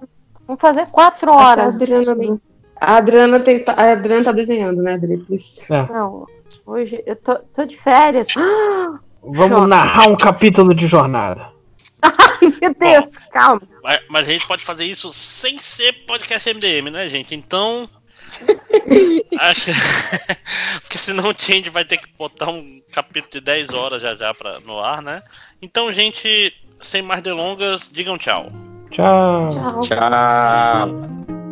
[0.47, 1.75] Vamos fazer quatro A horas.
[1.75, 2.39] Adriana,
[2.81, 5.25] a Adriana, tem, a Adriana tá desenhando, né, Adri?
[5.31, 5.73] Isso.
[5.73, 6.27] Não,
[6.67, 8.29] hoje eu tô, tô de férias.
[9.23, 9.67] Vamos Choque.
[9.69, 11.49] narrar um capítulo de jornada.
[12.61, 13.63] Meu Deus, calma.
[13.83, 17.35] Mas, mas a gente pode fazer isso sem ser podcast MDM, né, gente?
[17.35, 17.89] Então.
[19.39, 19.71] acho
[20.83, 24.35] Porque senão o Change vai ter que botar um capítulo de 10 horas já já
[24.35, 25.23] pra, no ar, né?
[25.61, 28.51] Então, gente, sem mais delongas, digam tchau.
[28.91, 29.49] Tchau.
[29.49, 29.81] Tchau.
[29.83, 31.46] Tchau.